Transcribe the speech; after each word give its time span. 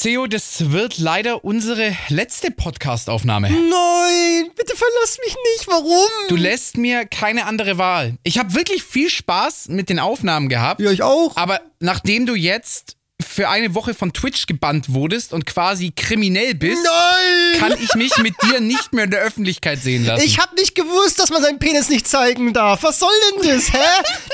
Theo, 0.00 0.26
das 0.26 0.70
wird 0.70 0.96
leider 0.96 1.44
unsere 1.44 1.94
letzte 2.08 2.50
Podcast-Aufnahme. 2.50 3.50
Nein, 3.50 4.50
bitte 4.56 4.74
verlass 4.74 5.18
mich 5.22 5.36
nicht. 5.52 5.68
Warum? 5.68 6.08
Du 6.28 6.36
lässt 6.36 6.78
mir 6.78 7.04
keine 7.04 7.44
andere 7.44 7.76
Wahl. 7.76 8.14
Ich 8.22 8.38
habe 8.38 8.54
wirklich 8.54 8.82
viel 8.82 9.10
Spaß 9.10 9.68
mit 9.68 9.90
den 9.90 9.98
Aufnahmen 9.98 10.48
gehabt. 10.48 10.80
Ja, 10.80 10.90
ich 10.90 11.02
auch. 11.02 11.36
Aber 11.36 11.60
nachdem 11.80 12.24
du 12.24 12.34
jetzt 12.34 12.96
für 13.30 13.48
eine 13.48 13.74
Woche 13.74 13.94
von 13.94 14.12
Twitch 14.12 14.46
gebannt 14.46 14.92
wurdest 14.92 15.32
und 15.32 15.46
quasi 15.46 15.92
kriminell 15.94 16.54
bist, 16.54 16.82
Nein! 16.82 17.60
kann 17.60 17.78
ich 17.80 17.94
mich 17.94 18.16
mit 18.18 18.34
dir 18.42 18.58
nicht 18.58 18.92
mehr 18.92 19.04
in 19.04 19.10
der 19.10 19.20
Öffentlichkeit 19.20 19.80
sehen 19.80 20.04
lassen. 20.04 20.24
Ich 20.24 20.38
hab 20.38 20.52
nicht 20.56 20.74
gewusst, 20.74 21.20
dass 21.20 21.30
man 21.30 21.40
seinen 21.40 21.60
Penis 21.60 21.88
nicht 21.88 22.08
zeigen 22.08 22.52
darf. 22.52 22.82
Was 22.82 22.98
soll 22.98 23.12
denn 23.38 23.48
das, 23.48 23.72
hä? 23.72 23.78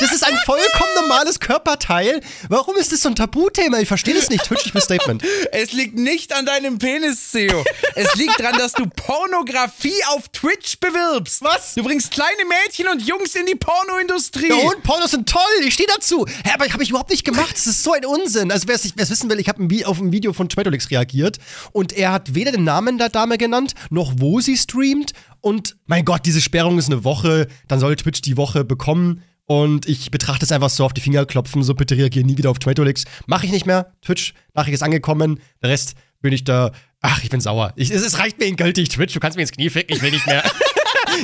Das 0.00 0.12
ist 0.12 0.24
ein 0.24 0.36
vollkommen 0.46 0.94
normales 0.94 1.40
Körperteil. 1.40 2.22
Warum 2.48 2.76
ist 2.76 2.90
das 2.92 3.02
so 3.02 3.10
ein 3.10 3.14
Tabuthema? 3.16 3.78
Ich 3.80 3.88
verstehe 3.88 4.14
das 4.14 4.30
nicht. 4.30 4.44
Twitch, 4.44 4.64
ich 4.66 4.72
bin 4.72 4.80
Statement. 4.80 5.22
es 5.52 5.72
liegt 5.72 5.98
nicht 5.98 6.32
an 6.32 6.46
deinem 6.46 6.78
Penis, 6.78 7.32
Theo. 7.32 7.64
es 7.94 8.14
liegt 8.14 8.40
daran, 8.40 8.58
dass 8.58 8.72
du 8.72 8.86
Pornografie 8.86 10.02
auf 10.08 10.28
Twitch 10.28 10.78
bewirbst. 10.80 11.42
Was? 11.42 11.74
Du 11.74 11.82
bringst 11.82 12.12
kleine 12.12 12.44
Mädchen 12.46 12.88
und 12.88 13.02
Jungs 13.02 13.34
in 13.34 13.44
die 13.44 13.56
Pornoindustrie. 13.56 14.48
Ja, 14.48 14.54
und 14.54 14.82
Pornos 14.82 15.10
sind 15.10 15.28
toll. 15.28 15.42
Ich 15.64 15.74
stehe 15.74 15.88
dazu. 15.94 16.26
Hä, 16.44 16.52
aber 16.54 16.66
habe 16.72 16.82
ich 16.82 16.88
überhaupt 16.90 17.10
nicht 17.10 17.24
gemacht. 17.24 17.52
Das 17.52 17.66
ist 17.66 17.82
so 17.82 17.92
ein 17.92 18.06
Unsinn. 18.06 18.50
Also, 18.50 18.66
wer 18.68 18.76
es 18.76 18.85
wissen 18.96 19.30
will, 19.30 19.40
ich 19.40 19.48
habe 19.48 19.66
auf 19.86 20.00
ein 20.00 20.12
Video 20.12 20.32
von 20.32 20.48
Twitolix 20.48 20.90
reagiert 20.90 21.38
und 21.72 21.92
er 21.92 22.12
hat 22.12 22.34
weder 22.34 22.52
den 22.52 22.64
Namen 22.64 22.98
der 22.98 23.08
Dame 23.08 23.38
genannt, 23.38 23.74
noch 23.90 24.14
wo 24.16 24.40
sie 24.40 24.56
streamt. 24.56 25.12
Und 25.40 25.76
mein 25.86 26.04
Gott, 26.04 26.26
diese 26.26 26.40
Sperrung 26.40 26.78
ist 26.78 26.90
eine 26.90 27.04
Woche. 27.04 27.48
Dann 27.68 27.80
soll 27.80 27.96
Twitch 27.96 28.20
die 28.22 28.36
Woche 28.36 28.64
bekommen. 28.64 29.22
Und 29.46 29.88
ich 29.88 30.10
betrachte 30.10 30.44
es 30.44 30.50
einfach 30.50 30.70
so 30.70 30.84
auf 30.84 30.92
die 30.92 31.00
Finger 31.00 31.24
klopfen, 31.24 31.62
so 31.62 31.74
bitte 31.74 31.96
reagiere 31.96 32.26
nie 32.26 32.36
wieder 32.36 32.50
auf 32.50 32.58
Twitolix. 32.58 33.04
Mache 33.26 33.46
ich 33.46 33.52
nicht 33.52 33.64
mehr. 33.64 33.92
Twitch, 34.02 34.34
Nachricht 34.54 34.74
ist 34.74 34.82
angekommen. 34.82 35.38
Der 35.62 35.70
Rest 35.70 35.94
bin 36.20 36.32
ich 36.32 36.42
da. 36.42 36.72
Ach, 37.00 37.22
ich 37.22 37.30
bin 37.30 37.40
sauer. 37.40 37.72
Ich, 37.76 37.90
es, 37.92 38.02
es 38.02 38.18
reicht 38.18 38.40
mir 38.40 38.46
endgültig. 38.46 38.88
Twitch, 38.88 39.14
du 39.14 39.20
kannst 39.20 39.36
mir 39.36 39.42
ins 39.42 39.52
Knie 39.52 39.70
ficken, 39.70 39.94
ich 39.94 40.02
will 40.02 40.10
nicht 40.10 40.26
mehr. 40.26 40.42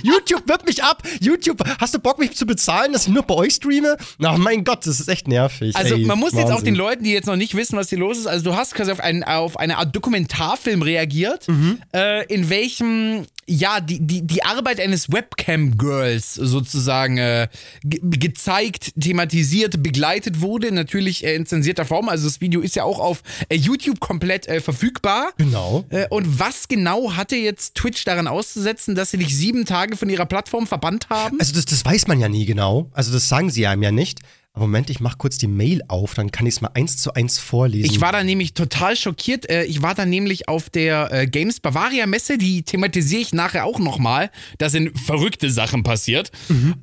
YouTube 0.03 0.49
wirbt 0.49 0.67
mich 0.67 0.83
ab. 0.83 1.03
YouTube, 1.21 1.63
hast 1.79 1.95
du 1.95 1.99
Bock, 1.99 2.19
mich 2.19 2.37
zu 2.37 2.47
bezahlen, 2.47 2.93
dass 2.93 3.07
ich 3.07 3.13
nur 3.13 3.23
bei 3.23 3.35
euch 3.35 3.55
streame? 3.55 3.97
Na, 4.19 4.37
mein 4.39 4.65
Gott, 4.65 4.87
das 4.87 5.01
ist 5.01 5.09
echt 5.09 5.29
nervig. 5.29 5.75
Also, 5.77 5.95
Ey, 5.97 6.05
man 6.05 6.19
muss 6.19 6.33
Wahnsinn. 6.33 6.49
jetzt 6.49 6.59
auch 6.59 6.63
den 6.63 6.75
Leuten, 6.75 7.05
die 7.05 7.13
jetzt 7.13 7.27
noch 7.27 7.37
nicht 7.37 7.55
wissen, 7.55 7.77
was 7.77 7.89
hier 7.91 7.99
los 7.99 8.19
ist, 8.19 8.27
also 8.27 8.45
du 8.45 8.57
hast 8.57 8.75
quasi 8.75 8.91
auf, 8.93 9.01
einen, 9.01 9.23
auf 9.25 9.59
eine 9.59 9.79
Art 9.79 9.95
Dokumentarfilm 9.95 10.83
reagiert, 10.83 11.49
Mhm. 11.49 11.79
äh, 11.95 12.25
in 12.33 12.49
welchem 12.51 13.27
ja, 13.49 13.81
die, 13.81 13.99
die, 14.01 14.23
die 14.23 14.45
Arbeit 14.45 14.81
eines 14.81 15.11
Webcam-Girls 15.11 16.35
sozusagen 16.35 17.19
äh, 17.19 17.49
ge 17.83 18.01
gezeigt, 18.03 18.93
thematisiert, 19.01 19.83
begleitet 19.83 20.41
wurde, 20.41 20.71
natürlich 20.73 21.25
äh, 21.25 21.35
in 21.35 21.45
zensierter 21.45 21.85
Form. 21.85 22.09
Also 22.09 22.27
das 22.27 22.41
Video 22.41 22.61
ist 22.61 22.77
ja 22.77 22.85
auch 22.85 23.01
auf 23.01 23.23
äh, 23.49 23.57
YouTube 23.57 23.99
komplett 23.99 24.47
äh, 24.47 24.61
verfügbar. 24.61 25.31
Genau. 25.39 25.85
Äh, 25.91 26.07
und 26.09 26.39
was 26.39 26.69
genau 26.69 27.15
hatte 27.15 27.35
jetzt 27.37 27.75
Twitch 27.75 28.05
daran 28.05 28.29
auszusetzen, 28.29 28.95
dass 28.95 29.11
sie 29.11 29.19
dich 29.19 29.37
sieben 29.37 29.65
Tage 29.65 29.97
von 29.97 30.09
ihrer 30.09 30.27
Plattform 30.27 30.67
verbannt 30.67 31.09
haben? 31.11 31.41
Also, 31.41 31.53
das, 31.53 31.65
das 31.65 31.85
weiß 31.85 32.07
man 32.07 32.21
ja 32.21 32.29
nie 32.29 32.47
genau. 32.47 32.91
Also, 32.93 33.13
das 33.13 33.29
sagen 33.29 33.51
sie 33.51 33.67
einem 33.67 33.83
ja 33.83 33.91
nicht. 33.91 34.21
Aber 34.55 34.67
Moment, 34.67 34.91
ich 34.91 35.01
mach 35.01 35.17
kurz 35.17 35.39
die 35.39 35.47
Mail 35.47 35.81
auf, 35.89 36.13
dann 36.13 36.31
kann 36.31 36.45
ich 36.47 36.57
es 36.57 36.61
mal 36.61 36.71
eins 36.75 36.99
zu 36.99 37.15
eins 37.15 37.39
vorlesen. 37.39 37.87
Ich 37.91 38.03
war 38.03 38.13
da 38.13 38.23
nämlich 38.23 38.53
total 38.53 38.97
schockiert. 38.97 39.49
Äh, 39.49 39.65
Ich 39.65 39.81
war 39.81 39.95
da 39.95 40.05
nämlich 40.05 40.47
auf 40.47 40.69
der 40.69 41.09
äh, 41.11 41.27
Games 41.27 41.59
Bavaria 41.59 42.05
Messe, 42.07 42.37
die 42.37 42.63
thematisiere 42.63 43.23
ich 43.23 43.33
nachher 43.33 43.65
auch 43.65 43.79
nochmal. 43.79 44.31
Da 44.59 44.69
sind 44.69 44.99
verrückte 45.01 45.51
Sachen 45.51 45.83
passiert. 45.85 46.31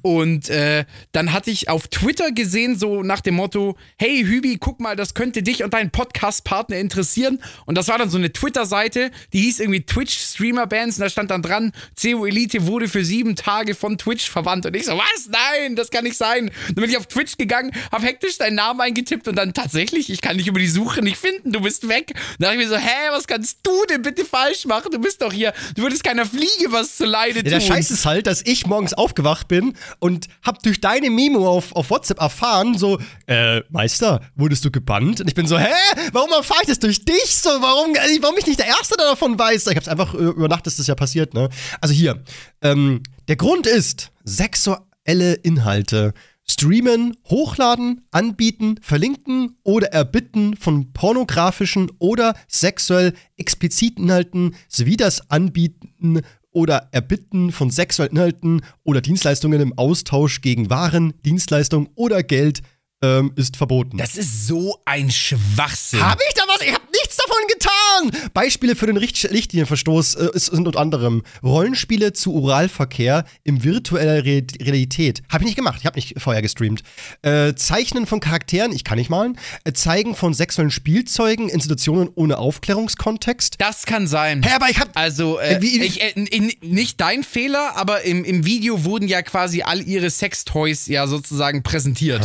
Und 0.01 0.49
äh, 0.49 0.85
dann 1.11 1.31
hatte 1.31 1.51
ich 1.51 1.69
auf 1.69 1.87
Twitter 1.87 2.31
gesehen, 2.31 2.75
so 2.75 3.03
nach 3.03 3.21
dem 3.21 3.35
Motto: 3.35 3.77
Hey 3.97 4.23
Hübi, 4.25 4.57
guck 4.59 4.79
mal, 4.79 4.95
das 4.95 5.13
könnte 5.13 5.43
dich 5.43 5.63
und 5.63 5.75
deinen 5.75 5.91
Podcast-Partner 5.91 6.77
interessieren. 6.77 7.37
Und 7.67 7.77
das 7.77 7.87
war 7.87 7.99
dann 7.99 8.09
so 8.09 8.17
eine 8.17 8.33
Twitter-Seite, 8.33 9.11
die 9.31 9.41
hieß 9.41 9.59
irgendwie 9.59 9.81
Twitch 9.85 10.17
Streamer 10.17 10.65
Bands. 10.65 10.97
Und 10.97 11.01
da 11.03 11.09
stand 11.09 11.29
dann 11.29 11.43
dran: 11.43 11.71
CO 12.01 12.25
Elite 12.25 12.65
wurde 12.65 12.87
für 12.87 13.05
sieben 13.05 13.35
Tage 13.35 13.75
von 13.75 13.99
Twitch 13.99 14.27
verwandt. 14.27 14.65
Und 14.65 14.75
ich 14.75 14.85
so: 14.85 14.93
Was? 14.93 15.29
Nein, 15.29 15.75
das 15.75 15.91
kann 15.91 16.03
nicht 16.03 16.17
sein. 16.17 16.49
Dann 16.65 16.75
bin 16.75 16.89
ich 16.89 16.97
auf 16.97 17.05
Twitch 17.05 17.37
gegangen, 17.37 17.58
hab 17.91 18.01
hektisch 18.03 18.37
deinen 18.37 18.55
Namen 18.55 18.81
eingetippt 18.81 19.27
und 19.27 19.35
dann 19.35 19.53
tatsächlich, 19.53 20.09
ich 20.09 20.21
kann 20.21 20.37
dich 20.37 20.47
über 20.47 20.59
die 20.59 20.67
Suche 20.67 21.01
nicht 21.01 21.17
finden, 21.17 21.51
du 21.51 21.61
bist 21.61 21.87
weg. 21.87 22.11
Und 22.15 22.15
da 22.39 22.47
dachte 22.47 22.61
ich 22.61 22.67
mir 22.67 22.69
so, 22.69 22.77
hä, 22.77 23.09
was 23.11 23.27
kannst 23.27 23.59
du 23.63 23.71
denn 23.89 24.01
bitte 24.01 24.25
falsch 24.25 24.65
machen? 24.65 24.91
Du 24.91 24.99
bist 24.99 25.21
doch 25.21 25.33
hier, 25.33 25.53
du 25.75 25.83
würdest 25.83 26.03
keiner 26.03 26.25
Fliege 26.25 26.71
was 26.71 26.97
zu 26.97 27.05
Leide 27.05 27.37
Ja, 27.37 27.43
tun. 27.43 27.51
der 27.51 27.59
Scheiß 27.61 27.91
ist 27.91 28.05
halt, 28.05 28.27
dass 28.27 28.41
ich 28.45 28.65
morgens 28.65 28.93
aufgewacht 28.93 29.47
bin 29.47 29.73
und 29.99 30.27
hab 30.43 30.61
durch 30.63 30.79
deine 30.81 31.09
Memo 31.09 31.47
auf, 31.49 31.75
auf 31.75 31.89
WhatsApp 31.89 32.19
erfahren, 32.21 32.77
so, 32.77 32.99
äh, 33.27 33.61
Meister, 33.69 34.21
wurdest 34.35 34.63
du 34.65 34.71
gebannt? 34.71 35.21
Und 35.21 35.27
ich 35.27 35.35
bin 35.35 35.47
so, 35.47 35.57
hä? 35.59 35.67
Warum 36.13 36.31
erfahre 36.31 36.61
ich 36.63 36.67
das 36.69 36.79
durch 36.79 37.03
dich? 37.05 37.35
So, 37.37 37.49
warum, 37.49 37.95
äh, 37.95 38.17
warum 38.21 38.35
ich 38.37 38.45
nicht 38.47 38.59
der 38.59 38.67
Erste, 38.67 38.95
der 38.97 39.07
davon 39.07 39.37
weiß? 39.37 39.67
Ich 39.67 39.75
hab's 39.75 39.87
einfach, 39.87 40.13
über 40.13 40.47
Nacht 40.47 40.67
ist 40.67 40.79
das 40.79 40.87
ja 40.87 40.95
passiert, 40.95 41.33
ne? 41.33 41.49
Also 41.81 41.93
hier, 41.93 42.23
ähm, 42.61 43.01
der 43.27 43.35
Grund 43.35 43.67
ist, 43.67 44.11
sexuelle 44.23 45.33
Inhalte 45.43 46.13
streamen, 46.49 47.15
hochladen, 47.29 48.07
anbieten, 48.11 48.75
verlinken 48.81 49.57
oder 49.63 49.87
erbitten 49.93 50.55
von 50.55 50.91
pornografischen 50.93 51.91
oder 51.99 52.33
sexuell 52.47 53.13
expliziten 53.37 54.05
Inhalten 54.05 54.55
sowie 54.67 54.97
das 54.97 55.29
Anbieten 55.29 56.21
oder 56.51 56.89
Erbitten 56.91 57.51
von 57.51 57.69
sexuellen 57.69 58.13
Inhalten 58.13 58.61
oder 58.83 59.01
Dienstleistungen 59.01 59.61
im 59.61 59.77
Austausch 59.77 60.41
gegen 60.41 60.69
Waren, 60.69 61.13
Dienstleistungen 61.23 61.89
oder 61.95 62.23
Geld 62.23 62.61
ähm, 63.01 63.31
ist 63.35 63.55
verboten. 63.55 63.97
das 63.97 64.17
ist 64.17 64.47
so 64.47 64.77
ein 64.85 65.09
Schwachsinn. 65.09 66.01
Habe 66.01 66.21
ich 66.27 66.33
da 66.33 66.43
was? 66.47 66.61
Ich 66.61 66.73
habe 66.73 66.83
nichts 66.91 67.15
davon 67.15 67.47
getan. 67.47 67.98
Beispiele 68.33 68.75
für 68.75 68.85
den 68.87 68.97
Richt 68.97 69.29
Richtlinienverstoß 69.29 70.15
äh, 70.15 70.29
sind 70.33 70.67
unter 70.67 70.79
anderem 70.79 71.23
Rollenspiele 71.43 72.13
zu 72.13 72.33
Oralverkehr 72.35 73.25
im 73.43 73.63
virtueller 73.63 74.23
Re 74.25 74.43
Realität. 74.61 75.21
Habe 75.29 75.43
ich 75.43 75.47
nicht 75.47 75.55
gemacht. 75.55 75.77
Ich 75.79 75.85
habe 75.85 75.97
nicht 75.97 76.15
vorher 76.19 76.41
gestreamt. 76.41 76.83
Äh, 77.21 77.53
Zeichnen 77.55 78.05
von 78.05 78.19
Charakteren, 78.19 78.71
ich 78.71 78.83
kann 78.83 78.97
nicht 78.97 79.09
malen. 79.09 79.37
Äh, 79.63 79.73
Zeigen 79.73 80.15
von 80.15 80.33
sexuellen 80.33 80.71
Spielzeugen, 80.71 81.49
Institutionen 81.49 82.09
ohne 82.15 82.37
Aufklärungskontext. 82.37 83.55
das 83.59 83.85
kann 83.85 84.07
sein. 84.07 84.43
Hä, 84.43 84.51
aber 84.55 84.69
ich 84.69 84.79
habe 84.79 84.91
Also, 84.95 85.39
äh, 85.39 85.55
Äh, 85.55 85.61
wie- 85.61 85.81
ich, 85.81 86.01
äh, 86.01 86.11
n- 86.15 86.51
nicht 86.61 86.99
dein 87.01 87.23
Fehler, 87.23 87.71
aber 87.75 88.03
im, 88.03 88.23
im 88.23 88.45
Video 88.45 88.83
wurden 88.83 89.07
ja 89.07 89.21
quasi 89.21 89.61
all 89.63 89.81
ihre 89.81 90.09
Sextoys 90.09 90.87
ja 90.87 91.07
sozusagen 91.07 91.63
präsentiert. 91.63 92.21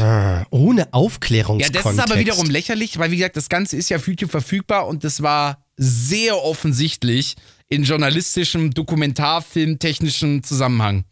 ohne 0.51 0.81
Ja, 0.83 0.87
Aufklärungskontext. 0.93 1.75
das 1.87 1.93
ist 1.95 2.01
aber 2.01 2.19
wiederum 2.21 2.49
lächerlich, 2.51 2.99
weil 2.99 3.11
wie 3.11 3.17
gesagt, 3.17 3.37
das 3.37 3.49
Ganze 3.49 3.77
ist 3.77 3.89
ja 3.91 3.97
auf 3.97 4.07
YouTube 4.09 4.31
verfügbar 4.31 4.87
und 4.87 5.05
das 5.05 5.23
war 5.23 5.59
sehr 5.76 6.43
offensichtlich 6.43 7.37
in 7.69 7.85
journalistischem, 7.85 8.73
dokumentarfilmtechnischem 8.73 10.43
Zusammenhang. 10.43 11.05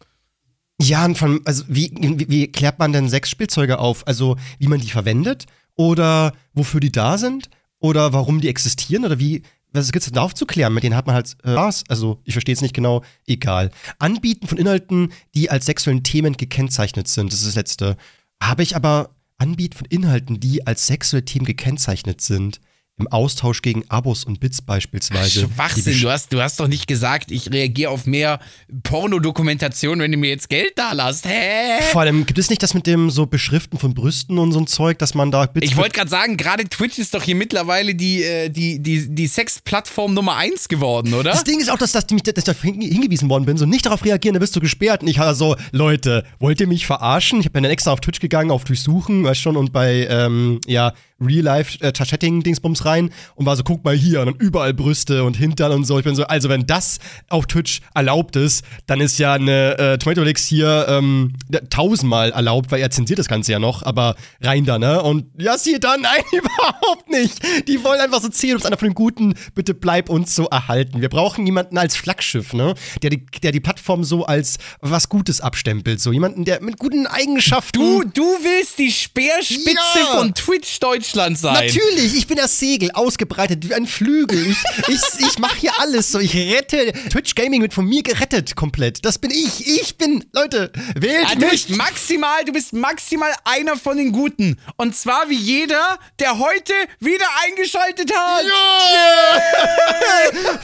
Ja, 0.81 1.05
und 1.05 1.17
von, 1.17 1.41
also 1.45 1.63
wie, 1.67 1.91
wie, 1.95 2.29
wie 2.29 2.47
klärt 2.51 2.79
man 2.79 2.93
denn 2.93 3.09
Sexspielzeuge 3.09 3.79
auf? 3.79 4.05
Also 4.07 4.37
wie 4.59 4.67
man 4.67 4.79
die 4.79 4.89
verwendet 4.89 5.45
oder 5.75 6.33
wofür 6.53 6.79
die 6.79 6.91
da 6.91 7.17
sind 7.17 7.49
oder 7.79 8.13
warum 8.13 8.41
die 8.41 8.49
existieren 8.49 9.05
oder 9.05 9.19
wie, 9.19 9.43
was 9.71 9.91
gibt's 9.91 10.07
denn 10.07 10.15
da 10.15 10.21
aufzuklären? 10.21 10.73
Mit 10.73 10.83
denen 10.83 10.95
hat 10.95 11.07
man 11.07 11.15
halt 11.15 11.35
äh, 11.43 11.51
Spaß. 11.51 11.85
Also 11.89 12.19
ich 12.23 12.33
verstehe 12.33 12.53
es 12.53 12.61
nicht 12.61 12.75
genau, 12.75 13.03
egal. 13.27 13.71
Anbieten 13.99 14.47
von 14.47 14.57
Inhalten, 14.57 15.11
die 15.35 15.49
als 15.49 15.65
sexuellen 15.65 16.03
Themen 16.03 16.37
gekennzeichnet 16.37 17.07
sind, 17.07 17.31
das 17.31 17.39
ist 17.39 17.47
das 17.47 17.55
Letzte. 17.55 17.97
Habe 18.41 18.63
ich 18.63 18.75
aber 18.75 19.15
Anbieten 19.37 19.77
von 19.77 19.87
Inhalten, 19.87 20.39
die 20.39 20.67
als 20.67 20.87
sexuelle 20.87 21.25
Themen 21.25 21.45
gekennzeichnet 21.45 22.21
sind. 22.21 22.59
Im 22.99 23.07
Austausch 23.07 23.63
gegen 23.63 23.83
Abos 23.89 24.23
und 24.23 24.39
Bits 24.39 24.61
beispielsweise. 24.61 25.47
Schwachsinn, 25.51 25.99
du 25.99 26.11
hast, 26.11 26.31
du 26.31 26.39
hast 26.39 26.59
doch 26.59 26.67
nicht 26.67 26.87
gesagt, 26.87 27.31
ich 27.31 27.51
reagiere 27.51 27.89
auf 27.89 28.05
mehr 28.05 28.39
Pornodokumentation, 28.83 29.99
wenn 29.99 30.11
du 30.11 30.17
mir 30.17 30.29
jetzt 30.29 30.47
Geld 30.47 30.73
da 30.75 30.91
lässt. 30.91 31.25
Hä? 31.25 31.81
Vor 31.91 32.01
allem 32.01 32.27
gibt 32.27 32.37
es 32.37 32.51
nicht 32.51 32.61
das 32.61 32.75
mit 32.75 32.85
dem 32.85 33.09
so 33.09 33.25
Beschriften 33.25 33.79
von 33.79 33.95
Brüsten 33.95 34.37
und 34.37 34.51
so 34.51 34.59
ein 34.59 34.67
Zeug, 34.67 34.99
dass 34.99 35.15
man 35.15 35.31
da 35.31 35.47
Bits 35.47 35.65
Ich 35.65 35.75
wollte 35.75 35.91
gerade 35.91 36.09
sagen, 36.09 36.37
gerade 36.37 36.65
Twitch 36.65 36.99
ist 36.99 37.15
doch 37.15 37.23
hier 37.23 37.33
mittlerweile 37.33 37.95
die, 37.95 38.21
äh, 38.21 38.49
die, 38.49 38.79
die, 38.79 39.09
die 39.09 39.27
Sexplattform 39.27 40.13
Nummer 40.13 40.35
eins 40.35 40.67
geworden, 40.67 41.15
oder? 41.15 41.31
Das 41.31 41.43
Ding 41.43 41.59
ist 41.59 41.71
auch, 41.71 41.79
dass, 41.79 41.93
dass, 41.93 42.05
dass 42.05 42.15
ich 42.37 42.43
da 42.43 42.53
hingewiesen 42.53 43.27
worden 43.27 43.45
bin, 43.45 43.57
so 43.57 43.65
nicht 43.65 43.87
darauf 43.87 44.05
reagieren, 44.05 44.35
dann 44.35 44.41
wirst 44.41 44.55
du 44.55 44.59
gesperrt. 44.59 45.01
Und 45.01 45.07
ich 45.07 45.17
war 45.17 45.33
so, 45.33 45.55
Leute, 45.71 46.25
wollt 46.37 46.61
ihr 46.61 46.67
mich 46.67 46.85
verarschen? 46.85 47.39
Ich 47.39 47.51
bin 47.51 47.63
dann 47.63 47.71
extra 47.71 47.91
auf 47.91 48.01
Twitch 48.01 48.19
gegangen, 48.19 48.51
auf 48.51 48.65
Durchsuchen, 48.65 49.23
weißt 49.23 49.41
schon, 49.41 49.57
und 49.57 49.73
bei, 49.73 50.05
ähm, 50.07 50.61
ja, 50.67 50.93
Real-Life-Chatting-Dingsbums 51.25 52.85
rein 52.85 53.11
und 53.35 53.45
war 53.45 53.55
so, 53.55 53.63
guck 53.63 53.83
mal 53.83 53.95
hier, 53.95 54.21
und 54.21 54.27
dann 54.27 54.35
überall 54.35 54.73
Brüste 54.73 55.23
und 55.23 55.35
Hintern 55.37 55.71
und 55.71 55.85
so. 55.85 55.97
Ich 55.97 56.03
bin 56.05 56.15
so, 56.15 56.23
also 56.25 56.49
wenn 56.49 56.65
das 56.65 56.99
auf 57.29 57.45
Twitch 57.47 57.81
erlaubt 57.93 58.35
ist, 58.35 58.63
dann 58.87 59.01
ist 59.01 59.17
ja 59.19 59.33
eine 59.33 59.77
äh, 59.77 59.97
Tomato 59.97 60.21
Leaks 60.23 60.45
hier 60.45 60.85
ähm, 60.89 61.33
tausendmal 61.69 62.31
erlaubt, 62.31 62.71
weil 62.71 62.81
er 62.81 62.89
zensiert 62.91 63.19
das 63.19 63.27
Ganze 63.27 63.51
ja 63.51 63.59
noch, 63.59 63.83
aber 63.83 64.15
rein 64.41 64.65
da, 64.65 64.79
ne? 64.79 65.01
Und 65.01 65.25
ja, 65.37 65.57
siehe 65.57 65.79
dann, 65.79 66.01
nein, 66.01 66.21
überhaupt 66.31 67.09
nicht. 67.09 67.67
Die 67.67 67.83
wollen 67.83 67.99
einfach 68.01 68.21
so 68.21 68.29
zählen, 68.29 68.55
uns 68.55 68.65
einer 68.65 68.77
von 68.77 68.87
den 68.89 68.95
Guten, 68.95 69.33
bitte 69.55 69.73
bleib 69.73 70.09
uns 70.09 70.35
so 70.35 70.45
erhalten. 70.47 71.01
Wir 71.01 71.09
brauchen 71.09 71.45
jemanden 71.45 71.77
als 71.77 71.95
Flaggschiff, 71.95 72.53
ne? 72.53 72.73
Der 73.01 73.09
die, 73.09 73.25
der 73.41 73.51
die 73.51 73.59
Plattform 73.59 74.03
so 74.03 74.25
als 74.25 74.57
was 74.81 75.09
Gutes 75.09 75.41
abstempelt. 75.41 75.99
So 76.01 76.11
jemanden, 76.11 76.45
der 76.45 76.61
mit 76.61 76.77
guten 76.77 77.07
Eigenschaften. 77.07 77.79
Du, 77.79 78.03
du 78.03 78.21
willst 78.21 78.79
die 78.79 78.91
Speerspitze 78.91 79.73
Ja. 79.99 80.17
von 80.17 80.33
Twitch 80.33 80.79
Deutschland 80.79 81.12
sein. 81.13 81.53
Natürlich, 81.53 82.15
ich 82.15 82.27
bin 82.27 82.37
das 82.37 82.59
Segel, 82.59 82.91
ausgebreitet 82.91 83.67
wie 83.67 83.73
ein 83.73 83.85
Flügel. 83.87 84.45
Ich, 84.47 84.57
ich, 84.87 85.01
ich 85.27 85.39
mache 85.39 85.57
hier 85.57 85.71
alles 85.79 86.11
so. 86.11 86.19
Ich 86.19 86.35
rette. 86.35 86.91
Twitch 87.09 87.35
Gaming 87.35 87.61
wird 87.61 87.73
von 87.73 87.85
mir 87.85 88.03
gerettet 88.03 88.55
komplett. 88.55 89.03
Das 89.05 89.17
bin 89.19 89.31
ich. 89.31 89.67
Ich 89.67 89.97
bin, 89.97 90.25
Leute, 90.33 90.71
wählt 90.95 91.29
Ja, 91.29 91.35
du 91.35 91.41
mich. 91.41 91.67
bist 91.67 91.69
maximal, 91.71 92.43
du 92.45 92.51
bist 92.53 92.73
maximal 92.73 93.31
einer 93.45 93.75
von 93.77 93.97
den 93.97 94.11
Guten. 94.11 94.57
Und 94.77 94.95
zwar 94.95 95.29
wie 95.29 95.37
jeder, 95.37 95.99
der 96.19 96.39
heute 96.39 96.73
wieder 96.99 97.25
eingeschaltet 97.45 98.11
hat. 98.13 98.45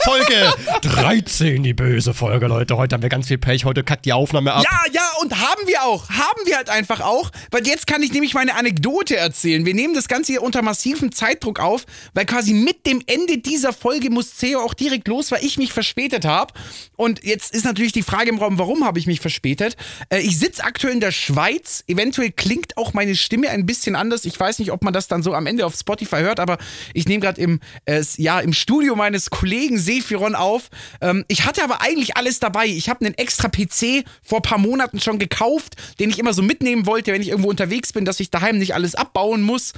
Folge 0.04 0.52
13, 0.82 1.62
die 1.62 1.74
böse 1.74 2.14
Folge, 2.14 2.46
Leute. 2.46 2.76
Heute 2.76 2.94
haben 2.94 3.02
wir 3.02 3.08
ganz 3.08 3.28
viel 3.28 3.38
Pech. 3.38 3.64
Heute 3.64 3.84
kackt 3.84 4.04
die 4.06 4.12
Aufnahme 4.12 4.52
ab. 4.52 4.64
Ja, 4.64 4.92
ja, 4.92 5.10
und 5.20 5.36
haben 5.38 5.66
wir 5.66 5.82
auch. 5.84 6.08
Haben 6.08 6.46
wir 6.46 6.56
halt 6.56 6.70
einfach 6.70 7.00
auch. 7.00 7.30
Weil 7.50 7.66
jetzt 7.66 7.86
kann 7.86 8.02
ich 8.02 8.12
nämlich 8.12 8.34
meine 8.34 8.54
Anekdote 8.56 9.16
erzählen. 9.16 9.64
Wir 9.66 9.74
nehmen 9.74 9.94
das 9.94 10.08
Ganze 10.08 10.32
hier 10.32 10.39
unter 10.42 10.62
massivem 10.62 11.12
Zeitdruck 11.12 11.60
auf, 11.60 11.86
weil 12.14 12.26
quasi 12.26 12.52
mit 12.52 12.86
dem 12.86 13.02
Ende 13.06 13.38
dieser 13.38 13.72
Folge 13.72 14.10
muss 14.10 14.36
CEO 14.36 14.60
auch 14.60 14.74
direkt 14.74 15.08
los, 15.08 15.30
weil 15.30 15.44
ich 15.44 15.58
mich 15.58 15.72
verspätet 15.72 16.24
habe. 16.24 16.52
Und 16.96 17.24
jetzt 17.24 17.54
ist 17.54 17.64
natürlich 17.64 17.92
die 17.92 18.02
Frage 18.02 18.30
im 18.30 18.38
Raum, 18.38 18.58
warum 18.58 18.84
habe 18.84 18.98
ich 18.98 19.06
mich 19.06 19.20
verspätet? 19.20 19.76
Äh, 20.08 20.20
ich 20.20 20.38
sitze 20.38 20.64
aktuell 20.64 20.94
in 20.94 21.00
der 21.00 21.12
Schweiz. 21.12 21.84
Eventuell 21.86 22.30
klingt 22.30 22.76
auch 22.76 22.92
meine 22.94 23.16
Stimme 23.16 23.50
ein 23.50 23.66
bisschen 23.66 23.96
anders. 23.96 24.24
Ich 24.24 24.38
weiß 24.38 24.58
nicht, 24.58 24.72
ob 24.72 24.82
man 24.82 24.92
das 24.92 25.08
dann 25.08 25.22
so 25.22 25.34
am 25.34 25.46
Ende 25.46 25.66
auf 25.66 25.74
Spotify 25.74 26.20
hört, 26.20 26.40
aber 26.40 26.58
ich 26.94 27.06
nehme 27.06 27.20
gerade 27.20 27.40
im, 27.40 27.60
äh, 27.84 28.02
ja, 28.16 28.40
im 28.40 28.52
Studio 28.52 28.96
meines 28.96 29.30
Kollegen 29.30 29.78
Sephiron 29.78 30.34
auf. 30.34 30.70
Ähm, 31.00 31.24
ich 31.28 31.44
hatte 31.44 31.62
aber 31.62 31.82
eigentlich 31.82 32.16
alles 32.16 32.40
dabei. 32.40 32.66
Ich 32.66 32.88
habe 32.88 33.04
einen 33.04 33.14
extra 33.14 33.48
PC 33.48 34.04
vor 34.22 34.38
ein 34.38 34.42
paar 34.42 34.58
Monaten 34.58 35.00
schon 35.00 35.18
gekauft, 35.18 35.76
den 35.98 36.10
ich 36.10 36.18
immer 36.18 36.32
so 36.32 36.42
mitnehmen 36.42 36.86
wollte, 36.86 37.12
wenn 37.12 37.22
ich 37.22 37.28
irgendwo 37.28 37.50
unterwegs 37.50 37.92
bin, 37.92 38.04
dass 38.04 38.20
ich 38.20 38.30
daheim 38.30 38.58
nicht 38.58 38.74
alles 38.74 38.94
abbauen 38.94 39.42
muss. 39.42 39.72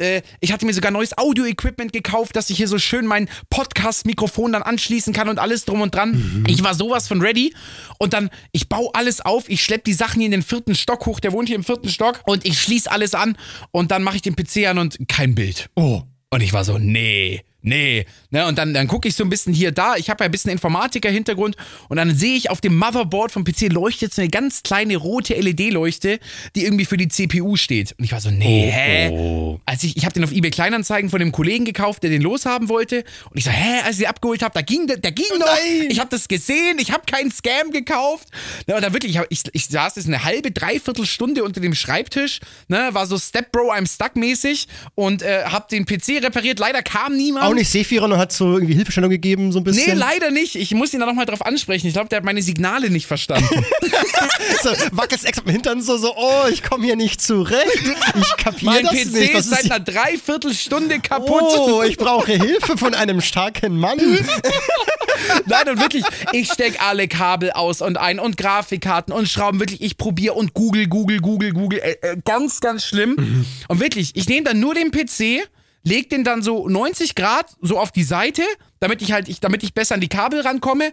Äh, 0.00 0.22
ich 0.40 0.52
hatte 0.52 0.66
mir 0.66 0.72
sogar 0.72 0.90
neues 0.90 1.16
Audio-Equipment 1.16 1.92
gekauft, 1.92 2.36
dass 2.36 2.50
ich 2.50 2.56
hier 2.56 2.68
so 2.68 2.78
schön 2.78 3.06
mein 3.06 3.28
Podcast-Mikrofon 3.50 4.52
dann 4.52 4.62
anschließen 4.62 5.12
kann 5.12 5.28
und 5.28 5.38
alles 5.38 5.64
drum 5.64 5.80
und 5.80 5.94
dran. 5.94 6.44
Ich 6.48 6.62
war 6.62 6.74
sowas 6.74 7.08
von 7.08 7.20
ready. 7.20 7.54
Und 7.98 8.12
dann, 8.12 8.30
ich 8.52 8.68
baue 8.68 8.90
alles 8.94 9.20
auf, 9.20 9.48
ich 9.48 9.62
schleppe 9.62 9.84
die 9.84 9.92
Sachen 9.92 10.20
hier 10.20 10.26
in 10.26 10.32
den 10.32 10.42
vierten 10.42 10.74
Stock 10.74 11.06
hoch, 11.06 11.20
der 11.20 11.32
wohnt 11.32 11.48
hier 11.48 11.56
im 11.56 11.64
vierten 11.64 11.88
Stock 11.88 12.20
und 12.24 12.44
ich 12.44 12.60
schließe 12.60 12.90
alles 12.90 13.14
an 13.14 13.36
und 13.70 13.90
dann 13.90 14.02
mache 14.02 14.16
ich 14.16 14.22
den 14.22 14.36
PC 14.36 14.68
an 14.68 14.78
und 14.78 14.98
kein 15.08 15.34
Bild. 15.34 15.68
Oh. 15.74 16.02
Und 16.30 16.42
ich 16.42 16.52
war 16.52 16.64
so, 16.64 16.78
nee, 16.78 17.42
nee. 17.62 18.06
Ne, 18.30 18.46
und 18.46 18.58
dann, 18.58 18.74
dann 18.74 18.86
gucke 18.88 19.08
ich 19.08 19.14
so 19.14 19.24
ein 19.24 19.30
bisschen 19.30 19.54
hier 19.54 19.72
da. 19.72 19.96
Ich 19.96 20.10
habe 20.10 20.22
ja 20.22 20.28
ein 20.28 20.30
bisschen 20.30 20.50
Informatiker-Hintergrund. 20.50 21.56
Und 21.88 21.96
dann 21.96 22.14
sehe 22.14 22.36
ich 22.36 22.50
auf 22.50 22.60
dem 22.60 22.76
Motherboard 22.76 23.32
vom 23.32 23.44
PC 23.44 23.72
leuchtet 23.72 24.12
so 24.12 24.20
eine 24.20 24.30
ganz 24.30 24.62
kleine 24.62 24.96
rote 24.96 25.34
LED-Leuchte, 25.34 26.20
die 26.54 26.64
irgendwie 26.64 26.84
für 26.84 26.96
die 26.96 27.08
CPU 27.08 27.56
steht. 27.56 27.94
Und 27.98 28.04
ich 28.04 28.12
war 28.12 28.20
so, 28.20 28.30
nee, 28.30 28.70
hä? 28.70 29.58
Als 29.64 29.82
ich, 29.82 29.96
ich 29.96 30.04
habe 30.04 30.12
den 30.12 30.24
auf 30.24 30.32
eBay 30.32 30.50
Kleinanzeigen 30.50 31.10
von 31.10 31.20
dem 31.20 31.32
Kollegen 31.32 31.64
gekauft, 31.64 32.02
der 32.02 32.10
den 32.10 32.22
loshaben 32.22 32.68
wollte. 32.68 33.04
Und 33.30 33.38
ich 33.38 33.44
so, 33.44 33.50
hä, 33.50 33.80
als 33.84 33.92
ich 33.92 33.98
den 33.98 34.08
abgeholt 34.08 34.42
habe, 34.42 34.52
da 34.54 34.62
ging, 34.62 34.86
der, 34.86 34.98
der 34.98 35.12
ging 35.12 35.26
noch. 35.38 35.46
nein. 35.46 35.88
Ich 35.90 36.00
habe 36.00 36.10
das 36.10 36.28
gesehen, 36.28 36.78
ich 36.78 36.92
habe 36.92 37.04
keinen 37.06 37.30
Scam 37.30 37.70
gekauft. 37.70 38.28
Ne, 38.66 38.76
und 38.76 38.82
da 38.82 38.92
wirklich, 38.92 39.12
ich, 39.12 39.18
hab, 39.18 39.26
ich, 39.30 39.42
ich 39.52 39.66
saß 39.66 39.96
jetzt 39.96 40.06
eine 40.06 40.24
halbe, 40.24 40.50
dreiviertel 40.50 41.06
Stunde 41.06 41.44
unter 41.44 41.60
dem 41.60 41.74
Schreibtisch, 41.74 42.40
ne, 42.68 42.90
war 42.92 43.06
so 43.06 43.18
Step 43.18 43.52
Bro, 43.52 43.72
I'm 43.72 43.92
stuck 43.92 44.16
mäßig 44.16 44.68
und 44.94 45.22
äh, 45.22 45.44
hab 45.44 45.68
den 45.68 45.86
PC 45.86 46.22
repariert. 46.22 46.58
Leider 46.58 46.82
kam 46.82 47.16
niemand. 47.16 47.46
Nicht 47.58 47.70
Sephiron 47.70 48.12
und 48.12 48.18
hat 48.18 48.32
so 48.32 48.54
irgendwie 48.54 48.74
Hilfestellung 48.74 49.10
gegeben, 49.10 49.50
so 49.50 49.58
ein 49.58 49.64
bisschen. 49.64 49.94
Nee, 49.94 49.98
leider 49.98 50.30
nicht. 50.30 50.54
Ich 50.54 50.72
muss 50.74 50.94
ihn 50.94 51.00
da 51.00 51.06
nochmal 51.06 51.26
drauf 51.26 51.44
ansprechen. 51.44 51.88
Ich 51.88 51.92
glaube, 51.92 52.08
der 52.08 52.18
hat 52.18 52.24
meine 52.24 52.40
Signale 52.40 52.88
nicht 52.88 53.08
verstanden. 53.08 53.48
so, 54.62 54.70
wackelst 54.92 55.26
extra 55.26 55.42
mit 55.44 55.48
dem 55.48 55.52
Hintern 55.54 55.82
so, 55.82 55.96
so, 55.96 56.14
oh, 56.16 56.46
ich 56.52 56.62
komme 56.62 56.84
hier 56.84 56.94
nicht 56.94 57.20
zurecht. 57.20 57.66
Ich 58.14 58.36
kapiere 58.36 58.74
mein 58.74 58.84
das 58.84 58.92
PC 58.92 59.12
nicht. 59.12 59.34
Was 59.34 59.46
ist 59.46 59.50
seit 59.50 59.72
einer 59.72 59.80
Dreiviertelstunde 59.80 61.00
kaputt. 61.00 61.42
Oh, 61.42 61.82
ich 61.82 61.96
brauche 61.96 62.30
Hilfe 62.30 62.78
von 62.78 62.94
einem 62.94 63.20
starken 63.20 63.76
Mann. 63.76 63.98
Nein, 65.46 65.68
und 65.68 65.80
wirklich, 65.80 66.04
ich 66.30 66.52
steck 66.52 66.80
alle 66.80 67.08
Kabel 67.08 67.50
aus 67.50 67.82
und 67.82 67.96
ein 67.96 68.20
und 68.20 68.36
Grafikkarten 68.36 69.12
und 69.12 69.28
Schrauben. 69.28 69.58
Wirklich, 69.58 69.82
ich 69.82 69.98
probiere 69.98 70.34
und 70.34 70.54
Google, 70.54 70.86
Google, 70.86 71.18
Google, 71.18 71.52
Google. 71.52 71.80
Äh, 71.80 71.96
äh, 72.02 72.16
ganz, 72.24 72.60
ganz 72.60 72.84
schlimm. 72.84 73.44
Und 73.66 73.80
wirklich, 73.80 74.12
ich 74.14 74.28
nehme 74.28 74.44
dann 74.44 74.60
nur 74.60 74.74
den 74.74 74.92
PC, 74.92 75.48
leg 75.88 76.10
den 76.10 76.22
dann 76.24 76.42
so 76.42 76.68
90 76.68 77.14
Grad 77.14 77.46
so 77.60 77.78
auf 77.78 77.90
die 77.90 78.04
Seite, 78.04 78.42
damit 78.80 79.02
ich 79.02 79.12
halt, 79.12 79.28
ich, 79.28 79.40
damit 79.40 79.62
ich 79.62 79.74
besser 79.74 79.94
an 79.94 80.00
die 80.00 80.08
Kabel 80.08 80.40
rankomme. 80.40 80.92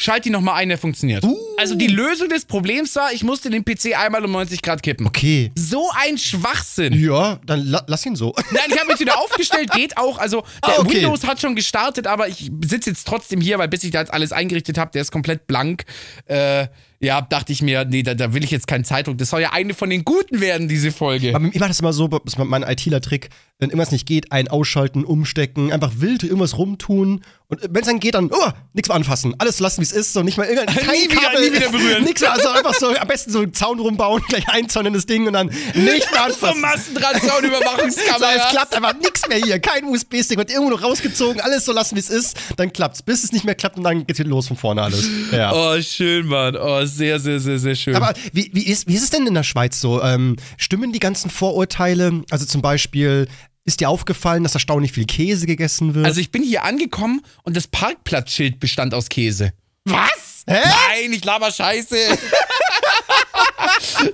Schalt 0.00 0.24
die 0.24 0.30
nochmal 0.30 0.54
ein, 0.54 0.68
der 0.68 0.78
funktioniert. 0.78 1.26
Also 1.56 1.74
die 1.74 1.88
Lösung 1.88 2.28
des 2.28 2.44
Problems 2.44 2.94
war, 2.94 3.12
ich 3.12 3.24
musste 3.24 3.50
den 3.50 3.64
PC 3.64 3.98
einmal 3.98 4.24
um 4.24 4.30
90 4.30 4.62
Grad 4.62 4.80
kippen. 4.80 5.04
Okay. 5.08 5.50
So 5.56 5.90
ein 5.92 6.16
Schwachsinn. 6.18 6.92
Ja, 6.92 7.40
dann 7.44 7.66
la 7.66 7.82
lass 7.88 8.06
ihn 8.06 8.14
so. 8.14 8.32
Nein, 8.52 8.62
ich 8.68 8.78
habe 8.78 8.92
mich 8.92 9.00
wieder 9.00 9.18
aufgestellt, 9.18 9.72
geht 9.72 9.96
auch. 9.98 10.18
Also 10.18 10.42
der 10.64 10.78
Ah, 10.78 10.80
okay. 10.82 10.98
Windows 10.98 11.26
hat 11.26 11.40
schon 11.40 11.56
gestartet, 11.56 12.06
aber 12.06 12.28
ich 12.28 12.48
sitze 12.64 12.90
jetzt 12.90 13.08
trotzdem 13.08 13.40
hier, 13.40 13.58
weil 13.58 13.66
bis 13.66 13.82
ich 13.82 13.90
da 13.90 13.98
jetzt 13.98 14.12
alles 14.12 14.30
eingerichtet 14.30 14.78
habe, 14.78 14.92
der 14.92 15.02
ist 15.02 15.10
komplett 15.10 15.48
blank. 15.48 15.84
Äh, 16.26 16.68
ja, 17.00 17.20
dachte 17.20 17.52
ich 17.52 17.60
mir, 17.62 17.84
nee, 17.84 18.04
da, 18.04 18.14
da 18.14 18.32
will 18.34 18.44
ich 18.44 18.52
jetzt 18.52 18.68
keinen 18.68 18.84
Zeitdruck. 18.84 19.18
Das 19.18 19.30
soll 19.30 19.40
ja 19.40 19.52
eine 19.52 19.74
von 19.74 19.90
den 19.90 20.04
Guten 20.04 20.40
werden, 20.40 20.68
diese 20.68 20.92
Folge. 20.92 21.34
Aber 21.34 21.44
ich 21.46 21.58
mache 21.58 21.70
das 21.70 21.80
immer 21.80 21.92
so, 21.92 22.06
das 22.06 22.20
ist 22.24 22.38
mein 22.38 22.62
ITler-Trick, 22.62 23.30
wenn 23.60 23.70
irgendwas 23.70 23.90
nicht 23.90 24.06
geht, 24.06 24.30
ein 24.30 24.46
ausschalten, 24.48 25.04
umstecken, 25.04 25.72
einfach 25.72 25.92
wild 25.96 26.22
irgendwas 26.22 26.56
rumtun. 26.58 27.22
Und 27.48 27.60
wenn 27.70 27.80
es 27.80 27.88
dann 27.88 27.98
geht, 27.98 28.14
dann, 28.14 28.30
oh, 28.30 28.50
nichts 28.74 28.88
mehr 28.88 28.94
anfassen. 28.96 29.34
Alles 29.38 29.58
lassen, 29.58 29.80
wie 29.80 29.84
es 29.84 29.90
ist. 29.92 30.12
So 30.12 30.22
nicht 30.22 30.36
mal 30.36 30.46
irgendein 30.46 30.76
kein 30.76 30.90
Nie 30.94 31.10
wieder- 31.10 31.20
Kabel, 31.22 31.50
nie 31.50 31.56
wieder 31.56 31.68
berühren. 31.70 32.04
Nix 32.04 32.20
mehr, 32.20 32.32
also 32.32 32.50
einfach 32.50 32.74
so, 32.74 32.94
am 32.94 33.08
besten 33.08 33.32
so 33.32 33.40
einen 33.40 33.54
Zaun 33.54 33.80
rumbauen, 33.80 34.22
gleich 34.28 34.48
einzäunen 34.48 34.88
in 34.88 34.92
das 34.94 35.06
Ding 35.06 35.26
und 35.26 35.32
dann 35.32 35.46
nicht 35.48 35.74
mehr 35.74 35.96
so 36.40 36.46
anfassen. 36.46 36.94
So, 36.94 37.46
Überwachungskamera. 37.46 38.34
es 38.36 38.48
klappt 38.50 38.74
einfach 38.76 38.94
nichts 39.00 39.26
mehr 39.28 39.38
hier. 39.38 39.58
Kein 39.58 39.84
USB-Stick 39.86 40.38
wird 40.38 40.50
irgendwo 40.50 40.70
noch 40.70 40.82
rausgezogen, 40.82 41.40
alles 41.40 41.64
so 41.64 41.72
lassen, 41.72 41.96
wie 41.96 42.00
es 42.00 42.10
ist. 42.10 42.36
Dann 42.56 42.72
klappt's. 42.72 43.02
Bis 43.02 43.24
es 43.24 43.32
nicht 43.32 43.44
mehr 43.44 43.54
klappt 43.54 43.76
und 43.78 43.84
dann 43.84 44.06
geht's 44.06 44.18
wieder 44.18 44.28
los 44.30 44.46
von 44.46 44.56
vorne 44.56 44.82
alles. 44.82 45.08
Ja. 45.32 45.52
Oh, 45.52 45.80
schön, 45.80 46.26
Mann. 46.26 46.54
Oh, 46.54 46.84
sehr, 46.84 47.18
sehr, 47.18 47.40
sehr, 47.40 47.58
sehr 47.58 47.74
schön. 47.74 47.96
Aber 47.96 48.12
wie, 48.32 48.50
wie, 48.52 48.66
ist, 48.66 48.86
wie 48.86 48.94
ist 48.94 49.02
es 49.04 49.10
denn 49.10 49.26
in 49.26 49.34
der 49.34 49.42
Schweiz 49.42 49.80
so? 49.80 50.02
Ähm, 50.02 50.36
stimmen 50.58 50.92
die 50.92 51.00
ganzen 51.00 51.30
Vorurteile? 51.30 52.22
Also 52.30 52.44
zum 52.46 52.62
Beispiel, 52.62 53.26
ist 53.68 53.80
dir 53.80 53.88
aufgefallen, 53.88 54.42
dass 54.42 54.54
erstaunlich 54.54 54.92
viel 54.92 55.04
Käse 55.04 55.46
gegessen 55.46 55.94
wird? 55.94 56.04
also 56.06 56.20
ich 56.20 56.30
bin 56.32 56.42
hier 56.42 56.64
angekommen 56.64 57.20
und 57.44 57.56
das 57.56 57.68
Parkplatzschild 57.68 58.58
bestand 58.58 58.94
aus 58.94 59.08
Käse. 59.08 59.52
was? 59.84 60.42
Hä? 60.48 60.56
Nein, 60.64 61.12
ich 61.12 61.22
laber 61.24 61.52
Scheiße. 61.52 61.96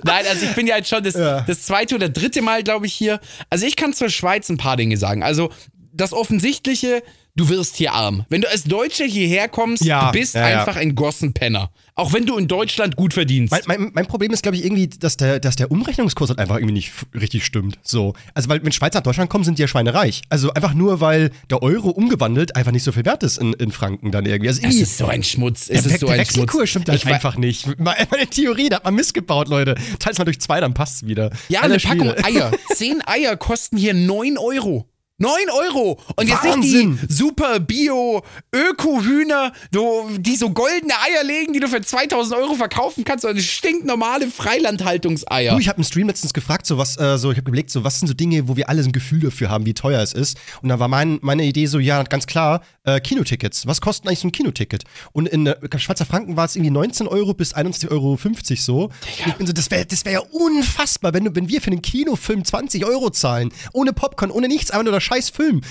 Nein, 0.03 0.25
also 0.27 0.45
ich 0.45 0.53
bin 0.53 0.67
ja 0.67 0.77
jetzt 0.77 0.89
schon 0.89 1.03
das, 1.03 1.15
Ja. 1.15 1.41
das 1.41 1.63
zweite 1.63 1.95
oder 1.95 2.09
dritte 2.09 2.41
Mal, 2.41 2.63
glaube 2.63 2.85
ich, 2.87 2.93
hier. 2.93 3.19
Also 3.49 3.65
ich 3.65 3.75
kann 3.75 3.93
zur 3.93 4.09
Schweiz 4.09 4.49
ein 4.49 4.57
paar 4.57 4.77
Dinge 4.77 4.97
sagen. 4.97 5.23
Also 5.23 5.51
das 5.93 6.11
Offensichtliche, 6.13 7.03
du 7.35 7.49
wirst 7.49 7.75
hier 7.75 7.93
arm. 7.93 8.25
Wenn 8.29 8.41
du 8.41 8.49
als 8.49 8.63
Deutscher 8.63 9.05
hierher 9.05 9.47
kommst, 9.47 9.83
Ja, 9.83 10.07
du 10.11 10.17
bist 10.19 10.35
ja, 10.35 10.49
ja. 10.49 10.59
einfach 10.59 10.77
ein 10.77 10.95
Gossenpenner. 10.95 11.69
Auch 11.97 12.11
wenn 12.11 12.25
du 12.25 12.37
in 12.37 12.47
Deutschland 12.47 12.95
gut 12.97 13.13
verdienst. 13.13 13.51
Mein, 13.51 13.61
mein, 13.67 13.91
mein 13.93 14.05
Problem 14.05 14.31
ist, 14.31 14.43
glaube 14.43 14.57
ich, 14.57 14.65
irgendwie, 14.65 14.87
dass 14.87 15.15
der, 15.15 15.39
dass 15.39 15.55
der 15.55 15.71
Umrechnungskurs 15.71 16.29
halt 16.29 16.39
einfach 16.39 16.57
irgendwie 16.57 16.73
nicht 16.73 16.91
richtig 17.13 17.45
stimmt. 17.45 17.79
So. 17.83 18.13
Also, 18.33 18.49
weil 18.49 18.63
wenn 18.65 18.71
Schweizer 18.73 18.99
nach 18.99 19.03
Deutschland 19.03 19.29
kommen, 19.29 19.45
sind 19.45 19.57
die 19.57 19.61
ja 19.61 19.67
schweinereich. 19.67 20.21
Also 20.29 20.51
einfach 20.53 20.73
nur, 20.73 20.99
weil 20.99 21.31
der 21.49 21.63
Euro 21.63 21.89
umgewandelt 21.89 22.55
einfach 22.55 22.71
nicht 22.73 22.83
so 22.83 22.91
viel 22.91 23.05
wert 23.05 23.23
ist 23.23 23.37
in, 23.37 23.53
in 23.53 23.71
Franken 23.71 24.11
dann 24.11 24.25
irgendwie. 24.25 24.49
Also 24.49 24.61
es 24.63 24.75
ist 24.75 24.97
so 24.97 25.05
ein 25.07 25.23
Schmutz. 25.23 25.69
Es 25.69 25.83
der, 25.83 25.93
ist 25.93 25.99
so 26.01 26.07
der 26.07 26.15
ein 26.15 26.19
Wechselkurs 26.21 26.69
stimmt 26.69 26.89
halt 26.89 27.05
einfach 27.07 27.37
nicht. 27.37 27.65
Meine 27.79 28.27
Theorie, 28.29 28.69
da 28.69 28.77
hat 28.77 28.83
man 28.85 28.95
missgebaut, 28.95 29.47
Leute. 29.47 29.75
Teils 29.99 30.17
mal 30.17 30.25
durch 30.25 30.39
zwei, 30.41 30.59
dann 30.59 30.73
passt's 30.73 31.05
wieder. 31.05 31.31
Ja, 31.47 31.61
Alter 31.61 31.73
eine 31.75 31.81
Packung 31.81 32.13
Schwede. 32.13 32.25
Eier. 32.25 32.51
Zehn 32.75 33.01
Eier 33.05 33.37
kosten 33.37 33.77
hier 33.77 33.93
9 33.93 34.37
Euro. 34.37 34.89
9 35.17 35.33
Euro. 35.49 35.97
Und 36.17 36.27
jetzt 36.27 36.43
Wahnsinn. 36.43 36.91
nicht 36.91 37.09
die 37.09 37.13
super 37.13 37.59
Bio 37.61 38.21
Öko-Hühner, 38.53 39.53
so, 39.71 40.09
die 40.17 40.35
so 40.35 40.49
goldene 40.49 40.93
Eier 40.93 41.23
legen, 41.23 41.53
die 41.53 41.61
du 41.61 41.69
für 41.69 41.81
2000 41.81 42.37
Euro 42.37 42.55
verkaufen 42.55 43.05
kannst, 43.05 43.21
sondern 43.21 43.41
stinknormale 43.41 44.27
Freilandhaltungseier. 44.27 45.53
Du, 45.53 45.59
ich 45.59 45.69
habe 45.69 45.77
im 45.77 45.85
Stream 45.85 46.07
letztens 46.07 46.33
gefragt, 46.33 46.65
so 46.65 46.77
was, 46.77 46.97
äh, 46.99 47.17
so 47.17 47.31
ich 47.31 47.37
habe 47.37 47.47
überlegt, 47.47 47.69
so 47.69 47.85
was 47.85 47.99
sind 47.99 48.09
so 48.09 48.13
Dinge, 48.13 48.49
wo 48.49 48.57
wir 48.57 48.67
alle 48.67 48.83
so 48.83 48.89
ein 48.89 48.91
Gefühl 48.91 49.21
dafür 49.21 49.49
haben, 49.49 49.65
wie 49.65 49.73
teuer 49.73 50.01
es 50.01 50.11
ist. 50.11 50.37
Und 50.61 50.67
da 50.67 50.79
war 50.79 50.89
mein, 50.89 51.19
meine 51.21 51.45
Idee 51.45 51.65
so, 51.67 51.79
ja, 51.79 52.03
ganz 52.03 52.27
klar, 52.27 52.61
äh, 52.83 52.99
Kinotickets. 52.99 53.65
Was 53.67 53.79
kostet 53.79 54.07
eigentlich 54.07 54.19
so 54.19 54.27
ein 54.27 54.33
Kinoticket? 54.33 54.83
Und 55.13 55.29
in 55.29 55.47
äh, 55.47 55.55
Schweizer 55.77 56.05
Franken 56.05 56.35
war 56.35 56.45
es 56.45 56.57
irgendwie 56.57 56.71
19 56.71 57.07
Euro 57.07 57.33
bis 57.33 57.55
21,50 57.55 57.91
Euro 57.91 58.17
so. 58.55 58.83
Und 58.85 58.91
ich 59.27 59.33
bin 59.35 59.47
so, 59.47 59.53
das 59.53 59.71
wäre 59.71 59.85
das 59.85 60.03
wär 60.03 60.11
ja 60.11 60.19
unfassbar, 60.19 61.13
wenn, 61.13 61.23
du, 61.23 61.35
wenn 61.35 61.47
wir 61.47 61.61
für 61.61 61.71
einen 61.71 61.81
Kinofilm 61.81 62.43
20 62.43 62.85
Euro 62.85 63.11
zahlen. 63.11 63.51
Ohne 63.71 63.93
Popcorn, 63.93 64.31
ohne 64.31 64.49
nichts, 64.49 64.71
einfach 64.71 64.83
nur 64.83 64.91
der 64.91 65.04
scheiß 65.05 65.29
Film. 65.29 65.61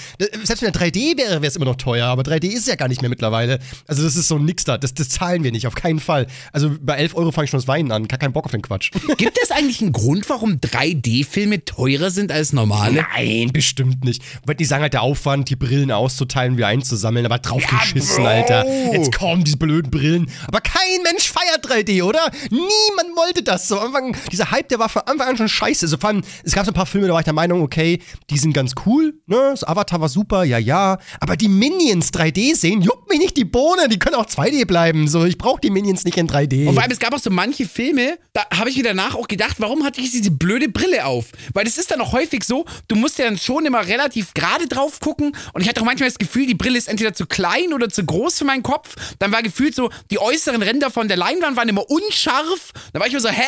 Selbst 0.42 0.62
wenn 0.62 0.72
er 0.72 0.80
3D 0.80 1.18
wäre, 1.18 1.42
wäre 1.42 1.46
es 1.46 1.56
immer 1.56 1.64
noch 1.64 1.76
teuer, 1.76 2.06
aber 2.06 2.22
3D 2.22 2.46
ist 2.46 2.68
ja 2.68 2.76
gar 2.76 2.88
nicht 2.88 3.02
mehr 3.02 3.10
mittlerweile. 3.10 3.58
Also 3.86 4.02
das 4.02 4.16
ist 4.16 4.28
so 4.28 4.38
nix 4.38 4.64
da. 4.64 4.78
Das, 4.78 4.94
das 4.94 5.08
zahlen 5.08 5.44
wir 5.44 5.52
nicht, 5.52 5.66
auf 5.66 5.74
keinen 5.74 6.00
Fall. 6.00 6.26
Also 6.52 6.70
bei 6.80 6.96
11 6.96 7.14
Euro 7.16 7.32
fange 7.32 7.44
ich 7.44 7.50
schon 7.50 7.58
das 7.60 7.68
Weinen 7.68 7.92
an. 7.92 8.08
Gar 8.08 8.18
keinen 8.18 8.32
Bock 8.32 8.46
auf 8.46 8.52
den 8.52 8.62
Quatsch. 8.62 8.90
Gibt 9.16 9.38
es 9.42 9.50
eigentlich 9.50 9.80
einen 9.80 9.92
Grund, 9.92 10.28
warum 10.28 10.54
3D-Filme 10.54 11.64
teurer 11.64 12.10
sind 12.10 12.32
als 12.32 12.52
normale? 12.52 13.04
Nein, 13.14 13.50
bestimmt 13.52 14.04
nicht. 14.04 14.22
Weil 14.46 14.54
die 14.54 14.64
sagen 14.64 14.82
halt, 14.82 14.94
der 14.94 15.02
Aufwand, 15.02 15.50
die 15.50 15.56
Brillen 15.56 15.90
auszuteilen, 15.90 16.56
wieder 16.56 16.68
einzusammeln, 16.68 17.26
aber 17.26 17.38
draufgeschissen, 17.38 18.22
Bro. 18.22 18.26
Alter. 18.26 18.92
Jetzt 18.92 19.16
kommen 19.16 19.44
diese 19.44 19.56
blöden 19.56 19.90
Brillen. 19.90 20.30
Aber 20.46 20.60
kein 20.60 21.02
Mensch 21.02 21.30
feiert 21.30 21.66
3D, 21.66 22.02
oder? 22.02 22.30
Niemand 22.50 23.16
wollte 23.16 23.42
das. 23.42 23.68
So, 23.68 23.78
Anfang, 23.78 24.16
dieser 24.30 24.50
Hype, 24.50 24.68
der 24.68 24.78
war 24.78 24.88
von 24.88 25.02
Anfang 25.02 25.28
an 25.28 25.36
schon 25.36 25.48
scheiße. 25.48 25.86
Also 25.86 25.96
vor 25.96 26.10
allem, 26.10 26.22
es 26.44 26.52
gab 26.52 26.64
so 26.64 26.70
ein 26.70 26.74
paar 26.74 26.86
Filme, 26.86 27.06
da 27.06 27.12
war 27.12 27.20
ich 27.20 27.24
der 27.24 27.34
Meinung, 27.34 27.62
okay, 27.62 28.00
die 28.30 28.38
sind 28.38 28.52
ganz 28.52 28.74
cool, 28.86 29.14
ne? 29.26 29.36
Das 29.50 29.64
Avatar 29.64 30.00
war 30.00 30.08
super, 30.08 30.44
ja, 30.44 30.58
ja. 30.58 30.98
Aber 31.20 31.36
die 31.36 31.48
Minions 31.48 32.12
3D 32.12 32.54
sehen, 32.54 32.82
juckt 32.82 33.08
mich 33.08 33.18
nicht 33.18 33.36
die 33.36 33.44
Bohne. 33.44 33.88
Die 33.88 33.98
können 33.98 34.16
auch 34.16 34.26
2D 34.26 34.66
bleiben. 34.66 35.08
So, 35.08 35.24
ich 35.24 35.38
brauche 35.38 35.60
die 35.60 35.70
Minions 35.70 36.04
nicht 36.04 36.16
in 36.16 36.28
3D. 36.28 36.66
Und 36.66 36.74
vor 36.74 36.82
allem, 36.82 36.92
es 36.92 36.98
gab 36.98 37.14
auch 37.14 37.18
so 37.18 37.30
manche 37.30 37.66
Filme, 37.66 38.18
da 38.32 38.44
habe 38.54 38.70
ich 38.70 38.76
mir 38.76 38.84
danach 38.84 39.14
auch 39.14 39.28
gedacht, 39.28 39.56
warum 39.58 39.84
hatte 39.84 40.00
ich 40.00 40.10
diese 40.10 40.30
blöde 40.30 40.68
Brille 40.68 41.04
auf? 41.06 41.26
Weil 41.52 41.64
das 41.64 41.78
ist 41.78 41.90
dann 41.90 42.00
auch 42.00 42.12
häufig 42.12 42.44
so, 42.44 42.64
du 42.88 42.96
musst 42.96 43.18
ja 43.18 43.26
dann 43.26 43.38
schon 43.38 43.64
immer 43.66 43.86
relativ 43.86 44.34
gerade 44.34 44.66
drauf 44.66 45.00
gucken 45.00 45.36
und 45.52 45.60
ich 45.60 45.68
hatte 45.68 45.80
auch 45.80 45.84
manchmal 45.84 46.08
das 46.08 46.18
Gefühl, 46.18 46.46
die 46.46 46.54
Brille 46.54 46.78
ist 46.78 46.88
entweder 46.88 47.14
zu 47.14 47.26
klein 47.26 47.72
oder 47.72 47.88
zu 47.88 48.04
groß 48.04 48.38
für 48.38 48.44
meinen 48.44 48.62
Kopf. 48.62 48.94
Dann 49.18 49.32
war 49.32 49.42
gefühlt 49.42 49.74
so, 49.74 49.90
die 50.10 50.18
äußeren 50.18 50.62
Ränder 50.62 50.90
von 50.90 51.08
der 51.08 51.16
Leinwand 51.16 51.56
waren 51.56 51.68
immer 51.68 51.88
unscharf. 51.88 52.72
Da 52.92 53.00
war 53.00 53.06
ich 53.06 53.12
immer 53.12 53.22
so, 53.22 53.28
hä, 53.28 53.42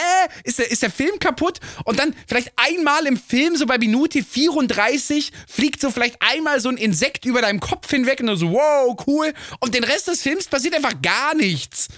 ist 0.44 0.58
der, 0.58 0.70
ist 0.70 0.82
der 0.82 0.90
Film 0.90 1.18
kaputt? 1.18 1.58
Und 1.84 1.98
dann 1.98 2.14
vielleicht 2.26 2.52
einmal 2.56 3.06
im 3.06 3.16
Film, 3.16 3.56
so 3.56 3.66
bei 3.66 3.78
Minute 3.78 4.22
34, 4.22 5.32
fliegt 5.46 5.65
so 5.78 5.90
vielleicht 5.90 6.16
einmal 6.20 6.60
so 6.60 6.68
ein 6.68 6.76
Insekt 6.76 7.24
über 7.24 7.40
deinem 7.40 7.60
Kopf 7.60 7.90
hinweg 7.90 8.20
und 8.20 8.26
du 8.26 8.36
so, 8.36 8.52
wow, 8.52 8.96
cool. 9.06 9.32
Und 9.60 9.74
den 9.74 9.84
Rest 9.84 10.08
des 10.08 10.22
Films 10.22 10.46
passiert 10.46 10.74
einfach 10.74 11.00
gar 11.02 11.34
nichts. 11.34 11.88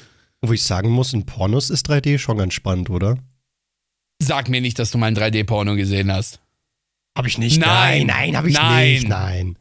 Wo 0.41 0.53
ich 0.53 0.63
sagen 0.63 0.91
muss, 0.91 1.13
in 1.13 1.27
Pornos 1.27 1.71
ist 1.71 1.89
3D 1.91 2.19
schon 2.19 2.39
ganz 2.39 2.55
spannend, 2.55 2.91
oder? 2.91 3.19
Sag 4.21 4.49
mir 4.49 4.61
nicht, 4.61 4.79
dass 4.79 4.91
du 4.91 4.99
mal 4.99 5.07
ein 5.07 5.17
3D-Porno 5.17 5.75
gesehen 5.77 6.13
hast. 6.13 6.41
Hab 7.17 7.27
ich 7.27 7.39
nicht. 7.39 7.61
Nein. 7.61 8.07
nein, 8.07 8.37
hab 8.37 8.47
ich 8.47 8.55
Nein. 8.55 8.93
nicht. 8.95 9.09
Nein. 9.09 9.59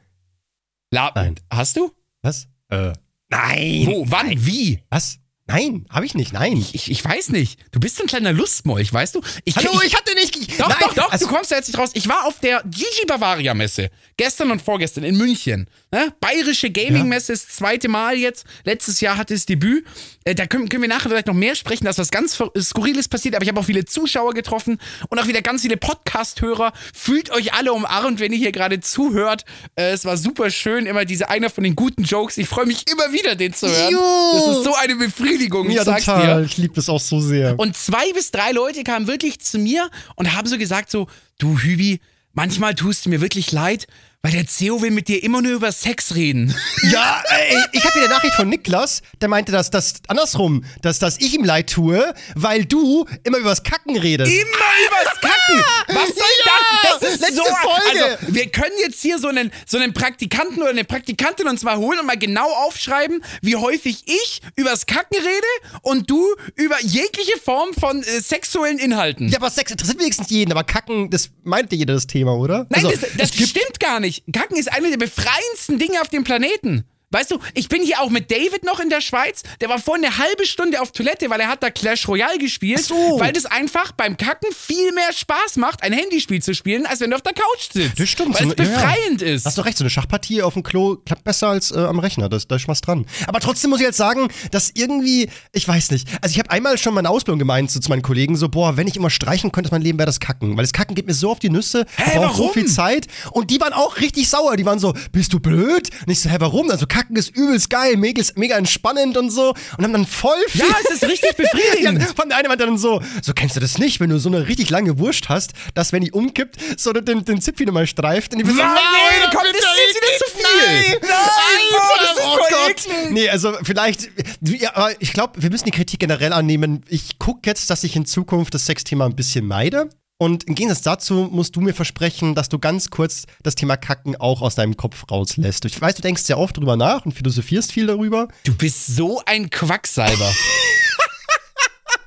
La 0.91 1.11
Nein. 1.15 1.35
Hast 1.51 1.77
du? 1.77 1.91
Was? 2.21 2.47
Äh. 2.69 2.93
Nein. 3.29 3.85
Wo? 3.87 4.03
Wann? 4.07 4.33
Wie? 4.45 4.81
Was? 4.89 5.19
Nein, 5.47 5.85
hab 5.89 6.03
ich 6.03 6.13
nicht. 6.13 6.33
Nein. 6.33 6.65
Ich, 6.73 6.91
ich 6.91 7.03
weiß 7.03 7.29
nicht. 7.29 7.57
Du 7.71 7.79
bist 7.79 8.01
ein 8.01 8.07
kleiner 8.07 8.33
Lustmolch, 8.33 8.91
weißt 8.91 9.15
du? 9.15 9.21
Ich, 9.45 9.55
Hallo, 9.55 9.79
ich, 9.85 9.95
hatte 9.95 10.13
nicht. 10.15 10.35
Ich, 10.35 10.57
Doch, 10.57 10.67
nein, 10.67 10.77
doch, 10.81 10.93
doch, 10.93 11.11
also, 11.11 11.25
du 11.25 11.33
kommst 11.33 11.51
da 11.51 11.55
jetzt 11.55 11.67
nicht 11.67 11.79
raus. 11.79 11.91
Ich 11.93 12.09
war 12.09 12.25
auf 12.25 12.39
der 12.41 12.61
Gigi 12.65 13.05
Bavaria 13.07 13.53
Messe. 13.53 13.89
Gestern 14.17 14.51
und 14.51 14.61
vorgestern 14.61 15.05
in 15.05 15.15
München. 15.15 15.69
Ne? 15.89 16.13
Bayerische 16.19 16.69
Gaming-Messe, 16.69 17.31
das 17.31 17.47
zweite 17.47 17.87
Mal 17.87 18.17
jetzt. 18.17 18.45
Letztes 18.65 18.99
Jahr 18.99 19.15
hatte 19.15 19.33
es 19.33 19.45
Debüt. 19.45 19.85
Äh, 20.25 20.35
da 20.35 20.47
können, 20.47 20.67
können 20.67 20.81
wir 20.81 20.89
nachher 20.89 21.09
vielleicht 21.09 21.27
noch 21.27 21.33
mehr 21.33 21.55
sprechen, 21.55 21.85
dass 21.85 21.97
was 21.97 22.11
ganz 22.11 22.37
Skurriles 22.59 23.07
passiert. 23.07 23.35
Aber 23.35 23.43
ich 23.43 23.49
habe 23.49 23.59
auch 23.61 23.65
viele 23.65 23.85
Zuschauer 23.85 24.33
getroffen 24.33 24.79
und 25.07 25.17
auch 25.17 25.27
wieder 25.27 25.41
ganz 25.41 25.61
viele 25.61 25.77
Podcast-Hörer. 25.77 26.73
Fühlt 26.93 27.29
euch 27.29 27.53
alle 27.53 27.71
umarmt, 27.71 28.19
wenn 28.19 28.33
ihr 28.33 28.37
hier 28.37 28.51
gerade 28.51 28.81
zuhört. 28.81 29.45
Äh, 29.75 29.91
es 29.91 30.03
war 30.03 30.17
super 30.17 30.49
schön. 30.49 30.87
Immer 30.87 31.05
diese 31.05 31.29
einer 31.29 31.49
von 31.49 31.63
den 31.63 31.77
guten 31.77 32.03
Jokes. 32.03 32.37
Ich 32.37 32.49
freue 32.49 32.65
mich 32.65 32.83
immer 32.91 33.13
wieder, 33.13 33.35
den 33.35 33.53
zu 33.53 33.69
hören. 33.69 33.93
Jo. 33.93 34.31
Das 34.33 34.57
ist 34.57 34.63
so 34.65 34.75
eine 34.75 34.95
Befriedigung. 34.97 35.36
Ja, 35.75 35.81
ich 35.81 35.85
sag's 35.85 36.05
total. 36.05 36.41
dir. 36.41 36.45
Ich 36.45 36.57
liebe 36.57 36.73
das 36.73 36.89
auch 36.89 36.99
so 36.99 37.19
sehr. 37.19 37.57
Und 37.59 37.75
zwei 37.77 38.11
bis 38.13 38.31
drei 38.31 38.51
Leute 38.51 38.83
kamen 38.83 39.07
wirklich 39.07 39.39
zu 39.39 39.57
mir 39.59 39.89
und 40.15 40.35
haben 40.35 40.47
so 40.47 40.57
gesagt 40.57 40.91
so, 40.91 41.07
du 41.37 41.57
Hübi, 41.59 41.99
manchmal 42.33 42.75
tust 42.75 43.05
du 43.05 43.09
mir 43.09 43.21
wirklich 43.21 43.51
leid, 43.51 43.87
weil 44.23 44.31
der 44.31 44.47
CEO 44.47 44.81
will 44.81 44.91
mit 44.91 45.07
dir 45.07 45.23
immer 45.23 45.41
nur 45.41 45.53
über 45.53 45.71
Sex 45.71 46.15
reden. 46.15 46.53
ja, 46.91 47.23
ey, 47.29 47.55
ich 47.71 47.83
habe 47.83 47.93
hier 47.93 48.03
eine 48.03 48.13
Nachricht 48.13 48.33
von 48.35 48.49
Niklas, 48.49 49.01
der 49.21 49.29
meinte, 49.29 49.51
dass 49.51 49.69
das 49.69 49.93
andersrum, 50.07 50.65
dass, 50.81 50.99
dass 50.99 51.17
ich 51.19 51.33
ihm 51.35 51.43
leid 51.45 51.69
tue, 51.69 52.13
weil 52.35 52.65
du 52.65 53.05
immer 53.23 53.37
übers 53.37 53.63
Kacken 53.63 53.95
redest. 53.97 54.31
Immer 54.31 54.41
übers 54.43 55.21
Kacken. 55.21 55.63
Was 55.87 56.07
soll 56.07 56.25
Ja, 56.45 56.51
das? 56.83 56.99
Das 56.99 57.13
ist 57.13 57.19
letzte 57.21 57.35
so. 57.37 57.43
Folge. 57.43 58.03
Also, 58.05 58.33
wir 58.35 58.49
können 58.49 58.73
jetzt 58.81 59.01
hier 59.01 59.19
so 59.19 59.27
einen, 59.27 59.51
so 59.65 59.77
einen 59.77 59.93
Praktikanten 59.93 60.61
oder 60.61 60.71
eine 60.71 60.83
Praktikantin 60.83 61.47
uns 61.47 61.63
mal 61.63 61.77
holen 61.77 61.99
und 61.99 62.05
mal 62.07 62.17
genau 62.17 62.49
aufschreiben, 62.65 63.23
wie 63.41 63.55
häufig 63.55 64.03
ich 64.07 64.41
übers 64.55 64.87
Kacken 64.87 65.17
rede 65.19 65.77
und 65.83 66.09
du 66.09 66.25
über 66.55 66.75
jegliche 66.81 67.37
Form 67.39 67.73
von 67.79 68.01
äh, 68.03 68.19
sexuellen 68.19 68.79
Inhalten. 68.79 69.29
Ja, 69.29 69.37
aber 69.37 69.49
Sex 69.51 69.71
interessiert 69.71 69.99
wenigstens 69.99 70.29
jeden, 70.29 70.51
aber 70.51 70.63
Kacken, 70.63 71.09
das 71.09 71.29
meinte 71.43 71.75
jeder 71.75 71.93
das 71.93 72.07
Thema, 72.07 72.35
oder? 72.35 72.65
Nein, 72.69 72.85
Also, 72.85 72.97
das, 72.97 73.09
das 73.17 73.49
stimmt 73.49 73.79
gar 73.79 73.99
nicht. 73.99 74.06
Kacken 74.31 74.57
ist 74.57 74.71
eine 74.71 74.89
der 74.89 74.97
befreiendsten 74.97 75.79
Dinge 75.79 76.01
auf 76.01 76.09
dem 76.09 76.23
Planeten. 76.23 76.85
Weißt 77.09 77.31
du, 77.31 77.39
ich 77.53 77.69
bin 77.69 77.81
hier 77.83 78.01
auch 78.01 78.09
mit 78.09 78.29
David 78.31 78.65
noch 78.65 78.81
in 78.81 78.89
der 78.89 78.99
Schweiz. 78.99 79.41
Der 79.61 79.69
war 79.69 79.79
vorhin 79.79 80.03
eine 80.03 80.17
halbe 80.17 80.45
Stunde 80.45 80.81
auf 80.81 80.91
Toilette, 80.91 81.29
weil 81.29 81.39
er 81.39 81.47
hat 81.47 81.63
da 81.63 81.69
Clash 81.69 82.05
Royale 82.05 82.37
gespielt. 82.37 82.81
So. 82.83 83.17
Weil 83.17 83.31
das 83.31 83.45
einfach 83.45 83.93
beim 83.93 84.17
Kacken 84.17 84.49
viel 84.53 84.91
mehr 84.91 85.13
Spaß 85.13 85.55
macht, 85.55 85.83
ein 85.83 85.93
Handyspiel 85.93 86.41
zu 86.41 86.53
spielen, 86.53 86.85
als 86.85 86.99
wenn 86.99 87.11
du 87.11 87.15
auf 87.15 87.21
der 87.21 87.31
Couch 87.33 87.71
sitzt. 87.71 87.97
Das 87.97 88.09
stimmt. 88.09 88.35
Weil 88.37 88.47
So 88.47 88.51
es 88.51 88.57
eine- 88.59 88.67
ja, 88.69 88.73
ja. 88.73 88.81
befreiend 88.85 89.21
ist. 89.21 89.45
Hast 89.45 89.57
du 89.57 89.61
recht, 89.61 89.77
so 89.77 89.85
eine 89.85 89.89
Schachpartie 89.89 90.41
auf 90.41 90.53
dem 90.55 90.63
Klo 90.63 90.97
klappt 91.05 91.23
besser 91.23 91.47
als 91.47 91.71
äh, 91.71 91.77
am 91.79 91.99
Rechner. 91.99 92.27
Das, 92.27 92.45
da 92.49 92.57
ist 92.57 92.67
was 92.67 92.81
dran. 92.81 93.05
Aber 93.25 93.39
trotzdem 93.39 93.69
muss 93.69 93.79
ich 93.79 93.85
jetzt 93.85 93.97
sagen, 93.97 94.27
dass 94.51 94.71
irgendwie, 94.73 95.29
ich 95.53 95.65
weiß 95.65 95.91
nicht. 95.91 96.09
Also 96.21 96.33
ich 96.33 96.39
habe 96.39 96.51
einmal 96.51 96.77
schon 96.77 96.93
meine 96.93 97.09
Ausbildung 97.09 97.39
gemeint 97.39 97.71
so, 97.71 97.79
zu 97.79 97.87
meinen 97.89 98.01
Kollegen, 98.01 98.35
so, 98.35 98.49
boah, 98.49 98.75
wenn 98.75 98.85
ich 98.87 98.97
immer 98.97 99.09
streichen 99.09 99.53
könnte, 99.53 99.71
mein 99.71 99.81
Leben 99.81 99.97
wäre 99.97 100.07
das 100.07 100.19
Kacken. 100.19 100.57
Weil 100.57 100.65
das 100.65 100.73
Kacken 100.73 100.93
geht 100.93 101.07
mir 101.07 101.13
so 101.13 101.31
auf 101.31 101.39
die 101.39 101.49
Nüsse. 101.49 101.85
Hä, 101.95 102.03
ich 102.15 102.17
brauch 102.17 102.35
so 102.35 102.49
viel 102.49 102.65
Zeit. 102.65 103.07
Und 103.31 103.49
die 103.49 103.61
waren 103.61 103.71
auch 103.71 103.95
richtig 104.01 104.27
sauer. 104.29 104.57
Die 104.57 104.65
waren 104.65 104.79
so, 104.79 104.93
bist 105.13 105.31
du 105.31 105.39
blöd? 105.39 105.89
Und 106.05 106.11
ich 106.11 106.19
so, 106.19 106.29
hä, 106.29 106.35
warum? 106.39 106.69
Also 106.69 106.85
Kacken 106.97 107.15
ist 107.15 107.35
übelst 107.35 107.69
geil, 107.69 107.95
mega, 107.95 108.23
mega 108.35 108.57
entspannend 108.57 109.17
und 109.17 109.29
so. 109.29 109.53
Und 109.77 109.83
haben 109.83 109.93
dann 109.93 110.07
voll 110.07 110.33
viel. 110.47 110.61
Ja, 110.61 110.75
es 110.83 110.95
ist 110.95 111.03
richtig 111.07 111.35
befriedigend. 111.37 112.01
Von 112.15 112.29
der 112.29 112.39
eine 112.39 112.47
meinte 112.47 112.65
dann 112.65 112.79
so, 112.79 113.03
so 113.21 113.33
kennst 113.33 113.55
du 113.55 113.59
das 113.59 113.77
nicht, 113.77 113.99
wenn 113.99 114.09
du 114.09 114.17
so 114.17 114.29
eine 114.29 114.47
richtig 114.47 114.71
lange 114.71 114.97
Wurst 114.97 115.29
hast, 115.29 115.53
dass 115.75 115.93
wenn 115.93 116.03
die 116.03 116.11
umkippt, 116.11 116.57
so 116.75 116.93
den, 116.93 117.23
den 117.23 117.39
Zipfi 117.39 117.67
nochmal 117.67 117.85
streift. 117.85 118.33
Und 118.33 118.39
ich 118.39 118.47
bin 118.47 118.55
so, 118.55 118.63
Nein, 118.63 118.73
nein, 118.73 119.29
komm, 119.31 119.43
das 119.43 119.61
ist 119.61 119.95
wieder 119.95 120.17
zu 120.17 120.37
viel. 120.37 120.91
Nein, 120.91 120.99
Nein, 121.01 121.61
boah, 121.71 121.99
das 122.01 122.17
ist 122.17 122.25
oh 122.25 122.37
Gott. 122.49 123.11
Nee, 123.11 123.29
also 123.29 123.53
vielleicht, 123.61 124.09
ja, 124.41 124.75
aber 124.75 124.99
ich 124.99 125.13
glaube, 125.13 125.39
wir 125.39 125.51
müssen 125.51 125.65
die 125.65 125.71
Kritik 125.71 125.99
generell 125.99 126.33
annehmen. 126.33 126.83
Ich 126.89 127.19
gucke 127.19 127.41
jetzt, 127.47 127.69
dass 127.69 127.83
ich 127.83 127.95
in 127.95 128.07
Zukunft 128.07 128.55
das 128.55 128.65
Sexthema 128.65 129.05
ein 129.05 129.15
bisschen 129.15 129.45
meide. 129.45 129.89
Und 130.19 130.45
im 130.45 130.55
Gegensatz 130.55 130.81
dazu 130.81 131.29
musst 131.31 131.55
du 131.55 131.61
mir 131.61 131.73
versprechen, 131.73 132.33
dass 132.33 132.49
du 132.49 132.57
ganz 132.57 132.89
kurz 132.89 133.25
das 133.43 133.53
Thema 133.53 133.77
Kacken 133.77 134.15
auch 134.15 134.41
aus 134.41 134.55
deinem 134.55 134.75
Kopf 134.75 135.05
rauslässt. 135.11 135.65
Ich 135.65 135.79
weiß, 135.79 135.93
du 135.93 136.01
denkst 136.01 136.23
sehr 136.23 136.39
oft 136.39 136.57
drüber 136.57 136.75
nach 136.75 137.05
und 137.05 137.11
philosophierst 137.11 137.71
viel 137.71 137.85
darüber. 137.85 138.27
Du 138.43 138.55
bist 138.55 138.87
so 138.87 139.21
ein 139.25 139.49
Quacksalber. 139.51 140.33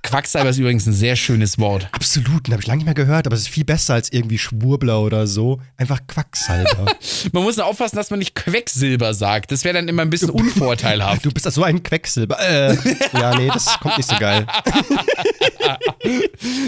Quacksalber 0.02 0.50
ist 0.50 0.58
übrigens 0.58 0.86
ein 0.86 0.92
sehr 0.92 1.16
schönes 1.16 1.58
Wort. 1.58 1.88
Absolut, 1.92 2.48
habe 2.50 2.60
ich 2.60 2.66
lange 2.66 2.78
nicht 2.78 2.86
mehr 2.86 2.94
gehört, 2.94 3.26
aber 3.26 3.34
es 3.36 3.42
ist 3.42 3.48
viel 3.48 3.64
besser 3.64 3.94
als 3.94 4.12
irgendwie 4.12 4.38
Schwurbler 4.38 5.00
oder 5.02 5.26
so. 5.26 5.60
Einfach 5.76 6.00
Quacksalber. 6.08 6.86
Man 7.32 7.42
muss 7.42 7.56
nur 7.56 7.66
aufpassen, 7.66 7.96
dass 7.96 8.10
man 8.10 8.18
nicht 8.18 8.34
Quecksilber 8.34 9.14
sagt. 9.14 9.52
Das 9.52 9.64
wäre 9.64 9.74
dann 9.74 9.88
immer 9.88 10.02
ein 10.02 10.10
bisschen 10.10 10.30
unvorteilhaft. 10.30 11.24
du 11.24 11.30
bist 11.30 11.46
also 11.46 11.62
ein 11.62 11.82
Quecksilber. 11.82 12.38
Äh, 12.40 12.76
ja, 13.12 13.36
nee, 13.36 13.48
das 13.48 13.78
kommt 13.80 13.98
nicht 13.98 14.08
so 14.08 14.16
geil. 14.16 14.46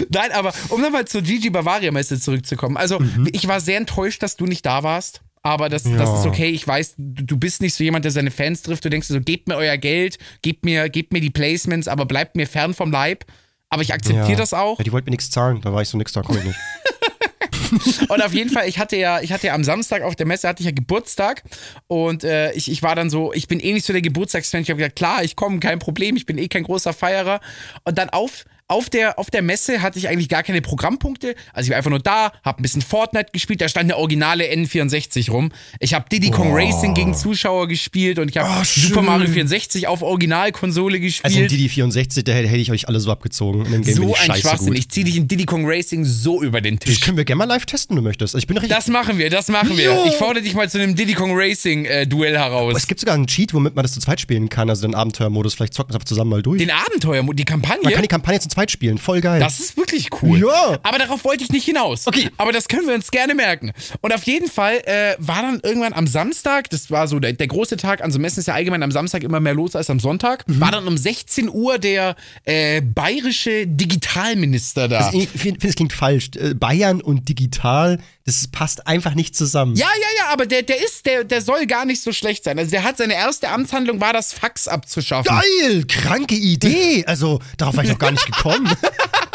Nein, 0.09 0.31
aber 0.33 0.53
um 0.69 0.81
nochmal 0.81 1.05
zur 1.05 1.21
Gigi 1.21 1.49
Bavaria 1.49 1.91
Messe 1.91 2.19
zurückzukommen. 2.19 2.77
Also, 2.77 2.99
Mhm. 2.99 3.27
ich 3.31 3.47
war 3.47 3.59
sehr 3.59 3.77
enttäuscht, 3.77 4.21
dass 4.23 4.37
du 4.37 4.45
nicht 4.45 4.65
da 4.65 4.83
warst. 4.83 5.21
Aber 5.45 5.67
das, 5.67 5.83
das 5.83 6.19
ist 6.21 6.25
okay. 6.25 6.49
Ich 6.49 6.65
weiß, 6.65 6.95
du 6.97 7.23
du 7.25 7.37
bist 7.37 7.61
nicht 7.61 7.73
so 7.73 7.83
jemand, 7.83 8.05
der 8.05 8.11
seine 8.13 8.31
Fans 8.31 8.61
trifft. 8.61 8.85
Du 8.85 8.89
denkst 8.89 9.07
dir 9.09 9.15
so, 9.15 9.19
gebt 9.21 9.47
mir 9.49 9.55
euer 9.57 9.77
Geld, 9.77 10.17
gebt 10.41 10.63
mir, 10.63 10.87
gebt 10.89 11.11
mir 11.11 11.19
die 11.19 11.29
Placements, 11.31 11.87
aber 11.89 12.05
bleibt 12.05 12.35
mir 12.37 12.47
fern 12.47 12.73
vom 12.73 12.91
Leib. 12.91 13.25
Aber 13.69 13.81
ich 13.81 13.93
akzeptiere 13.93 14.31
Ja. 14.31 14.35
das 14.37 14.53
auch. 14.53 14.77
Ja, 14.77 14.83
die 14.85 14.91
wollten 14.93 15.05
mir 15.05 15.11
nichts 15.11 15.29
zahlen, 15.29 15.59
da 15.61 15.73
war 15.73 15.81
ich 15.81 15.89
so 15.89 15.97
nix, 15.97 16.13
da 16.13 16.21
komm 16.21 16.37
ich 16.37 16.43
nicht. 16.45 16.59
Und 18.09 18.21
auf 18.23 18.33
jeden 18.33 18.51
Fall, 18.51 18.67
ich 18.69 18.77
hatte 18.77 18.95
ja, 18.97 19.19
ich 19.21 19.31
hatte 19.33 19.47
ja 19.47 19.55
am 19.55 19.63
Samstag 19.63 20.03
auf 20.03 20.15
der 20.15 20.27
Messe 20.27 20.47
hatte 20.47 20.61
ich 20.61 20.65
ja 20.65 20.71
Geburtstag 20.71 21.41
und 21.87 22.23
äh, 22.23 22.51
ich, 22.53 22.69
ich 22.69 22.83
war 22.83 22.93
dann 22.95 23.09
so, 23.09 23.33
ich 23.33 23.47
bin 23.47 23.59
eh 23.59 23.73
nicht 23.73 23.83
so 23.85 23.93
der 23.93 24.03
Geburtstagsfan. 24.03 24.61
Ich 24.61 24.69
habe 24.69 24.77
gesagt, 24.77 24.95
klar, 24.95 25.23
ich 25.23 25.35
komme, 25.35 25.59
kein 25.59 25.79
Problem, 25.79 26.15
ich 26.15 26.27
bin 26.27 26.37
eh 26.37 26.47
kein 26.47 26.63
großer 26.63 26.93
Feierer. 26.93 27.39
Und 27.83 27.97
dann 27.97 28.09
auf, 28.09 28.45
auf 28.67 28.89
der, 28.89 29.19
auf 29.19 29.29
der 29.29 29.41
Messe 29.41 29.81
hatte 29.81 29.99
ich 29.99 30.07
eigentlich 30.07 30.29
gar 30.29 30.41
keine 30.43 30.61
Programmpunkte. 30.61 31.35
Also 31.53 31.67
ich 31.67 31.69
war 31.71 31.77
einfach 31.77 31.89
nur 31.89 31.99
da, 31.99 32.31
hab 32.43 32.59
ein 32.59 32.63
bisschen 32.63 32.81
Fortnite 32.81 33.27
gespielt, 33.31 33.61
da 33.61 33.67
stand 33.67 33.83
eine 33.91 33.97
originale 33.97 34.45
N64 34.51 35.29
rum. 35.31 35.51
Ich 35.79 35.93
habe 35.93 36.05
Diddy 36.11 36.31
Kong 36.31 36.49
Racing 36.53 36.93
gegen 36.93 37.13
Zuschauer 37.13 37.67
gespielt 37.67 38.19
und 38.19 38.29
ich 38.29 38.37
habe 38.37 38.49
Oh. 38.59 38.63
Super 38.63 39.01
Mario 39.01 39.27
64 39.29 39.87
auf 39.87 40.01
Originalkonsole 40.01 40.99
gespielt. 40.99 41.25
Also 41.25 41.39
in 41.41 41.47
Didi 41.47 41.69
64, 41.69 42.23
da 42.23 42.31
hätte 42.33 42.55
ich 42.55 42.71
euch 42.71 42.87
alle 42.87 42.99
so 42.99 43.11
abgezogen. 43.11 43.65
So 43.83 44.15
ein 44.15 44.35
Schwachsinn. 44.35 44.67
gut. 44.67 44.77
Ich 44.77 44.89
zieh 44.89 45.03
dich 45.03 45.15
in 45.17 45.27
Diddy 45.27 45.45
Kong 45.45 45.63
Racing 45.65 46.05
so 46.05 46.41
über 46.41 46.61
den 46.61 46.77
Das 46.79 46.89
Tisch. 46.89 46.99
können 47.01 47.17
wir 47.17 47.25
gerne 47.25 47.39
mal 47.39 47.45
live 47.45 47.65
testen, 47.65 47.95
wenn 47.95 48.03
du 48.03 48.07
möchtest. 48.09 48.33
Also 48.35 48.41
ich 48.41 48.47
bin 48.47 48.57
richtig. 48.57 48.75
Das 48.75 48.87
machen 48.87 49.17
wir, 49.17 49.29
das 49.29 49.47
machen 49.49 49.77
wir. 49.77 49.85
Jo. 49.85 50.05
Ich 50.07 50.15
fordere 50.15 50.43
dich 50.43 50.53
mal 50.53 50.69
zu 50.69 50.79
einem 50.79 50.95
Diddy 50.95 51.13
Kong 51.13 51.31
Racing 51.33 51.85
äh, 51.85 52.07
Duell 52.07 52.37
heraus. 52.37 52.73
es 52.77 52.87
gibt 52.87 52.99
sogar 52.99 53.15
einen 53.15 53.27
Cheat, 53.27 53.53
womit 53.53 53.75
man 53.75 53.83
das 53.83 53.93
zu 53.93 53.99
zweit 53.99 54.19
spielen 54.21 54.49
kann, 54.49 54.69
also 54.69 54.83
den 54.87 54.95
Abenteuermodus. 54.95 55.53
Vielleicht 55.55 55.73
zocken 55.73 55.89
wir 55.89 55.93
es 55.93 55.95
einfach 55.95 56.07
zusammen 56.07 56.29
mal 56.31 56.41
durch. 56.41 56.59
Den 56.59 56.71
Abenteuer, 56.71 57.23
die 57.33 57.45
Kampagne. 57.45 57.83
man 57.83 57.93
kann 57.93 58.01
die 58.01 58.07
Kampagne 58.07 58.39
zu 58.39 58.49
zweit 58.53 58.71
spielen, 58.71 58.97
voll 58.97 59.21
geil. 59.21 59.39
Das 59.39 59.59
ist 59.59 59.77
wirklich 59.77 60.09
cool. 60.21 60.39
Ja. 60.39 60.77
Aber 60.83 60.97
darauf 60.97 61.23
wollte 61.25 61.43
ich 61.43 61.49
nicht 61.49 61.65
hinaus. 61.65 62.07
Okay. 62.07 62.29
Aber 62.37 62.51
das 62.51 62.67
können 62.67 62.87
wir 62.87 62.95
uns 62.95 63.11
gerne 63.11 63.35
merken. 63.35 63.71
Und 64.01 64.13
auf 64.13 64.23
jeden 64.23 64.49
Fall 64.49 64.77
äh, 64.85 65.15
war 65.19 65.41
dann 65.41 65.59
irgendwann 65.63 65.93
am 65.93 66.07
Samstag, 66.07 66.69
das 66.69 66.89
war 66.91 67.07
so 67.07 67.19
der, 67.19 67.33
der 67.33 67.47
große 67.47 67.77
Tag, 67.77 68.03
an 68.03 68.11
so 68.11 68.19
Messen 68.19 68.39
ist 68.39 68.47
ja 68.47 68.53
allgemein 68.53 68.83
am 68.83 68.91
Samstag 68.91 69.23
immer 69.23 69.39
mehr 69.39 69.53
los 69.53 69.75
als 69.75 69.89
am 69.89 69.99
Sonntag, 69.99 70.47
Mhm. 70.47 70.59
war 70.59 70.71
dann 70.71 70.87
um 70.87 70.97
16 70.97 71.49
Uhr 71.49 71.77
der 71.79 72.15
äh, 72.45 72.81
bayerische 72.81 73.65
Digitalminister 73.67 74.87
da. 74.87 74.99
Also 74.99 75.19
ich 75.19 75.29
finde, 75.29 75.67
es 75.67 75.75
klingt 75.75 75.93
falsch. 75.93 76.29
Äh, 76.35 76.53
Bayern 76.53 77.01
und 77.01 77.27
digital, 77.29 77.99
das 78.25 78.47
passt 78.47 78.87
einfach 78.87 79.15
nicht 79.15 79.35
zusammen. 79.35 79.75
ja, 79.75 79.85
ja, 79.87 80.07
ja, 80.25 80.31
aber 80.33 80.45
der, 80.45 80.61
der 80.61 80.77
ist, 80.83 81.05
der, 81.05 81.23
der 81.23 81.41
soll 81.41 81.65
gar 81.65 81.85
nicht 81.85 82.01
so 82.01 82.11
schlecht 82.13 82.43
sein. 82.43 82.57
Also 82.59 82.71
der 82.71 82.83
hat 82.83 82.97
seine 82.97 83.13
erste 83.15 83.49
Amtshandlung 83.49 83.99
war 84.01 84.13
das 84.13 84.33
Fax 84.33 84.67
abzuschaffen. 84.67 85.35
Geil, 85.35 85.83
kranke 85.87 86.35
Idee. 86.35 87.03
Also, 87.05 87.39
darauf 87.57 87.75
war 87.75 87.83
ich 87.83 87.89
noch 87.89 87.99
gar 87.99 88.11
nicht 88.11 88.25
gekommen. 88.25 88.42
gekommen. 88.43 88.77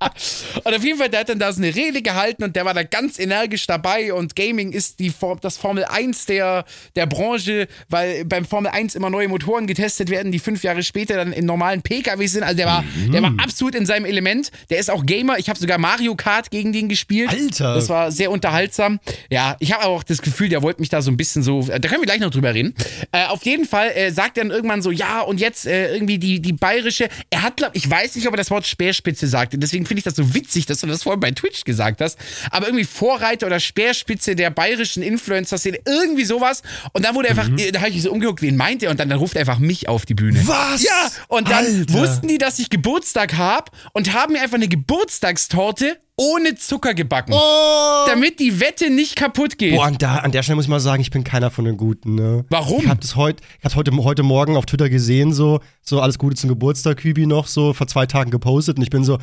Und 0.64 0.74
auf 0.74 0.84
jeden 0.84 0.98
Fall, 0.98 1.08
der 1.08 1.20
hat 1.20 1.28
dann 1.28 1.38
da 1.38 1.52
so 1.52 1.62
eine 1.62 1.74
Rede 1.74 2.02
gehalten 2.02 2.44
und 2.44 2.56
der 2.56 2.64
war 2.64 2.74
da 2.74 2.82
ganz 2.82 3.18
energisch 3.18 3.66
dabei 3.66 4.12
und 4.12 4.36
Gaming 4.36 4.72
ist 4.72 4.98
die 4.98 5.10
Form, 5.10 5.38
das 5.40 5.56
Formel 5.56 5.84
1 5.84 6.26
der, 6.26 6.64
der 6.96 7.06
Branche, 7.06 7.68
weil 7.88 8.24
beim 8.24 8.44
Formel 8.44 8.70
1 8.70 8.94
immer 8.94 9.10
neue 9.10 9.28
Motoren 9.28 9.66
getestet 9.66 10.10
werden, 10.10 10.32
die 10.32 10.38
fünf 10.38 10.62
Jahre 10.62 10.82
später 10.82 11.16
dann 11.16 11.32
in 11.32 11.46
normalen 11.46 11.82
PKW 11.82 12.26
sind. 12.26 12.42
Also 12.42 12.56
der 12.56 12.66
war, 12.66 12.84
der 13.12 13.22
war 13.22 13.32
absolut 13.38 13.74
in 13.74 13.86
seinem 13.86 14.04
Element. 14.04 14.50
Der 14.70 14.78
ist 14.78 14.90
auch 14.90 15.04
Gamer. 15.04 15.38
Ich 15.38 15.48
habe 15.48 15.58
sogar 15.58 15.78
Mario 15.78 16.14
Kart 16.14 16.50
gegen 16.50 16.72
den 16.72 16.88
gespielt. 16.88 17.30
Alter. 17.30 17.74
Das 17.74 17.88
war 17.88 18.12
sehr 18.12 18.30
unterhaltsam. 18.30 19.00
Ja, 19.30 19.56
ich 19.60 19.72
habe 19.72 19.84
aber 19.84 19.94
auch 19.94 20.02
das 20.02 20.22
Gefühl, 20.22 20.48
der 20.48 20.62
wollte 20.62 20.80
mich 20.80 20.88
da 20.88 21.02
so 21.02 21.10
ein 21.10 21.16
bisschen 21.16 21.42
so, 21.42 21.62
da 21.62 21.78
können 21.88 22.00
wir 22.00 22.06
gleich 22.06 22.20
noch 22.20 22.30
drüber 22.30 22.54
reden. 22.54 22.74
Äh, 23.12 23.26
auf 23.26 23.44
jeden 23.44 23.64
Fall 23.64 23.90
äh, 23.90 24.10
sagt 24.10 24.38
er 24.38 24.44
dann 24.44 24.52
irgendwann 24.52 24.82
so, 24.82 24.90
ja, 24.90 25.20
und 25.20 25.40
jetzt 25.40 25.66
äh, 25.66 25.92
irgendwie 25.92 26.18
die, 26.18 26.40
die 26.40 26.52
bayerische, 26.52 27.08
er 27.30 27.42
hat, 27.42 27.56
glaub, 27.56 27.70
ich 27.74 27.88
weiß 27.88 28.16
nicht, 28.16 28.26
ob 28.26 28.34
er 28.34 28.38
das 28.38 28.50
Wort 28.50 28.66
Speerspitze 28.66 29.26
sagte, 29.26 29.58
deswegen 29.58 29.86
finde 29.88 30.00
ich 30.00 30.04
das 30.04 30.14
so 30.14 30.34
witzig, 30.34 30.66
dass 30.66 30.80
du 30.80 30.86
das 30.86 31.02
vorhin 31.02 31.20
bei 31.20 31.30
Twitch 31.30 31.64
gesagt 31.64 32.00
hast, 32.00 32.18
aber 32.50 32.66
irgendwie 32.66 32.84
Vorreiter 32.84 33.46
oder 33.46 33.58
Speerspitze 33.60 34.36
der 34.36 34.50
bayerischen 34.50 35.02
Influencer-Szene, 35.02 35.80
irgendwie 35.86 36.24
sowas. 36.24 36.62
Und 36.92 37.04
dann 37.04 37.14
wurde 37.14 37.30
einfach, 37.30 37.48
äh, 37.58 37.72
da 37.72 37.80
habe 37.80 37.90
ich 37.90 38.02
so 38.02 38.12
umgeguckt, 38.12 38.42
wen 38.42 38.56
meint 38.56 38.82
er? 38.82 38.90
Und 38.90 39.00
dann, 39.00 39.08
dann 39.08 39.18
ruft 39.18 39.34
er 39.34 39.40
einfach 39.40 39.58
mich 39.58 39.88
auf 39.88 40.06
die 40.06 40.14
Bühne. 40.14 40.40
Was? 40.46 40.82
Ja, 40.82 41.10
und 41.28 41.50
dann 41.50 41.64
Alter. 41.64 41.94
wussten 41.94 42.28
die, 42.28 42.38
dass 42.38 42.58
ich 42.58 42.70
Geburtstag 42.70 43.34
habe 43.34 43.70
und 43.92 44.12
haben 44.12 44.34
mir 44.34 44.42
einfach 44.42 44.56
eine 44.56 44.68
Geburtstagstorte 44.68 45.98
ohne 46.18 46.56
Zucker 46.56 46.92
gebacken. 46.92 47.32
Oh. 47.32 48.06
Damit 48.06 48.40
die 48.40 48.60
Wette 48.60 48.90
nicht 48.90 49.16
kaputt 49.16 49.56
geht. 49.56 49.74
Boah, 49.74 49.86
an, 49.86 49.96
da, 49.98 50.16
an 50.16 50.32
der 50.32 50.42
Stelle 50.42 50.56
muss 50.56 50.66
ich 50.66 50.70
mal 50.70 50.80
sagen, 50.80 51.00
ich 51.00 51.10
bin 51.10 51.24
keiner 51.24 51.50
von 51.50 51.64
den 51.64 51.76
Guten, 51.76 52.16
ne? 52.16 52.44
Warum? 52.50 52.82
Ich 52.82 52.88
hab 52.88 53.00
das 53.00 53.16
heut, 53.16 53.40
ich 53.58 53.64
hab's 53.64 53.76
heute, 53.76 53.92
heute 53.96 54.22
Morgen 54.22 54.56
auf 54.56 54.66
Twitter 54.66 54.90
gesehen, 54.90 55.32
so, 55.32 55.60
so 55.80 56.00
alles 56.00 56.18
Gute 56.18 56.36
zum 56.36 56.48
Geburtstag, 56.48 56.98
Kübi 56.98 57.26
noch, 57.26 57.46
so 57.46 57.72
vor 57.72 57.86
zwei 57.86 58.06
Tagen 58.06 58.30
gepostet 58.30 58.76
und 58.76 58.82
ich 58.82 58.90
bin 58.90 59.04
so, 59.04 59.18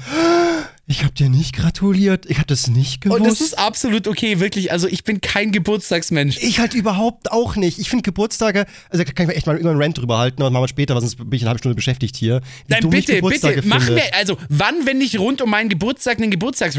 ich 0.88 1.04
hab 1.04 1.16
dir 1.16 1.30
nicht 1.30 1.56
gratuliert, 1.56 2.28
ich 2.30 2.38
hab 2.38 2.46
das 2.46 2.68
nicht 2.68 3.02
gewusst. 3.02 3.20
Und 3.20 3.28
das 3.28 3.42
ist 3.42 3.58
absolut 3.58 4.08
okay, 4.08 4.40
wirklich. 4.40 4.72
Also 4.72 4.88
ich 4.88 5.04
bin 5.04 5.20
kein 5.20 5.52
Geburtstagsmensch. 5.52 6.38
ich 6.38 6.60
halt 6.60 6.75
überhaupt 6.75 7.32
auch 7.32 7.56
nicht. 7.56 7.80
Ich 7.80 7.90
finde 7.90 8.04
Geburtstage, 8.04 8.68
also 8.90 9.04
da 9.04 9.12
kann 9.12 9.24
ich 9.24 9.28
mir 9.30 9.36
echt 9.36 9.48
mal 9.48 9.54
irgendwann 9.54 9.74
einen 9.74 9.82
Rant 9.82 9.98
drüber 9.98 10.20
halten, 10.20 10.44
aber 10.44 10.52
machen 10.52 10.64
wir 10.64 10.68
später, 10.68 10.94
weil 10.94 11.02
sonst 11.02 11.16
bin 11.16 11.32
ich 11.32 11.42
eine 11.42 11.50
halbe 11.50 11.60
Stunde 11.60 11.75
beschäftigt 11.75 12.16
hier. 12.16 12.42
Wie 12.68 12.74
Nein, 12.74 12.90
bitte, 12.90 13.20
bitte, 13.22 13.68
machen 13.68 13.81
finde. 13.81 13.96
wir, 13.96 14.16
also 14.16 14.38
wann, 14.50 14.86
wenn 14.86 15.00
nicht 15.00 15.18
rund 15.18 15.42
um 15.42 15.50
meinen 15.50 15.70
Geburtstag, 15.70 16.18
einen 16.18 16.29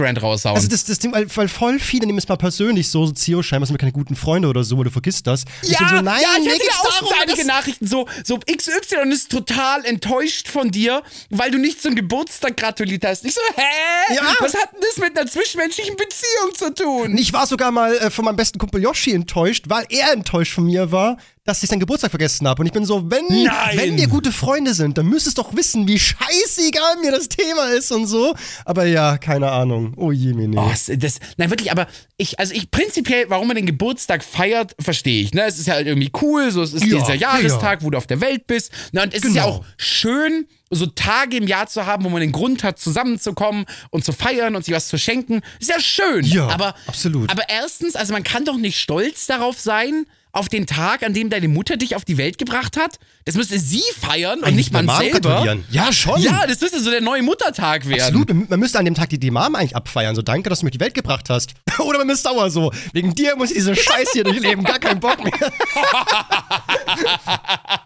Geburtstagsrand 0.07 0.23
raushauen? 0.23 0.57
Also 0.57 0.69
das, 0.69 0.85
das 0.85 0.99
Ding, 0.99 1.13
weil, 1.13 1.27
weil 1.35 1.49
voll 1.49 1.79
viele 1.79 2.07
nehmen 2.07 2.19
es 2.19 2.29
mal 2.29 2.37
persönlich 2.37 2.91
so, 2.91 3.07
so 3.07 3.13
Zio, 3.13 3.43
scheinbar 3.43 3.67
sind 3.67 3.75
wir 3.75 3.79
keine 3.79 3.93
guten 3.93 4.17
Freunde 4.17 4.49
oder 4.49 4.65
so, 4.65 4.77
weil 4.77 4.85
du 4.85 4.91
vergisst 4.91 5.27
das. 5.27 5.45
Und 5.63 5.71
ich 5.71 5.79
so, 5.79 5.85
nein, 6.01 6.21
ja, 6.23 6.29
ich 6.41 6.49
hatte 6.49 6.65
ja 6.65 7.07
auch 7.07 7.21
einige 7.23 7.45
Nachrichten 7.47 7.87
so, 7.87 8.07
so 8.25 8.39
XY 8.39 9.11
ist 9.13 9.31
total 9.31 9.85
enttäuscht 9.85 10.49
von 10.49 10.71
dir, 10.71 11.03
weil 11.31 11.51
du 11.51 11.59
nicht 11.59 11.83
zum 11.83 11.95
Geburtstag 11.95 12.57
gratuliert 12.57 13.05
hast. 13.05 13.25
Ich 13.25 13.35
so, 13.35 13.41
hä? 13.57 14.15
Ja. 14.15 14.23
Was 14.41 14.55
hat 14.55 14.73
denn 14.73 14.81
das 14.81 14.97
mit 14.99 15.19
einer 15.19 15.29
zwischenmenschlichen 15.29 15.97
Beziehung 15.97 16.55
zu 16.55 16.75
tun? 16.75 17.19
Ich 17.19 17.33
war 17.33 17.47
sogar 17.47 17.71
mal 17.71 17.97
äh, 17.97 18.11
von 18.11 18.25
meinem 18.25 18.37
besten 18.37 18.59
Kumpel 18.59 18.83
Yoshi 18.83 19.13
enttäuscht, 19.13 19.65
weil 19.69 19.87
er 19.89 20.13
enttäuscht 20.13 20.53
von 20.53 20.65
mir 20.65 20.93
war, 20.93 21.17
dass 21.47 21.63
ich 21.63 21.71
seinen 21.71 21.81
Geburtstag 21.81 22.11
vergessen 22.11 22.47
habe. 22.47 22.61
Und 22.61 22.67
ich 22.67 22.73
bin 22.73 22.85
so, 22.85 23.11
wenn, 23.11 23.25
Nein. 23.29 23.77
wenn 23.77 23.97
wir 23.97 24.09
gute 24.09 24.33
Freunde 24.33 24.75
sind, 24.75 24.99
dann 24.99 25.07
müsstest 25.07 25.39
du 25.39 25.43
doch 25.43 25.55
wissen, 25.57 25.87
wie 25.89 25.99
scheißegal 25.99 26.97
mir 27.03 27.13
das 27.13 27.29
Thema 27.29 27.69
ist 27.69 27.93
und 27.93 28.07
so. 28.07 28.35
Aber 28.65 28.85
ja, 28.85 29.17
keine 29.19 29.51
Ahnung. 29.51 29.95
Oh 29.97 30.13
je, 30.13 30.33
mir 30.35 30.47
Oh, 30.59 30.71
das, 30.71 31.19
nein, 31.37 31.51
wirklich, 31.51 31.71
aber 31.73 31.87
ich, 32.17 32.39
also 32.39 32.53
ich 32.55 32.71
prinzipiell, 32.71 33.27
warum 33.29 33.47
man 33.49 33.57
den 33.57 33.67
Geburtstag 33.67 34.25
feiert, 34.25 34.75
verstehe 34.81 35.23
ich. 35.23 35.33
Ne? 35.35 35.43
Es 35.45 35.59
ist 35.59 35.67
ja 35.67 35.75
halt 35.75 35.87
irgendwie 35.87 36.11
cool, 36.23 36.51
so 36.51 36.63
es 36.63 36.73
ist 36.75 36.85
Ja, 36.85 36.99
dieser 36.99 37.15
ja, 37.15 37.33
Jahrestag, 37.39 37.83
wo 37.83 37.91
du 37.91 37.99
auf 37.99 38.07
der 38.07 38.21
Welt 38.21 38.47
bist. 38.47 38.73
Ne? 38.93 39.03
Und 39.03 39.15
es 39.15 39.23
ist 39.25 39.35
ja 39.35 39.45
Genau. 39.45 39.57
auch 39.59 39.65
schön, 39.77 40.47
so 40.71 40.87
Tage 40.87 41.37
im 41.37 41.47
Jahr 41.47 41.69
zu 41.69 41.87
haben, 41.87 42.05
wo 42.05 42.09
man 42.09 42.21
den 42.21 42.33
Grund 42.33 42.65
hat, 42.65 42.79
zusammenzukommen 42.79 43.67
und 43.91 44.05
zu 44.05 44.13
feiern 44.13 44.57
und 44.57 44.65
sich 44.65 44.75
was 44.75 44.89
zu 44.89 44.99
schenken. 44.99 45.43
Ist 45.61 45.71
ja 45.71 45.79
schön. 45.79 46.25
Ja, 46.25 46.49
aber, 46.49 46.75
absolut. 46.89 47.31
Aber 47.31 47.49
erstens, 47.49 47.95
also 47.95 48.13
man 48.13 48.25
kann 48.25 48.45
doch 48.45 48.57
nicht 48.57 48.81
stolz 48.81 49.27
darauf 49.27 49.61
sein, 49.61 50.07
auf 50.37 50.49
den 50.49 50.67
Tag, 50.67 51.03
an 51.03 51.15
dem 51.15 51.31
deine 51.31 51.49
Mutter 51.49 51.77
dich 51.77 51.97
auf 51.97 52.05
die 52.05 52.19
Welt 52.19 52.39
gebracht 52.39 52.77
hat. 52.77 52.99
Das 53.25 53.35
müsste 53.35 53.59
sie 53.59 53.83
feiern 53.99 54.43
und 54.43 54.55
nicht 54.55 54.73
man 54.73 54.89
selber. 54.89 55.57
Ja, 55.71 55.93
schon. 55.93 56.21
Ja, 56.21 56.47
das 56.47 56.61
müsste 56.61 56.81
so 56.81 56.91
der 56.91 57.01
neue 57.01 57.23
Muttertag 57.23 57.89
werden. 57.89 58.01
Absolut, 58.01 58.29
man 58.29 58.57
man 58.57 58.61
müsste 58.61 58.79
an 58.79 58.87
dem 58.87 58.95
Tag 58.95 59.11
die, 59.11 59.19
die 59.19 59.31
Mom 59.31 59.55
eigentlich 59.55 59.77
abfeiern. 59.77 60.15
So, 60.15 60.23
danke, 60.23 60.49
dass 60.49 60.61
du 60.61 60.65
mich 60.65 60.73
die 60.73 60.81
Welt 60.81 60.95
gebracht 60.95 61.29
hast. 61.29 61.53
Oder 61.79 61.99
man 61.99 62.09
ist 62.09 62.23
sauer 62.23 62.51
so. 62.51 62.73
Wegen 62.95 63.15
dir 63.15 63.37
muss 63.37 63.51
ich 63.51 63.57
diese 63.57 63.77
Scheiße 63.77 64.13
hier 64.15 64.25
durchleben. 64.25 64.65
Gar 64.65 64.79
keinen 64.79 64.99
Bock 64.99 65.23
mehr. 65.23 65.33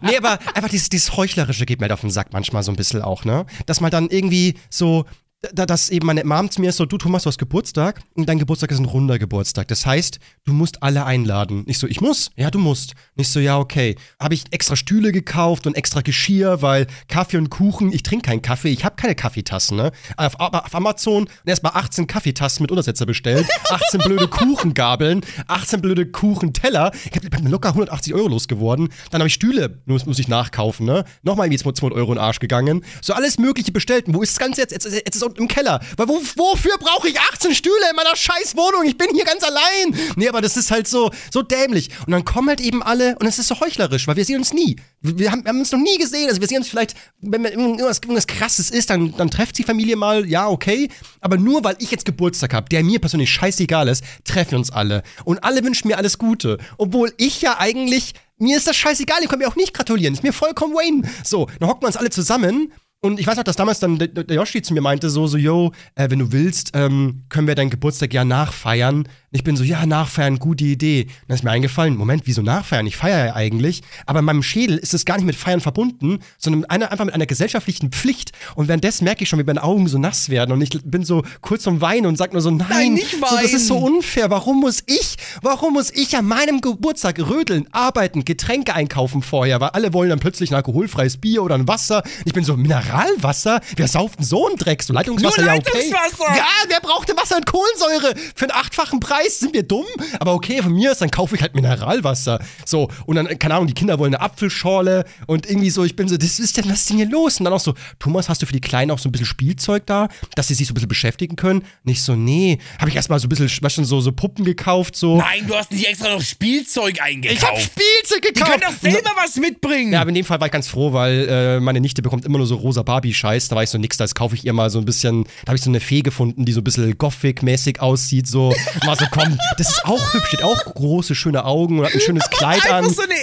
nee, 0.01 0.15
aber 0.15 0.39
einfach 0.55 0.69
dieses, 0.69 0.87
dieses 0.87 1.17
Heuchlerische 1.17 1.65
geht 1.65 1.79
mir 1.81 1.85
halt 1.85 1.91
auf 1.91 2.01
den 2.01 2.09
Sack 2.09 2.31
manchmal 2.31 2.63
so 2.63 2.71
ein 2.71 2.77
bisschen 2.77 3.01
auch, 3.01 3.25
ne? 3.25 3.45
Dass 3.65 3.81
man 3.81 3.91
dann 3.91 4.09
irgendwie 4.09 4.55
so. 4.69 5.05
Da, 5.53 5.65
dass 5.65 5.89
eben 5.89 6.05
meine 6.05 6.23
Mom 6.23 6.51
zu 6.51 6.61
mir 6.61 6.69
ist 6.69 6.77
so, 6.77 6.85
du 6.85 6.99
Thomas, 6.99 7.23
du 7.23 7.27
hast 7.27 7.39
Geburtstag 7.39 7.99
und 8.13 8.29
dein 8.29 8.37
Geburtstag 8.37 8.69
ist 8.69 8.77
ein 8.77 8.85
runder 8.85 9.17
Geburtstag. 9.17 9.67
Das 9.69 9.87
heißt, 9.87 10.19
du 10.45 10.53
musst 10.53 10.83
alle 10.83 11.03
einladen. 11.03 11.63
Ich 11.65 11.79
so, 11.79 11.87
ich 11.87 11.99
muss? 11.99 12.29
Ja, 12.35 12.51
du 12.51 12.59
musst. 12.59 12.91
Und 13.15 13.21
ich 13.21 13.29
so, 13.29 13.39
ja, 13.39 13.57
okay. 13.57 13.95
Habe 14.19 14.35
ich 14.35 14.43
extra 14.51 14.75
Stühle 14.75 15.11
gekauft 15.11 15.65
und 15.65 15.75
extra 15.75 16.01
Geschirr, 16.01 16.61
weil 16.61 16.85
Kaffee 17.07 17.37
und 17.37 17.49
Kuchen, 17.49 17.91
ich 17.91 18.03
trinke 18.03 18.29
keinen 18.29 18.43
Kaffee, 18.43 18.69
ich 18.69 18.85
habe 18.85 18.95
keine 18.97 19.15
Kaffeetassen, 19.15 19.77
ne? 19.77 19.91
Auf, 20.15 20.39
auf 20.39 20.75
Amazon 20.75 21.27
erstmal 21.43 21.71
18 21.73 22.05
Kaffeetassen 22.05 22.61
mit 22.61 22.69
Untersetzer 22.69 23.07
bestellt, 23.07 23.47
18 23.69 24.01
blöde 24.01 24.27
Kuchengabeln, 24.27 25.21
18 25.47 25.81
blöde 25.81 26.05
Kuchenteller. 26.05 26.91
Ich 27.03 27.15
hab 27.15 27.41
mir 27.41 27.49
locker 27.49 27.69
180 27.69 28.13
Euro 28.13 28.27
losgeworden. 28.27 28.89
Dann 29.09 29.21
habe 29.21 29.27
ich 29.27 29.33
Stühle, 29.33 29.81
muss, 29.87 30.05
muss 30.05 30.19
ich 30.19 30.27
nachkaufen, 30.27 30.85
ne? 30.85 31.03
Nochmal 31.23 31.47
irgendwie 31.47 31.63
200 31.63 31.97
Euro 31.97 32.11
in 32.11 32.19
den 32.19 32.23
Arsch 32.23 32.37
gegangen. 32.37 32.85
So 33.01 33.13
alles 33.13 33.39
Mögliche 33.39 33.71
bestellt. 33.71 34.05
Wo 34.07 34.21
ist 34.21 34.33
das 34.33 34.39
Ganze 34.39 34.61
jetzt? 34.61 34.71
Jetzt, 34.71 34.85
jetzt 34.85 35.15
ist 35.15 35.30
unten 35.31 35.41
im 35.43 35.47
Keller. 35.47 35.79
Weil 35.97 36.07
wo, 36.07 36.21
wofür 36.35 36.77
brauche 36.77 37.07
ich 37.09 37.19
18 37.19 37.55
Stühle 37.55 37.89
in 37.89 37.95
meiner 37.95 38.15
scheiß 38.15 38.55
Wohnung? 38.55 38.85
Ich 38.85 38.97
bin 38.97 39.07
hier 39.13 39.25
ganz 39.25 39.43
allein. 39.43 39.95
Nee, 40.15 40.29
aber 40.29 40.41
das 40.41 40.57
ist 40.57 40.71
halt 40.71 40.87
so, 40.87 41.11
so 41.31 41.41
dämlich. 41.41 41.89
Und 42.05 42.11
dann 42.11 42.25
kommen 42.25 42.49
halt 42.49 42.61
eben 42.61 42.83
alle 42.83 43.17
und 43.19 43.27
es 43.27 43.39
ist 43.39 43.47
so 43.47 43.59
heuchlerisch, 43.59 44.07
weil 44.07 44.15
wir 44.15 44.25
sehen 44.25 44.37
uns 44.37 44.53
nie. 44.53 44.75
Wir, 45.01 45.31
haben, 45.31 45.43
wir 45.43 45.49
haben 45.49 45.59
uns 45.59 45.71
noch 45.71 45.79
nie 45.79 45.97
gesehen. 45.97 46.29
Also 46.29 46.41
wir 46.41 46.47
sehen 46.47 46.57
uns 46.57 46.69
vielleicht, 46.69 46.95
wenn 47.21 47.45
irgendwas, 47.45 47.97
irgendwas 47.97 48.27
krasses 48.27 48.69
ist, 48.69 48.89
dann, 48.89 49.15
dann 49.17 49.31
trefft 49.31 49.57
die 49.57 49.63
Familie 49.63 49.95
mal, 49.95 50.27
ja, 50.27 50.47
okay. 50.47 50.89
Aber 51.21 51.37
nur 51.37 51.63
weil 51.63 51.75
ich 51.79 51.91
jetzt 51.91 52.05
Geburtstag 52.05 52.53
habe, 52.53 52.69
der 52.69 52.83
mir 52.83 52.99
persönlich 52.99 53.31
scheißegal 53.31 53.87
ist, 53.87 54.03
treffen 54.23 54.55
uns 54.55 54.71
alle. 54.71 55.03
Und 55.23 55.43
alle 55.43 55.63
wünschen 55.63 55.87
mir 55.87 55.97
alles 55.97 56.17
Gute. 56.17 56.57
Obwohl 56.77 57.13
ich 57.17 57.41
ja 57.41 57.57
eigentlich, 57.59 58.13
mir 58.37 58.57
ist 58.57 58.67
das 58.67 58.75
scheißegal, 58.75 59.21
ihr 59.21 59.27
könnt 59.27 59.41
mir 59.41 59.47
auch 59.47 59.55
nicht 59.55 59.73
gratulieren. 59.73 60.13
Ist 60.13 60.23
mir 60.23 60.33
vollkommen 60.33 60.73
Wayne. 60.73 61.09
So, 61.23 61.47
dann 61.59 61.69
hocken 61.69 61.83
wir 61.83 61.87
uns 61.87 61.97
alle 61.97 62.09
zusammen. 62.09 62.73
Und 63.03 63.19
ich 63.19 63.25
weiß 63.25 63.35
noch, 63.35 63.43
dass 63.43 63.55
damals 63.55 63.79
dann 63.79 63.97
der, 63.97 64.35
Yoshi 64.35 64.61
zu 64.61 64.75
mir 64.75 64.81
meinte, 64.81 65.09
so, 65.09 65.25
so, 65.25 65.35
yo, 65.35 65.71
äh, 65.95 66.11
wenn 66.11 66.19
du 66.19 66.31
willst, 66.31 66.71
ähm, 66.75 67.23
können 67.29 67.47
wir 67.47 67.55
deinen 67.55 67.71
Geburtstag 67.71 68.13
ja 68.13 68.23
nachfeiern. 68.23 69.07
Ich 69.33 69.43
bin 69.45 69.55
so, 69.55 69.63
ja, 69.63 69.85
nachfeiern, 69.85 70.39
gute 70.39 70.65
Idee. 70.65 71.03
Und 71.03 71.09
dann 71.29 71.35
ist 71.35 71.43
mir 71.43 71.51
eingefallen, 71.51 71.95
Moment, 71.95 72.23
wieso 72.25 72.41
nachfeiern? 72.41 72.85
Ich 72.85 72.97
feiere 72.97 73.27
ja 73.27 73.35
eigentlich. 73.35 73.81
Aber 74.05 74.19
in 74.19 74.25
meinem 74.25 74.43
Schädel 74.43 74.77
ist 74.77 74.93
es 74.93 75.05
gar 75.05 75.15
nicht 75.15 75.25
mit 75.25 75.37
Feiern 75.37 75.61
verbunden, 75.61 76.19
sondern 76.37 76.65
eine, 76.65 76.91
einfach 76.91 77.05
mit 77.05 77.13
einer 77.13 77.25
gesellschaftlichen 77.25 77.91
Pflicht. 77.91 78.31
Und 78.55 78.67
währenddessen 78.67 79.05
merke 79.05 79.23
ich 79.23 79.29
schon, 79.29 79.39
wie 79.39 79.43
meine 79.43 79.63
Augen 79.63 79.87
so 79.87 79.97
nass 79.97 80.27
werden. 80.29 80.51
Und 80.51 80.61
ich 80.61 80.71
bin 80.83 81.05
so 81.05 81.23
kurz 81.39 81.63
zum 81.63 81.79
Weinen 81.79 82.07
und 82.07 82.17
sag 82.17 82.33
nur 82.33 82.41
so, 82.41 82.51
nein, 82.51 82.67
Nein, 82.69 82.93
nicht 82.95 83.11
so, 83.11 83.35
das 83.41 83.53
ist 83.53 83.67
so 83.67 83.75
weinen. 83.75 83.95
unfair. 83.95 84.29
Warum 84.29 84.59
muss 84.59 84.83
ich, 84.85 85.15
warum 85.41 85.73
muss 85.73 85.91
ich 85.91 86.17
an 86.17 86.25
meinem 86.25 86.59
Geburtstag 86.59 87.17
rödeln, 87.19 87.67
arbeiten, 87.71 88.25
Getränke 88.25 88.73
einkaufen 88.73 89.21
vorher? 89.21 89.61
Weil 89.61 89.69
alle 89.69 89.93
wollen 89.93 90.09
dann 90.09 90.19
plötzlich 90.19 90.51
ein 90.51 90.55
alkoholfreies 90.55 91.17
Bier 91.17 91.41
oder 91.43 91.55
ein 91.55 91.69
Wasser. 91.69 92.03
Ich 92.25 92.33
bin 92.33 92.43
so, 92.43 92.57
Mineralwasser? 92.57 93.61
Wer 93.77 93.87
sauft 93.87 94.19
denn 94.19 94.25
so 94.25 94.47
einen 94.47 94.57
Dreck? 94.57 94.83
So 94.83 94.91
Leitungswasser, 94.91 95.41
Nur 95.41 95.51
ja 95.53 95.57
okay. 95.57 95.71
Leitungswasser! 95.73 96.35
Ja, 96.35 96.47
wer 96.67 96.81
braucht 96.81 97.07
denn 97.07 97.15
Wasser 97.15 97.37
und 97.37 97.45
Kohlensäure? 97.45 98.13
Für 98.35 98.45
einen 98.51 98.59
achtfachen 98.59 98.99
Preis 98.99 99.20
sind 99.29 99.53
wir 99.53 99.63
dumm? 99.63 99.85
Aber 100.19 100.33
okay, 100.33 100.61
von 100.61 100.73
mir 100.73 100.91
ist, 100.91 101.01
dann 101.01 101.11
kaufe 101.11 101.35
ich 101.35 101.41
halt 101.41 101.55
Mineralwasser. 101.55 102.39
So, 102.65 102.89
und 103.05 103.15
dann, 103.15 103.27
keine 103.39 103.55
Ahnung, 103.55 103.67
die 103.67 103.73
Kinder 103.73 103.99
wollen 103.99 104.13
eine 104.15 104.23
Apfelschorle 104.23 105.05
und 105.27 105.47
irgendwie 105.49 105.69
so, 105.69 105.83
ich 105.83 105.95
bin 105.95 106.07
so, 106.07 106.17
das 106.17 106.39
ist 106.39 106.57
denn, 106.57 106.65
was 106.69 106.81
ist 106.81 106.89
denn 106.89 106.97
hier 106.97 107.09
los? 107.09 107.39
Und 107.39 107.45
dann 107.45 107.53
auch 107.53 107.59
so, 107.59 107.73
Thomas, 107.99 108.29
hast 108.29 108.41
du 108.41 108.45
für 108.45 108.53
die 108.53 108.61
Kleinen 108.61 108.91
auch 108.91 108.99
so 108.99 109.09
ein 109.09 109.11
bisschen 109.11 109.27
Spielzeug 109.27 109.85
da, 109.85 110.07
dass 110.35 110.47
sie 110.47 110.53
sich 110.53 110.67
so 110.67 110.71
ein 110.71 110.75
bisschen 110.75 110.89
beschäftigen 110.89 111.35
können? 111.35 111.63
Nicht 111.83 112.01
so, 112.01 112.15
nee. 112.15 112.59
Habe 112.79 112.89
ich 112.89 112.95
erstmal 112.95 113.19
so 113.19 113.27
ein 113.27 113.29
bisschen, 113.29 113.49
was 113.61 113.73
schon 113.73 113.85
so, 113.85 114.01
so 114.01 114.11
Puppen 114.11 114.45
gekauft, 114.45 114.95
so. 114.95 115.17
Nein, 115.17 115.45
du 115.47 115.55
hast 115.55 115.71
nicht 115.71 115.87
extra 115.87 116.09
noch 116.13 116.21
Spielzeug 116.21 117.01
eingekauft. 117.01 117.41
Ich 117.41 117.47
hab 117.47 117.59
Spielzeug 117.59 118.21
Die 118.21 118.33
gekauft. 118.33 118.51
können 118.51 118.63
doch 118.73 118.79
selber 118.79 119.11
was 119.21 119.35
mitbringen. 119.35 119.93
Ja, 119.93 120.01
aber 120.01 120.09
in 120.09 120.15
dem 120.15 120.25
Fall 120.25 120.39
war 120.39 120.47
ich 120.47 120.53
ganz 120.53 120.67
froh, 120.67 120.93
weil 120.93 121.27
äh, 121.29 121.59
meine 121.59 121.79
Nichte 121.81 122.01
bekommt 122.01 122.25
immer 122.25 122.37
nur 122.37 122.47
so 122.47 122.55
rosa 122.55 122.83
Barbie-Scheiß. 122.83 123.47
Da 123.49 123.55
war 123.55 123.63
ich 123.63 123.69
so, 123.69 123.77
nix, 123.77 123.97
da 123.97 124.05
kaufe 124.07 124.35
ich 124.35 124.45
ihr 124.45 124.53
mal 124.53 124.69
so 124.69 124.79
ein 124.79 124.85
bisschen, 124.85 125.23
da 125.45 125.49
habe 125.49 125.57
ich 125.57 125.63
so 125.63 125.69
eine 125.69 125.79
Fee 125.79 126.01
gefunden, 126.01 126.45
die 126.45 126.51
so 126.51 126.61
ein 126.61 126.63
bisschen 126.63 126.97
Gothic-mäßig 126.97 127.79
aussieht, 127.79 128.27
so. 128.27 128.53
War 128.85 128.95
so, 128.95 129.05
komm, 129.11 129.37
das 129.57 129.69
ist 129.69 129.85
auch 129.85 130.13
hübsch, 130.13 130.33
hat 130.33 130.43
auch 130.43 130.65
große, 130.73 131.13
schöne 131.15 131.45
Augen 131.45 131.79
und 131.79 131.85
hat 131.85 131.93
ein 131.93 131.99
schönes 132.01 132.27
Kleid 132.31 132.63
Einfach 132.65 132.77
an. 132.77 132.89
so 132.89 133.01
eine 133.03 133.13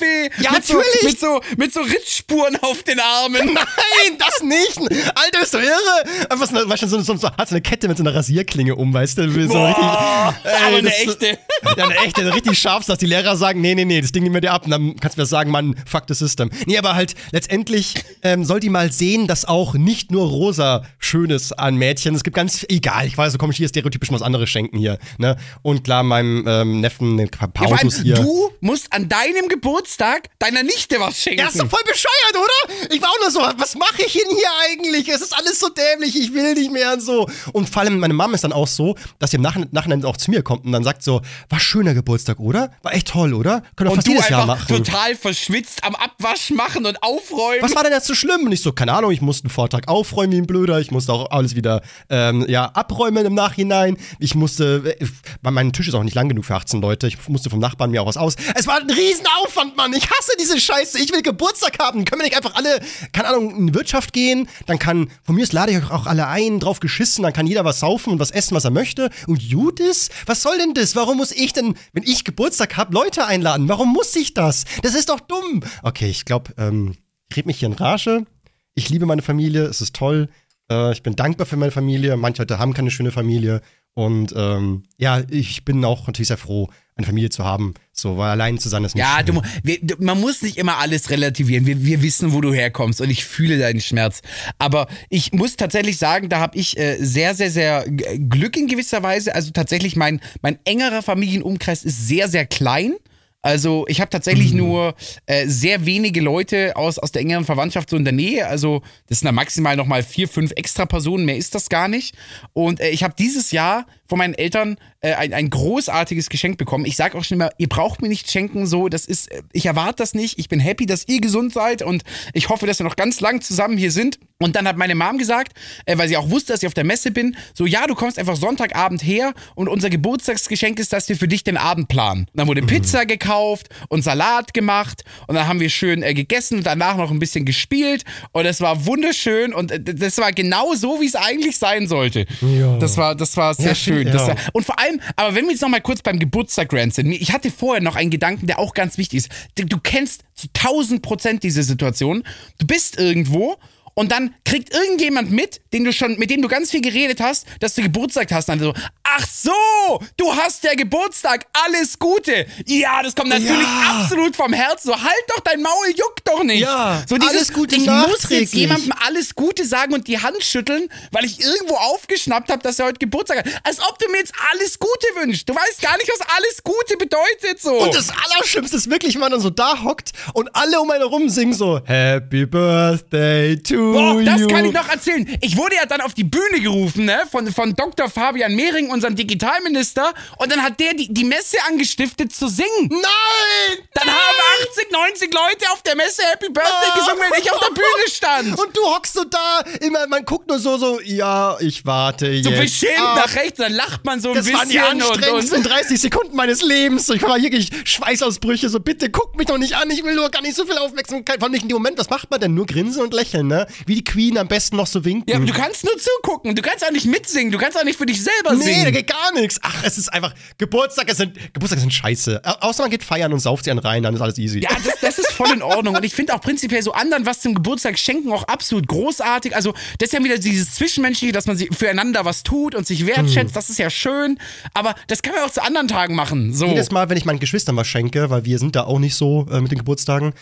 Emo-Fee. 0.00 0.42
Ja, 0.42 0.52
mit 0.52 0.60
natürlich. 0.60 0.84
So, 1.02 1.06
mit, 1.06 1.20
so, 1.20 1.40
mit 1.56 1.72
so 1.72 1.80
Ritzspuren 1.80 2.56
auf 2.62 2.82
den 2.82 3.00
Armen. 3.00 3.46
Nein, 3.54 4.18
das 4.18 4.42
nicht! 4.42 4.78
Alter, 5.14 5.42
ist 5.42 5.54
doch 5.54 5.60
irre! 5.60 6.28
Einfach 6.30 6.46
so 6.48 6.68
weißt 6.68 6.82
du, 6.82 6.86
so, 6.88 7.00
so, 7.00 7.16
so, 7.16 7.28
hat 7.28 7.48
so 7.48 7.54
eine 7.54 7.62
Kette 7.62 7.88
mit 7.88 7.96
so 7.96 8.02
einer 8.02 8.14
Rasierklinge 8.14 8.74
um, 8.74 8.92
weißt 8.92 9.18
du? 9.18 9.30
So 9.30 9.48
Boah, 9.48 10.34
richtig, 10.44 10.66
aber 10.66 10.76
eine 10.76 10.94
echte. 10.94 11.38
Ja, 11.76 11.84
eine 11.84 11.96
echte, 11.96 12.34
richtig 12.34 12.58
scharf, 12.58 12.86
dass 12.86 12.98
die 12.98 13.06
Lehrer 13.06 13.36
sagen, 13.36 13.60
nee, 13.60 13.74
nee, 13.74 13.84
nee, 13.84 14.00
das 14.00 14.12
Ding 14.12 14.22
nehmen 14.22 14.34
wir 14.34 14.40
dir 14.40 14.52
ab. 14.52 14.64
Und 14.64 14.70
dann 14.70 14.96
kannst 14.96 15.18
du 15.18 15.20
mir 15.20 15.26
sagen, 15.26 15.50
Mann, 15.50 15.76
fuck 15.84 16.04
the 16.08 16.14
system. 16.14 16.50
Nee, 16.64 16.78
aber 16.78 16.94
halt, 16.94 17.14
letztendlich 17.32 17.94
ähm, 18.22 18.46
soll 18.46 18.60
die 18.60 18.70
mal 18.70 18.90
sehen, 18.90 19.26
dass 19.26 19.44
auch 19.44 19.74
nicht 19.74 20.10
nur 20.10 20.26
rosa 20.26 20.84
Schönes 20.98 21.52
an 21.52 21.76
Mädchen, 21.76 22.14
es 22.14 22.24
gibt 22.24 22.34
ganz, 22.34 22.64
egal, 22.70 23.06
ich 23.06 23.16
weiß, 23.16 23.32
so 23.32 23.38
komme 23.38 23.52
ich 23.52 23.58
hier 23.58 23.68
stereotypisch 23.68 24.10
mal 24.10 24.16
was 24.20 24.26
anderes 24.26 24.48
schenken 24.48 24.78
hier, 24.78 24.98
ne? 25.18 25.36
Und 25.60 25.84
klar, 25.84 26.02
meinem 26.02 26.44
ähm, 26.48 26.80
Neffen 26.80 27.20
ein 27.20 27.28
paar 27.28 27.50
Ja, 27.68 27.76
Autos 27.76 28.00
hier. 28.00 28.14
du 28.14 28.50
musst 28.60 28.90
an 28.92 29.08
deinem 29.10 29.48
Geburtstag 29.48 29.89
deiner 29.96 30.62
Nichte 30.62 30.98
was 30.98 31.20
schenken. 31.20 31.40
Ja, 31.40 31.48
ist 31.48 31.60
doch 31.60 31.68
voll 31.68 31.82
bescheuert, 31.84 32.34
oder? 32.34 32.94
Ich 32.94 33.00
war 33.00 33.10
auch 33.10 33.20
nur 33.20 33.30
so, 33.30 33.40
was 33.60 33.74
mache 33.74 34.02
ich 34.04 34.12
denn 34.12 34.28
hier 34.28 34.48
eigentlich? 34.68 35.08
Es 35.08 35.20
ist 35.20 35.36
alles 35.36 35.58
so 35.58 35.68
dämlich, 35.68 36.16
ich 36.16 36.32
will 36.34 36.54
nicht 36.54 36.72
mehr 36.72 36.92
und 36.92 37.00
so. 37.02 37.28
Und 37.52 37.68
vor 37.68 37.82
allem 37.82 37.98
meine 37.98 38.14
Mom 38.14 38.34
ist 38.34 38.44
dann 38.44 38.52
auch 38.52 38.68
so, 38.68 38.96
dass 39.18 39.30
sie 39.30 39.36
im 39.36 39.42
Nach 39.42 39.56
Nachhinein 39.70 40.04
auch 40.04 40.16
zu 40.16 40.30
mir 40.30 40.42
kommt 40.42 40.64
und 40.64 40.72
dann 40.72 40.84
sagt 40.84 41.02
so, 41.02 41.20
war 41.48 41.60
schöner 41.60 41.94
Geburtstag, 41.94 42.38
oder? 42.40 42.72
War 42.82 42.94
echt 42.94 43.08
toll, 43.08 43.34
oder? 43.34 43.62
Können 43.76 43.90
wir 43.90 43.96
fast 43.96 44.08
jedes 44.08 44.28
Jahr 44.28 44.46
machen. 44.46 44.66
total 44.68 45.14
verschwitzt 45.16 45.84
am 45.84 45.94
Abwasch 45.94 46.50
machen 46.50 46.86
und 46.86 47.02
aufräumen. 47.02 47.62
Was 47.62 47.74
war 47.74 47.82
denn 47.82 47.92
jetzt 47.92 48.06
so 48.06 48.14
schlimm? 48.14 48.46
Und 48.46 48.52
ich 48.52 48.62
so, 48.62 48.72
keine 48.72 48.92
Ahnung, 48.92 49.10
ich 49.10 49.20
musste 49.20 49.44
einen 49.44 49.50
Vortrag 49.50 49.88
aufräumen 49.88 50.32
wie 50.32 50.38
ein 50.38 50.46
Blöder. 50.46 50.80
Ich 50.80 50.90
musste 50.90 51.12
auch 51.12 51.30
alles 51.30 51.54
wieder 51.54 51.82
ähm, 52.08 52.44
ja, 52.48 52.66
abräumen 52.66 53.26
im 53.26 53.34
Nachhinein. 53.34 53.96
Ich 54.18 54.34
musste, 54.34 54.96
äh, 55.00 55.06
weil 55.42 55.52
mein 55.52 55.72
Tisch 55.72 55.88
ist 55.88 55.94
auch 55.94 56.02
nicht 56.02 56.14
lang 56.14 56.28
genug 56.28 56.44
für 56.44 56.54
18 56.54 56.80
Leute. 56.80 57.06
Ich 57.06 57.28
musste 57.28 57.50
vom 57.50 57.58
Nachbarn 57.58 57.90
mir 57.90 58.02
auch 58.02 58.06
was 58.06 58.16
aus. 58.16 58.36
Es 58.54 58.66
war 58.66 58.80
ein 58.80 58.90
Riesenaufwand, 58.90 59.76
Mann. 59.80 59.94
Ich 59.94 60.10
hasse 60.10 60.32
diese 60.38 60.60
Scheiße. 60.60 60.98
Ich 60.98 61.10
will 61.10 61.22
Geburtstag 61.22 61.78
haben. 61.78 62.04
Können 62.04 62.20
wir 62.20 62.26
nicht 62.26 62.36
einfach 62.36 62.54
alle, 62.54 62.80
keine 63.12 63.28
Ahnung, 63.28 63.56
in 63.56 63.74
Wirtschaft 63.74 64.12
gehen? 64.12 64.46
Dann 64.66 64.78
kann, 64.78 65.10
von 65.22 65.34
mir 65.34 65.42
aus 65.42 65.52
lade 65.52 65.72
ich 65.72 65.78
euch 65.78 65.90
auch 65.90 66.06
alle 66.06 66.26
ein, 66.26 66.60
drauf 66.60 66.80
geschissen. 66.80 67.22
Dann 67.22 67.32
kann 67.32 67.46
jeder 67.46 67.64
was 67.64 67.80
saufen 67.80 68.12
und 68.12 68.18
was 68.18 68.30
essen, 68.30 68.54
was 68.54 68.64
er 68.64 68.72
möchte. 68.72 69.08
Und 69.26 69.42
ist? 69.80 70.12
Was 70.26 70.42
soll 70.42 70.58
denn 70.58 70.74
das? 70.74 70.96
Warum 70.96 71.16
muss 71.16 71.32
ich 71.32 71.54
denn, 71.54 71.76
wenn 71.94 72.02
ich 72.02 72.24
Geburtstag 72.24 72.76
habe, 72.76 72.92
Leute 72.92 73.26
einladen? 73.26 73.68
Warum 73.68 73.90
muss 73.92 74.14
ich 74.16 74.34
das? 74.34 74.64
Das 74.82 74.94
ist 74.94 75.08
doch 75.08 75.20
dumm. 75.20 75.62
Okay, 75.82 76.10
ich 76.10 76.26
glaube, 76.26 76.52
ähm, 76.58 76.96
ich 77.30 77.36
red 77.38 77.46
mich 77.46 77.58
hier 77.58 77.68
in 77.68 77.74
Rage. 77.74 78.26
Ich 78.74 78.90
liebe 78.90 79.06
meine 79.06 79.22
Familie, 79.22 79.62
es 79.62 79.80
ist 79.80 79.96
toll. 79.96 80.28
Äh, 80.70 80.92
ich 80.92 81.02
bin 81.02 81.16
dankbar 81.16 81.46
für 81.46 81.56
meine 81.56 81.72
Familie. 81.72 82.18
Manche 82.18 82.42
Leute 82.42 82.58
haben 82.58 82.74
keine 82.74 82.90
schöne 82.90 83.12
Familie. 83.12 83.62
Und 83.94 84.32
ähm, 84.36 84.84
ja, 84.98 85.22
ich 85.28 85.64
bin 85.64 85.84
auch 85.84 86.06
natürlich 86.06 86.28
sehr 86.28 86.38
froh, 86.38 86.68
eine 86.96 87.06
Familie 87.06 87.30
zu 87.30 87.44
haben. 87.44 87.74
So, 87.92 88.16
weil 88.16 88.30
allein 88.30 88.58
zu 88.58 88.68
sein 88.68 88.84
ist 88.84 88.94
nicht 88.94 89.04
Ja, 89.04 89.22
du, 89.22 89.42
wir, 89.62 89.78
du, 89.82 89.96
man 89.98 90.20
muss 90.20 90.42
nicht 90.42 90.56
immer 90.56 90.78
alles 90.78 91.10
relativieren. 91.10 91.66
Wir, 91.66 91.84
wir 91.84 92.02
wissen, 92.02 92.32
wo 92.32 92.40
du 92.40 92.52
herkommst 92.52 93.00
und 93.00 93.10
ich 93.10 93.24
fühle 93.24 93.58
deinen 93.58 93.80
Schmerz. 93.80 94.22
Aber 94.58 94.86
ich 95.08 95.32
muss 95.32 95.56
tatsächlich 95.56 95.98
sagen, 95.98 96.28
da 96.28 96.40
habe 96.40 96.56
ich 96.56 96.78
äh, 96.78 96.96
sehr, 97.00 97.34
sehr, 97.34 97.50
sehr 97.50 97.84
Glück 97.88 98.56
in 98.56 98.68
gewisser 98.68 99.02
Weise. 99.02 99.34
Also 99.34 99.50
tatsächlich, 99.50 99.96
mein, 99.96 100.20
mein 100.42 100.58
engerer 100.64 101.02
Familienumkreis 101.02 101.84
ist 101.84 102.06
sehr, 102.06 102.28
sehr 102.28 102.46
klein. 102.46 102.94
Also 103.42 103.86
ich 103.88 104.00
habe 104.00 104.10
tatsächlich 104.10 104.52
nur 104.52 104.94
äh, 105.26 105.46
sehr 105.46 105.86
wenige 105.86 106.20
Leute 106.20 106.76
aus, 106.76 106.98
aus 106.98 107.10
der 107.10 107.22
engeren 107.22 107.44
Verwandtschaft 107.44 107.88
so 107.88 107.96
in 107.96 108.04
der 108.04 108.12
Nähe. 108.12 108.46
Also 108.46 108.82
das 109.06 109.20
sind 109.20 109.26
da 109.26 109.32
maximal 109.32 109.76
nochmal 109.76 110.02
vier, 110.02 110.28
fünf 110.28 110.52
extra 110.56 110.84
Personen, 110.84 111.24
mehr 111.24 111.36
ist 111.36 111.54
das 111.54 111.68
gar 111.68 111.88
nicht. 111.88 112.14
Und 112.52 112.80
äh, 112.80 112.90
ich 112.90 113.02
habe 113.02 113.14
dieses 113.18 113.50
Jahr 113.50 113.86
von 114.10 114.18
meinen 114.18 114.34
Eltern 114.34 114.76
äh, 115.02 115.14
ein, 115.14 115.32
ein 115.32 115.48
großartiges 115.48 116.28
Geschenk 116.28 116.58
bekommen. 116.58 116.84
Ich 116.84 116.96
sage 116.96 117.16
auch 117.16 117.22
schon 117.22 117.36
immer, 117.36 117.50
ihr 117.58 117.68
braucht 117.68 118.02
mir 118.02 118.08
nicht 118.08 118.28
schenken, 118.30 118.66
so, 118.66 118.88
das 118.88 119.06
ist, 119.06 119.30
äh, 119.30 119.42
ich 119.52 119.66
erwarte 119.66 119.96
das 119.98 120.14
nicht. 120.14 120.38
Ich 120.38 120.48
bin 120.48 120.58
happy, 120.58 120.84
dass 120.84 121.06
ihr 121.06 121.20
gesund 121.20 121.52
seid 121.52 121.80
und 121.80 122.02
ich 122.34 122.48
hoffe, 122.48 122.66
dass 122.66 122.80
wir 122.80 122.84
noch 122.84 122.96
ganz 122.96 123.20
lang 123.20 123.40
zusammen 123.40 123.78
hier 123.78 123.92
sind. 123.92 124.18
Und 124.42 124.56
dann 124.56 124.66
hat 124.66 124.76
meine 124.76 124.94
Mom 124.94 125.16
gesagt, 125.18 125.52
äh, 125.86 125.96
weil 125.96 126.08
sie 126.08 126.16
auch 126.16 126.28
wusste, 126.30 126.52
dass 126.52 126.62
ich 126.62 126.66
auf 126.66 126.74
der 126.74 126.84
Messe 126.84 127.12
bin, 127.12 127.36
so, 127.54 127.66
ja, 127.66 127.86
du 127.86 127.94
kommst 127.94 128.18
einfach 128.18 128.36
Sonntagabend 128.36 129.02
her 129.04 129.32
und 129.54 129.68
unser 129.68 129.90
Geburtstagsgeschenk 129.90 130.80
ist, 130.80 130.92
dass 130.92 131.08
wir 131.08 131.16
für 131.16 131.28
dich 131.28 131.44
den 131.44 131.56
Abend 131.56 131.88
planen. 131.88 132.22
Und 132.22 132.30
dann 132.34 132.48
wurde 132.48 132.62
Pizza 132.62 133.06
gekauft 133.06 133.68
und 133.88 134.02
Salat 134.02 134.52
gemacht 134.54 135.04
und 135.28 135.36
dann 135.36 135.46
haben 135.46 135.60
wir 135.60 135.70
schön 135.70 136.02
äh, 136.02 136.14
gegessen 136.14 136.58
und 136.58 136.66
danach 136.66 136.96
noch 136.96 137.10
ein 137.12 137.18
bisschen 137.20 137.44
gespielt 137.44 138.04
und 138.32 138.44
es 138.44 138.60
war 138.60 138.86
wunderschön 138.86 139.54
und 139.54 139.70
äh, 139.70 139.80
das 139.80 140.18
war 140.18 140.32
genau 140.32 140.74
so, 140.74 141.00
wie 141.00 141.06
es 141.06 141.14
eigentlich 141.14 141.56
sein 141.58 141.86
sollte. 141.86 142.26
Ja. 142.40 142.76
Das 142.78 142.96
war, 142.96 143.14
das 143.14 143.36
war 143.36 143.54
sehr 143.54 143.68
Ja, 143.68 143.74
schön. 143.74 143.99
Ja. 144.08 144.12
Das 144.12 144.36
und 144.52 144.64
vor 144.64 144.78
allem, 144.78 145.00
aber 145.16 145.34
wenn 145.34 145.44
wir 145.44 145.52
jetzt 145.52 145.62
noch 145.62 145.68
mal 145.68 145.80
kurz 145.80 146.02
beim 146.02 146.18
Geburtstag 146.18 146.72
Rant 146.72 146.94
sind, 146.94 147.10
ich 147.12 147.32
hatte 147.32 147.50
vorher 147.50 147.82
noch 147.82 147.96
einen 147.96 148.10
Gedanken, 148.10 148.46
der 148.46 148.58
auch 148.58 148.74
ganz 148.74 148.98
wichtig 148.98 149.18
ist. 149.18 149.28
Du, 149.56 149.64
du 149.64 149.78
kennst 149.78 150.24
zu 150.34 150.48
1000 150.54 151.02
Prozent 151.02 151.42
diese 151.42 151.62
Situation. 151.62 152.24
Du 152.58 152.66
bist 152.66 152.98
irgendwo 152.98 153.56
und 154.00 154.10
dann 154.12 154.34
kriegt 154.46 154.72
irgendjemand 154.72 155.30
mit, 155.30 155.60
den 155.74 155.84
du 155.84 155.92
schon, 155.92 156.18
mit 156.18 156.30
dem 156.30 156.40
du 156.40 156.48
ganz 156.48 156.70
viel 156.70 156.80
geredet 156.80 157.20
hast, 157.20 157.46
dass 157.60 157.74
du 157.74 157.82
Geburtstag 157.82 158.32
hast. 158.32 158.48
Und 158.48 158.58
dann 158.62 158.72
so, 158.74 158.74
ach 159.04 159.26
so, 159.30 160.00
du 160.16 160.34
hast 160.34 160.64
ja 160.64 160.74
Geburtstag, 160.74 161.44
alles 161.66 161.98
Gute. 161.98 162.46
Ja, 162.64 163.02
das 163.02 163.14
kommt 163.14 163.28
natürlich 163.28 163.60
Ja. 163.60 164.00
absolut 164.00 164.34
vom 164.36 164.54
Herzen. 164.54 164.88
So, 164.88 164.96
halt 164.98 165.24
doch 165.28 165.40
dein 165.40 165.60
Maul, 165.60 165.88
juckt 165.94 166.26
doch 166.26 166.42
nicht. 166.42 166.60
Ja, 166.62 167.02
so 167.06 167.18
dieses, 167.18 167.34
alles 167.34 167.52
Gute 167.52 167.76
ich 167.76 167.86
muss 167.86 168.30
jetzt 168.30 168.54
jemandem 168.54 168.92
alles 169.06 169.34
Gute 169.34 169.66
sagen 169.66 169.92
und 169.92 170.08
die 170.08 170.18
Hand 170.18 170.42
schütteln, 170.42 170.88
weil 171.12 171.26
ich 171.26 171.38
irgendwo 171.44 171.74
aufgeschnappt 171.74 172.50
habe, 172.50 172.62
dass 172.62 172.78
er 172.78 172.86
heute 172.86 172.98
Geburtstag 172.98 173.38
hat. 173.40 173.46
Als 173.64 173.80
ob 173.80 173.98
du 173.98 174.10
mir 174.10 174.16
jetzt 174.18 174.32
alles 174.50 174.78
Gute 174.78 175.06
wünschst. 175.20 175.46
Du 175.46 175.54
weißt 175.54 175.82
gar 175.82 175.98
nicht, 175.98 176.08
was 176.10 176.26
alles 176.38 176.62
Gute 176.64 176.96
bedeutet 176.96 177.60
so. 177.60 177.74
Und 177.82 177.94
das 177.94 178.08
Allerschlimmste 178.08 178.78
ist 178.78 178.88
wirklich, 178.88 179.12
wenn 179.14 179.20
man 179.20 179.32
dann 179.32 179.40
so 179.42 179.50
da 179.50 179.82
hockt 179.84 180.12
und 180.32 180.48
alle 180.56 180.80
um 180.80 180.90
einen 180.90 181.00
herum 181.02 181.28
singen 181.28 181.52
so 181.52 181.80
Happy 181.84 182.46
Birthday 182.46 183.56
to 183.58 183.89
Boah, 183.92 184.22
das 184.22 184.46
kann 184.48 184.64
ich 184.64 184.72
noch 184.72 184.88
erzählen. 184.88 185.26
Ich 185.40 185.56
wurde 185.56 185.76
ja 185.76 185.86
dann 185.86 186.00
auf 186.00 186.14
die 186.14 186.24
Bühne 186.24 186.60
gerufen, 186.60 187.04
ne, 187.04 187.22
von, 187.30 187.50
von 187.52 187.74
Dr. 187.74 188.08
Fabian 188.10 188.54
Mehring, 188.54 188.90
unserem 188.90 189.16
Digitalminister, 189.16 190.12
und 190.38 190.50
dann 190.52 190.62
hat 190.62 190.78
der 190.80 190.94
die, 190.94 191.12
die 191.12 191.24
Messe 191.24 191.56
angestiftet 191.68 192.34
zu 192.34 192.48
singen. 192.48 192.88
Nein! 192.88 193.78
Dann 193.94 194.08
haben 194.08 194.36
80, 194.70 194.90
90 194.90 195.34
Leute 195.34 195.70
auf 195.72 195.82
der 195.82 195.96
Messe 195.96 196.22
Happy 196.30 196.48
Birthday 196.48 196.70
Ah. 196.92 196.98
gesungen, 196.98 197.22
wenn 197.30 197.42
ich 197.42 197.52
auf 197.52 197.60
der 197.60 197.74
Bühne 197.74 198.08
stand. 198.08 198.58
Und 198.58 198.76
du 198.76 198.80
hockst 198.82 199.14
so 199.14 199.24
da, 199.24 199.62
immer, 199.80 200.06
man 200.06 200.24
guckt 200.24 200.48
nur 200.48 200.58
so, 200.58 200.76
so, 200.78 201.00
ja, 201.00 201.56
ich 201.60 201.84
warte 201.86 202.26
jetzt. 202.28 202.44
so 202.44 202.50
beschämt 202.50 202.98
Ah, 202.98 203.14
nach 203.26 203.34
rechts, 203.34 203.58
dann 203.58 203.72
lacht 203.72 204.04
man 204.04 204.20
so 204.20 204.30
ein 204.30 204.34
Das 204.36 204.44
bisschen. 204.46 204.58
waren 204.58 204.68
die 204.68 204.78
und, 204.78 204.84
anstrengendsten 205.02 205.58
und, 205.58 205.66
30 205.68 206.00
Sekunden 206.00 206.36
meines 206.36 206.62
Lebens. 206.62 207.08
Ich 207.10 207.22
war 207.22 207.40
wirklich 207.40 207.70
Schweißausbrüche. 207.84 208.68
So, 208.68 208.80
bitte 208.80 209.10
guck 209.10 209.36
mich 209.36 209.46
doch 209.46 209.58
nicht 209.58 209.74
an. 209.76 209.90
Ich 209.90 210.02
will 210.04 210.14
nur 210.14 210.30
gar 210.30 210.42
nicht 210.42 210.56
so 210.56 210.64
viel 210.64 210.76
Aufmerksamkeit. 210.78 211.36
Vor 211.36 211.44
allem 211.44 211.52
nicht 211.52 211.62
in 211.62 211.68
dem 211.68 211.74
Moment. 211.76 211.98
Was 211.98 212.10
macht 212.10 212.30
man 212.30 212.40
denn? 212.40 212.54
Nur 212.54 212.66
grinsen 212.66 213.02
und 213.02 213.12
lächeln, 213.14 213.46
ne? 213.48 213.66
Wie 213.86 213.94
die 213.96 214.04
Queen 214.04 214.36
am 214.38 214.48
besten 214.48 214.76
noch 214.76 214.86
so 214.86 215.04
winken. 215.04 215.24
Ja, 215.30 215.36
aber 215.36 215.46
du 215.46 215.52
kannst 215.52 215.84
nur 215.84 215.94
zugucken. 215.98 216.54
Du 216.54 216.62
kannst 216.62 216.84
auch 216.86 216.90
nicht 216.90 217.06
mitsingen. 217.06 217.52
Du 217.52 217.58
kannst 217.58 217.78
auch 217.78 217.84
nicht 217.84 217.98
für 217.98 218.06
dich 218.06 218.22
selber 218.22 218.54
Nee, 218.54 218.62
singen. 218.64 218.84
da 218.84 218.90
geht 218.90 219.06
gar 219.06 219.32
nichts. 219.34 219.58
Ach, 219.62 219.82
es 219.84 219.98
ist 219.98 220.12
einfach. 220.12 220.34
Geburtstage 220.58 221.14
sind, 221.14 221.34
Geburtstage 221.52 221.80
sind 221.80 221.92
scheiße. 221.92 222.40
Au- 222.44 222.68
Außer 222.68 222.82
man 222.84 222.90
geht 222.90 223.02
feiern 223.04 223.32
und 223.32 223.40
sauft 223.40 223.64
sie 223.64 223.70
einen 223.70 223.80
rein, 223.80 224.02
dann 224.02 224.14
ist 224.14 224.20
alles 224.20 224.38
easy. 224.38 224.60
Ja, 224.60 224.70
das, 224.84 225.00
das 225.00 225.18
ist 225.18 225.32
voll 225.32 225.52
in 225.52 225.62
Ordnung. 225.62 225.94
Und 225.96 226.04
ich 226.04 226.14
finde 226.14 226.34
auch 226.34 226.40
prinzipiell 226.40 226.82
so 226.82 226.92
anderen 226.92 227.26
was 227.26 227.40
zum 227.40 227.54
Geburtstag 227.54 227.98
schenken 227.98 228.32
auch 228.32 228.44
absolut 228.44 228.86
großartig. 228.88 229.54
Also, 229.56 229.72
das 229.98 230.08
ist 230.08 230.12
ja 230.12 230.22
wieder 230.24 230.38
dieses 230.38 230.74
Zwischenmenschliche, 230.74 231.32
dass 231.32 231.46
man 231.46 231.56
sich 231.56 231.68
füreinander 231.76 232.24
was 232.24 232.42
tut 232.42 232.74
und 232.74 232.86
sich 232.86 233.06
wertschätzt. 233.06 233.54
Das 233.56 233.70
ist 233.70 233.78
ja 233.78 233.90
schön. 233.90 234.38
Aber 234.74 234.94
das 235.08 235.22
kann 235.22 235.34
man 235.34 235.44
auch 235.44 235.50
zu 235.50 235.62
anderen 235.62 235.88
Tagen 235.88 236.14
machen. 236.14 236.52
So. 236.54 236.66
Jedes 236.66 236.90
Mal, 236.90 237.08
wenn 237.08 237.16
ich 237.16 237.24
meinen 237.24 237.40
Geschwistern 237.40 237.76
was 237.76 237.86
schenke, 237.86 238.30
weil 238.30 238.44
wir 238.44 238.58
sind 238.58 238.76
da 238.76 238.84
auch 238.84 238.98
nicht 238.98 239.14
so 239.14 239.46
äh, 239.50 239.60
mit 239.60 239.70
den 239.72 239.78
Geburtstagen, 239.78 240.32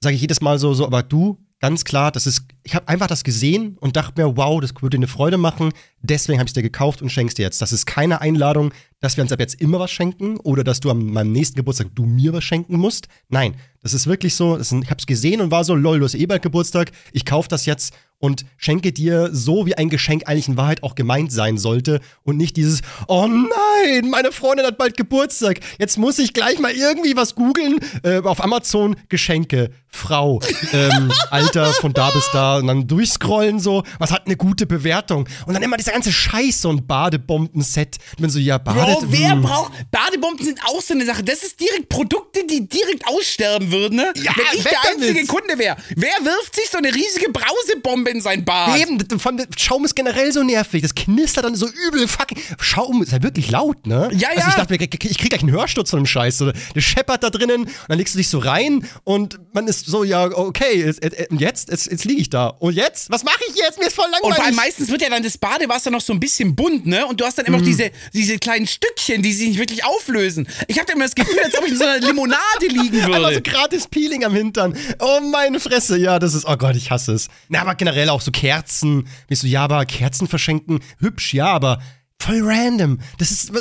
sage 0.00 0.14
ich 0.14 0.20
jedes 0.20 0.40
Mal 0.40 0.58
so, 0.58 0.74
so, 0.74 0.84
aber 0.86 1.02
du, 1.02 1.38
ganz 1.60 1.84
klar, 1.84 2.12
das 2.12 2.26
ist, 2.26 2.44
ich 2.62 2.74
habe 2.74 2.88
einfach 2.88 3.06
das 3.06 3.24
gesehen 3.24 3.76
und 3.80 3.96
dachte 3.96 4.20
mir, 4.20 4.36
wow, 4.36 4.60
das 4.60 4.74
würde 4.80 4.96
dir 4.96 4.98
eine 4.98 5.08
Freude 5.08 5.38
machen, 5.38 5.72
deswegen 6.00 6.38
habe 6.38 6.46
ich 6.46 6.50
es 6.50 6.54
dir 6.54 6.62
gekauft 6.62 7.02
und 7.02 7.10
schenk's 7.10 7.34
dir 7.34 7.42
jetzt. 7.42 7.60
Das 7.60 7.72
ist 7.72 7.86
keine 7.86 8.20
Einladung, 8.20 8.72
dass 9.00 9.16
wir 9.16 9.22
uns 9.22 9.32
ab 9.32 9.40
jetzt 9.40 9.60
immer 9.60 9.78
was 9.78 9.90
schenken 9.90 10.38
oder 10.38 10.64
dass 10.64 10.80
du 10.80 10.90
an 10.90 11.04
meinem 11.04 11.32
nächsten 11.32 11.56
Geburtstag 11.56 11.88
du 11.94 12.04
mir 12.04 12.32
was 12.32 12.44
schenken 12.44 12.76
musst. 12.76 13.08
Nein, 13.28 13.56
das 13.82 13.94
ist 13.94 14.06
wirklich 14.06 14.34
so, 14.34 14.56
ist 14.56 14.72
ich 14.72 14.90
habe 14.90 14.98
es 14.98 15.06
gesehen 15.06 15.40
und 15.40 15.50
war 15.50 15.64
so, 15.64 15.74
lol, 15.74 15.98
du 15.98 16.04
hast 16.04 16.14
eh 16.14 16.26
bald 16.26 16.42
Geburtstag, 16.42 16.92
ich 17.12 17.24
kaufe 17.24 17.48
das 17.48 17.66
jetzt 17.66 17.94
und 18.18 18.44
schenke 18.56 18.92
dir 18.92 19.30
so, 19.32 19.66
wie 19.66 19.76
ein 19.76 19.90
Geschenk 19.90 20.24
eigentlich 20.26 20.48
in 20.48 20.56
Wahrheit 20.56 20.82
auch 20.82 20.94
gemeint 20.94 21.32
sein 21.32 21.58
sollte 21.58 22.00
und 22.24 22.36
nicht 22.36 22.56
dieses, 22.56 22.80
oh 23.06 23.26
nein, 23.26 24.10
meine 24.10 24.32
Freundin 24.32 24.66
hat 24.66 24.78
bald 24.78 24.96
Geburtstag, 24.96 25.60
jetzt 25.78 25.98
muss 25.98 26.18
ich 26.18 26.32
gleich 26.32 26.58
mal 26.58 26.72
irgendwie 26.72 27.16
was 27.16 27.34
googeln, 27.34 27.78
äh, 28.02 28.18
auf 28.18 28.42
Amazon 28.42 28.96
Geschenke, 29.08 29.70
Frau, 29.88 30.40
ähm, 30.72 31.12
Alter 31.30 31.72
von 31.74 31.92
da 31.92 32.10
bis 32.10 32.28
da 32.32 32.58
und 32.58 32.66
dann 32.66 32.86
durchscrollen 32.86 33.60
so, 33.60 33.84
was 33.98 34.10
hat 34.10 34.26
eine 34.26 34.36
gute 34.36 34.66
Bewertung 34.66 35.28
und 35.46 35.54
dann 35.54 35.62
immer 35.62 35.76
dieser 35.76 35.92
ganze 35.92 36.12
Scheiß, 36.12 36.62
so 36.62 36.70
ein 36.70 36.86
Badebomben-Set. 36.86 37.96
Ich 38.12 38.16
bin 38.18 38.30
so, 38.30 38.38
ja, 38.38 38.58
Bade... 38.58 38.78
Bro, 38.78 39.04
wer 39.08 39.32
hm. 39.32 39.42
braucht. 39.42 39.72
Badebomben 39.90 40.44
sind 40.44 40.60
auch 40.64 40.80
so 40.80 40.94
eine 40.94 41.06
Sache. 41.06 41.22
Das 41.22 41.42
ist 41.42 41.60
direkt 41.60 41.88
Produkte, 41.88 42.44
die 42.46 42.68
direkt 42.68 43.06
aussterben 43.06 43.70
würden, 43.70 43.96
ne? 43.96 44.12
Ja, 44.16 44.32
Wenn 44.36 44.58
ich 44.58 44.64
der 44.64 44.80
einzige 44.90 45.14
damit. 45.14 45.28
Kunde 45.28 45.58
wäre. 45.58 45.76
Wer 45.96 46.24
wirft 46.24 46.54
sich 46.54 46.68
so 46.68 46.78
eine 46.78 46.94
riesige 46.94 47.30
Brausebombe 47.30 48.07
in 48.08 48.20
sein 48.20 48.44
Bad? 48.44 48.78
Eben, 48.80 48.98
von, 49.18 49.40
Schaum 49.56 49.84
ist 49.84 49.94
generell 49.96 50.32
so 50.32 50.42
nervig. 50.42 50.82
Das 50.82 50.94
knistert 50.94 51.44
dann 51.44 51.54
so 51.54 51.68
übel 51.88 52.06
fucking. 52.08 52.38
Schaum 52.60 53.02
ist 53.02 53.12
ja 53.12 53.22
wirklich 53.22 53.50
laut, 53.50 53.86
ne? 53.86 54.08
Ja, 54.12 54.28
Also 54.30 54.40
ja. 54.40 54.48
ich 54.48 54.54
dachte, 54.54 54.72
mir, 54.74 54.80
ich 54.82 54.90
krieg 55.18 55.30
gleich 55.30 55.42
einen 55.42 55.50
Hörsturz 55.52 55.90
von 55.90 56.00
dem 56.00 56.06
Scheiß. 56.06 56.38
So, 56.38 56.50
der 56.74 56.80
scheppert 56.80 57.22
da 57.22 57.30
drinnen 57.30 57.62
und 57.62 57.70
dann 57.88 57.98
legst 57.98 58.14
du 58.14 58.18
dich 58.18 58.28
so 58.28 58.38
rein 58.38 58.86
und 59.04 59.38
man 59.52 59.66
ist 59.68 59.86
so, 59.86 60.04
ja, 60.04 60.24
okay, 60.26 60.84
jetzt, 60.84 61.02
jetzt, 61.02 61.68
jetzt, 61.70 61.90
jetzt 61.90 62.04
liege 62.04 62.20
ich 62.20 62.30
da. 62.30 62.48
Und 62.48 62.74
jetzt? 62.74 63.10
Was 63.10 63.24
mache 63.24 63.40
ich 63.50 63.56
jetzt? 63.56 63.78
Mir 63.78 63.86
ist 63.86 63.94
voll 63.96 64.04
Und 64.06 64.12
langweilig. 64.12 64.36
vor 64.36 64.44
allem 64.44 64.56
meistens 64.56 64.88
wird 64.90 65.02
ja 65.02 65.08
dann 65.10 65.22
das 65.22 65.38
Badewasser 65.38 65.90
noch 65.90 66.00
so 66.00 66.12
ein 66.12 66.20
bisschen 66.20 66.54
bunt, 66.54 66.86
ne? 66.86 67.06
Und 67.06 67.20
du 67.20 67.24
hast 67.24 67.38
dann 67.38 67.46
immer 67.46 67.56
noch 67.58 67.64
Mhm. 67.64 67.68
diese, 67.70 67.90
diese 68.14 68.38
kleinen 68.38 68.66
Stückchen, 68.66 69.22
die 69.22 69.32
sich 69.32 69.48
nicht 69.48 69.58
wirklich 69.58 69.84
auflösen. 69.84 70.46
Ich 70.68 70.78
habe 70.78 70.92
immer 70.92 71.04
das 71.04 71.14
Gefühl, 71.14 71.38
als 71.44 71.56
ob 71.58 71.64
ich 71.64 71.72
in 71.72 71.78
so 71.78 71.84
einer 71.84 71.98
Limonade 72.06 72.38
liegen 72.68 73.00
Einfach 73.02 73.16
so 73.18 73.22
würde. 73.24 73.42
gratis 73.42 73.86
Peeling 73.88 74.24
am 74.24 74.34
Hintern. 74.34 74.76
Oh, 75.00 75.20
meine 75.20 75.58
Fresse. 75.60 75.98
Ja, 75.98 76.18
das 76.18 76.34
ist, 76.34 76.44
oh 76.46 76.56
Gott, 76.56 76.76
ich 76.76 76.90
hasse 76.90 77.12
es. 77.12 77.28
Na, 77.48 77.60
aber 77.62 77.74
generell 77.74 77.97
auch 78.10 78.20
so 78.20 78.30
Kerzen. 78.30 79.08
Wie 79.26 79.34
so, 79.34 79.46
ja, 79.46 79.64
aber 79.64 79.84
Kerzen 79.86 80.28
verschenken, 80.28 80.80
hübsch, 80.98 81.34
ja, 81.34 81.46
aber 81.46 81.80
voll 82.20 82.40
random. 82.42 82.98
Das 83.18 83.30
ist, 83.30 83.52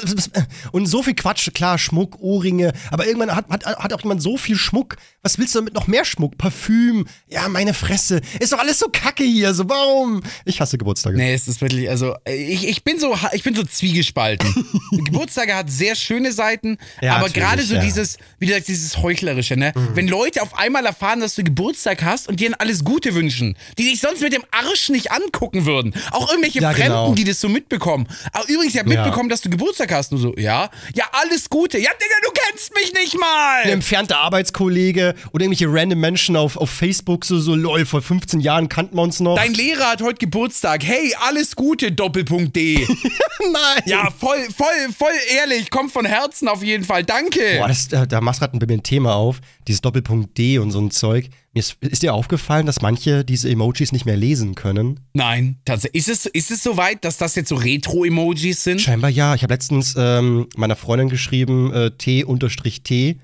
und 0.71 0.87
so 0.87 1.03
viel 1.03 1.13
Quatsch, 1.13 1.49
klar, 1.53 1.77
Schmuck, 1.77 2.19
Ohrringe, 2.19 2.73
aber 2.91 3.05
irgendwann 3.05 3.35
hat, 3.35 3.47
hat, 3.49 3.65
hat 3.65 3.93
auch 3.93 4.01
jemand 4.01 4.21
so 4.21 4.37
viel 4.37 4.55
Schmuck. 4.55 4.97
Was 5.21 5.37
willst 5.37 5.53
du 5.55 5.59
damit 5.59 5.73
noch 5.73 5.87
mehr 5.87 6.05
Schmuck? 6.05 6.37
Parfüm, 6.37 7.05
ja, 7.27 7.47
meine 7.49 7.73
Fresse. 7.73 8.21
Ist 8.39 8.53
doch 8.53 8.59
alles 8.59 8.79
so 8.79 8.87
kacke 8.91 9.23
hier, 9.23 9.53
so 9.53 9.67
warum? 9.69 10.23
Ich 10.45 10.59
hasse 10.61 10.77
Geburtstage. 10.77 11.17
Nee, 11.17 11.33
es 11.33 11.47
ist 11.47 11.61
wirklich, 11.61 11.89
also 11.89 12.15
ich, 12.25 12.67
ich 12.67 12.83
bin 12.83 12.99
so 12.99 13.15
ich 13.33 13.43
bin 13.43 13.53
so 13.55 13.63
zwiegespalten. 13.63 14.47
Geburtstage 14.91 15.53
hat 15.55 15.69
sehr 15.69 15.95
schöne 15.95 16.31
Seiten, 16.31 16.77
Ja, 17.01 17.17
aber 17.17 17.29
gerade 17.29 17.61
so 17.63 17.75
ja. 17.75 17.81
Mhm. 17.81 17.85
dieses, 17.85 18.17
wie 18.39 18.47
gesagt, 18.47 18.67
dieses 18.67 18.97
Heuchlerische, 18.97 19.55
ne? 19.57 19.73
Wenn 19.93 20.07
Leute 20.07 20.41
auf 20.41 20.57
einmal 20.57 20.85
erfahren, 20.85 21.19
dass 21.19 21.35
du 21.35 21.43
Geburtstag 21.43 22.03
hast 22.03 22.27
und 22.27 22.39
dir 22.39 22.47
alles 22.59 22.83
Gute 22.83 23.13
wünschen, 23.13 23.55
die 23.77 23.83
dich 23.83 23.99
sonst 23.99 24.21
mit 24.21 24.33
dem 24.33 24.43
Arsch 24.51 24.89
nicht 24.89 25.11
angucken 25.11 25.65
würden. 25.65 25.93
Auch 26.11 26.29
irgendwelche 26.29 26.59
Ja, 26.61 26.71
Fremden, 26.71 26.87
genau. 26.87 27.13
die 27.13 27.23
das 27.23 27.39
so 27.39 27.49
mitbekommen. 27.49 28.07
Aber 28.31 28.46
übrigens, 28.49 28.73
ich 28.73 28.79
habe 28.79 28.93
Ja. 28.93 29.01
mitbekommen, 29.03 29.29
dass 29.29 29.41
du 29.41 29.49
Geburtstag 29.49 29.91
hast. 29.93 30.11
Nur 30.11 30.19
so, 30.21 30.33
ja? 30.37 30.69
Ja, 30.93 31.05
alles 31.11 31.49
Gute. 31.49 31.77
Ja, 31.79 31.89
Digga, 31.91 32.15
du 32.23 32.29
kennst 32.33 32.73
mich 32.73 32.93
nicht 32.93 33.17
mal! 33.19 33.63
Ein 33.63 33.69
entfernter 33.71 34.19
Arbeitskollege 34.19 35.15
oder 35.33 35.45
irgendwelche 35.45 35.67
random 35.71 35.99
Menschen 35.99 36.35
auf, 36.35 36.57
auf 36.57 36.69
Facebook, 36.69 37.25
so, 37.25 37.39
so, 37.39 37.55
lol, 37.55 37.85
vor 37.85 38.01
15 38.01 38.39
Jahren 38.39 38.69
kannten 38.69 38.95
wir 38.95 39.01
uns 39.01 39.19
noch. 39.19 39.35
Dein 39.35 39.53
Lehrer 39.53 39.91
hat 39.91 40.01
heute 40.01 40.17
Geburtstag. 40.19 40.83
Hey, 40.83 41.13
alles 41.27 41.55
Gute, 41.55 41.91
Doppelpunkt 41.91 42.55
D. 42.55 42.87
Nein! 43.39 43.83
ja, 43.85 44.09
voll, 44.17 44.47
voll, 44.55 44.67
voll 44.97 45.13
ehrlich. 45.35 45.69
Kommt 45.69 45.91
von 45.91 46.05
Herzen 46.05 46.47
auf 46.47 46.63
jeden 46.63 46.83
Fall. 46.83 47.03
Danke. 47.03 47.57
Boah, 47.59 47.67
das, 47.67 47.87
da, 47.87 48.05
da 48.05 48.21
machst 48.21 48.39
gerade 48.39 48.57
bei 48.57 48.65
mir 48.65 48.73
ein 48.79 48.83
Thema 48.83 49.15
auf, 49.15 49.37
dieses 49.67 49.81
Doppelpunkt 49.81 50.37
D 50.37 50.59
und 50.59 50.71
so 50.71 50.79
ein 50.79 50.91
Zeug. 50.91 51.29
Mir 51.53 51.59
ist, 51.59 51.77
ist 51.81 52.03
dir 52.03 52.13
aufgefallen, 52.13 52.65
dass 52.65 52.81
manche 52.81 53.25
diese 53.25 53.49
Emojis 53.49 53.91
nicht 53.91 54.05
mehr 54.05 54.17
lesen 54.17 54.55
können? 54.55 54.99
Nein, 55.13 55.57
tatsächlich. 55.65 56.07
Ist 56.07 56.09
es, 56.09 56.25
ist 56.25 56.51
es 56.51 56.63
soweit, 56.63 57.03
dass 57.03 57.17
das 57.17 57.35
jetzt 57.35 57.49
so 57.49 57.55
Retro-Emojis 57.55 58.63
sind? 58.63 58.81
Scheinbar 58.81 59.09
ja. 59.09 59.35
Ich 59.35 59.43
habe 59.43 59.53
letztens 59.53 59.95
ähm, 59.97 60.47
meiner 60.55 60.75
Freundin 60.75 61.09
geschrieben, 61.09 61.71
äh, 61.73 61.91
T-T. 61.91 63.19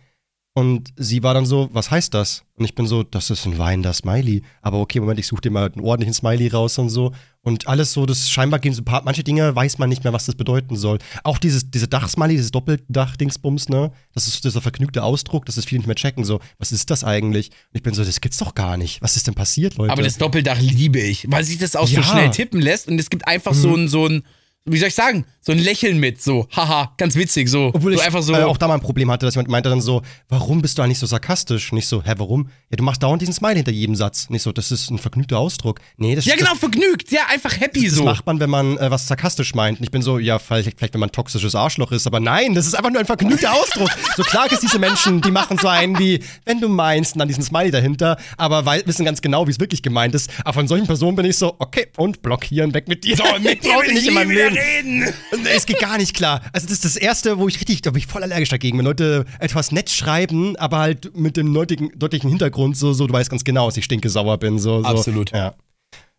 Und 0.56 0.94
sie 0.98 1.24
war 1.24 1.34
dann 1.34 1.48
so, 1.48 1.70
was 1.74 1.90
heißt 1.90 2.14
das? 2.14 2.44
Und 2.58 2.66
ich 2.66 2.76
bin 2.76 2.86
so, 2.86 3.02
das 3.02 3.32
ist 3.32 3.48
ein 3.48 3.58
weinender 3.58 3.92
Smiley. 3.92 4.44
Aber 4.62 4.78
okay, 4.80 5.00
Moment, 5.00 5.20
ich 5.20 5.26
suche 5.26 5.42
dir 5.42 5.50
mal 5.50 5.72
einen 5.72 5.84
ordentlichen 5.84 6.14
Smiley 6.14 6.48
raus 6.50 6.78
und 6.78 6.90
so. 6.90 7.12
Und 7.42 7.68
alles 7.68 7.92
so, 7.92 8.06
das 8.06 8.30
scheinbar 8.30 8.60
gehen 8.60 8.72
so 8.72 8.84
ein 8.84 8.86
paar, 8.86 9.02
manche 9.04 9.24
Dinge 9.24 9.56
weiß 9.56 9.80
man 9.80 9.90
nicht 9.90 10.04
mehr, 10.04 10.14
was 10.14 10.28
das 10.28 10.36
bedeuten 10.36 10.76
soll. 10.76 11.00
Auch 11.24 11.40
dieses, 11.40 11.72
diese 11.72 11.88
Dach-Smiley, 11.88 12.36
dieses 12.36 12.52
Doppeldach-Dingsbums, 12.52 13.70
ne? 13.70 13.92
Das 14.14 14.28
ist 14.28 14.46
dieser 14.46 14.62
vergnügte 14.62 15.04
Ausdruck, 15.04 15.48
das 15.48 15.58
ist 15.58 15.68
viele 15.68 15.80
nicht 15.80 15.88
mehr 15.88 15.96
checken. 15.96 16.24
So, 16.24 16.40
was 16.60 16.72
ist 16.72 16.92
das 16.92 17.04
eigentlich? 17.04 17.50
Und 17.50 17.78
ich 17.78 17.82
bin 17.84 17.96
so, 17.96 18.04
das 18.04 18.22
gibt's 18.22 18.38
doch 18.38 18.54
gar 18.54 18.78
nicht. 18.78 19.02
Was 19.02 19.16
ist 19.18 19.26
denn 19.26 19.34
passiert, 19.34 19.76
Leute? 19.78 19.92
Aber 19.92 20.04
das 20.04 20.20
Doppeldach 20.20 20.60
liebe 20.62 21.00
ich, 21.00 21.26
weil 21.32 21.44
sich 21.44 21.58
das 21.58 21.76
auch 21.76 21.88
so 21.88 21.96
Ja. 21.96 22.04
schnell 22.04 22.30
tippen 22.30 22.62
lässt 22.62 22.88
und 22.88 23.00
es 23.00 23.10
gibt 23.10 23.28
einfach 23.28 23.56
so 23.56 23.76
ein, 23.76 23.88
so 23.88 24.06
ein, 24.08 24.22
wie 24.66 24.78
soll 24.78 24.88
ich 24.88 24.96
sagen, 24.96 25.26
so 25.42 25.52
ein 25.52 25.60
Lächeln 25.60 26.00
mit, 26.00 26.22
so, 26.22 26.48
haha, 26.56 26.94
ganz 26.96 27.16
witzig, 27.16 27.50
so. 27.50 27.72
Obwohl 27.74 27.92
so 27.92 28.00
ich 28.00 28.06
einfach 28.06 28.22
so. 28.22 28.34
äh, 28.34 28.44
auch 28.44 28.58
da 28.58 28.70
mal 28.70 28.76
ein 28.76 28.80
Problem 28.80 29.12
hatte, 29.12 29.26
dass 29.26 29.36
jemand 29.36 29.50
meinte 29.50 29.70
dann 29.70 29.82
so, 29.82 30.02
warum 30.30 30.62
bist 30.62 30.78
du 30.78 30.82
eigentlich 30.82 31.00
so 31.00 31.06
sarkastisch? 31.06 31.74
Nicht 31.74 31.86
so, 31.86 32.02
hä, 32.02 32.14
warum? 32.16 32.48
Ja, 32.70 32.78
du 32.78 32.84
machst 32.86 33.04
dauernd 33.04 33.22
diesen 33.22 33.34
Smiley 33.34 33.58
hinter 33.58 33.74
jedem 33.74 33.96
Satz. 33.96 34.30
Nicht 34.30 34.42
so, 34.42 34.54
das 34.54 34.72
ist 34.72 34.90
ein 34.90 35.00
vergnügter 35.00 35.38
Ausdruck. 35.38 35.82
Nee, 35.98 36.16
das 36.16 36.24
ja, 36.24 36.36
genau, 36.36 36.52
das, 36.52 36.60
vergnügt, 36.60 37.12
ja, 37.12 37.24
einfach 37.30 37.60
happy 37.60 37.88
das 37.88 37.96
so. 37.96 38.06
macht 38.06 38.26
man, 38.26 38.40
wenn 38.40 38.50
man 38.50 38.78
äh, 38.78 38.90
was 38.90 39.06
sarkastisch 39.06 39.54
meint. 39.54 39.80
Und 39.80 39.84
ich 39.84 39.92
bin 39.92 40.02
so, 40.02 40.18
ja, 40.18 40.40
vielleicht, 40.40 40.78
vielleicht 40.78 40.94
wenn 40.94 41.02
man 41.02 41.10
ein 41.10 41.14
toxisches 41.14 41.56
Arschloch 41.56 41.92
ist, 41.92 42.08
aber 42.08 42.22
nein, 42.22 42.54
das 42.54 42.66
ist 42.66 42.76
einfach 42.76 42.92
nur 42.92 43.02
ein 43.02 43.06
vergnügter 43.06 43.54
Ausdruck. 43.54 43.90
So 44.16 44.24
klar 44.24 44.48
es 44.50 44.62
diese 44.62 44.80
Menschen, 44.80 45.20
die 45.20 45.32
machen 45.32 45.58
so 45.58 45.68
einen 45.68 46.00
wie, 46.00 46.22
wenn 46.46 46.62
du 46.62 46.70
meinst, 46.70 47.16
und 47.16 47.20
dann 47.20 47.28
diesen 47.28 47.44
Smiley 47.44 47.72
dahinter, 47.72 48.18
aber 48.38 48.66
weil, 48.66 48.84
wissen 48.86 49.04
ganz 49.04 49.22
genau, 49.22 49.46
wie 49.48 49.52
es 49.52 49.60
wirklich 49.60 49.84
gemeint 49.84 50.16
ist. 50.16 50.32
Aber 50.46 50.54
von 50.54 50.70
solchen 50.70 50.88
Personen 50.88 51.18
bin 51.18 51.26
ich 51.26 51.38
so, 51.38 51.56
okay, 51.60 51.88
und 51.98 52.22
blockieren, 52.22 52.74
weg 52.74 52.88
mit 52.88 53.04
dir. 53.04 53.18
So, 53.18 53.24
mit 53.42 53.62
dir 53.66 53.74
ich 53.92 54.08
in 54.08 54.14
meinem 54.14 54.32
Leben. 54.32 54.53
Reden. 54.54 55.14
Nee, 55.32 55.50
Es 55.56 55.66
geht 55.66 55.80
gar 55.80 55.98
nicht 55.98 56.16
klar. 56.16 56.42
Also 56.54 56.68
das 56.68 56.76
ist 56.76 56.86
das 56.86 56.96
Erste, 56.96 57.38
wo 57.38 57.48
ich 57.48 57.58
richtig, 57.60 57.82
da 57.82 57.92
bin 57.92 58.00
ich 58.00 58.08
voll 58.08 58.24
allergisch 58.24 58.50
dagegen, 58.50 58.78
wenn 58.78 58.86
Leute 58.86 59.26
etwas 59.40 59.72
nett 59.72 59.90
schreiben, 59.90 60.56
aber 60.58 60.80
halt 60.80 61.16
mit 61.16 61.38
dem 61.38 61.54
deutlichen, 61.54 61.92
deutlichen 61.98 62.30
Hintergrund, 62.30 62.78
so, 62.78 62.94
so, 62.94 63.08
du 63.08 63.14
weißt 63.14 63.30
ganz 63.30 63.44
genau, 63.44 63.68
dass 63.68 63.78
ich 63.78 63.86
stinke 63.86 64.10
sauer 64.10 64.38
bin. 64.38 64.60
So, 64.60 64.82
so. 64.82 64.88
Absolut. 64.88 65.32
Ja. 65.32 65.56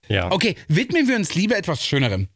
Ja. 0.09 0.31
Okay, 0.31 0.55
widmen 0.68 1.09
wir 1.09 1.16
uns 1.16 1.35
lieber 1.35 1.57
etwas 1.57 1.85
Schönerem. 1.85 2.29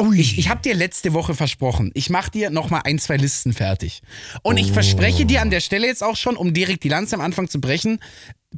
Ui. 0.00 0.20
ich, 0.20 0.38
ich 0.38 0.48
habe 0.48 0.62
dir 0.62 0.74
letzte 0.74 1.12
Woche 1.12 1.34
versprochen, 1.34 1.90
ich 1.94 2.08
mache 2.10 2.30
dir 2.30 2.50
nochmal 2.50 2.82
ein, 2.84 2.98
zwei 2.98 3.16
Listen 3.16 3.52
fertig. 3.52 4.00
Und 4.42 4.58
ich 4.58 4.70
verspreche 4.72 5.26
dir 5.26 5.42
an 5.42 5.50
der 5.50 5.60
Stelle 5.60 5.86
jetzt 5.86 6.04
auch 6.04 6.16
schon, 6.16 6.36
um 6.36 6.54
direkt 6.54 6.84
die 6.84 6.88
Lanze 6.88 7.16
am 7.16 7.20
Anfang 7.20 7.48
zu 7.48 7.60
brechen, 7.60 7.98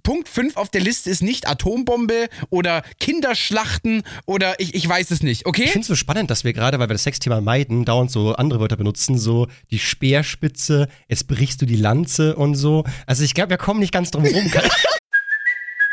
Punkt 0.03 0.29
5 0.29 0.57
auf 0.57 0.71
der 0.71 0.81
Liste 0.81 1.11
ist 1.11 1.23
nicht 1.23 1.49
Atombombe 1.49 2.29
oder 2.51 2.83
Kinderschlachten 3.01 4.03
oder 4.27 4.59
ich, 4.59 4.75
ich 4.75 4.89
weiß 4.89 5.11
es 5.11 5.23
nicht, 5.23 5.47
okay? 5.47 5.65
Ich 5.65 5.71
finde 5.71 5.83
es 5.83 5.89
so 5.89 5.95
spannend, 5.95 6.31
dass 6.31 6.45
wir 6.45 6.53
gerade, 6.53 6.79
weil 6.79 6.89
wir 6.89 6.95
das 6.95 7.05
Sexthema 7.05 7.41
meiden, 7.41 7.85
dauernd 7.85 8.11
so 8.11 8.35
andere 8.35 8.61
Wörter 8.61 8.77
benutzen, 8.77 9.19
so 9.19 9.47
die 9.71 9.79
Speerspitze, 9.79 10.89
jetzt 11.09 11.27
brichst 11.27 11.63
du 11.63 11.67
die 11.67 11.77
Lanze 11.77 12.37
und 12.37 12.55
so. 12.55 12.85
Also 13.07 13.25
ich 13.25 13.35
glaube, 13.35 13.51
wir 13.51 13.59
kommen 13.59 13.81
nicht 13.81 13.93
ganz 13.93 14.11
drum 14.11 14.25
herum. 14.25 14.51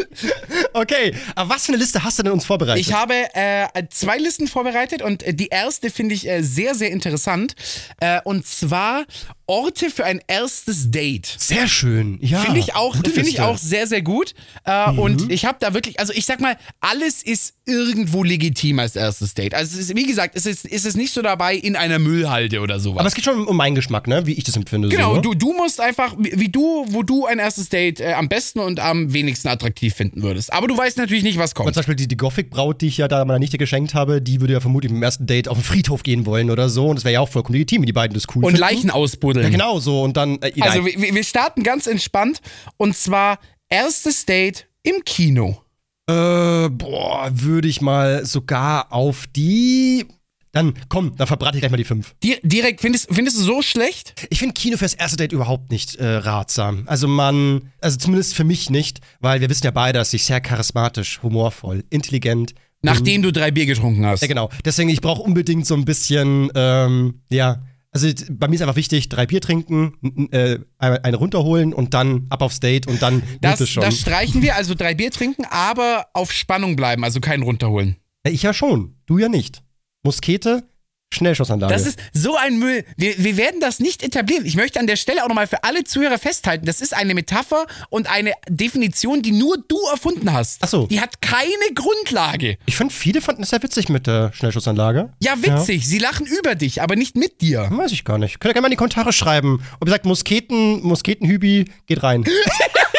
Okay, 0.74 1.14
aber 1.34 1.50
was 1.50 1.66
für 1.66 1.72
eine 1.72 1.78
Liste 1.78 2.02
hast 2.02 2.18
du 2.18 2.22
denn 2.22 2.32
uns 2.32 2.46
vorbereitet? 2.46 2.80
Ich 2.80 2.92
habe 2.92 3.14
äh, 3.34 3.66
zwei 3.90 4.16
Listen 4.16 4.48
vorbereitet 4.48 5.02
und 5.02 5.22
äh, 5.22 5.34
die 5.34 5.48
erste 5.48 5.90
finde 5.90 6.14
ich 6.14 6.28
äh, 6.28 6.42
sehr, 6.42 6.74
sehr 6.74 6.90
interessant. 6.90 7.54
Äh, 8.00 8.20
und 8.24 8.46
zwar 8.46 9.04
Orte 9.52 9.90
für 9.90 10.04
ein 10.06 10.22
erstes 10.28 10.90
Date. 10.90 11.36
Sehr 11.38 11.68
schön. 11.68 12.18
Ja. 12.22 12.38
Finde 12.40 12.58
ich 12.58 12.74
auch, 12.74 12.96
finde 12.96 13.28
ich 13.28 13.42
auch 13.42 13.58
sehr, 13.58 13.86
sehr 13.86 14.00
gut. 14.00 14.32
Äh, 14.64 14.90
Und 14.92 15.30
ich 15.30 15.44
habe 15.44 15.58
da 15.60 15.74
wirklich, 15.74 16.00
also 16.00 16.14
ich 16.14 16.24
sag 16.24 16.40
mal, 16.40 16.56
alles 16.80 17.22
ist 17.22 17.52
irgendwo 17.66 18.24
legitim 18.24 18.78
als 18.78 18.96
erstes 18.96 19.34
Date. 19.34 19.52
Also 19.54 19.78
es 19.78 19.90
ist, 19.90 19.96
wie 19.96 20.06
gesagt, 20.06 20.36
es 20.36 20.46
ist, 20.46 20.64
es 20.64 20.86
ist 20.86 20.96
nicht 20.96 21.12
so 21.12 21.20
dabei 21.20 21.54
in 21.54 21.76
einer 21.76 21.98
Müllhalde 21.98 22.60
oder 22.60 22.80
sowas. 22.80 23.00
Aber 23.00 23.08
es 23.08 23.14
geht 23.14 23.24
schon 23.26 23.46
um 23.46 23.56
meinen 23.56 23.74
Geschmack, 23.74 24.06
ne? 24.08 24.26
Wie 24.26 24.32
ich 24.32 24.44
das 24.44 24.56
empfinde. 24.56 24.88
Genau, 24.88 25.16
so, 25.16 25.20
du, 25.20 25.34
du 25.34 25.52
musst 25.52 25.80
einfach, 25.80 26.14
wie 26.18 26.48
du, 26.48 26.86
wo 26.88 27.02
du 27.02 27.26
ein 27.26 27.38
erstes 27.38 27.68
Date 27.68 28.00
äh, 28.00 28.14
am 28.14 28.30
besten 28.30 28.58
und 28.58 28.80
am 28.80 29.12
wenigsten 29.12 29.48
attraktiv 29.48 29.94
finden 29.94 30.22
würdest. 30.22 30.50
Aber 30.50 30.66
du 30.66 30.78
weißt 30.78 30.96
natürlich 30.96 31.24
nicht, 31.24 31.36
was 31.38 31.54
kommt. 31.54 31.68
zum 31.74 31.80
Beispiel 31.80 31.94
die, 31.96 32.08
die 32.08 32.16
Gothic-Braut, 32.16 32.80
die 32.80 32.86
ich 32.86 32.96
ja 32.96 33.06
da 33.06 33.22
meiner 33.26 33.38
Nichte 33.38 33.58
geschenkt 33.58 33.92
habe, 33.92 34.22
die 34.22 34.40
würde 34.40 34.54
ja 34.54 34.60
vermutlich 34.60 34.90
im 34.90 35.02
ersten 35.02 35.26
Date 35.26 35.46
auf 35.48 35.58
den 35.58 35.64
Friedhof 35.64 36.02
gehen 36.02 36.24
wollen 36.24 36.50
oder 36.50 36.70
so. 36.70 36.86
Und 36.88 36.96
das 36.96 37.04
wäre 37.04 37.12
ja 37.12 37.20
auch 37.20 37.28
vollkommen 37.28 37.54
legitim, 37.54 37.82
wenn 37.82 37.86
die 37.86 37.92
beiden 37.92 38.14
das 38.14 38.24
cool 38.34 38.44
Und 38.44 38.52
finden. 38.52 38.60
Leichen 38.60 38.90
ausbuddeln. 38.90 39.41
Ja, 39.44 39.50
genau 39.50 39.78
so. 39.78 40.02
Und 40.02 40.16
dann. 40.16 40.40
Äh, 40.42 40.52
Also 40.60 40.84
wir, 40.84 41.14
wir 41.14 41.24
starten 41.24 41.62
ganz 41.62 41.86
entspannt 41.86 42.40
und 42.76 42.96
zwar 42.96 43.38
erstes 43.68 44.26
Date 44.26 44.66
im 44.82 45.04
Kino. 45.04 45.62
Äh, 46.08 46.68
boah, 46.68 47.30
würde 47.32 47.68
ich 47.68 47.80
mal 47.80 48.26
sogar 48.26 48.92
auf 48.92 49.26
die. 49.34 50.06
Dann 50.54 50.74
komm, 50.90 51.16
dann 51.16 51.26
verbrate 51.26 51.56
ich 51.56 51.62
gleich 51.62 51.70
mal 51.70 51.78
die 51.78 51.84
fünf. 51.84 52.14
Di 52.22 52.36
direkt, 52.42 52.82
findest, 52.82 53.08
findest 53.10 53.38
du 53.38 53.42
so 53.42 53.62
schlecht? 53.62 54.26
Ich 54.28 54.38
finde 54.38 54.52
Kino 54.52 54.76
fürs 54.76 54.92
erste 54.92 55.16
Date 55.16 55.32
überhaupt 55.32 55.70
nicht 55.70 55.94
äh, 55.94 56.06
ratsam. 56.06 56.82
Also 56.86 57.08
man, 57.08 57.72
also 57.80 57.96
zumindest 57.96 58.34
für 58.34 58.44
mich 58.44 58.68
nicht, 58.68 59.00
weil 59.20 59.40
wir 59.40 59.48
wissen 59.48 59.64
ja 59.64 59.70
beide, 59.70 59.98
dass 59.98 60.12
ich 60.12 60.24
sehr 60.24 60.42
charismatisch, 60.42 61.20
humorvoll, 61.22 61.84
intelligent. 61.88 62.54
Nachdem 62.82 63.22
du 63.22 63.32
drei 63.32 63.50
Bier 63.50 63.64
getrunken 63.64 64.04
hast. 64.04 64.20
Ja, 64.20 64.26
genau. 64.28 64.50
Deswegen, 64.64 64.90
ich 64.90 65.00
brauche 65.00 65.22
unbedingt 65.22 65.66
so 65.66 65.74
ein 65.74 65.84
bisschen, 65.86 66.50
ähm, 66.54 67.22
ja. 67.30 67.62
Also 67.92 68.08
bei 68.30 68.48
mir 68.48 68.54
ist 68.54 68.62
einfach 68.62 68.76
wichtig, 68.76 69.10
drei 69.10 69.26
Bier 69.26 69.42
trinken, 69.42 70.28
äh, 70.32 70.58
eine 70.78 71.16
runterholen 71.16 71.74
und 71.74 71.92
dann 71.92 72.26
ab 72.30 72.40
aufs 72.40 72.58
Date 72.58 72.86
und 72.86 73.02
dann 73.02 73.22
Das, 73.42 73.60
es 73.60 73.68
schon. 73.68 73.82
das 73.82 74.00
streichen 74.00 74.40
wir, 74.40 74.56
also 74.56 74.74
drei 74.74 74.94
Bier 74.94 75.10
trinken, 75.10 75.44
aber 75.50 76.06
auf 76.14 76.32
Spannung 76.32 76.74
bleiben, 76.74 77.04
also 77.04 77.20
keinen 77.20 77.42
runterholen. 77.42 77.96
Ja, 78.26 78.32
ich 78.32 78.42
ja 78.42 78.54
schon, 78.54 78.96
du 79.04 79.18
ja 79.18 79.28
nicht. 79.28 79.62
Muskete, 80.04 80.64
Schnellschussanlage. 81.12 81.72
Das 81.72 81.86
ist 81.86 81.98
so 82.12 82.36
ein 82.36 82.58
Müll. 82.58 82.84
Wir, 82.96 83.14
wir 83.18 83.36
werden 83.36 83.60
das 83.60 83.80
nicht 83.80 84.02
etablieren. 84.02 84.44
Ich 84.46 84.56
möchte 84.56 84.80
an 84.80 84.86
der 84.86 84.96
Stelle 84.96 85.24
auch 85.24 85.28
nochmal 85.28 85.46
für 85.46 85.64
alle 85.64 85.84
Zuhörer 85.84 86.18
festhalten, 86.18 86.66
das 86.66 86.80
ist 86.80 86.94
eine 86.94 87.14
Metapher 87.14 87.66
und 87.90 88.10
eine 88.10 88.32
Definition, 88.48 89.22
die 89.22 89.32
nur 89.32 89.56
du 89.68 89.78
erfunden 89.90 90.32
hast. 90.32 90.58
Ach 90.62 90.68
so. 90.68 90.86
Die 90.86 91.00
hat 91.00 91.20
keine 91.20 91.46
Grundlage. 91.74 92.58
ich 92.66 92.76
finde, 92.76 92.92
viele 92.94 93.20
fanden 93.20 93.42
es 93.42 93.50
sehr 93.50 93.62
witzig 93.62 93.88
mit 93.88 94.06
der 94.06 94.32
Schnellschussanlage. 94.32 95.10
Ja, 95.22 95.34
witzig. 95.42 95.86
Sie 95.86 95.98
lachen 95.98 96.26
über 96.26 96.54
dich, 96.54 96.82
aber 96.82 96.96
nicht 96.96 97.16
mit 97.16 97.40
dir. 97.40 97.68
Weiß 97.70 97.92
ich 97.92 98.04
gar 98.04 98.18
nicht. 98.18 98.40
Könnt 98.40 98.50
ihr 98.50 98.54
gerne 98.54 98.62
mal 98.62 98.68
in 98.68 98.72
die 98.72 98.76
Kommentare 98.76 99.12
schreiben, 99.12 99.62
ob 99.80 99.88
ihr 99.88 99.92
sagt, 99.92 100.06
Musketen, 100.06 100.82
Musketenhübi, 100.82 101.66
geht 101.86 102.02
rein. 102.02 102.24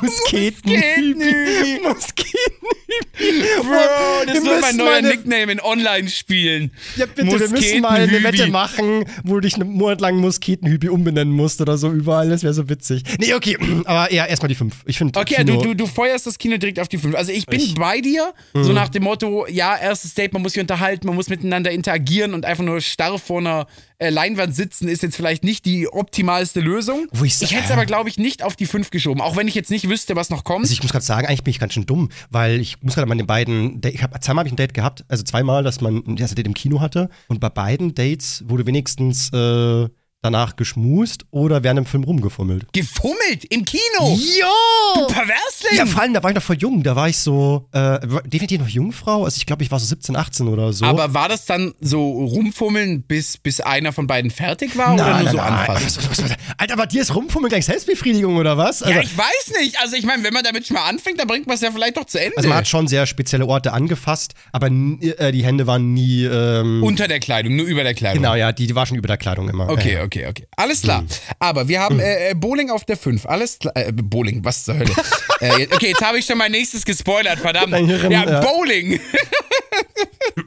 Musketenhübi. 0.00 1.80
Musketenhübi. 1.82 3.44
Bro, 3.62 4.26
das 4.26 4.34
Wir 4.34 4.42
wird 4.44 4.60
mein 4.60 4.76
neuer 4.76 5.02
Nickname 5.02 5.52
in 5.52 5.60
Online-Spielen. 5.60 6.70
Ja, 6.96 7.06
bitte, 7.06 7.38
wir 7.38 7.48
müssen 7.48 7.80
mal 7.80 8.00
eine. 8.00 8.22
Wette 8.22 8.46
machen, 8.48 9.04
wo 9.24 9.34
du 9.34 9.40
dich 9.40 9.54
einen 9.54 9.72
Monat 9.72 10.00
lang 10.00 10.16
Musketenhübi 10.16 10.88
umbenennen 10.88 11.32
musst 11.34 11.60
oder 11.60 11.76
so 11.78 11.90
überall. 11.90 12.28
Das 12.28 12.42
wäre 12.42 12.54
so 12.54 12.68
witzig. 12.68 13.02
Nee, 13.18 13.34
okay, 13.34 13.56
aber 13.84 14.10
eher 14.10 14.28
erstmal 14.28 14.48
die 14.48 14.54
fünf. 14.54 14.76
Ich 14.86 14.98
finde 14.98 15.18
Okay, 15.18 15.36
Kino, 15.36 15.56
du, 15.56 15.68
du, 15.68 15.74
du 15.74 15.86
feuerst 15.86 16.26
das 16.26 16.38
Kino 16.38 16.56
direkt 16.56 16.80
auf 16.80 16.88
die 16.88 16.98
5. 16.98 17.14
Also 17.14 17.32
ich 17.32 17.46
bin 17.46 17.60
Ich- 17.60 17.74
bei 17.74 18.00
dir, 18.00 18.32
Mhm. 18.54 18.64
so 18.64 18.72
nach 18.72 18.88
dem 18.88 19.04
Motto, 19.04 19.46
ja, 19.48 19.76
erstes 19.76 20.14
Date, 20.14 20.32
man 20.32 20.42
muss 20.42 20.52
sich 20.52 20.60
unterhalten, 20.60 21.06
man 21.06 21.14
muss 21.16 21.28
miteinander 21.28 21.70
interagieren 21.70 22.34
und 22.34 22.44
einfach 22.44 22.64
nur 22.64 22.80
starr 22.80 23.18
vor 23.18 23.38
einer 23.38 23.66
äh, 24.00 24.10
Leinwand 24.10 24.54
sitzen 24.56 24.88
ist 24.88 25.02
jetzt 25.02 25.14
vielleicht 25.14 25.44
nicht 25.44 25.64
die 25.64 25.86
optimalste 25.88 26.60
Lösung. 26.60 27.06
Wo 27.12 27.24
ich 27.24 27.36
sa- 27.36 27.46
hätte 27.46 27.64
es 27.66 27.70
aber, 27.70 27.86
glaube 27.86 28.08
ich, 28.08 28.18
nicht 28.18 28.42
auf 28.42 28.56
die 28.56 28.66
5 28.66 28.90
geschoben, 28.90 29.20
auch 29.20 29.36
wenn 29.36 29.46
ich 29.46 29.54
jetzt 29.54 29.70
nicht 29.70 29.88
wüsste, 29.88 30.16
was 30.16 30.30
noch 30.30 30.42
kommt. 30.42 30.64
Also 30.64 30.72
ich 30.72 30.82
muss 30.82 30.90
gerade 30.92 31.04
sagen, 31.04 31.26
eigentlich 31.28 31.44
bin 31.44 31.50
ich 31.52 31.58
ganz 31.60 31.74
schön 31.74 31.86
dumm, 31.86 32.08
weil 32.30 32.60
ich 32.60 32.82
muss 32.82 32.94
gerade 32.94 33.06
mal 33.08 33.14
den 33.16 33.26
beiden, 33.26 33.80
ich 33.84 34.02
habe 34.02 34.18
zweimal 34.20 34.40
habe 34.42 34.48
ich 34.48 34.52
ein 34.54 34.56
Date 34.56 34.74
gehabt, 34.74 35.04
also 35.08 35.22
zweimal, 35.22 35.62
dass 35.62 35.80
man 35.80 36.02
ein 36.06 36.16
erstes 36.16 36.34
Date 36.34 36.46
im 36.46 36.54
Kino 36.54 36.80
hatte 36.80 37.08
und 37.28 37.40
bei 37.40 37.48
beiden 37.50 37.94
Dates 37.94 38.42
wurde 38.48 38.66
wenigstens 38.66 39.30
äh, 39.32 39.88
danach 40.22 40.56
geschmust 40.56 41.24
oder 41.30 41.62
während 41.62 41.78
dem 41.78 41.86
Film 41.86 42.04
rumgefummelt. 42.04 42.66
Gefummelt 42.72 43.44
im 43.48 43.64
Kino! 43.64 44.18
Ja! 44.38 45.06
Perversling! 45.06 45.76
Ja, 45.76 45.86
vor 45.86 46.02
allem, 46.02 46.12
da 46.14 46.22
war 46.22 46.30
ich 46.30 46.34
noch 46.36 46.42
voll 46.42 46.56
jung, 46.58 46.82
da 46.82 46.94
war 46.94 47.08
ich 47.08 47.16
so, 47.16 47.68
äh, 47.72 47.98
definitiv 48.26 48.60
noch 48.60 48.68
Jungfrau, 48.68 49.24
also 49.24 49.36
ich 49.38 49.46
glaube, 49.46 49.62
ich 49.62 49.70
war 49.70 49.78
so 49.80 49.86
17, 49.86 50.16
18 50.16 50.48
oder 50.48 50.72
so. 50.72 50.84
aber 50.84 51.14
war 51.14 51.28
das 51.28 51.46
dann 51.46 51.72
so 51.80 52.10
rumfummeln, 52.24 53.02
bis, 53.02 53.38
bis 53.38 53.60
einer 53.60 53.92
von 53.92 54.06
beiden 54.06 54.30
fertig 54.30 54.76
war 54.76 54.94
oder 54.94 55.20
nur 55.22 55.30
so 55.30 55.38
anfassen? 55.38 55.86
Was, 55.86 55.96
was, 55.96 56.10
was, 56.10 56.30
was, 56.30 56.36
Alter, 56.58 56.74
aber 56.74 56.86
dir 56.86 57.00
ist 57.02 57.14
Rumfummeln 57.14 57.48
gleich 57.48 57.64
Selbstbefriedigung 57.64 58.36
oder 58.36 58.58
was? 58.58 58.82
Also, 58.82 58.94
Ja, 58.94 59.02
ich 59.02 59.16
weiß 59.16 59.52
nicht. 59.60 59.80
Also 59.80 59.96
ich 59.96 60.04
meine, 60.04 60.22
wenn 60.22 60.34
man 60.34 60.44
damit 60.44 60.66
schon 60.66 60.74
mal 60.74 60.86
anfängt, 60.88 61.18
dann 61.18 61.26
bringt 61.26 61.46
man 61.46 61.54
es 61.54 61.62
ja 61.62 61.70
vielleicht 61.70 61.96
doch 61.96 62.04
zu 62.04 62.20
Ende. 62.20 62.36
also 62.36 62.48
man 62.48 62.58
hat 62.58 62.68
schon 62.68 62.86
sehr 62.88 63.06
spezielle 63.06 63.46
Orte 63.46 63.72
angefasst, 63.72 64.34
aber 64.52 64.66
äh, 64.68 65.32
die 65.32 65.44
Hände 65.44 65.66
waren 65.66 65.94
nie, 65.94 66.24
ähm, 66.24 66.82
Unter 66.82 67.08
der 67.08 67.20
Kleidung, 67.20 67.56
nur 67.56 67.66
über 67.66 67.82
der 67.84 67.94
Kleidung. 67.94 68.22
genau, 68.22 68.34
ja, 68.34 68.52
die, 68.52 68.66
die 68.66 68.74
war 68.74 68.84
schon 68.86 68.98
über 68.98 69.08
der 69.08 69.16
Kleidung 69.16 69.48
immer. 69.48 69.70
Okay, 69.70 69.94
Ja, 69.94 69.98
ja. 70.00 70.04
Okay, 70.10 70.26
okay. 70.26 70.46
Alles 70.56 70.82
klar. 70.82 71.04
Aber 71.38 71.68
wir 71.68 71.80
haben 71.80 72.00
äh, 72.00 72.30
äh, 72.30 72.34
Bowling 72.34 72.70
auf 72.70 72.84
der 72.84 72.96
5. 72.96 73.26
Alles 73.26 73.58
klar. 73.58 73.76
Äh, 73.76 73.92
Bowling, 73.92 74.44
was 74.44 74.64
zur 74.64 74.76
Hölle? 74.78 74.90
äh, 75.40 75.68
okay, 75.72 75.88
jetzt 75.88 76.02
habe 76.02 76.18
ich 76.18 76.26
schon 76.26 76.38
mein 76.38 76.52
nächstes 76.52 76.84
gespoilert, 76.84 77.38
verdammt. 77.38 77.72
Ja. 78.10 78.40
Bowling. 78.40 79.00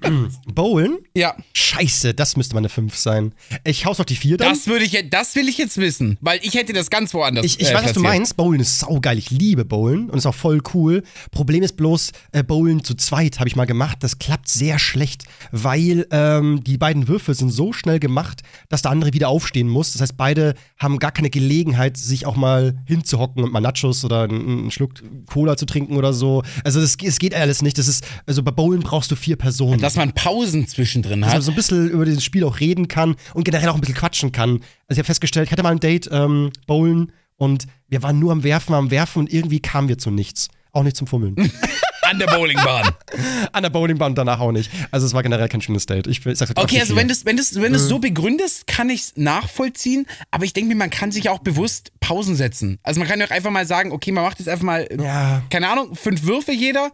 Bowlen? 0.53 0.99
ja, 1.15 1.35
Scheiße, 1.53 2.13
das 2.13 2.37
müsste 2.37 2.55
mal 2.55 2.59
eine 2.59 2.69
5 2.69 2.95
sein. 2.95 3.33
Ich 3.63 3.85
hau's 3.85 3.99
auf 3.99 4.05
die 4.05 4.15
4 4.15 4.37
dann. 4.37 4.49
das 4.49 4.67
würde 4.67 4.85
ich, 4.85 5.09
das 5.09 5.35
will 5.35 5.47
ich 5.47 5.57
jetzt 5.57 5.77
wissen, 5.77 6.17
weil 6.21 6.39
ich 6.41 6.55
hätte 6.55 6.73
das 6.73 6.89
ganz 6.89 7.13
woanders. 7.13 7.45
Ich, 7.45 7.59
ich 7.59 7.69
äh, 7.69 7.73
weiß, 7.73 7.85
was 7.85 7.93
du 7.93 7.99
meinst. 7.99 8.37
Bowlen 8.37 8.59
ist 8.59 8.79
saugeil. 8.79 9.17
Ich 9.17 9.29
liebe 9.29 9.65
Bowlen 9.65 10.09
und 10.09 10.17
ist 10.17 10.25
auch 10.25 10.35
voll 10.35 10.61
cool. 10.73 11.03
Problem 11.31 11.63
ist 11.63 11.77
bloß, 11.77 12.11
äh, 12.31 12.43
Bowlen 12.43 12.83
zu 12.83 12.95
zweit 12.95 13.39
habe 13.39 13.47
ich 13.47 13.55
mal 13.55 13.65
gemacht. 13.65 13.97
Das 14.01 14.19
klappt 14.19 14.49
sehr 14.49 14.79
schlecht, 14.79 15.25
weil 15.51 16.07
ähm, 16.11 16.63
die 16.63 16.77
beiden 16.77 17.07
Würfel 17.07 17.35
sind 17.35 17.49
so 17.49 17.73
schnell 17.73 17.99
gemacht, 17.99 18.41
dass 18.69 18.81
der 18.81 18.91
andere 18.91 19.13
wieder 19.13 19.29
aufstehen 19.29 19.69
muss. 19.69 19.93
Das 19.93 20.01
heißt, 20.01 20.17
beide 20.17 20.55
haben 20.77 20.99
gar 20.99 21.11
keine 21.11 21.29
Gelegenheit, 21.29 21.97
sich 21.97 22.25
auch 22.25 22.35
mal 22.35 22.77
hinzuhocken 22.85 23.43
und 23.43 23.51
mal 23.51 23.61
Nachos 23.61 24.03
oder 24.05 24.23
einen, 24.23 24.59
einen 24.59 24.71
Schluck 24.71 24.93
Cola 25.27 25.57
zu 25.57 25.65
trinken 25.65 25.97
oder 25.97 26.13
so. 26.13 26.43
Also 26.63 26.79
es 26.79 26.97
es 27.03 27.19
geht 27.19 27.33
alles 27.33 27.61
nicht. 27.61 27.77
Das 27.77 27.87
ist, 27.87 28.05
also 28.25 28.43
bei 28.43 28.51
Bowlen 28.51 28.81
brauchst 28.81 29.11
du 29.11 29.15
vier 29.23 29.35
Personen. 29.37 29.79
Dass 29.81 29.95
man 29.95 30.13
Pausen 30.13 30.67
zwischendrin 30.67 31.21
dass 31.21 31.29
man 31.29 31.37
hat. 31.37 31.43
so 31.43 31.51
ein 31.51 31.55
bisschen 31.55 31.89
über 31.89 32.05
dieses 32.05 32.23
Spiel 32.23 32.43
auch 32.43 32.59
reden 32.59 32.87
kann 32.87 33.15
und 33.33 33.43
generell 33.43 33.69
auch 33.69 33.75
ein 33.75 33.81
bisschen 33.81 33.95
quatschen 33.95 34.31
kann. 34.31 34.51
Also 34.87 34.91
ich 34.91 34.97
habe 34.99 35.05
festgestellt, 35.05 35.47
ich 35.47 35.51
hatte 35.51 35.63
mal 35.63 35.71
ein 35.71 35.79
Date, 35.79 36.09
ähm, 36.11 36.51
Bowlen, 36.67 37.11
und 37.37 37.65
wir 37.89 38.03
waren 38.03 38.19
nur 38.19 38.31
am 38.31 38.43
Werfen, 38.43 38.73
am 38.75 38.91
Werfen 38.91 39.19
und 39.19 39.33
irgendwie 39.33 39.59
kamen 39.59 39.89
wir 39.89 39.97
zu 39.97 40.11
nichts. 40.11 40.49
Auch 40.71 40.83
nicht 40.83 40.95
zum 40.95 41.07
Fummeln. 41.07 41.35
An 42.03 42.19
der 42.19 42.27
Bowlingbahn. 42.27 42.91
An 43.53 43.63
der 43.63 43.69
Bowlingbahn 43.69 44.13
danach 44.13 44.39
auch 44.39 44.51
nicht. 44.51 44.69
Also 44.91 45.05
es 45.07 45.13
war 45.13 45.23
generell 45.23 45.47
kein 45.47 45.61
schönes 45.61 45.85
Date. 45.85 46.05
Ich, 46.07 46.23
ich 46.25 46.37
sag's 46.37 46.51
Okay, 46.55 46.79
also 46.79 46.95
wenn 46.95 47.07
du 47.07 47.13
es 47.13 47.25
wenn 47.25 47.37
du's, 47.37 47.55
wenn 47.59 47.73
du's 47.73 47.87
so 47.87 47.97
begründest, 47.97 48.67
kann 48.67 48.89
ich 48.89 49.01
es 49.01 49.13
nachvollziehen. 49.15 50.05
Aber 50.29 50.45
ich 50.45 50.53
denke 50.53 50.69
mir, 50.69 50.75
man 50.75 50.89
kann 50.89 51.11
sich 51.11 51.29
auch 51.29 51.39
bewusst 51.39 51.91
Pausen 52.01 52.35
setzen. 52.35 52.77
Also 52.83 52.99
man 52.99 53.07
kann 53.07 53.19
ja 53.19 53.25
auch 53.25 53.31
einfach 53.31 53.51
mal 53.51 53.65
sagen, 53.65 53.91
okay, 53.93 54.11
man 54.11 54.23
macht 54.23 54.39
jetzt 54.39 54.49
einfach 54.49 54.65
mal, 54.65 54.81
äh, 54.81 55.01
Ja. 55.03 55.43
keine 55.49 55.69
Ahnung, 55.69 55.95
fünf 55.95 56.23
Würfe 56.23 56.51
jeder. 56.51 56.91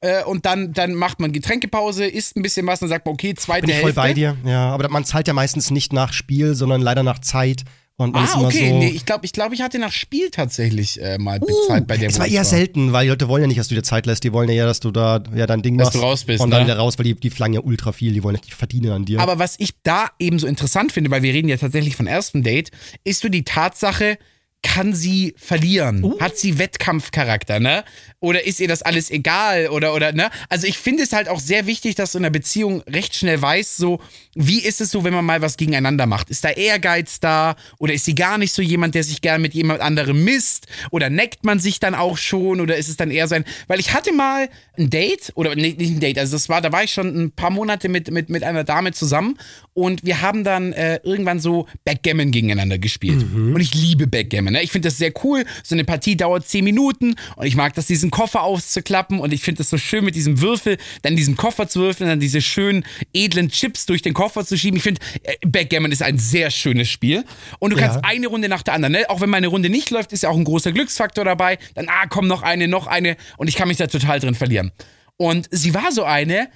Äh, 0.00 0.22
und 0.24 0.46
dann, 0.46 0.72
dann 0.72 0.94
macht 0.94 1.18
man 1.20 1.32
Getränkepause, 1.32 2.04
isst 2.06 2.36
ein 2.36 2.42
bisschen 2.42 2.66
was 2.66 2.80
und 2.82 2.88
sagt 2.88 3.04
man, 3.06 3.14
okay, 3.14 3.34
zweite 3.34 3.66
bin 3.66 3.70
ich 3.74 3.80
voll 3.80 3.86
Hälfte. 3.92 4.00
bei 4.00 4.12
dir. 4.14 4.36
Ja, 4.44 4.70
aber 4.70 4.88
man 4.88 5.04
zahlt 5.04 5.26
ja 5.26 5.34
meistens 5.34 5.70
nicht 5.70 5.92
nach 5.92 6.12
Spiel, 6.12 6.54
sondern 6.54 6.80
leider 6.80 7.02
nach 7.02 7.18
Zeit. 7.18 7.64
Und 8.00 8.12
man 8.12 8.22
ist 8.22 8.36
Ah, 8.36 8.38
immer 8.38 8.46
okay. 8.46 8.68
so. 8.70 8.78
Nee, 8.78 8.90
ich 8.90 9.04
glaube, 9.06 9.24
ich, 9.24 9.32
glaub, 9.32 9.52
ich 9.52 9.60
hatte 9.60 9.80
nach 9.80 9.90
Spiel 9.90 10.30
tatsächlich 10.30 11.02
äh, 11.02 11.18
mal 11.18 11.40
bezahlt 11.40 11.88
bei 11.88 11.96
der 11.96 12.06
Uh, 12.06 12.10
Es 12.10 12.14
wo 12.14 12.20
war 12.20 12.28
eher 12.28 12.44
selten, 12.44 12.92
weil 12.92 13.06
die 13.06 13.10
Leute 13.10 13.26
wollen 13.26 13.42
ja 13.42 13.48
nicht, 13.48 13.58
dass 13.58 13.66
du 13.66 13.74
dir 13.74 13.82
Zeit 13.82 14.06
lässt. 14.06 14.22
Die 14.22 14.32
wollen 14.32 14.48
ja, 14.48 14.54
eher, 14.54 14.66
dass 14.66 14.78
du 14.78 14.92
da 14.92 15.20
ja 15.34 15.48
dein 15.48 15.62
Ding 15.62 15.76
Dass 15.76 15.86
machst. 15.86 15.96
du 15.96 16.00
raus 16.02 16.22
bist, 16.22 16.40
Und 16.40 16.50
dann 16.52 16.60
ne? 16.60 16.66
wieder 16.68 16.76
raus, 16.76 16.96
weil 16.96 17.02
die, 17.06 17.14
die 17.16 17.30
verlangen 17.30 17.54
ja 17.54 17.60
ultra 17.60 17.90
viel. 17.90 18.12
Die 18.12 18.22
wollen 18.22 18.34
nicht, 18.34 18.46
die 18.46 18.52
verdienen 18.52 18.92
an 18.92 19.04
dir. 19.04 19.18
Aber 19.18 19.40
was 19.40 19.56
ich 19.58 19.70
da 19.82 20.10
eben 20.20 20.38
so 20.38 20.46
interessant 20.46 20.92
finde, 20.92 21.10
weil 21.10 21.22
wir 21.22 21.34
reden 21.34 21.48
ja 21.48 21.56
tatsächlich 21.56 21.96
von 21.96 22.06
erstem 22.06 22.44
Date, 22.44 22.70
ist 23.02 23.20
so 23.20 23.28
die 23.28 23.42
Tatsache, 23.42 24.16
kann 24.62 24.92
sie 24.92 25.34
verlieren? 25.36 26.02
Uh. 26.02 26.20
Hat 26.20 26.36
sie 26.36 26.58
Wettkampfcharakter, 26.58 27.60
ne? 27.60 27.84
Oder 28.20 28.44
ist 28.44 28.58
ihr 28.58 28.66
das 28.66 28.82
alles 28.82 29.10
egal? 29.10 29.68
Oder, 29.68 29.94
oder, 29.94 30.12
ne? 30.12 30.30
Also 30.48 30.66
ich 30.66 30.78
finde 30.78 31.04
es 31.04 31.12
halt 31.12 31.28
auch 31.28 31.38
sehr 31.38 31.66
wichtig, 31.66 31.94
dass 31.94 32.12
du 32.12 32.18
in 32.18 32.24
einer 32.24 32.32
Beziehung 32.32 32.82
recht 32.82 33.14
schnell 33.14 33.40
weißt, 33.40 33.76
so, 33.76 34.00
wie 34.34 34.60
ist 34.60 34.80
es 34.80 34.90
so, 34.90 35.04
wenn 35.04 35.14
man 35.14 35.24
mal 35.24 35.40
was 35.42 35.56
gegeneinander 35.56 36.06
macht? 36.06 36.28
Ist 36.30 36.44
da 36.44 36.50
Ehrgeiz 36.50 37.20
da? 37.20 37.54
Oder 37.78 37.94
ist 37.94 38.04
sie 38.04 38.16
gar 38.16 38.38
nicht 38.38 38.52
so 38.52 38.60
jemand, 38.60 38.96
der 38.96 39.04
sich 39.04 39.20
gern 39.20 39.40
mit 39.40 39.54
jemand 39.54 39.80
anderem 39.80 40.24
misst? 40.24 40.66
Oder 40.90 41.08
neckt 41.08 41.44
man 41.44 41.60
sich 41.60 41.78
dann 41.78 41.94
auch 41.94 42.18
schon? 42.18 42.60
Oder 42.60 42.76
ist 42.76 42.88
es 42.88 42.96
dann 42.96 43.12
eher 43.12 43.28
so 43.28 43.36
ein, 43.36 43.44
weil 43.68 43.78
ich 43.78 43.94
hatte 43.94 44.12
mal 44.12 44.48
ein 44.76 44.90
Date, 44.90 45.32
oder 45.36 45.54
nee, 45.54 45.74
nicht 45.78 45.92
ein 45.92 46.00
Date, 46.00 46.18
also 46.18 46.34
das 46.34 46.48
war, 46.48 46.60
da 46.60 46.72
war 46.72 46.82
ich 46.82 46.92
schon 46.92 47.16
ein 47.16 47.30
paar 47.30 47.50
Monate 47.50 47.88
mit, 47.88 48.10
mit, 48.10 48.28
mit 48.28 48.42
einer 48.42 48.64
Dame 48.64 48.92
zusammen 48.92 49.38
und 49.78 50.04
wir 50.04 50.22
haben 50.22 50.42
dann 50.42 50.72
äh, 50.72 50.98
irgendwann 51.04 51.38
so 51.38 51.66
Backgammon 51.84 52.32
gegeneinander 52.32 52.78
gespielt. 52.78 53.22
Und 53.32 53.60
ich 53.60 53.72
liebe 53.74 54.08
Backgammon, 54.08 54.52
ne? 54.54 54.62
Ich 54.64 54.72
finde 54.72 54.88
das 54.88 54.98
sehr 54.98 55.12
cool. 55.22 55.44
So 55.62 55.76
eine 55.76 55.84
Partie 55.84 56.16
dauert 56.16 56.48
10 56.48 56.64
Minuten 56.64 57.14
und 57.36 57.46
ich 57.46 57.54
mag 57.54 57.74
das, 57.74 57.86
diesen 57.86 58.10
Koffer 58.10 58.42
auszuklappen 58.42 59.20
und 59.20 59.32
ich 59.32 59.42
finde 59.42 59.58
das 59.58 59.70
so 59.70 59.78
schön 59.78 60.04
mit 60.04 60.16
diesem 60.16 60.40
Würfel, 60.40 60.78
dann 61.02 61.14
diesen 61.14 61.36
Koffer 61.36 61.68
zu 61.68 61.78
würfeln, 61.78 62.08
dann 62.10 62.18
diese 62.18 62.40
schönen 62.40 62.84
edlen 63.14 63.50
Chips 63.50 63.86
durch 63.86 64.02
den 64.02 64.14
Koffer 64.14 64.44
zu 64.44 64.58
schieben. 64.58 64.78
Ich 64.78 64.82
finde, 64.82 65.00
äh, 65.22 65.34
Backgammon 65.46 65.92
ist 65.92 66.02
ein 66.02 66.18
sehr 66.18 66.50
schönes 66.50 66.88
Spiel 66.90 67.24
und 67.60 67.72
du 67.72 67.76
Ja. 67.78 67.86
kannst 67.86 68.04
eine 68.04 68.26
Runde 68.26 68.48
nach 68.48 68.64
der 68.64 68.74
anderen, 68.74 68.92
ne? 68.94 69.04
Auch 69.08 69.20
wenn 69.20 69.30
meine 69.30 69.46
Runde 69.46 69.70
nicht 69.70 69.90
läuft, 69.90 70.12
ist 70.12 70.24
ja 70.24 70.28
auch 70.28 70.36
ein 70.36 70.42
großer 70.44 70.72
Glücksfaktor 70.72 71.24
dabei. 71.24 71.56
Dann, 71.76 71.88
ah, 71.88 72.06
komm, 72.08 72.26
noch 72.26 72.42
eine, 72.42 72.66
noch 72.66 72.88
eine 72.88 73.16
und 73.36 73.46
ich 73.46 73.54
kann 73.54 73.68
mich 73.68 73.76
da 73.76 73.86
total 73.86 74.18
drin 74.18 74.34
verlieren. 74.34 74.72
Und 75.16 75.46
sie 75.52 75.72
war 75.74 75.92
so 75.92 76.02
eine, 76.02 76.48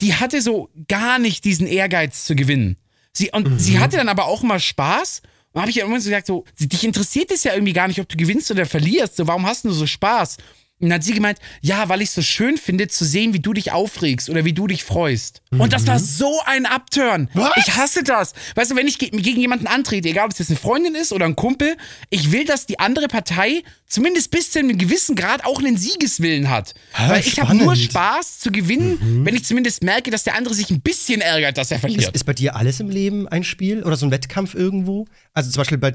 die 0.00 0.14
hatte 0.14 0.42
so 0.42 0.68
gar 0.88 1.18
nicht 1.18 1.44
diesen 1.44 1.66
Ehrgeiz 1.66 2.24
zu 2.24 2.36
gewinnen. 2.36 2.76
Sie, 3.12 3.30
und 3.30 3.58
sie 3.58 3.78
hatte 3.78 3.96
dann 3.96 4.08
aber 4.08 4.26
auch 4.26 4.42
immer 4.42 4.58
Spaß. 4.58 5.22
Und 5.52 5.60
habe 5.62 5.70
ich 5.70 5.76
ja 5.76 5.84
irgendwann 5.84 6.02
so 6.02 6.10
gesagt, 6.10 6.26
so, 6.26 6.44
dich 6.58 6.84
interessiert 6.84 7.30
es 7.30 7.44
ja 7.44 7.54
irgendwie 7.54 7.72
gar 7.72 7.88
nicht, 7.88 7.98
ob 7.98 8.08
du 8.08 8.16
gewinnst 8.16 8.50
oder 8.50 8.66
verlierst. 8.66 9.16
So, 9.16 9.26
warum 9.26 9.46
hast 9.46 9.64
du 9.64 9.70
so 9.70 9.86
Spaß? 9.86 10.36
Und 10.78 10.90
dann 10.90 10.96
hat 10.96 11.04
sie 11.04 11.14
gemeint, 11.14 11.38
ja, 11.62 11.88
weil 11.88 12.02
ich 12.02 12.10
so 12.10 12.20
schön 12.20 12.58
finde, 12.58 12.86
zu 12.88 13.06
sehen, 13.06 13.32
wie 13.32 13.40
du 13.40 13.54
dich 13.54 13.72
aufregst 13.72 14.28
oder 14.28 14.44
wie 14.44 14.52
du 14.52 14.66
dich 14.66 14.84
freust. 14.84 15.40
Und 15.50 15.72
das 15.72 15.86
war 15.86 15.98
so 15.98 16.40
ein 16.44 16.66
Upturn. 16.66 17.30
Was? 17.32 17.50
Ich 17.56 17.74
hasse 17.76 18.02
das. 18.02 18.34
Weißt 18.56 18.70
du, 18.72 18.76
wenn 18.76 18.86
ich 18.86 18.98
ge 18.98 19.08
gegen 19.08 19.40
jemanden 19.40 19.66
antrete, 19.66 20.08
egal 20.08 20.26
ob 20.26 20.32
es 20.32 20.38
jetzt 20.38 20.50
eine 20.50 20.58
Freundin 20.58 20.94
ist 20.94 21.12
oder 21.12 21.24
ein 21.24 21.34
Kumpel, 21.34 21.78
ich 22.10 22.30
will, 22.30 22.44
dass 22.44 22.66
die 22.66 22.78
andere 22.78 23.08
Partei 23.08 23.62
zumindest 23.86 24.30
bis 24.30 24.50
zu 24.50 24.58
einem 24.58 24.76
gewissen 24.76 25.14
Grad 25.14 25.44
auch 25.44 25.60
einen 25.60 25.76
Siegeswillen 25.76 26.50
hat. 26.50 26.74
Hä, 26.92 27.08
Weil 27.08 27.20
ich 27.20 27.40
habe 27.40 27.54
nur. 27.54 27.76
Spaß 27.76 28.40
zu 28.40 28.50
gewinnen, 28.50 29.24
wenn 29.24 29.34
ich 29.34 29.44
zumindest 29.44 29.82
merke, 29.82 30.10
dass 30.10 30.24
der 30.24 30.34
andere 30.34 30.54
sich 30.54 30.70
ein 30.70 30.80
bisschen 30.80 31.20
ärgert, 31.20 31.56
dass 31.56 31.70
er 31.70 31.78
verliert. 31.78 32.02
Ist, 32.02 32.14
ist 32.14 32.24
bei 32.24 32.32
dir 32.32 32.56
alles 32.56 32.80
im 32.80 32.90
Leben 32.90 33.28
ein 33.28 33.44
Spiel 33.44 33.82
oder 33.82 33.96
so 33.96 34.06
ein 34.06 34.10
Wettkampf 34.10 34.54
irgendwo? 34.54 35.06
Also 35.32 35.50
zum 35.50 35.60
Beispiel 35.60 35.78
bei, 35.78 35.92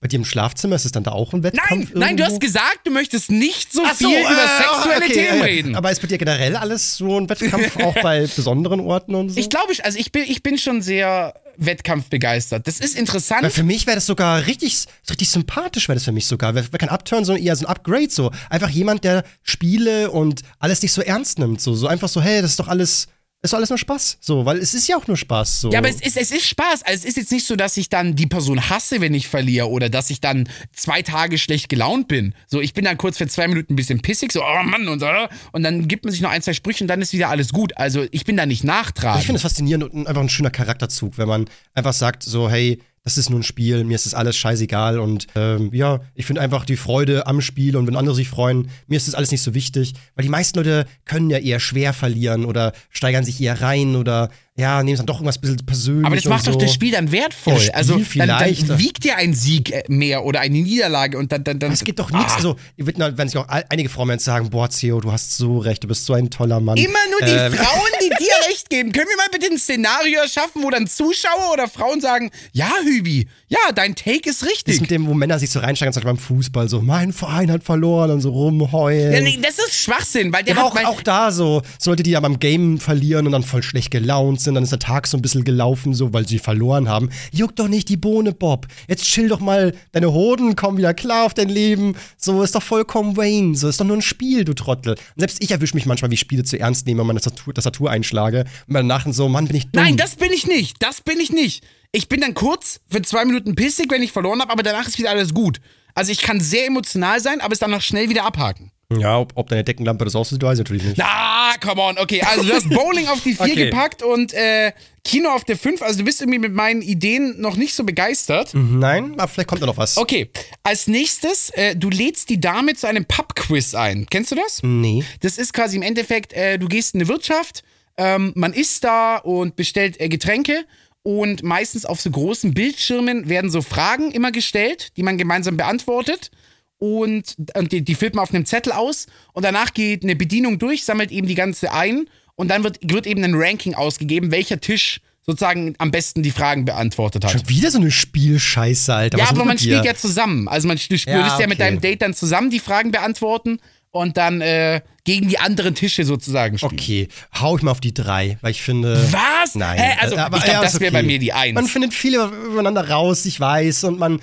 bei 0.00 0.08
dir 0.08 0.16
im 0.16 0.24
Schlafzimmer 0.24 0.76
ist 0.76 0.84
es 0.84 0.92
dann 0.92 1.02
da 1.02 1.12
auch 1.12 1.32
ein 1.32 1.42
Wettkampf? 1.42 1.70
Nein, 1.70 1.88
nein, 1.94 2.16
du 2.16 2.22
irgendwo? 2.22 2.34
hast 2.34 2.40
gesagt, 2.40 2.80
du 2.84 2.90
möchtest 2.90 3.30
nicht 3.30 3.72
so 3.72 3.82
Ach 3.84 3.94
so, 4.04 4.10
viel 4.10 4.18
äh, 4.18 4.22
über 4.22 4.48
sexuelle 4.58 5.04
okay, 5.04 5.12
Themen 5.12 5.28
ja, 5.28 5.36
ja. 5.36 5.42
reden. 5.44 5.76
Aber 5.76 5.90
ist 5.90 6.00
bei 6.00 6.08
dir 6.08 6.18
generell 6.18 6.56
alles 6.56 6.96
so 6.96 7.18
ein 7.18 7.28
Wettkampf, 7.28 7.76
auch 7.76 7.94
bei 8.02 8.20
besonderen 8.36 8.80
Orten 8.80 9.14
und 9.14 9.30
so? 9.30 9.40
ich 9.40 9.50
glaube, 9.50 9.72
ich, 9.72 9.84
also 9.84 9.98
ich 9.98 10.12
bin, 10.12 10.24
ich 10.26 10.42
bin 10.42 10.58
schon 10.58 10.82
sehr 10.82 11.34
wettkampfbegeistert. 11.56 12.66
Das 12.66 12.80
ist 12.80 12.94
Weil 12.94 13.00
interessant. 13.00 13.52
für 13.52 13.62
mich 13.62 13.86
wäre 13.86 13.96
das 13.96 14.06
sogar 14.06 14.46
richtig, 14.46 14.76
so 14.78 14.88
richtig 15.10 15.30
sympathisch, 15.30 15.88
wäre 15.88 15.96
das 15.96 16.04
für 16.04 16.12
mich 16.12 16.26
sogar. 16.26 16.54
Wäre 16.54 16.72
wär 16.72 16.78
kein 16.78 16.88
Upturn, 16.88 17.24
sondern 17.24 17.44
eher 17.44 17.56
so 17.56 17.66
ein 17.66 17.70
Upgrade. 17.70 18.10
So 18.10 18.30
einfach 18.50 18.70
jemand, 18.70 19.04
der 19.04 19.24
Spiele 19.42 20.10
und 20.10 20.42
alles 20.58 20.82
nicht 20.82 20.92
so 20.92 21.02
ernst 21.02 21.38
nimmt. 21.38 21.60
So, 21.60 21.74
so 21.74 21.86
einfach 21.86 22.08
so, 22.08 22.20
hey, 22.20 22.42
das 22.42 22.52
ist 22.52 22.60
doch 22.60 22.68
alles, 22.68 23.06
ist 23.44 23.52
doch 23.52 23.58
alles 23.58 23.68
nur 23.68 23.78
Spaß. 23.78 24.18
So, 24.20 24.46
weil 24.46 24.58
es 24.58 24.74
ist 24.74 24.88
ja 24.88 24.96
auch 24.96 25.06
nur 25.06 25.16
Spaß. 25.16 25.60
So. 25.60 25.70
Ja, 25.70 25.78
aber 25.78 25.88
es 25.88 26.00
ist, 26.00 26.16
es 26.16 26.30
ist 26.30 26.46
Spaß. 26.46 26.82
Also 26.82 26.98
es 27.00 27.04
ist 27.04 27.16
jetzt 27.16 27.30
nicht 27.30 27.46
so, 27.46 27.56
dass 27.56 27.76
ich 27.76 27.88
dann 27.88 28.16
die 28.16 28.26
Person 28.26 28.70
hasse, 28.70 29.00
wenn 29.00 29.12
ich 29.14 29.28
verliere 29.28 29.68
oder 29.68 29.88
dass 29.90 30.10
ich 30.10 30.20
dann 30.20 30.48
zwei 30.72 31.02
Tage 31.02 31.36
schlecht 31.38 31.68
gelaunt 31.68 32.08
bin. 32.08 32.34
So, 32.46 32.60
ich 32.60 32.72
bin 32.72 32.84
dann 32.84 32.96
kurz 32.96 33.18
für 33.18 33.26
zwei 33.26 33.46
Minuten 33.46 33.74
ein 33.74 33.76
bisschen 33.76 34.00
pissig, 34.00 34.32
so, 34.32 34.42
oh 34.42 34.62
Mann, 34.64 34.88
und 34.88 35.00
so. 35.00 35.06
Und 35.52 35.62
dann 35.62 35.88
gibt 35.88 36.04
man 36.04 36.12
sich 36.12 36.22
noch 36.22 36.30
ein, 36.30 36.42
zwei 36.42 36.54
Sprüche 36.54 36.84
und 36.84 36.88
dann 36.88 37.02
ist 37.02 37.12
wieder 37.12 37.28
alles 37.28 37.52
gut. 37.52 37.76
Also 37.76 38.06
ich 38.10 38.24
bin 38.24 38.36
da 38.36 38.46
nicht 38.46 38.64
nachtragend. 38.64 39.20
Ich 39.20 39.26
finde 39.26 39.36
es 39.36 39.42
faszinierend 39.42 39.92
und 39.92 40.06
einfach 40.06 40.22
ein 40.22 40.28
schöner 40.28 40.50
Charakterzug, 40.50 41.18
wenn 41.18 41.28
man 41.28 41.44
einfach 41.74 41.92
sagt, 41.92 42.22
so, 42.22 42.48
hey, 42.48 42.80
das 43.04 43.18
ist 43.18 43.28
nur 43.28 43.40
ein 43.40 43.42
Spiel, 43.42 43.84
mir 43.84 43.94
ist 43.94 44.06
das 44.06 44.14
alles 44.14 44.34
scheißegal 44.36 44.98
und 44.98 45.26
ähm, 45.36 45.70
ja, 45.74 46.00
ich 46.14 46.24
finde 46.24 46.40
einfach 46.40 46.64
die 46.64 46.76
Freude 46.76 47.26
am 47.26 47.42
Spiel 47.42 47.76
und 47.76 47.86
wenn 47.86 47.96
andere 47.96 48.14
sich 48.14 48.28
freuen, 48.28 48.70
mir 48.86 48.96
ist 48.96 49.06
das 49.08 49.14
alles 49.14 49.30
nicht 49.30 49.42
so 49.42 49.52
wichtig, 49.52 49.92
weil 50.16 50.22
die 50.22 50.30
meisten 50.30 50.58
Leute 50.58 50.86
können 51.04 51.28
ja 51.28 51.38
eher 51.38 51.60
schwer 51.60 51.92
verlieren 51.92 52.46
oder 52.46 52.72
steigern 52.88 53.24
sich 53.24 53.40
eher 53.40 53.60
rein 53.60 53.94
oder 53.94 54.30
ja, 54.56 54.84
nehmen 54.84 54.94
es 54.94 54.98
dann 54.98 55.06
doch 55.06 55.16
irgendwas 55.16 55.38
ein 55.38 55.40
bisschen 55.40 55.66
persönlich. 55.66 56.06
Aber 56.06 56.14
das 56.14 56.26
macht 56.26 56.44
so. 56.44 56.52
doch 56.52 56.58
das 56.58 56.72
Spiel 56.72 56.92
dann 56.92 57.10
wertvoll. 57.10 57.54
Ja, 57.54 57.58
das 57.58 57.64
Spiel 57.64 57.74
also 57.74 57.94
dann, 57.94 58.04
vielleicht. 58.04 58.70
dann 58.70 58.78
wiegt 58.78 59.02
dir 59.02 59.16
ein 59.16 59.34
Sieg 59.34 59.72
äh, 59.72 59.82
mehr 59.88 60.24
oder 60.24 60.40
eine 60.40 60.56
Niederlage 60.56 61.18
und 61.18 61.32
dann. 61.32 61.42
dann, 61.42 61.58
dann 61.58 61.72
es 61.72 61.82
gibt 61.82 61.98
doch 61.98 62.12
nichts. 62.12 62.34
Ah. 62.34 62.36
Also, 62.36 62.56
werden 62.76 63.28
sich 63.28 63.36
auch 63.36 63.48
einige 63.48 63.88
Frauen 63.88 64.10
jetzt 64.10 64.24
sagen: 64.24 64.50
Boah, 64.50 64.68
Theo, 64.68 65.00
du 65.00 65.10
hast 65.10 65.36
so 65.36 65.58
recht, 65.58 65.82
du 65.82 65.88
bist 65.88 66.06
so 66.06 66.14
ein 66.14 66.30
toller 66.30 66.60
Mann. 66.60 66.76
Immer 66.76 67.00
nur 67.10 67.28
die 67.28 67.34
Ähm, 67.34 67.52
Frauen, 67.52 67.90
die 68.00 68.10
dir 68.10 68.48
recht 68.48 68.63
geben. 68.74 68.92
Können 68.92 69.08
wir 69.08 69.16
mal 69.16 69.28
bitte 69.30 69.46
ein 69.46 69.58
Szenario 69.58 70.20
erschaffen, 70.20 70.62
wo 70.62 70.70
dann 70.70 70.86
Zuschauer 70.86 71.52
oder 71.52 71.68
Frauen 71.68 72.00
sagen, 72.00 72.30
ja, 72.52 72.72
Hübi, 72.82 73.28
ja, 73.54 73.72
dein 73.72 73.94
Take 73.94 74.28
ist 74.28 74.42
Das 74.42 74.48
richtig. 74.48 74.80
mit 74.80 74.90
dem, 74.90 75.06
wo 75.06 75.14
Männer 75.14 75.38
sich 75.38 75.50
so 75.50 75.60
reinsteigen, 75.60 75.92
zum 75.92 76.02
Beispiel 76.02 76.14
beim 76.14 76.22
Fußball, 76.22 76.68
so, 76.68 76.80
mein 76.80 77.12
Verein 77.12 77.50
hat 77.50 77.62
verloren 77.62 78.10
und 78.10 78.20
so 78.20 78.30
rumheulen. 78.30 79.12
Ja, 79.12 79.20
nee, 79.20 79.38
das 79.40 79.58
ist 79.58 79.74
Schwachsinn, 79.74 80.32
weil 80.32 80.42
der 80.44 80.56
Ja, 80.56 80.62
auch, 80.62 80.76
auch 80.84 81.02
da 81.02 81.30
so, 81.30 81.62
so 81.78 81.90
Leute, 81.90 82.02
die 82.02 82.10
ja 82.10 82.20
beim 82.20 82.38
Game 82.38 82.78
verlieren 82.78 83.26
und 83.26 83.32
dann 83.32 83.42
voll 83.42 83.62
schlecht 83.62 83.90
gelaunt 83.90 84.40
sind, 84.40 84.54
dann 84.54 84.64
ist 84.64 84.72
der 84.72 84.78
Tag 84.78 85.06
so 85.06 85.16
ein 85.16 85.22
bisschen 85.22 85.44
gelaufen, 85.44 85.94
so, 85.94 86.12
weil 86.12 86.26
sie 86.26 86.38
verloren 86.38 86.88
haben. 86.88 87.10
Juck 87.32 87.56
doch 87.56 87.68
nicht 87.68 87.88
die 87.88 87.96
Bohne, 87.96 88.32
Bob. 88.32 88.66
Jetzt 88.88 89.04
chill 89.04 89.28
doch 89.28 89.40
mal, 89.40 89.74
deine 89.92 90.12
Hoden 90.12 90.56
kommen 90.56 90.78
wieder 90.78 90.94
klar 90.94 91.26
auf 91.26 91.34
dein 91.34 91.48
Leben. 91.48 91.94
So, 92.16 92.42
ist 92.42 92.54
doch 92.54 92.62
vollkommen 92.62 93.16
Wayne. 93.16 93.56
So, 93.56 93.68
ist 93.68 93.80
doch 93.80 93.84
nur 93.86 93.96
ein 93.96 94.02
Spiel, 94.02 94.44
du 94.44 94.54
Trottel. 94.54 94.92
Und 94.94 95.18
selbst 95.18 95.42
ich 95.42 95.50
erwische 95.50 95.74
mich 95.74 95.86
manchmal, 95.86 96.10
wie 96.10 96.14
ich 96.14 96.20
Spiele 96.20 96.44
zu 96.44 96.58
ernst 96.58 96.86
nehme 96.86 97.02
und 97.02 97.06
meine 97.06 97.20
Tastatur, 97.20 97.54
Tastatur 97.54 97.90
einschlage. 97.90 98.44
Und 98.66 98.74
danach 98.74 99.06
so, 99.10 99.28
Mann, 99.28 99.46
bin 99.46 99.56
ich 99.56 99.64
dumm. 99.70 99.82
Nein, 99.82 99.96
das 99.96 100.16
bin 100.16 100.32
ich 100.32 100.46
nicht. 100.46 100.76
Das 100.80 101.00
bin 101.00 101.20
ich 101.20 101.30
nicht. 101.30 101.64
Ich 101.94 102.08
bin 102.08 102.20
dann 102.20 102.34
kurz 102.34 102.80
für 102.90 103.02
zwei 103.02 103.24
Minuten 103.24 103.54
pissig, 103.54 103.88
wenn 103.88 104.02
ich 104.02 104.10
verloren 104.10 104.40
habe, 104.40 104.50
aber 104.50 104.64
danach 104.64 104.88
ist 104.88 104.98
wieder 104.98 105.10
alles 105.10 105.32
gut. 105.32 105.60
Also 105.94 106.10
ich 106.10 106.22
kann 106.22 106.40
sehr 106.40 106.66
emotional 106.66 107.20
sein, 107.20 107.40
aber 107.40 107.52
es 107.52 107.60
dann 107.60 107.70
noch 107.70 107.82
schnell 107.82 108.08
wieder 108.08 108.24
abhaken. 108.24 108.72
Ja, 108.98 109.20
ob, 109.20 109.32
ob 109.36 109.48
deine 109.48 109.62
Deckenlampe 109.62 110.04
das 110.04 110.16
aussieht, 110.16 110.42
weiß 110.42 110.54
ich 110.54 110.58
natürlich 110.58 110.82
nicht. 110.82 110.98
Na, 110.98 111.52
come 111.62 111.80
on. 111.80 111.96
Okay, 111.96 112.20
also 112.22 112.42
du 112.42 112.52
hast 112.52 112.68
Bowling 112.68 113.06
auf 113.06 113.20
die 113.20 113.34
4 113.34 113.46
Okay. 113.46 113.64
gepackt 113.66 114.02
und 114.02 114.32
äh, 114.34 114.72
Kino 115.04 115.30
auf 115.30 115.44
der 115.44 115.56
5. 115.56 115.82
Also 115.82 115.98
du 115.98 116.04
bist 116.04 116.20
irgendwie 116.20 116.40
mit 116.40 116.52
meinen 116.52 116.82
Ideen 116.82 117.40
noch 117.40 117.54
nicht 117.56 117.74
so 117.74 117.84
begeistert. 117.84 118.50
Nein, 118.54 119.12
aber 119.16 119.28
vielleicht 119.28 119.48
kommt 119.48 119.62
da 119.62 119.66
noch 119.66 119.76
was. 119.76 119.96
Okay, 119.96 120.30
als 120.64 120.88
nächstes, 120.88 121.50
äh, 121.50 121.76
du 121.76 121.90
lädst 121.90 122.28
die 122.28 122.40
Dame 122.40 122.74
zu 122.74 122.88
einem 122.88 123.04
Pub-Quiz 123.04 123.74
ein. 123.76 124.06
Kennst 124.10 124.32
du 124.32 124.34
das? 124.34 124.60
Nee. 124.64 125.04
Das 125.20 125.38
ist 125.38 125.52
quasi 125.52 125.76
im 125.76 125.82
Endeffekt, 125.82 126.32
äh, 126.32 126.58
du 126.58 126.66
gehst 126.66 126.94
in 126.94 127.00
eine 127.00 127.08
Wirtschaft, 127.08 127.62
ähm, 127.96 128.32
man 128.34 128.52
isst 128.52 128.82
da 128.82 129.18
und 129.18 129.54
bestellt 129.54 130.00
äh, 130.00 130.08
Getränke 130.08 130.64
und 131.04 131.42
meistens 131.42 131.84
auf 131.84 132.00
so 132.00 132.10
großen 132.10 132.54
Bildschirmen 132.54 133.28
werden 133.28 133.50
so 133.50 133.60
Fragen 133.62 134.10
immer 134.10 134.32
gestellt, 134.32 134.88
die 134.96 135.02
man 135.02 135.18
gemeinsam 135.18 135.56
beantwortet. 135.56 136.30
Und, 136.78 137.36
und 137.54 137.72
die, 137.72 137.82
die 137.82 137.94
füllt 137.94 138.14
man 138.14 138.22
auf 138.24 138.34
einem 138.34 138.46
Zettel 138.46 138.72
aus 138.72 139.06
und 139.32 139.44
danach 139.44 139.74
geht 139.74 140.02
eine 140.02 140.16
Bedienung 140.16 140.58
durch, 140.58 140.84
sammelt 140.84 141.12
eben 141.12 141.26
die 141.28 141.34
ganze 141.34 141.72
ein 141.72 142.06
und 142.36 142.48
dann 142.48 142.64
wird, 142.64 142.78
wird 142.82 143.06
eben 143.06 143.22
ein 143.22 143.34
Ranking 143.34 143.74
ausgegeben, 143.74 144.32
welcher 144.32 144.60
Tisch 144.60 145.00
sozusagen 145.20 145.74
am 145.78 145.90
besten 145.90 146.22
die 146.22 146.30
Fragen 146.30 146.64
beantwortet 146.64 147.24
hat. 147.24 147.32
Schon 147.32 147.48
wieder 147.48 147.70
so 147.70 147.78
eine 147.78 147.90
Spielscheiße, 147.90 148.92
Alter. 148.94 149.18
Ja, 149.18 149.24
Was 149.24 149.30
ist 149.32 149.36
aber 149.36 149.46
man 149.46 149.56
dir? 149.56 149.62
spielt 149.62 149.84
ja 149.84 149.94
zusammen. 149.94 150.48
Also 150.48 150.66
man, 150.68 150.76
du 150.78 150.90
würdest 150.90 151.06
ja, 151.06 151.40
Ja, 151.40 151.46
mit 151.46 151.58
okay. 151.58 151.68
deinem 151.68 151.80
Date 151.80 152.02
dann 152.02 152.14
zusammen 152.14 152.50
die 152.50 152.60
Fragen 152.60 152.90
beantworten 152.90 153.58
und 153.90 154.16
dann 154.16 154.40
äh, 154.40 154.80
gegen 155.04 155.28
die 155.28 155.38
anderen 155.38 155.74
Tische 155.74 156.04
sozusagen 156.04 156.56
spielen. 156.58 156.72
Okay, 156.72 157.08
hau 157.38 157.56
ich 157.56 157.62
mal 157.62 157.70
auf 157.70 157.80
die 157.80 157.92
drei, 157.92 158.38
weil 158.40 158.50
ich 158.52 158.62
finde. 158.62 159.06
Was? 159.12 159.54
Nein. 159.54 159.78
Hä? 159.78 159.98
Also, 160.00 160.16
aber- 160.16 160.38
ich 160.38 160.44
glaube, 160.44 160.58
ja, 160.58 160.62
das 160.62 160.74
wäre 160.80 160.90
okay. 160.90 161.02
bei 161.02 161.02
mir 161.02 161.18
die 161.18 161.32
Eins. 161.32 161.54
Man 161.54 161.66
findet 161.66 161.92
viele 161.92 162.24
übereinander 162.24 162.88
raus, 162.88 163.26
ich 163.26 163.38
weiß, 163.38 163.84
und 163.84 163.98
man 163.98 164.20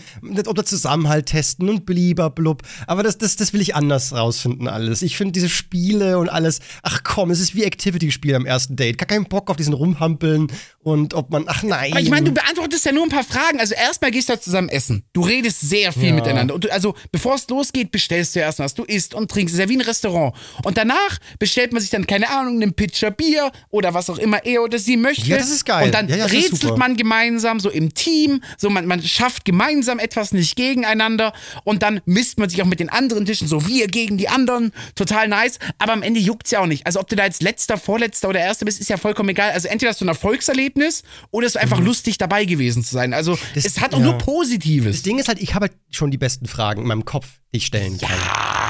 oder 0.47 0.65
Zusammenhalt 0.65 1.27
testen 1.27 1.69
und 1.69 1.85
blub. 1.85 2.63
Aber 2.87 3.03
das, 3.03 3.17
das, 3.17 3.35
das 3.35 3.53
will 3.53 3.61
ich 3.61 3.75
anders 3.75 4.13
rausfinden, 4.13 4.67
alles. 4.67 5.01
Ich 5.03 5.17
finde 5.17 5.33
diese 5.33 5.49
Spiele 5.49 6.17
und 6.17 6.29
alles, 6.29 6.59
ach 6.81 7.01
komm, 7.03 7.29
es 7.31 7.39
ist 7.39 7.53
wie 7.55 7.63
Activity-Spiel 7.63 8.33
am 8.35 8.45
ersten 8.45 8.75
Date. 8.75 8.97
Gar 8.97 9.07
keinen 9.07 9.25
Bock 9.25 9.49
auf 9.51 9.57
diesen 9.57 9.73
Rumhampeln 9.73 10.47
und 10.79 11.13
ob 11.13 11.29
man, 11.29 11.43
ach 11.47 11.61
nein. 11.63 11.91
Aber 11.91 12.01
ich 12.01 12.09
meine, 12.09 12.25
du 12.25 12.31
beantwortest 12.33 12.85
ja 12.85 12.91
nur 12.91 13.03
ein 13.03 13.09
paar 13.09 13.23
Fragen. 13.23 13.59
Also 13.59 13.75
erstmal 13.75 14.09
gehst 14.09 14.29
du 14.29 14.33
da 14.33 14.41
zusammen 14.41 14.69
essen. 14.69 15.03
Du 15.13 15.21
redest 15.21 15.61
sehr 15.61 15.91
viel 15.91 16.09
Ja. 16.09 16.13
miteinander. 16.15 16.55
Und 16.55 16.63
du, 16.63 16.73
also 16.73 16.95
bevor 17.11 17.35
es 17.35 17.47
losgeht, 17.49 17.91
bestellst 17.91 18.35
du 18.35 18.39
erst 18.39 18.57
was. 18.59 18.73
Du 18.73 18.83
isst 18.83 19.13
und 19.13 19.29
trinkst. 19.29 19.53
Es 19.53 19.59
ist 19.59 19.63
ja 19.65 19.69
wie 19.69 19.77
ein 19.77 19.81
Restaurant. 19.81 20.33
Und 20.63 20.70
Und 20.71 20.77
danach 20.77 21.17
bestellt 21.37 21.73
man 21.73 21.81
sich 21.81 21.89
dann, 21.91 22.07
keine 22.07 22.29
Ahnung, 22.29 22.61
einen 22.61 22.71
Pitcher 22.73 23.11
Bier 23.11 23.51
oder 23.71 23.93
was 23.93 24.09
auch 24.09 24.17
immer 24.17 24.45
er 24.45 24.63
oder 24.63 24.79
sie 24.79 24.95
möchte. 24.95 25.27
Ja, 25.27 25.35
das 25.35 25.49
ist 25.49 25.65
geil. 25.65 25.83
Und 25.87 25.93
dann 25.93 26.07
Ja, 26.07 26.15
ja, 26.15 26.25
rätselt 26.27 26.77
man 26.77 26.95
gemeinsam, 26.95 27.59
so 27.59 27.69
im 27.69 27.93
Team, 27.93 28.41
so 28.57 28.69
man, 28.69 28.85
man 28.85 29.03
schafft 29.03 29.43
gemeinsam 29.43 29.99
etwas, 29.99 30.31
nicht 30.31 30.55
gegeneinander. 30.55 31.33
Und 31.65 31.83
dann 31.83 31.99
misst 32.05 32.39
man 32.39 32.47
sich 32.49 32.61
auch 32.61 32.65
mit 32.67 32.79
den 32.79 32.87
anderen 32.87 33.25
Tischen, 33.25 33.49
so 33.49 33.67
wir 33.67 33.87
gegen 33.87 34.17
die 34.17 34.29
anderen. 34.29 34.71
Total 34.95 35.27
nice. 35.27 35.59
Aber 35.77 35.91
am 35.91 36.03
Ende 36.03 36.21
juckt's 36.21 36.51
ja 36.51 36.61
auch 36.61 36.67
nicht. 36.67 36.85
Also 36.85 37.01
ob 37.01 37.09
du 37.09 37.17
da 37.17 37.25
jetzt 37.25 37.43
letzter, 37.43 37.77
vorletzter 37.77 38.29
oder 38.29 38.39
erster 38.39 38.63
bist, 38.63 38.79
ist 38.79 38.89
ja 38.89 38.95
vollkommen 38.95 39.27
egal. 39.27 39.51
Also 39.51 39.67
entweder 39.67 39.89
hast 39.89 39.99
du 39.99 40.05
ein 40.05 40.09
Erfolgserlebnis 40.09 41.03
oder 41.31 41.47
es 41.47 41.55
ist 41.55 41.61
einfach 41.61 41.81
lustig 41.81 42.17
dabei 42.17 42.45
gewesen 42.45 42.81
zu 42.81 42.93
sein. 42.93 43.13
Also 43.13 43.33
Mhm. 43.33 43.37
Das- 43.55 43.65
es 43.65 43.81
hat 43.81 43.93
auch 43.93 43.99
ja. 43.99 44.05
nur 44.05 44.17
Positives. 44.19 44.95
Das 44.97 45.03
Ding 45.03 45.19
ist 45.19 45.27
halt, 45.27 45.41
ich 45.41 45.53
habe 45.53 45.65
halt 45.67 45.73
schon 45.89 46.11
die 46.11 46.17
besten 46.17 46.45
Fragen 46.45 46.81
in 46.83 46.87
meinem 46.87 47.03
Kopf, 47.03 47.27
die 47.53 47.57
ich 47.57 47.65
stellen 47.65 47.97
kann. 47.97 48.09
Ah, 48.33 48.60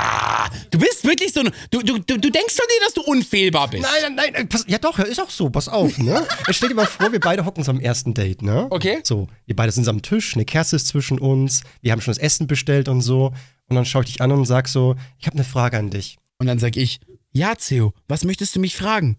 du 0.71 0.79
bist 0.79 1.03
wirklich 1.03 1.31
so. 1.33 1.41
ein- 1.41 1.51
Du, 1.69 1.81
du, 1.81 1.99
du, 1.99 2.17
du 2.17 2.29
denkst 2.31 2.55
von 2.55 2.65
dir, 2.67 2.85
dass 2.85 2.93
du 2.93 3.01
unfehlbar 3.01 3.69
bist. 3.69 3.83
Nein, 3.83 4.15
nein, 4.15 4.29
nein, 4.33 4.49
pass, 4.49 4.65
ja 4.67 4.77
doch, 4.77 4.97
ja, 4.97 5.05
ist 5.05 5.19
auch 5.21 5.29
so, 5.29 5.49
pass 5.49 5.67
auf, 5.69 5.97
ne? 5.97 6.25
Jetzt 6.47 6.55
stell 6.57 6.69
dir 6.69 6.75
mal 6.75 6.85
vor, 6.87 7.11
wir 7.11 7.19
beide 7.19 7.45
hocken 7.45 7.63
so 7.63 7.71
am 7.71 7.79
ersten 7.79 8.13
Date, 8.13 8.41
ne? 8.41 8.67
Okay. 8.71 8.99
So, 9.03 9.27
wir 9.45 9.55
beide 9.55 9.71
sind 9.71 9.87
am 9.87 10.01
Tisch, 10.01 10.33
eine 10.35 10.45
Kerze 10.45 10.75
ist 10.75 10.87
zwischen 10.87 11.19
uns, 11.19 11.61
wir 11.81 11.91
haben 11.91 12.01
schon 12.01 12.13
das 12.13 12.17
Essen 12.21 12.47
bestellt 12.47 12.87
und 12.89 13.01
so. 13.01 13.31
Und 13.67 13.75
dann 13.75 13.85
schaue 13.85 14.03
ich 14.03 14.11
dich 14.11 14.21
an 14.21 14.31
und 14.31 14.45
sag 14.45 14.67
so, 14.67 14.95
ich 15.19 15.27
habe 15.27 15.35
eine 15.35 15.43
Frage 15.45 15.77
an 15.77 15.89
dich. 15.91 16.17
Und 16.39 16.47
dann 16.47 16.59
sag 16.59 16.75
ich, 16.75 16.99
ja, 17.31 17.55
Theo, 17.55 17.93
was 18.07 18.23
möchtest 18.25 18.55
du 18.55 18.59
mich 18.59 18.75
fragen? 18.75 19.17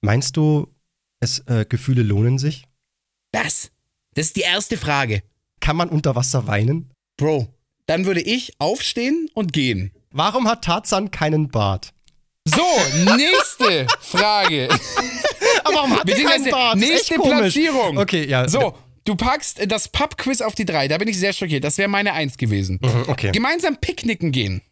Meinst 0.00 0.36
du, 0.36 0.66
es, 1.20 1.38
äh, 1.46 1.64
Gefühle 1.68 2.02
lohnen 2.02 2.38
sich? 2.38 2.64
Das. 3.30 3.70
Das 4.14 4.26
ist 4.26 4.36
die 4.36 4.40
erste 4.40 4.76
Frage. 4.76 5.22
Kann 5.60 5.76
man 5.76 5.88
unter 5.88 6.16
Wasser 6.16 6.46
weinen? 6.48 6.90
Bro, 7.16 7.48
dann 7.86 8.04
würde 8.06 8.20
ich 8.20 8.54
aufstehen 8.58 9.28
und 9.34 9.52
gehen. 9.52 9.92
Warum 10.12 10.48
hat 10.48 10.64
Tarzan 10.64 11.10
keinen 11.10 11.48
Bart? 11.48 11.92
So, 12.44 12.62
nächste 13.16 13.86
Frage. 14.00 14.68
Aber 15.64 15.74
warum 15.74 15.98
hat 15.98 16.08
er 16.08 16.24
keinen 16.24 16.50
Bart? 16.50 16.76
Nächste. 16.76 17.14
Platzierung. 17.14 17.98
Okay, 17.98 18.26
ja. 18.28 18.48
So, 18.48 18.76
du 19.04 19.14
packst 19.14 19.60
das 19.70 19.88
Pub-Quiz 19.88 20.40
auf 20.40 20.54
die 20.54 20.64
drei. 20.64 20.88
Da 20.88 20.98
bin 20.98 21.08
ich 21.08 21.18
sehr 21.18 21.32
schockiert. 21.32 21.62
Das 21.64 21.78
wäre 21.78 21.88
meine 21.88 22.12
Eins 22.14 22.36
gewesen. 22.36 22.78
Mhm, 22.82 23.04
Okay. 23.08 23.30
Gemeinsam 23.32 23.76
picknicken 23.76 24.32
gehen. 24.32 24.62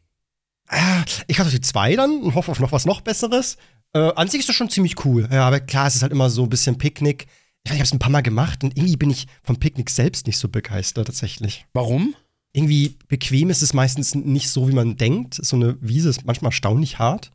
Ah, 0.69 1.03
Ich 1.27 1.39
hatte 1.39 1.51
die 1.51 1.61
zwei 1.61 1.97
dann 1.97 2.23
und 2.23 2.35
hoffe 2.35 2.51
auf 2.51 2.61
noch 2.61 2.73
was 2.73 2.87
noch 2.87 3.01
Besseres. 3.01 3.57
Äh, 3.93 3.99
an 4.15 4.29
sich 4.29 4.41
ist 4.41 4.49
das 4.49 4.57
schon 4.57 4.71
ziemlich 4.71 5.05
cool. 5.05 5.29
Ja, 5.33 5.47
aber 5.47 5.61
klar, 5.61 5.87
es 5.89 5.97
ist 5.97 6.03
halt 6.03 6.13
immer 6.13 6.31
so 6.31 6.45
ein 6.45 6.49
bisschen 6.51 6.79
Picknick. 6.79 7.27
Ich, 7.65 7.73
ich 7.73 7.79
habe 7.79 7.83
es 7.85 7.93
ein 7.93 7.99
paar 7.99 8.11
Mal 8.11 8.23
gemacht 8.23 8.63
und 8.65 8.77
irgendwie 8.77 8.97
bin 8.97 9.11
ich 9.11 9.27
vom 9.43 9.59
Picknick 9.59 9.91
selbst 9.91 10.27
nicht 10.27 10.39
so 10.39 10.49
begeistert 10.49 11.07
tatsächlich. 11.07 11.67
Warum? 11.73 12.15
Irgendwie 12.53 12.97
bequem 13.09 13.51
ist 13.51 13.63
es 13.63 13.75
meistens 13.75 14.15
nicht 14.15 14.51
so, 14.51 14.69
wie 14.69 14.75
man 14.75 14.97
denkt. 14.97 15.35
So 15.35 15.57
eine 15.57 15.77
Wiese 15.81 16.09
ist 16.09 16.25
manchmal 16.25 16.49
erstaunlich 16.49 16.99
hart. 16.99 17.31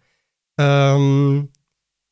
Ähm, 0.58 1.50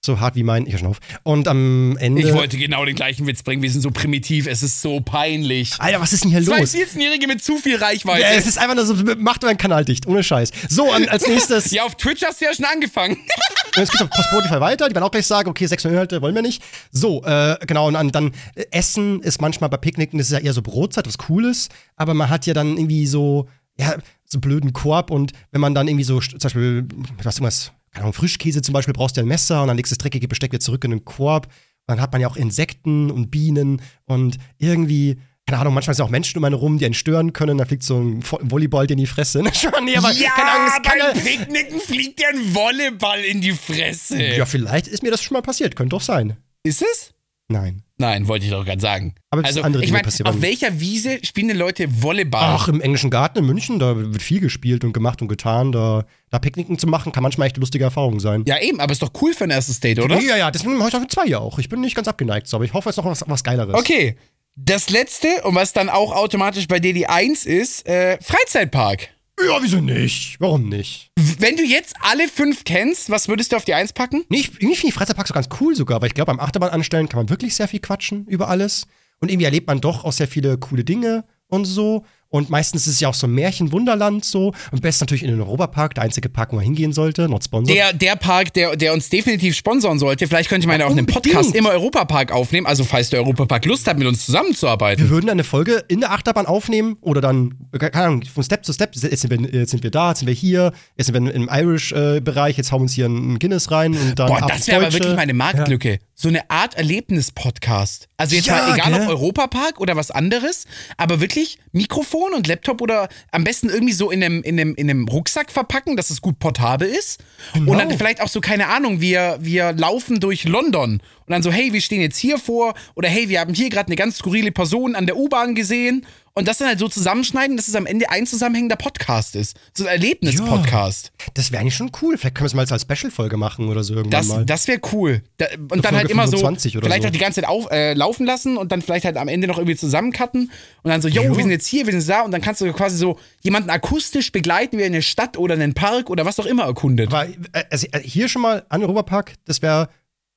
so 0.06 0.20
hart 0.20 0.36
wie 0.36 0.44
mein. 0.44 0.66
Ich 0.68 0.78
schon 0.78 0.88
auf. 0.88 1.00
Und 1.24 1.48
am 1.48 1.98
Ende. 1.98 2.22
Ich 2.22 2.34
wollte 2.34 2.58
genau 2.58 2.84
den 2.86 2.96
gleichen 2.96 3.26
Witz 3.28 3.44
bringen. 3.44 3.62
Wir 3.62 3.72
sind 3.72 3.82
so 3.82 3.92
primitiv. 3.92 4.48
Es 4.48 4.64
ist 4.64 4.82
so 4.82 5.00
peinlich. 5.00 5.72
Alter, 5.80 6.02
was 6.02 6.14
ist 6.14 6.24
denn 6.24 6.32
hier 6.32 6.44
Zwei 6.44 6.60
los? 6.60 6.74
14-Jährige 6.74 7.28
mit 7.28 7.44
zu 7.44 7.58
viel 7.58 7.78
Reichweite. 7.78 8.22
Ja, 8.22 8.32
es 8.32 8.46
ist 8.46 8.58
einfach 8.58 8.76
nur 8.76 8.86
so, 8.86 8.96
mach 9.18 9.38
doch 9.38 9.48
einen 9.48 9.58
Kanal 9.58 9.86
dicht, 9.86 10.08
ohne 10.08 10.24
Scheiß. 10.24 10.52
So, 10.70 10.92
als 10.92 11.28
nächstes. 11.28 11.72
Ja, 11.72 11.86
auf 11.86 11.96
Twitch 11.96 12.24
hast 12.24 12.42
du 12.42 12.46
ja 12.46 12.54
schon 12.54 12.66
angefangen. 12.66 13.18
Und 13.76 13.80
jetzt 13.80 13.92
geht's 13.92 14.04
auf 14.04 14.26
Spotify 14.26 14.60
weiter. 14.60 14.88
Die 14.88 14.94
werden 14.94 15.04
auch 15.04 15.12
gleich 15.12 15.26
sagen, 15.26 15.50
okay, 15.50 15.66
sexuelle 15.66 15.96
Inhalte 15.96 16.22
wollen 16.22 16.36
wir 16.36 16.42
nicht. 16.42 16.62
So, 16.92 17.24
äh, 17.24 17.58
genau. 17.66 17.88
Und 17.88 17.96
dann, 17.96 18.12
dann 18.12 18.32
äh, 18.56 18.66
Essen 18.72 19.22
ist 19.22 19.42
manchmal 19.42 19.70
bei 19.70 19.78
Picknicken, 19.78 20.18
das 20.20 20.28
ist 20.28 20.34
ja 20.34 20.40
eher 20.40 20.54
so 20.54 20.62
Brotzeit, 20.62 21.08
was 21.08 21.18
Cooles. 21.18 21.70
Aber 21.96 22.14
man 22.14 22.30
hat 22.30 22.46
ja 22.46 22.54
dann 22.54 22.78
irgendwie 22.78 23.08
so, 23.08 23.48
ja, 23.80 23.96
so 24.26 24.40
blöden 24.40 24.74
Korb. 24.74 25.10
Und 25.12 25.32
wenn 25.52 25.62
man 25.62 25.74
dann 25.74 25.88
irgendwie 25.88 26.04
so, 26.04 26.20
zum 26.20 26.38
Beispiel, 26.40 26.88
was 27.24 27.38
irgendwas, 27.38 27.72
keine 27.94 28.04
Ahnung, 28.06 28.14
Frischkäse 28.14 28.62
zum 28.62 28.74
Beispiel, 28.74 28.94
brauchst 28.94 29.16
du 29.18 29.22
ein 29.22 29.28
Messer 29.28 29.62
und 29.62 29.68
dann 29.70 29.78
legst 29.78 29.92
du 29.92 29.96
das 29.96 30.00
dreckige 30.04 30.28
Besteck 30.28 30.52
wieder 30.52 30.60
zurück 30.60 30.84
in 30.84 30.92
den 30.92 31.06
Korb. 31.06 31.46
Und 31.46 31.54
dann 31.88 32.02
hat 32.02 32.12
man 32.12 32.22
ja 32.22 32.28
auch 32.28 32.36
Insekten 32.36 33.12
und 33.12 33.30
Bienen 33.32 33.82
und 34.06 34.38
irgendwie. 34.58 35.18
Keine 35.46 35.60
Ahnung, 35.60 35.74
manchmal 35.74 35.94
sind 35.94 36.06
auch 36.06 36.10
Menschen 36.10 36.38
um 36.38 36.46
einen 36.46 36.56
rum, 36.56 36.78
die 36.78 36.86
einen 36.86 36.94
stören 36.94 37.34
können. 37.34 37.58
Da 37.58 37.66
fliegt 37.66 37.84
so 37.84 38.00
ein 38.00 38.24
Vo- 38.24 38.40
Volleyball 38.42 38.88
dir 38.88 38.94
in 38.94 39.00
die 39.00 39.06
Fresse. 39.08 39.44
Schon, 39.54 39.84
nee, 39.84 39.98
aber 39.98 40.14
keine 40.14 40.50
Ahnung, 40.52 40.68
es 40.74 40.82
kann 40.90 41.00
beim 41.00 41.22
Picknicken 41.22 41.82
fliegt 41.82 42.20
dir 42.20 42.30
ein 42.30 42.56
Volleyball 42.56 43.20
in 43.20 43.42
die 43.42 43.52
Fresse. 43.52 44.24
Ja, 44.24 44.46
vielleicht 44.46 44.88
ist 44.88 45.04
mir 45.04 45.12
das 45.12 45.22
schon 45.22 45.36
mal 45.36 45.42
passiert. 45.42 45.76
Könnte 45.76 45.90
doch 45.98 46.02
sein. 46.02 46.38
Ist 46.64 46.82
es? 46.82 47.14
Nein. 47.50 47.84
Nein, 48.04 48.28
wollte 48.28 48.44
ich 48.46 48.52
doch 48.52 48.66
gerade 48.66 48.82
sagen. 48.82 49.16
Aber 49.30 49.46
also, 49.46 49.62
andere 49.62 49.82
ich 49.82 49.88
Dinge 49.88 50.00
meine, 50.00 50.04
passiert. 50.04 50.28
auf 50.28 50.42
welcher 50.42 50.82
Wiese 50.82 51.20
spielen 51.24 51.48
denn 51.48 51.58
Leute 51.58 51.88
Volleyball? 52.02 52.42
Ach, 52.44 52.68
im 52.68 52.82
englischen 52.82 53.10
Garten 53.10 53.40
in 53.40 53.46
München, 53.46 53.80
da 53.80 53.96
wird 53.96 54.22
viel 54.22 54.42
gespielt 54.42 54.84
und 54.84 54.92
gemacht 54.92 55.22
und 55.22 55.30
getan. 55.30 55.72
Da, 55.72 56.06
da 56.30 56.40
Picknicken 56.40 56.78
zu 56.78 56.86
machen, 56.86 57.14
kann 57.14 57.24
manchmal 57.24 57.48
echt 57.48 57.56
eine 57.56 57.62
lustige 57.62 57.86
Erfahrung 57.86 58.20
sein. 58.20 58.44
Ja, 58.46 58.60
eben, 58.60 58.82
aber 58.82 58.92
ist 58.92 59.02
doch 59.02 59.14
cool 59.22 59.34
für 59.34 59.46
ein 59.46 59.52
erstes 59.52 59.80
Date, 59.80 60.00
oder? 60.00 60.20
Ja, 60.20 60.36
ja, 60.36 60.52
deswegen 60.52 60.76
mache 60.76 60.90
ich 60.90 60.96
auch 60.96 61.00
mit 61.00 61.12
zwei 61.12 61.26
ja 61.26 61.40
auch. 61.40 61.60
Ich 61.60 61.70
bin 61.70 61.80
nicht 61.80 61.96
ganz 61.96 62.10
abgeneigt, 62.10 62.48
so, 62.48 62.58
aber 62.58 62.66
ich 62.66 62.74
hoffe, 62.74 62.90
es 62.90 62.98
ist 62.98 63.04
noch 63.04 63.10
was, 63.10 63.24
was 63.26 63.44
Geileres. 63.44 63.76
Okay. 63.76 64.18
Das 64.56 64.90
letzte, 64.90 65.28
und 65.46 65.56
was 65.56 65.74
dann 65.74 65.90
auch 65.90 66.14
automatisch 66.14 66.68
bei 66.68 66.80
dir 66.80 66.94
die 66.94 67.08
Eins 67.08 67.46
ist, 67.46 67.88
äh, 67.88 68.20
Freizeitpark. 68.22 69.10
Ja, 69.46 69.60
wieso 69.62 69.82
nicht? 69.82 70.38
Warum 70.40 70.70
nicht? 70.70 71.12
Wenn 71.40 71.58
du 71.58 71.64
jetzt 71.64 71.96
alle 72.02 72.28
fünf 72.28 72.64
kennst, 72.64 73.10
was 73.10 73.28
würdest 73.28 73.52
du 73.52 73.58
auf 73.58 73.66
die 73.66 73.74
Eins 73.74 73.92
packen? 73.92 74.24
Nee, 74.30 74.40
ich, 74.40 74.54
irgendwie 74.54 74.76
finde 74.76 74.88
ich 74.88 74.94
Freizeitpark 74.94 75.28
so 75.28 75.34
ganz 75.34 75.50
cool 75.60 75.76
sogar, 75.76 76.02
weil 76.02 76.08
ich 76.08 76.14
glaube, 76.14 76.32
beim 76.32 76.40
Achterbahn 76.40 76.70
anstellen 76.70 77.10
kann 77.10 77.20
man 77.20 77.30
wirklich 77.30 77.54
sehr 77.54 77.68
viel 77.68 77.80
quatschen 77.80 78.26
über 78.28 78.48
alles. 78.48 78.88
Und 79.20 79.30
irgendwie 79.30 79.46
erlebt 79.46 79.68
man 79.68 79.82
doch 79.82 80.06
auch 80.06 80.14
sehr 80.14 80.28
viele 80.28 80.58
coole 80.58 80.84
Dinge 80.84 81.26
und 81.48 81.66
so. 81.66 82.06
Und 82.34 82.50
meistens 82.50 82.88
ist 82.88 82.96
es 82.96 83.00
ja 83.00 83.10
auch 83.10 83.14
so 83.14 83.28
ein 83.28 83.34
Märchen-Wunderland 83.36 84.26
so. 84.26 84.54
Und 84.72 84.82
best 84.82 85.00
natürlich 85.02 85.22
in 85.22 85.30
den 85.30 85.40
Europapark, 85.40 85.94
der 85.94 86.04
einzige 86.04 86.30
Park, 86.30 86.52
wo 86.52 86.56
man 86.56 86.66
hingehen 86.66 86.92
sollte, 86.92 87.30
not 87.30 87.44
sponsored. 87.44 87.78
Der, 87.78 87.94
der 87.94 88.16
Park, 88.16 88.52
der, 88.54 88.76
der 88.76 88.92
uns 88.94 89.08
definitiv 89.12 89.56
sponsoren 89.56 90.00
sollte. 90.00 90.26
Vielleicht 90.28 90.50
könnte 90.50 90.68
man 90.68 90.80
ja 90.80 90.88
auch 90.88 90.92
einen. 90.92 91.06
Podcast 91.06 91.54
im 91.54 91.68
Europapark 91.68 92.32
aufnehmen. 92.32 92.66
Also, 92.66 92.86
falls 92.86 93.12
der 93.12 93.20
Europapark 93.20 93.66
Lust 93.66 93.86
hat, 93.86 94.00
mit 94.00 94.08
uns 94.08 94.26
zusammenzuarbeiten. 94.26 95.04
Wir 95.04 95.10
würden 95.12 95.30
eine 95.30 95.44
Folge 95.44 95.84
in 95.88 96.00
der 96.00 96.12
Achterbahn 96.12 96.48
aufnehmen 96.48 96.98
oder 97.02 97.22
dann, 97.22 97.54
keine 97.78 97.94
Ahnung, 97.94 98.24
von 98.24 98.44
Step 98.44 98.66
zu 98.66 98.74
Step. 98.74 98.96
Jetzt 98.96 99.22
sind 99.22 99.30
wir, 99.30 99.60
jetzt 99.60 99.70
sind 99.70 99.84
wir 99.84 99.92
da, 99.92 100.10
jetzt 100.10 100.20
sind 100.20 100.28
wir 100.28 100.34
hier, 100.34 100.74
jetzt 100.98 101.06
sind 101.06 101.24
wir 101.24 101.36
im 101.36 101.50
Irish-Bereich, 101.52 102.58
jetzt 102.58 102.72
hauen 102.72 102.80
wir 102.80 102.84
uns 102.86 102.94
hier 102.94 103.06
einen 103.06 103.38
Guinness 103.38 103.70
rein 103.70 103.94
und 103.96 104.18
dann. 104.18 104.30
Boah, 104.30 104.48
das 104.48 104.66
wäre 104.66 104.82
aber 104.82 104.92
wirklich 104.92 105.16
meine 105.16 105.36
Marktlücke. 105.36 106.00
So 106.16 106.30
eine 106.30 106.50
Art 106.50 106.76
Erlebnis-Podcast. 106.76 108.08
Also 108.18 108.36
jetzt 108.36 108.46
Ja, 108.46 108.54
mal 108.54 108.76
egal 108.76 108.92
gell? 108.94 109.02
ob 109.02 109.10
Europapark 109.10 109.80
oder 109.80 109.96
was 109.96 110.10
anderes, 110.10 110.66
aber 110.96 111.20
wirklich 111.20 111.58
Mikrofon 111.74 112.23
und 112.32 112.48
Laptop 112.48 112.82
oder 112.82 113.10
am 113.32 113.44
besten 113.44 113.70
irgendwie 113.70 113.94
so 113.94 114.12
in 114.12 114.24
einem, 114.24 114.42
in 114.44 114.60
einem, 114.60 114.76
in 114.76 114.90
einem 114.90 115.08
Rucksack 115.08 115.52
verpacken, 115.52 115.98
dass 115.98 116.10
es 116.10 116.22
gut 116.22 116.40
portabel 116.40 116.88
ist. 116.88 117.22
Und 117.56 117.66
Genau. 117.66 117.78
dann 117.80 117.98
vielleicht 117.98 118.22
auch 118.22 118.30
so, 118.30 118.40
keine 118.40 118.68
Ahnung, 118.68 119.02
wir, 119.02 119.38
wir 119.42 119.74
laufen 119.74 120.20
durch 120.20 120.46
London 120.46 121.02
und 121.26 121.32
dann 121.32 121.44
so, 121.44 121.52
hey, 121.52 121.74
wir 121.74 121.82
stehen 121.82 122.00
jetzt 122.02 122.18
hier 122.18 122.38
vor 122.38 122.76
oder 122.96 123.10
hey, 123.10 123.28
wir 123.28 123.40
haben 123.42 123.54
hier 123.54 123.70
gerade 123.70 123.88
eine 123.88 123.96
ganz 123.96 124.18
skurrile 124.20 124.52
Person 124.52 124.96
an 124.96 125.06
der 125.08 125.18
U-Bahn 125.18 125.56
gesehen 125.56 126.06
und 126.36 126.48
das 126.48 126.58
dann 126.58 126.68
halt 126.68 126.80
so 126.80 126.88
zusammenschneiden, 126.88 127.58
dass 127.58 127.68
es 127.68 127.76
am 127.76 127.86
Ende 127.86 128.10
ein 128.10 128.26
zusammenhängender 128.26 128.76
Podcast 128.76 129.36
ist. 129.36 129.56
So 129.78 129.84
ein 129.86 129.90
Erlebnis-Podcast. 129.90 131.12
Das 131.36 131.52
wäre 131.52 131.62
eigentlich 131.62 131.76
schon 131.76 131.92
cool. 132.02 132.18
Vielleicht 132.18 132.36
können 132.36 132.52
wir 132.52 132.62
es 132.62 132.70
mal 132.70 132.72
als 132.72 132.82
Special-Folge 132.82 133.38
machen 133.38 133.70
oder 133.70 133.84
so 133.84 133.94
irgendwann 133.94 134.20
Das, 134.22 134.28
mal. 134.28 134.46
das 134.46 134.68
wäre 134.68 134.80
cool. 134.92 135.22
Da, 135.38 135.46
und 135.56 135.70
dann 135.70 135.82
Folge 135.82 135.98
halt 135.98 136.10
immer 136.10 136.26
so, 136.26 136.38
25 136.38 136.78
oder 136.78 136.86
vielleicht 136.88 137.04
so. 137.04 137.08
auch 137.10 137.12
die 137.12 137.20
ganze 137.20 137.42
Zeit 137.42 137.50
auf, 137.50 137.70
äh, 137.70 137.94
laufen 137.94 138.26
lassen 138.26 138.58
und 138.58 138.72
dann 138.72 138.82
vielleicht 138.82 139.06
halt 139.06 139.18
am 139.18 139.28
Ende 139.28 139.48
noch 139.48 139.58
irgendwie 139.58 139.76
zusammencutten 139.76 140.52
und 140.82 140.90
dann 140.90 141.02
so, 141.02 141.08
yo, 141.08 141.24
wir 141.24 141.36
sind 141.36 141.52
jetzt 141.52 141.68
hier, 141.68 141.86
wir 141.86 141.94
sind 141.94 142.10
da 142.10 142.22
und 142.22 142.32
dann 142.32 142.42
kannst 142.42 142.62
du 142.62 142.74
quasi 142.74 142.98
so 142.98 143.20
jemanden 143.42 143.70
akustisch 143.70 144.32
begleiten, 144.32 144.80
wie 144.80 144.82
er 144.82 144.88
eine 144.88 145.04
Stadt 145.04 145.38
oder 145.38 145.54
einen 145.54 145.76
Park 145.76 146.10
oder 146.10 146.26
was 146.26 146.40
auch 146.40 146.48
immer 146.48 146.64
erkundet. 146.64 147.14
Aber 147.14 147.28
äh, 147.28 147.64
also, 147.70 147.88
äh, 147.92 148.00
hier 148.00 148.28
schon 148.28 148.42
mal 148.42 148.66
an 148.70 148.82
Europapark, 148.82 149.34
das 149.46 149.62
wäre 149.62 149.90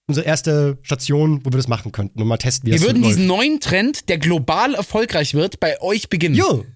unsere 0.06 0.26
erste 0.26 0.78
Station, 0.82 1.40
wo 1.44 1.50
wir 1.50 1.56
das 1.56 1.68
machen 1.68 1.92
könnten 1.92 2.20
und 2.22 2.28
mal 2.28 2.36
testen, 2.36 2.66
wie 2.66 2.72
wir 2.72 2.76
das 2.78 2.82
so 2.82 2.88
würden 2.88 3.02
läuft. 3.02 3.16
diesen 3.16 3.26
neuen 3.26 3.60
Trend, 3.60 4.08
der 4.08 4.18
global 4.18 4.74
erfolgreich 4.74 5.34
wird, 5.34 5.60
bei 5.60 5.80
euch 5.80 6.08
beginnen. 6.08 6.34
Jo. 6.36 6.64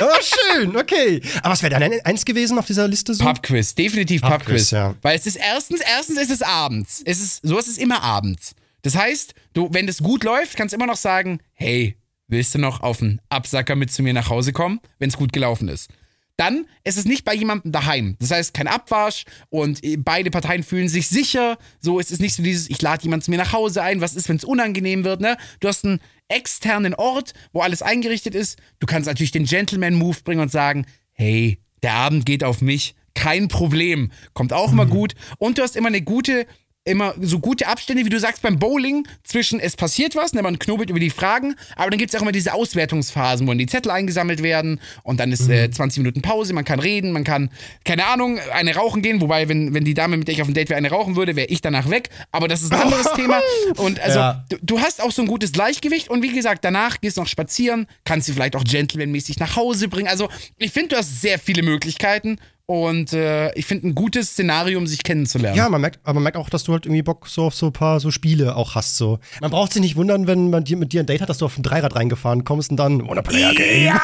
Ah, 0.00 0.06
schön, 0.22 0.76
okay. 0.76 1.20
Aber 1.42 1.50
was 1.50 1.62
wäre 1.64 1.72
dann 1.72 1.82
ein- 1.82 2.00
eins 2.04 2.24
gewesen 2.24 2.56
auf 2.56 2.66
dieser 2.66 2.86
Liste 2.86 3.14
so? 3.14 3.24
Pubquiz, 3.24 3.74
definitiv 3.74 4.20
Pubquiz, 4.22 4.38
Pubquiz. 4.44 4.70
ja. 4.70 4.94
Weil 5.02 5.18
es 5.18 5.26
ist 5.26 5.34
erstens, 5.34 5.80
erstens 5.80 6.18
ist 6.20 6.30
es 6.30 6.40
abends. 6.40 7.02
Es 7.04 7.18
ist, 7.20 7.40
sowas 7.44 7.66
ist 7.66 7.78
immer 7.78 8.00
abends. 8.00 8.54
Das 8.82 8.94
heißt, 8.94 9.34
du, 9.54 9.68
wenn 9.72 9.88
das 9.88 9.98
gut 9.98 10.22
läuft, 10.22 10.56
kannst 10.56 10.72
du 10.72 10.76
immer 10.76 10.86
noch 10.86 10.96
sagen, 10.96 11.40
hey, 11.54 11.96
willst 12.28 12.54
du 12.54 12.60
noch 12.60 12.80
auf 12.80 13.02
einen 13.02 13.20
Absacker 13.28 13.74
mit 13.74 13.90
zu 13.92 14.04
mir 14.04 14.12
nach 14.12 14.28
Hause 14.30 14.52
kommen, 14.52 14.78
wenn 15.00 15.08
es 15.08 15.16
gut 15.16 15.32
gelaufen 15.32 15.66
ist? 15.68 15.90
Dann 16.38 16.66
ist 16.84 16.96
es 16.96 17.04
nicht 17.04 17.24
bei 17.24 17.34
jemandem 17.34 17.72
daheim. 17.72 18.16
Das 18.20 18.30
heißt, 18.30 18.54
kein 18.54 18.68
Abwasch 18.68 19.24
und 19.50 19.82
äh, 19.82 19.96
beide 19.96 20.30
Parteien 20.30 20.62
fühlen 20.62 20.88
sich 20.88 21.08
sicher. 21.08 21.58
So 21.80 21.98
ist 21.98 22.12
es 22.12 22.20
nicht 22.20 22.34
so 22.34 22.44
dieses, 22.44 22.70
ich 22.70 22.80
lade 22.80 23.02
jemanden 23.02 23.24
zu 23.24 23.32
mir 23.32 23.38
nach 23.38 23.52
Hause 23.52 23.82
ein, 23.82 24.00
was 24.00 24.14
ist, 24.14 24.28
wenn 24.28 24.36
es 24.36 24.44
unangenehm 24.44 25.02
wird, 25.04 25.20
ne? 25.20 25.36
Du 25.58 25.66
hast 25.66 25.84
einen 25.84 26.00
externen 26.28 26.94
Ort, 26.94 27.34
wo 27.52 27.60
alles 27.60 27.82
eingerichtet 27.82 28.36
ist. 28.36 28.56
Du 28.78 28.86
kannst 28.86 29.08
natürlich 29.08 29.32
den 29.32 29.46
Gentleman-Move 29.46 30.18
bringen 30.22 30.40
und 30.40 30.52
sagen, 30.52 30.86
hey, 31.12 31.58
der 31.82 31.94
Abend 31.94 32.24
geht 32.24 32.44
auf 32.44 32.60
mich, 32.60 32.94
kein 33.14 33.48
Problem. 33.48 34.12
Kommt 34.32 34.52
auch 34.52 34.70
immer 34.70 34.86
gut. 34.86 35.14
Und 35.38 35.58
du 35.58 35.62
hast 35.62 35.74
immer 35.74 35.88
eine 35.88 36.02
gute 36.02 36.46
immer 36.88 37.14
so 37.20 37.38
gute 37.38 37.66
Abstände, 37.66 38.04
wie 38.04 38.08
du 38.08 38.18
sagst, 38.18 38.42
beim 38.42 38.58
Bowling 38.58 39.06
zwischen 39.24 39.60
es 39.60 39.76
passiert 39.76 40.16
was, 40.16 40.32
ne, 40.32 40.42
man 40.42 40.58
knobelt 40.58 40.90
über 40.90 41.00
die 41.00 41.10
Fragen, 41.10 41.54
aber 41.76 41.90
dann 41.90 41.98
gibt 41.98 42.12
es 42.12 42.18
auch 42.18 42.22
immer 42.22 42.32
diese 42.32 42.54
Auswertungsphasen, 42.54 43.46
wo 43.46 43.50
dann 43.52 43.58
die 43.58 43.66
Zettel 43.66 43.90
eingesammelt 43.90 44.42
werden 44.42 44.80
und 45.02 45.20
dann 45.20 45.32
ist 45.32 45.48
äh, 45.48 45.70
20 45.70 45.98
Minuten 45.98 46.22
Pause, 46.22 46.52
man 46.54 46.64
kann 46.64 46.80
reden, 46.80 47.12
man 47.12 47.24
kann, 47.24 47.50
keine 47.84 48.06
Ahnung, 48.06 48.38
eine 48.52 48.74
rauchen 48.74 49.02
gehen, 49.02 49.20
wobei, 49.20 49.48
wenn, 49.48 49.74
wenn 49.74 49.84
die 49.84 49.94
Dame, 49.94 50.16
mit 50.16 50.28
der 50.28 50.34
ich 50.34 50.42
auf 50.42 50.48
dem 50.48 50.54
Date 50.54 50.68
wäre, 50.70 50.78
eine 50.78 50.90
rauchen 50.90 51.16
würde, 51.16 51.36
wäre 51.36 51.48
ich 51.48 51.60
danach 51.60 51.90
weg, 51.90 52.08
aber 52.32 52.48
das 52.48 52.62
ist 52.62 52.72
ein 52.72 52.80
anderes 52.82 53.12
Thema. 53.16 53.40
Und 53.76 54.00
also, 54.00 54.18
Ja. 54.18 54.44
du, 54.48 54.56
du 54.62 54.80
hast 54.80 55.02
auch 55.02 55.12
so 55.12 55.22
ein 55.22 55.28
gutes 55.28 55.52
Gleichgewicht 55.52 56.08
und 56.08 56.22
wie 56.22 56.32
gesagt, 56.32 56.64
danach 56.64 57.00
gehst 57.00 57.16
du 57.16 57.20
noch 57.22 57.28
spazieren, 57.28 57.86
kannst 58.04 58.26
sie 58.26 58.32
vielleicht 58.32 58.56
auch 58.56 58.64
gentlemanmäßig 58.64 59.38
nach 59.38 59.56
Hause 59.56 59.88
bringen. 59.88 60.08
Also, 60.08 60.28
ich 60.58 60.72
finde, 60.72 60.88
du 60.90 60.96
hast 60.96 61.20
sehr 61.20 61.38
viele 61.38 61.62
Möglichkeiten 61.62 62.38
und 62.70 63.14
äh, 63.14 63.50
ich 63.54 63.64
finde 63.64 63.88
ein 63.88 63.94
gutes 63.94 64.32
Szenario, 64.32 64.78
um 64.78 64.86
sich 64.86 65.02
kennenzulernen. 65.02 65.56
Ja, 65.56 65.70
man 65.70 65.80
merkt, 65.80 66.00
aber 66.04 66.14
man 66.14 66.24
merkt 66.24 66.36
auch, 66.36 66.50
dass 66.50 66.64
du 66.64 66.72
halt 66.72 66.84
irgendwie 66.84 67.00
Bock 67.00 67.26
so 67.26 67.44
auf 67.44 67.54
so 67.54 67.66
ein 67.66 67.72
paar 67.72 67.98
so 67.98 68.10
Spiele 68.10 68.56
auch 68.56 68.74
hast. 68.74 68.98
So. 68.98 69.20
Man 69.40 69.50
braucht 69.50 69.72
sich 69.72 69.80
nicht 69.80 69.96
wundern, 69.96 70.26
wenn 70.26 70.50
man 70.50 70.64
dir, 70.64 70.76
mit 70.76 70.92
dir 70.92 71.02
ein 71.02 71.06
Date 71.06 71.22
hat, 71.22 71.30
dass 71.30 71.38
du 71.38 71.46
auf 71.46 71.56
ein 71.56 71.62
Dreirad 71.62 71.96
reingefahren 71.96 72.44
kommst 72.44 72.70
und 72.70 72.76
dann 72.76 73.08
Wanna 73.08 73.22
play 73.22 73.42
a 73.42 73.52
game? 73.54 73.84
Ja, 73.86 74.02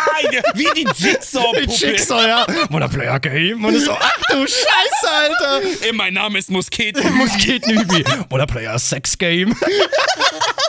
wie 0.55 0.67
die 0.75 0.89
Jigsaw-Puppe. 0.97 1.71
Schicksal, 1.77 2.27
ja. 2.27 2.47
Wanna 2.71 2.89
play 2.89 3.07
a 3.07 3.19
game? 3.19 3.63
Und 3.63 3.75
ist 3.75 3.85
so, 3.85 3.93
ach 3.93 4.23
du 4.31 4.39
Scheiße, 4.39 5.13
Alter. 5.13 5.69
Ey, 5.83 5.93
mein 5.93 6.15
Name 6.15 6.39
ist 6.39 6.51
Musket. 6.51 6.97
Musketenübi. 7.17 8.03
Wanna 8.31 8.47
play 8.47 8.67
a 8.67 8.79
sex 8.79 9.19
game? 9.19 9.55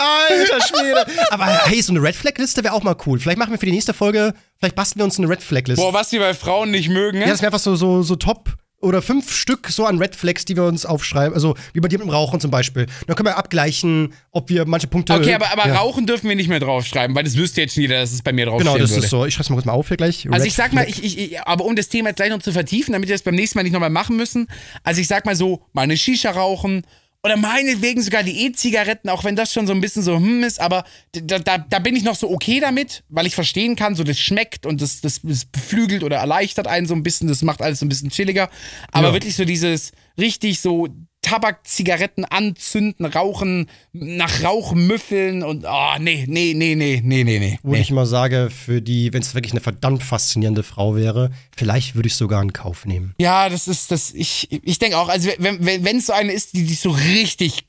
Alter 0.00 0.66
Schwede. 0.66 1.06
Aber 1.30 1.46
hey, 1.46 1.82
so 1.82 1.92
eine 1.92 2.02
Red 2.02 2.16
Flag 2.16 2.36
Liste 2.38 2.64
wäre 2.64 2.74
auch 2.74 2.82
mal 2.82 2.96
cool. 3.06 3.18
Vielleicht 3.18 3.38
machen 3.38 3.52
wir 3.52 3.58
für 3.58 3.66
die 3.66 3.72
nächste 3.72 3.94
Folge, 3.94 4.34
vielleicht 4.58 4.74
basteln 4.74 5.00
wir 5.00 5.04
uns 5.04 5.18
eine 5.18 5.28
Red 5.28 5.42
Flag 5.42 5.66
Liste. 5.66 5.82
Boah, 5.82 5.92
was 5.92 6.10
wir 6.12 6.20
bei 6.20 6.34
Frauen 6.34 6.70
nicht 6.70 6.88
mögen, 6.88 7.18
ne? 7.18 7.24
Ja, 7.24 7.30
das 7.30 7.42
wäre 7.42 7.48
einfach 7.48 7.60
so, 7.60 7.76
so, 7.76 8.02
so 8.02 8.16
top 8.16 8.56
oder 8.80 9.02
fünf 9.02 9.34
Stück 9.34 9.68
so 9.68 9.84
an 9.84 9.98
Red 9.98 10.16
Flags, 10.16 10.44
die 10.46 10.56
wir 10.56 10.64
uns 10.64 10.86
aufschreiben. 10.86 11.34
Also 11.34 11.54
wie 11.74 11.80
bei 11.80 11.88
dir 11.88 11.98
mit 11.98 12.06
dem 12.06 12.10
Rauchen 12.10 12.40
zum 12.40 12.50
Beispiel. 12.50 12.86
Dann 13.06 13.14
können 13.14 13.28
wir 13.28 13.36
abgleichen, 13.36 14.14
ob 14.30 14.48
wir 14.48 14.64
manche 14.64 14.86
Punkte. 14.86 15.12
Okay, 15.14 15.34
aber, 15.34 15.52
aber 15.52 15.68
ja. 15.68 15.76
Rauchen 15.76 16.06
dürfen 16.06 16.28
wir 16.28 16.36
nicht 16.36 16.48
mehr 16.48 16.60
draufschreiben, 16.60 17.14
weil 17.14 17.24
das 17.24 17.36
wüsste 17.36 17.60
jetzt 17.60 17.76
jeder, 17.76 18.00
dass 18.00 18.12
es 18.12 18.22
bei 18.22 18.32
mir 18.32 18.46
draufstehen 18.46 18.72
Genau, 18.72 18.82
das 18.82 18.90
würde. 18.92 19.04
ist 19.04 19.10
so. 19.10 19.26
Ich 19.26 19.34
schreib's 19.34 19.50
mal 19.50 19.56
kurz 19.56 19.66
mal 19.66 19.72
auf 19.72 19.88
hier 19.88 19.98
gleich. 19.98 20.26
Also 20.30 20.42
Red 20.42 20.46
ich 20.46 20.54
sag 20.54 20.72
mal, 20.72 20.88
ich, 20.88 21.04
ich, 21.04 21.40
aber 21.42 21.64
um 21.66 21.76
das 21.76 21.88
Thema 21.88 22.08
jetzt 22.08 22.16
gleich 22.16 22.30
noch 22.30 22.40
zu 22.40 22.52
vertiefen, 22.52 22.92
damit 22.92 23.08
wir 23.08 23.14
das 23.14 23.22
beim 23.22 23.34
nächsten 23.34 23.58
Mal 23.58 23.64
nicht 23.64 23.72
nochmal 23.72 23.90
machen 23.90 24.16
müssen. 24.16 24.48
Also 24.82 25.00
ich 25.00 25.08
sag 25.08 25.26
mal 25.26 25.36
so, 25.36 25.62
mal 25.72 25.82
eine 25.82 25.96
Shisha 25.96 26.30
rauchen 26.30 26.82
oder 27.22 27.36
meinetwegen 27.36 28.00
sogar 28.02 28.22
die 28.22 28.46
E-Zigaretten, 28.46 29.08
auch 29.10 29.24
wenn 29.24 29.36
das 29.36 29.52
schon 29.52 29.66
so 29.66 29.72
ein 29.72 29.80
bisschen 29.80 30.02
so 30.02 30.16
hm 30.16 30.42
ist, 30.42 30.60
aber 30.60 30.84
da, 31.12 31.38
da, 31.38 31.58
da 31.58 31.78
bin 31.78 31.94
ich 31.94 32.02
noch 32.02 32.14
so 32.16 32.30
okay 32.30 32.60
damit, 32.60 33.04
weil 33.08 33.26
ich 33.26 33.34
verstehen 33.34 33.76
kann, 33.76 33.94
so 33.94 34.04
das 34.04 34.18
schmeckt 34.18 34.64
und 34.64 34.80
das, 34.80 35.00
das, 35.00 35.20
das 35.22 35.44
beflügelt 35.44 36.02
oder 36.02 36.16
erleichtert 36.16 36.66
einen 36.66 36.86
so 36.86 36.94
ein 36.94 37.02
bisschen, 37.02 37.28
das 37.28 37.42
macht 37.42 37.60
alles 37.60 37.80
so 37.80 37.86
ein 37.86 37.90
bisschen 37.90 38.10
chilliger. 38.10 38.48
Aber 38.92 39.08
Ja. 39.08 39.12
wirklich 39.12 39.36
so 39.36 39.44
dieses 39.44 39.92
richtig 40.18 40.60
so 40.60 40.88
Tabak, 41.22 41.66
Zigaretten 41.66 42.24
anzünden, 42.24 43.04
rauchen, 43.04 43.68
nach 43.92 44.42
Rauch 44.42 44.72
müffeln 44.74 45.42
und 45.42 45.64
oh, 45.68 45.92
nee, 46.00 46.24
nee, 46.26 46.54
nee, 46.56 46.74
nee, 46.74 47.02
nee, 47.04 47.24
nee, 47.24 47.38
nee. 47.38 47.58
Wo 47.62 47.74
ich 47.74 47.90
immer 47.90 48.06
sage, 48.06 48.48
für 48.50 48.80
die, 48.80 49.12
wenn 49.12 49.20
es 49.20 49.34
wirklich 49.34 49.52
eine 49.52 49.60
verdammt 49.60 50.02
faszinierende 50.02 50.62
Frau 50.62 50.96
wäre, 50.96 51.30
vielleicht 51.54 51.94
würde 51.94 52.06
ich 52.06 52.16
sogar 52.16 52.42
in 52.42 52.52
Kauf 52.52 52.86
nehmen. 52.86 53.14
Ja, 53.18 53.48
das 53.50 53.68
ist 53.68 53.90
das. 53.90 54.12
Ich, 54.14 54.48
ich 54.50 54.78
denke 54.78 54.96
auch, 54.96 55.08
also 55.08 55.28
wenn 55.38 55.64
wenn 55.64 55.84
wenn 55.84 55.98
es 55.98 56.06
so 56.06 56.14
eine 56.14 56.32
ist, 56.32 56.54
die 56.54 56.64
dich 56.64 56.80
so 56.80 56.90
richtig 56.90 57.64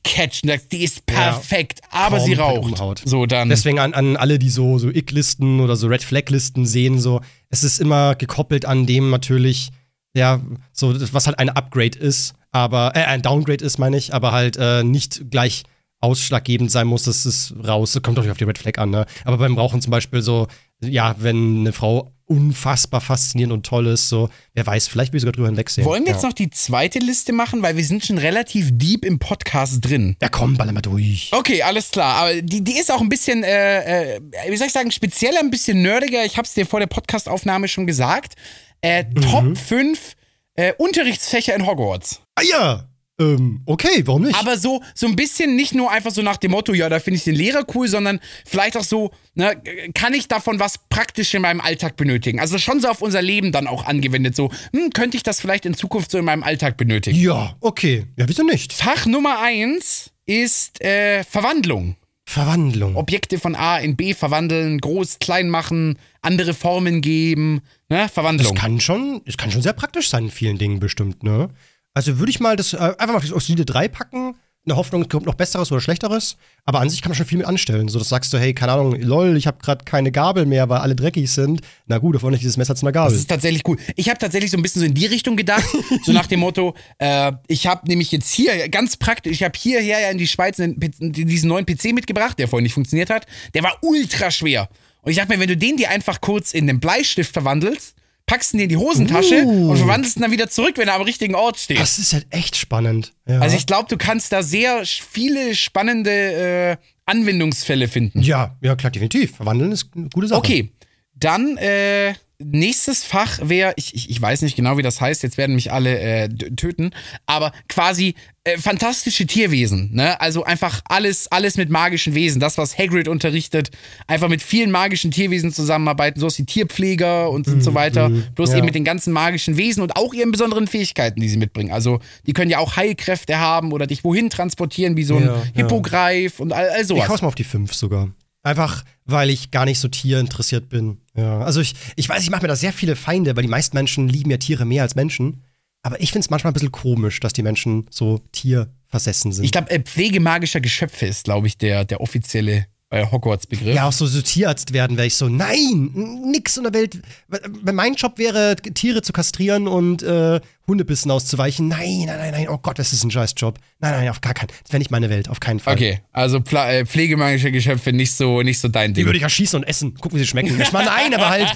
sagt, 0.62 0.72
die 0.72 0.84
ist 0.84 1.06
perfekt, 1.06 1.82
aber 1.92 2.20
sie 2.20 2.34
raucht. 2.34 2.72
umhaut. 2.72 3.02
So 3.06 3.26
dann. 3.26 3.50
Deswegen 3.50 3.80
an, 3.80 3.94
an 3.94 4.18
alle, 4.18 4.40
die 4.40 4.50
so, 4.50 4.78
so 4.78 4.90
Ick-Listen 4.90 5.60
oder 5.60 5.76
so 5.76 5.88
Red 5.88 6.04
Flag-Listen 6.04 6.66
sehen, 6.66 7.00
so, 7.00 7.22
es 7.50 7.64
ist 7.64 7.80
immer 7.80 8.16
gekoppelt 8.16 8.66
an 8.66 8.86
dem 8.86 9.10
natürlich, 9.10 9.70
ja, 10.14 10.42
so, 10.72 10.94
was 11.14 11.28
halt 11.28 11.40
ein 11.40 11.50
Upgrade 11.50 11.98
ist, 11.98 12.34
aber, 12.52 12.94
äh, 12.96 13.04
ein 13.06 13.22
Downgrade 13.22 13.64
ist, 13.64 13.78
meine 13.78 13.98
ich, 13.98 14.14
aber 14.14 14.32
halt 14.32 14.58
äh, 14.58 14.84
nicht 14.84 15.30
gleich 15.32 15.64
ausschlaggebend 16.02 16.72
sein 16.72 16.88
muss, 16.88 17.04
das 17.04 17.26
ist 17.26 17.54
raus. 17.66 17.98
Kommt 18.02 18.18
doch 18.18 18.28
auf 18.28 18.38
die 18.38 18.44
Red 18.44 18.58
Flag 18.58 18.78
an, 18.80 18.90
ne? 18.90 19.06
Aber 19.24 19.38
beim 19.38 19.58
Rauchen 19.58 19.82
zum 19.82 19.92
Beispiel 19.92 20.22
so, 20.22 20.48
ja, 20.84 21.16
wenn 21.20 21.60
eine 21.60 21.74
Frau 21.74 22.12
unfassbar 22.26 23.02
faszinierend 23.02 23.54
und 23.54 23.66
toll 23.66 23.88
ist, 23.88 24.10
so, 24.10 24.30
wer 24.54 24.66
weiß, 24.66 24.88
vielleicht 24.88 25.12
will 25.12 25.18
ich 25.18 25.22
sogar 25.22 25.34
drüber 25.34 25.48
hinwegsehen. 25.48 25.86
Wollen 25.86 26.06
wir 26.06 26.14
jetzt 26.14 26.24
ja. 26.24 26.30
noch 26.30 26.34
die 26.34 26.50
zweite 26.50 26.98
Liste 27.00 27.34
machen, 27.34 27.62
weil 27.62 27.76
wir 27.76 27.84
sind 27.84 28.06
schon 28.06 28.18
relativ 28.18 28.70
deep 28.72 29.06
im 29.06 29.20
Podcast 29.20 29.86
drin. 29.86 30.16
Ja, 30.22 30.30
komm, 30.30 30.56
baller 30.58 30.72
mal 30.72 30.82
durch. 30.82 31.30
Okay, 31.34 31.62
alles 31.62 31.92
klar. 31.92 32.16
Aber 32.16 32.42
die, 32.42 32.64
die 32.64 32.80
ist 32.80 32.92
auch 32.92 33.02
ein 33.02 33.10
bisschen, 33.10 33.44
äh, 33.44 34.16
äh, 34.16 34.22
wie 34.50 34.58
soll 34.58 34.68
ich 34.68 34.74
sagen, 34.74 34.92
spezieller, 34.92 35.40
ein 35.40 35.52
bisschen 35.52 35.82
nerdiger. 35.82 36.26
Ich 36.26 36.38
hab's 36.38 36.54
dir 36.54 36.66
vor 36.66 36.80
der 36.80 36.88
Podcastaufnahme 36.88 37.68
schon 37.68 37.86
gesagt. 37.86 38.36
Äh, 38.82 39.04
Mhm. 39.04 39.22
Top 39.22 39.58
5 39.58 40.16
äh, 40.56 40.74
Unterrichtsfächer 40.78 41.56
in 41.56 41.66
Hogwarts. 41.66 42.22
Ah 42.36 42.44
ja, 42.44 42.92
ähm, 43.22 43.62
okay, 43.66 44.02
warum 44.06 44.24
nicht? 44.24 44.36
Aber 44.36 44.58
so, 44.58 44.82
so 44.96 45.06
ein 45.06 45.16
bisschen 45.16 45.56
nicht 45.56 45.76
nur 45.76 45.92
einfach 45.92 46.12
so 46.12 46.22
nach 46.22 46.38
dem 46.38 46.52
Motto, 46.52 46.74
ja, 46.74 46.90
da 46.90 47.00
finde 47.00 47.18
ich 47.18 47.24
den 47.24 47.36
Lehrer 47.36 47.66
cool, 47.76 47.88
sondern 47.88 48.20
vielleicht 48.46 48.78
auch 48.78 48.84
so, 48.84 49.12
ne, 49.36 49.62
kann 49.94 50.14
ich 50.14 50.28
davon 50.28 50.60
was 50.60 50.80
praktisch 50.90 51.34
in 51.34 51.42
meinem 51.44 51.62
Alltag 51.62 51.98
benötigen? 51.98 52.40
Also 52.40 52.58
schon 52.58 52.80
so 52.80 52.88
auf 52.88 53.02
unser 53.02 53.22
Leben 53.22 53.52
dann 53.52 53.68
auch 53.68 53.86
angewendet. 53.86 54.36
So, 54.36 54.50
hm, 54.74 54.90
könnte 54.92 55.18
ich 55.18 55.24
das 55.24 55.40
vielleicht 55.40 55.66
in 55.66 55.74
Zukunft 55.74 56.12
so 56.12 56.18
in 56.18 56.26
meinem 56.26 56.44
Alltag 56.44 56.78
benötigen? 56.78 57.18
ja, 57.18 57.56
okay. 57.60 58.06
Ja, 58.18 58.28
wieso 58.28 58.44
nicht? 58.44 58.74
Fach 58.74 59.06
Nummer 59.06 59.40
eins 59.42 60.12
ist 60.26 60.82
äh, 60.82 61.24
Verwandlung. 61.24 61.96
Verwandlung. 62.26 62.96
Objekte 62.96 63.40
von 63.40 63.56
A 63.56 63.78
in 63.78 63.96
B 63.96 64.14
verwandeln, 64.14 64.80
groß, 64.80 65.20
klein 65.20 65.50
machen, 65.50 65.98
andere 66.22 66.54
Formen 66.54 67.02
geben, 67.02 67.62
ne? 67.90 67.98
Das 68.04 68.12
Verwandlung. 68.12 68.56
kann 68.56 68.80
schon, 68.80 69.22
das 69.26 69.38
kann 69.38 69.52
schon 69.52 69.62
sehr 69.62 69.74
praktisch 69.74 70.10
sein 70.10 70.26
in 70.26 70.32
vielen 70.32 70.58
Dingen 70.58 70.80
bestimmt, 70.80 71.24
ne? 71.24 71.50
Also 71.94 72.20
würde 72.20 72.30
ich 72.30 72.40
mal 72.40 72.56
das 72.56 72.74
äh, 72.74 72.78
einfach 72.78 73.08
mal 73.08 73.34
auf 73.34 73.44
solide 73.44 73.66
3 73.66 73.88
packen. 73.90 74.36
Eine 74.64 74.76
Hoffnung, 74.76 75.02
es 75.02 75.10
kommt 75.10 75.26
noch 75.26 75.34
Besseres 75.34 75.72
oder 75.72 75.82
Schlechteres. 75.82 76.38
Aber 76.66 76.82
an 76.82 76.90
sich 76.90 77.02
kann 77.02 77.10
man 77.10 77.18
schon 77.18 77.26
viel 77.26 77.40
mit 77.40 77.48
anstellen. 77.48 77.88
So, 77.88 77.98
das 77.98 78.10
sagst 78.10 78.32
du, 78.32 78.38
hey, 78.38 78.54
keine 78.54 78.74
Ahnung, 78.74 78.96
lol, 79.02 79.36
ich 79.36 79.48
habe 79.48 79.58
gerade 79.60 79.84
keine 79.86 80.12
Gabel 80.12 80.46
mehr, 80.46 80.70
weil 80.70 80.82
alle 80.82 80.96
dreckig 80.96 81.32
sind. 81.32 81.62
Na 81.88 81.98
gut, 81.98 82.14
davon 82.14 82.32
nicht 82.32 82.44
dieses 82.44 82.58
Messer 82.58 82.76
zu 82.76 82.86
einer 82.86 82.92
Gabel. 82.92 83.12
Das 83.12 83.22
ist 83.22 83.28
tatsächlich 83.28 83.64
cool. 83.68 83.78
Ich 83.96 84.08
habe 84.08 84.20
tatsächlich 84.20 84.52
so 84.52 84.58
ein 84.58 84.62
bisschen 84.62 84.82
so 84.82 84.86
in 84.86 84.94
die 84.94 85.08
Richtung 85.08 85.36
gedacht, 85.36 85.66
so 86.06 86.12
nach 86.12 86.28
dem 86.28 86.42
Motto, 86.42 86.76
äh, 87.00 87.32
ich 87.48 87.66
habe 87.66 87.88
nämlich 87.88 88.12
jetzt 88.12 88.32
hier 88.32 88.70
ganz 88.70 88.98
praktisch, 88.98 89.32
ich 89.32 89.44
habe 89.44 89.58
hierher 89.58 90.00
ja 90.00 90.12
in 90.12 90.20
die 90.20 90.28
Schweiz 90.28 90.60
einen, 90.60 90.80
diesen 90.80 91.50
neuen 91.50 91.66
PC 91.66 91.94
mitgebracht, 91.94 92.38
der 92.38 92.48
vorhin 92.48 92.64
nicht 92.64 92.76
funktioniert 92.76 93.10
hat. 93.10 93.26
Der 93.56 93.64
war 93.64 93.80
ultra 93.82 94.30
schwer. 94.30 94.70
Und 95.02 95.10
ich 95.12 95.18
dachte 95.18 95.34
mir, 95.34 95.40
wenn 95.40 95.50
du 95.50 95.58
den 95.58 95.78
dir 95.78 95.90
einfach 95.90 96.22
kurz 96.22 96.54
in 96.54 96.68
den 96.68 96.80
Bleistift 96.80 97.34
verwandelst, 97.34 97.96
packst 98.26 98.54
ihn 98.54 98.58
dir 98.60 98.64
in 98.64 98.70
die 98.70 98.78
Hosentasche 98.78 99.44
Uh. 99.46 99.72
und 99.72 99.78
verwandelst 99.78 100.18
ihn 100.18 100.22
dann 100.22 100.32
wieder 100.32 100.50
zurück, 100.50 100.74
wenn 100.78 100.88
er 100.88 100.96
am 100.96 101.02
richtigen 101.02 101.36
Ort 101.36 101.58
steht. 101.60 101.80
Das 101.80 102.00
ist 102.00 102.14
halt 102.14 102.28
echt 102.30 102.56
spannend. 102.56 103.14
Ja. 103.28 103.40
Also 103.40 103.56
ich 103.58 103.66
glaube, 103.66 103.88
du 103.90 103.98
kannst 103.98 104.32
da 104.32 104.42
sehr 104.44 104.84
viele 104.86 105.56
spannende 105.56 106.12
äh, 106.12 106.78
Anwendungsfälle 107.06 107.88
finden. 107.88 108.22
ja, 108.22 108.56
ja, 108.62 108.76
klar, 108.76 108.92
definitiv. 108.92 109.36
Verwandeln 109.36 109.72
ist 109.72 109.90
eine 109.96 110.10
gute 110.14 110.28
Sache. 110.28 110.40
Okay, 110.40 110.72
dann 111.16 111.58
äh, 111.58 112.14
nächstes 112.44 113.04
Fach 113.04 113.40
wäre, 113.42 113.74
ich, 113.76 113.94
ich, 113.96 114.10
ich 114.10 114.22
weiß 114.22 114.42
nicht 114.42 114.56
genau, 114.56 114.78
wie 114.78 114.82
das 114.82 115.02
heißt, 115.02 115.24
jetzt 115.24 115.38
werden 115.38 115.56
mich 115.56 115.72
alle 115.72 116.00
äh, 116.00 116.30
töten, 116.30 116.92
aber 117.26 117.52
quasi 117.70 118.16
äh, 118.44 118.58
fantastische 118.58 119.28
Tierwesen, 119.28 119.92
ne? 119.94 120.20
Also 120.20 120.44
einfach 120.44 120.82
alles, 120.86 121.32
alles 121.32 121.58
mit 121.58 121.70
magischen 121.70 122.16
Wesen, 122.16 122.40
das, 122.40 122.58
was 122.58 122.76
Hagrid 122.78 123.08
unterrichtet, 123.08 123.70
einfach 124.08 124.30
mit 124.30 124.42
vielen 124.42 124.72
magischen 124.72 125.12
Tierwesen 125.12 125.54
zusammenarbeiten, 125.54 126.20
so 126.20 126.28
die 126.28 126.46
Tierpfleger 126.46 127.30
und, 127.30 127.48
und 127.48 127.62
so 127.62 127.76
weiter, 127.76 128.10
bloß 128.10 128.52
ja. 128.52 128.58
eben 128.58 128.66
mit 128.66 128.74
den 128.74 128.84
ganzen 128.84 129.14
magischen 129.14 129.58
Wesen 129.58 129.84
und 129.84 129.96
auch 129.96 130.14
ihren 130.14 130.32
besonderen 130.32 130.68
Fähigkeiten, 130.68 131.22
die 131.22 131.30
sie 131.30 131.38
mitbringen. 131.38 131.72
Also 131.72 132.00
die 132.26 132.34
können 132.34 132.50
ja 132.50 132.58
auch 132.58 132.78
Heilkräfte 132.78 133.38
haben 133.38 133.74
oder 133.74 133.86
dich 133.86 134.04
wohin 134.04 134.32
transportieren, 134.32 134.98
wie 134.98 135.04
so 135.04 135.18
ein 135.18 135.26
Ja, 135.26 135.36
ja. 135.36 135.42
Hippogreif 135.54 136.40
und 136.40 136.52
all, 136.52 136.68
all 136.70 136.84
sowas. 136.86 137.04
Ich 137.04 137.10
hau's 137.10 137.22
mal 137.22 137.28
auf 137.28 137.36
die 137.36 137.44
5 137.44 137.74
sogar. 137.74 138.10
Einfach, 138.44 138.84
weil 139.06 139.30
ich 139.30 139.52
gar 139.52 139.66
nicht 139.66 139.80
so 139.80 139.88
tierinteressiert 139.88 140.70
bin. 140.70 140.98
Ja. 141.16 141.42
Also 141.42 141.62
ich, 141.62 141.76
ich 141.96 142.10
weiß, 142.10 142.24
ich 142.24 142.32
mache 142.32 142.42
mir 142.42 142.48
da 142.48 142.56
sehr 142.56 142.74
viele 142.74 142.96
Feinde, 142.96 143.36
weil 143.36 143.44
die 143.44 143.50
meisten 143.50 143.76
Menschen 143.76 144.08
lieben 144.08 144.32
ja 144.32 144.38
Tiere 144.38 144.66
mehr 144.66 144.84
als 144.84 144.96
Menschen. 144.96 145.44
Aber 145.84 146.00
ich 146.02 146.12
find's 146.12 146.30
manchmal 146.30 146.52
ein 146.52 146.54
bisschen 146.54 146.72
komisch, 146.72 147.20
dass 147.20 147.34
die 147.34 147.44
Menschen 147.44 147.88
so 147.90 148.20
tierversessen 148.32 149.32
sind. 149.32 149.46
Ich 149.46 149.52
glaube, 149.52 149.70
äh, 149.70 149.80
Pflege 149.80 150.20
magischer 150.20 150.62
Geschöpfe 150.62 151.06
ist, 151.08 151.26
glaube 151.26 151.48
ich, 151.48 151.58
der, 151.58 151.86
der 151.86 152.02
offizielle 152.02 152.66
äh, 152.92 153.06
Hogwarts-Begriff. 153.10 153.74
ja, 153.76 153.88
auch 153.88 153.92
so, 153.94 154.06
so 154.06 154.22
Tierarzt 154.22 154.74
werden, 154.74 154.98
wäre 154.98 155.08
ich 155.08 155.16
so, 155.16 155.28
nein, 155.30 155.92
nix 156.26 156.58
in 156.58 156.64
der 156.64 156.74
Welt. 156.74 157.00
Wenn 157.28 157.76
mein 157.76 157.96
Job 157.96 158.18
wäre, 158.18 158.56
Tiere 158.56 159.02
zu 159.02 159.14
kastrieren 159.14 159.68
und 159.68 160.04
äh, 160.04 160.40
Hundebissen 160.68 161.10
auszuweichen, 161.10 161.68
nein, 161.70 162.04
nein, 162.06 162.18
nein, 162.18 162.32
nein, 162.32 162.50
oh 162.50 162.58
Gott, 162.58 162.80
das 162.80 162.94
ist 162.94 163.04
ein 163.04 163.12
Scheißjob. 163.12 163.58
Nein, 163.80 163.92
nein, 163.94 164.10
auf 164.10 164.22
gar 164.22 164.34
keinen. 164.34 164.50
Das 164.64 164.72
wäre 164.72 164.80
nicht 164.80 164.92
meine 164.92 165.10
Welt, 165.10 165.30
auf 165.30 165.40
keinen 165.40 165.60
Fall. 165.60 165.74
Okay, 165.74 166.00
also 166.12 166.40
Pla 166.42 166.72
äh, 166.72 166.86
Pflege 166.86 167.18
magischer 167.18 167.52
Geschöpfe 167.52 167.92
nicht 167.94 168.12
so, 168.14 168.42
nicht 168.42 168.60
so 168.60 168.68
dein 168.68 168.92
Die 168.94 169.02
Ding. 169.02 169.06
würde 169.06 169.18
ich 169.18 169.24
erschießen 169.24 169.58
und 169.60 169.64
essen. 169.68 169.96
Gucken, 169.96 170.18
wie 170.20 170.24
sie 170.24 170.28
schmecken. 170.28 170.60
Ich 170.62 170.72
meine, 170.72 170.90
nein, 170.90 171.14
aber 171.14 171.30
halt. 171.30 171.48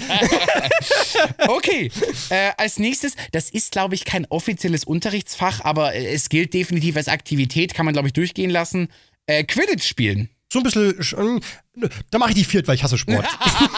Okay, 1.48 1.90
äh, 2.30 2.50
als 2.58 2.78
nächstes, 2.78 3.14
das 3.32 3.50
ist, 3.50 3.72
glaube 3.72 3.94
ich, 3.94 4.04
kein 4.04 4.26
offizielles 4.26 4.84
Unterrichtsfach, 4.84 5.60
aber 5.64 5.94
äh, 5.94 6.06
es 6.14 6.28
gilt 6.28 6.52
definitiv 6.54 6.96
als 6.96 7.08
Aktivität, 7.08 7.74
kann 7.74 7.84
man, 7.86 7.92
glaube 7.94 8.08
ich, 8.08 8.12
durchgehen 8.12 8.50
lassen. 8.50 8.88
Äh, 9.26 9.44
Quidditch 9.44 9.86
spielen. 9.86 10.28
So 10.52 10.60
ein 10.60 10.62
bisschen, 10.62 10.92
sch- 11.02 11.40
Da 12.10 12.18
mache 12.18 12.30
ich 12.30 12.36
die 12.36 12.44
viert, 12.44 12.66
weil 12.68 12.74
ich 12.76 12.82
hasse 12.82 12.96
Sport. 12.98 13.24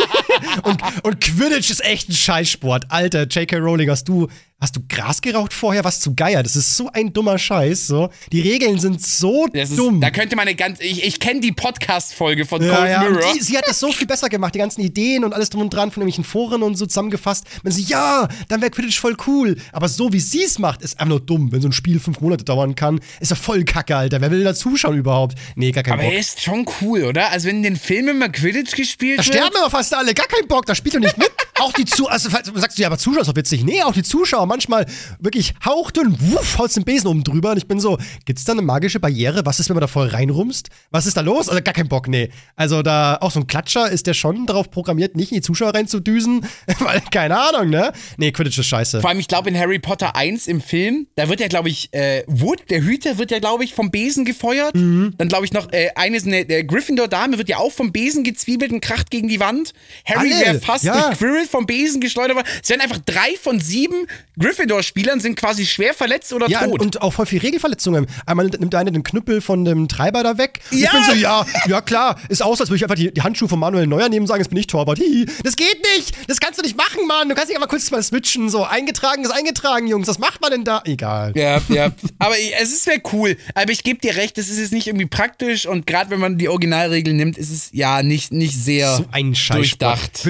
und, 0.63 0.81
und 1.03 1.21
Quidditch 1.21 1.71
ist 1.71 1.85
echt 1.85 2.09
ein 2.09 2.15
Scheißsport. 2.15 2.87
Alter, 2.91 3.25
J.K. 3.27 3.57
Rowling, 3.59 3.91
hast 3.91 4.09
du, 4.09 4.29
hast 4.61 4.77
du 4.77 4.81
Gras 4.89 5.21
geraucht 5.21 5.53
vorher? 5.53 5.85
Was 5.85 6.01
zu 6.01 6.15
Geier? 6.15 6.43
Das 6.43 6.55
ist 6.57 6.77
so 6.77 6.91
ein 6.93 7.13
dummer 7.13 7.39
Scheiß. 7.39 7.87
So. 7.89 8.11
Die 8.33 8.41
Regeln 8.41 8.79
sind 8.79 9.05
so 9.05 9.47
Das 9.53 9.71
ist, 9.71 9.79
dumm. 9.79 10.01
da 10.01 10.11
könnte 10.11 10.37
man 10.37 10.47
eine 10.47 10.55
ganz. 10.55 10.79
Ich, 10.81 11.05
ich 11.05 11.19
kenne 11.21 11.41
die 11.41 11.53
Podcast-Folge 11.53 12.45
von 12.47 12.63
Ja, 12.63 12.77
Cold 12.77 12.91
ja. 12.91 13.01
Mirror. 13.03 13.33
die, 13.35 13.41
sie 13.43 13.57
hat 13.59 13.67
das 13.67 13.81
so 13.81 13.91
viel 13.93 14.07
besser 14.07 14.29
gemacht, 14.29 14.55
die 14.55 14.59
ganzen 14.61 14.81
Ideen 14.83 15.25
und 15.25 15.33
alles 15.33 15.51
drum 15.51 15.63
und 15.63 15.71
dran 15.71 15.91
von 15.91 16.03
irgendwelchen 16.03 16.25
Foren 16.25 16.63
und 16.63 16.77
so 16.77 16.87
zusammengefasst. 16.87 17.47
Wenn 17.63 17.73
sie, 17.73 17.83
ja, 17.83 18.29
dann 18.49 18.61
wäre 18.61 18.71
Quidditch 18.71 19.01
voll 19.01 19.17
cool. 19.27 19.57
Aber 19.73 19.89
so 19.89 20.13
wie 20.13 20.21
sie 20.21 20.45
es 20.45 20.59
macht, 20.59 20.83
ist 20.83 20.95
einfach 21.01 21.09
nur 21.09 21.21
dumm. 21.21 21.51
Wenn 21.53 21.63
so 21.63 21.69
ein 21.69 21.73
Spiel 21.73 21.99
fünf 21.99 22.21
Monate 22.21 22.45
dauern 22.45 22.75
kann, 22.75 23.01
ist 23.21 23.31
er 23.33 23.37
voll 23.37 23.65
kacke, 23.65 23.97
Alter. 23.97 24.21
Wer 24.21 24.31
will 24.31 24.45
da 24.45 24.55
zuschauen 24.55 24.97
überhaupt? 24.99 25.37
Nee, 25.57 25.73
gar 25.73 25.83
kein 25.83 25.95
Aber 25.95 26.03
Bock. 26.05 26.13
er 26.13 26.19
ist 26.21 26.41
schon 26.43 26.67
cool, 26.81 27.05
oder? 27.05 27.31
Also, 27.33 27.49
wenn 27.49 27.57
in 27.59 27.63
den 27.65 27.77
Filmen 27.89 28.17
immer 28.17 28.29
Quidditch 28.29 28.77
gespielt 28.77 29.19
Da 29.19 29.25
wird. 29.25 29.35
sterben 29.35 29.57
aber 29.57 29.71
fast 29.71 29.95
alle, 29.95 30.13
gar 30.13 30.27
keinen 30.27 30.47
Bock, 30.47 30.67
da 30.67 30.75
spielt 30.75 30.97
er 30.97 31.01
nicht 31.01 31.17
mit. 31.17 31.31
auch 31.59 31.73
die 31.73 31.87
Zuschauer, 31.87 32.13
also 32.13 32.29
sagst 32.29 32.77
du 32.79 32.83
ja, 32.83 32.89
aber 32.89 32.99
Zuschauer 32.99 33.23
ist 33.23 33.29
doch 33.29 33.37
witzig. 33.37 33.65
Nee, 33.65 33.83
auch 33.83 33.95
die 33.95 34.03
Zuschauer 34.03 34.45
manchmal 34.47 34.85
wirklich 35.19 35.55
hauchdünn, 35.65 36.15
wuff, 36.21 36.59
holst 36.59 36.77
den 36.77 36.85
Besen 36.85 37.09
oben 37.09 37.25
drüber 37.25 37.53
und 37.53 37.57
ich 37.57 37.67
bin 37.67 37.81
so, 37.81 37.97
gibt's 38.27 38.45
da 38.45 38.53
eine 38.53 38.61
magische 38.61 39.01
Barriere? 39.01 39.47
Was 39.47 39.59
ist, 39.59 39.71
wenn 39.71 39.75
man 39.75 39.81
da 39.81 39.87
voll 39.87 40.09
reinrumst? 40.09 40.69
Was 40.91 41.07
ist 41.07 41.17
da 41.17 41.23
los? 41.23 41.49
Also 41.49 41.63
gar 41.63 41.73
keinen 41.73 41.89
Bock, 41.89 42.09
nee. 42.09 42.29
Also 42.57 42.83
da, 42.83 43.17
auch 43.23 43.31
so 43.31 43.41
ein 43.41 43.47
Klatscher 43.47 43.91
ist 43.91 44.07
der 44.07 44.15
schon 44.15 44.45
darauf 44.45 44.71
programmiert, 44.71 45.17
nicht 45.17 45.33
in 45.33 45.37
die 45.37 45.43
Zuschauer 45.43 45.75
reinzudüsen, 45.75 46.47
weil, 46.81 47.01
keine 47.11 47.39
Ahnung, 47.39 47.71
ne? 47.71 47.93
Nee, 48.19 48.33
Quidditch 48.33 48.59
ist 48.59 48.67
scheiße. 48.67 49.01
Vor 49.01 49.09
allem, 49.09 49.19
ich 49.19 49.29
glaube, 49.29 49.49
in 49.49 49.59
Harry 49.59 49.79
Potter 49.79 50.15
1 50.15 50.47
im 50.47 50.61
Film, 50.61 51.07
da 51.17 51.31
wird 51.31 51.41
ja, 51.41 51.49
glaube 51.49 51.71
ich, 51.71 51.89
äh, 51.95 52.23
Wood, 52.27 52.71
der 52.71 52.83
Hüter, 52.83 53.17
wird 53.17 53.31
ja, 53.31 53.39
glaube 53.39 53.65
ich, 53.65 53.75
vom 53.75 53.91
Besen 53.91 54.27
gefeuert. 54.27 54.75
Mhm. 54.75 55.15
Dann, 55.17 55.29
glaube 55.29 55.47
ich, 55.47 55.53
noch 55.53 55.73
äh, 55.73 55.89
eine, 55.95 56.19
eine 56.19 56.45
der 56.45 56.65
Gryffindor-Dame 56.65 57.39
wird 57.39 57.49
ja 57.49 57.57
auch 57.57 57.73
vom 57.79 57.93
Besen 57.93 58.25
gezwiebelt 58.25 58.73
und 58.73 58.81
kracht 58.81 59.11
gegen 59.11 59.29
die 59.29 59.41
Wand. 59.41 59.73
Harry 60.05 60.31
wäre 60.31 60.61
fast 60.61 60.85
ja. 60.85 60.93
durch 60.93 61.19
Quirrell 61.19 61.47
vom 61.47 61.65
Besen 61.65 62.01
geschleudert 62.01 62.37
worden. 62.37 62.49
Es 62.63 62.69
werden 62.69 62.83
einfach 62.83 62.99
drei 63.07 63.37
von 63.41 63.61
sieben 63.61 64.07
Gryffindor-Spielern 64.39 65.21
sind 65.21 65.37
quasi 65.37 65.67
schwer 65.67 65.95
verletzt 65.95 66.33
oder 66.33 66.49
Ja, 66.49 66.65
tot. 66.65 66.81
und, 66.81 67.03
auch 67.03 67.13
voll 67.13 67.27
viel 67.27 67.41
Regelverletzungen. 67.41 68.07
Einmal 68.27 68.47
nimmt 68.47 68.73
der 68.73 68.81
eine 68.81 68.93
den 68.93 69.03
Knüppel 69.03 69.41
von 69.41 69.65
dem 69.65 69.89
Treiber 69.89 70.23
da 70.23 70.39
weg. 70.39 70.61
Ja. 70.71 70.79
Ich 70.79 70.91
bin 70.91 71.03
so, 71.03 71.13
ja, 71.13 71.47
ja 71.67 71.81
klar, 71.81 72.21
ist 72.29 72.43
aus, 72.43 72.61
als 72.61 72.71
würde 72.71 72.77
ich 72.77 72.85
einfach 72.85 72.97
die, 72.97 73.13
die 73.13 73.23
Handschuhe 73.23 73.49
von 73.49 73.59
Manuel 73.59 73.87
Neuer 73.87 74.09
nehmen 74.09 74.23
und 74.23 74.27
sagen, 74.27 74.41
jetzt 74.41 74.49
bin 74.49 74.59
ich 74.59 74.67
Torwart. 74.67 74.99
Hihi. 74.99 75.27
Das 75.43 75.57
geht 75.57 75.85
nicht! 75.97 76.15
Das 76.29 76.41
kannst 76.41 76.59
du 76.59 76.63
nicht 76.63 76.77
machen, 76.77 77.07
Mann! 77.07 77.29
Du 77.29 77.35
kannst 77.35 77.49
nicht 77.49 77.57
einfach 77.57 77.69
kurz 77.69 77.91
mal 77.91 78.03
switchen. 78.03 78.49
So, 78.49 78.65
eingetragen 78.65 79.25
ist 79.25 79.31
eingetragen, 79.31 79.87
Jungs. 79.87 80.09
Was 80.09 80.19
macht 80.19 80.41
man 80.41 80.51
denn 80.51 80.65
da? 80.65 80.83
Egal. 80.85 81.33
Ja, 81.35 81.61
ja. 81.69 81.93
Aber 82.19 82.35
es 82.61 82.71
ist 82.71 82.85
sehr 82.85 83.01
cool. 83.13 83.37
Aber 83.55 83.73
ich 83.73 83.83
gebe 83.83 84.01
dir 84.01 84.17
recht, 84.17 84.39
es 84.39 84.49
ist 84.49 84.59
jetzt 84.59 84.73
nicht 84.73 84.87
irgendwie 84.87 85.07
praktisch 85.07 85.67
und 85.67 85.87
gerade 85.87 86.11
wenn 86.11 86.21
man 86.21 86.39
die 86.39 86.49
Originalregeln 86.49 87.17
nimmt, 87.17 87.39
ist 87.39 87.51
es 87.51 87.68
ja 87.73 88.03
nicht, 88.03 88.33
nicht 88.33 88.57
sehr 88.57 88.97
So 88.97 89.05
ein 89.11 89.35
durchdacht. 89.35 90.21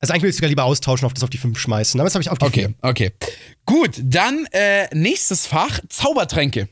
Also 0.00 0.12
eigentlich 0.12 0.22
würde 0.22 0.28
ich 0.30 0.36
sogar 0.36 0.48
lieber 0.48 0.64
austauschen, 0.64 1.06
auf 1.06 1.14
das 1.14 1.24
auf 1.24 1.30
die 1.30 1.38
5 1.38 1.58
schmeißen. 1.58 1.98
Aber 1.98 2.06
das 2.06 2.14
habe 2.14 2.22
ich 2.22 2.30
auf 2.30 2.38
die 2.38 2.44
Okay, 2.44 2.60
vier. 2.66 2.74
okay. 2.82 3.12
Gut, 3.64 4.00
dann 4.02 4.46
äh, 4.52 4.86
nächstes 4.94 5.46
Fach, 5.46 5.80
Zaubertränke. 5.88 6.68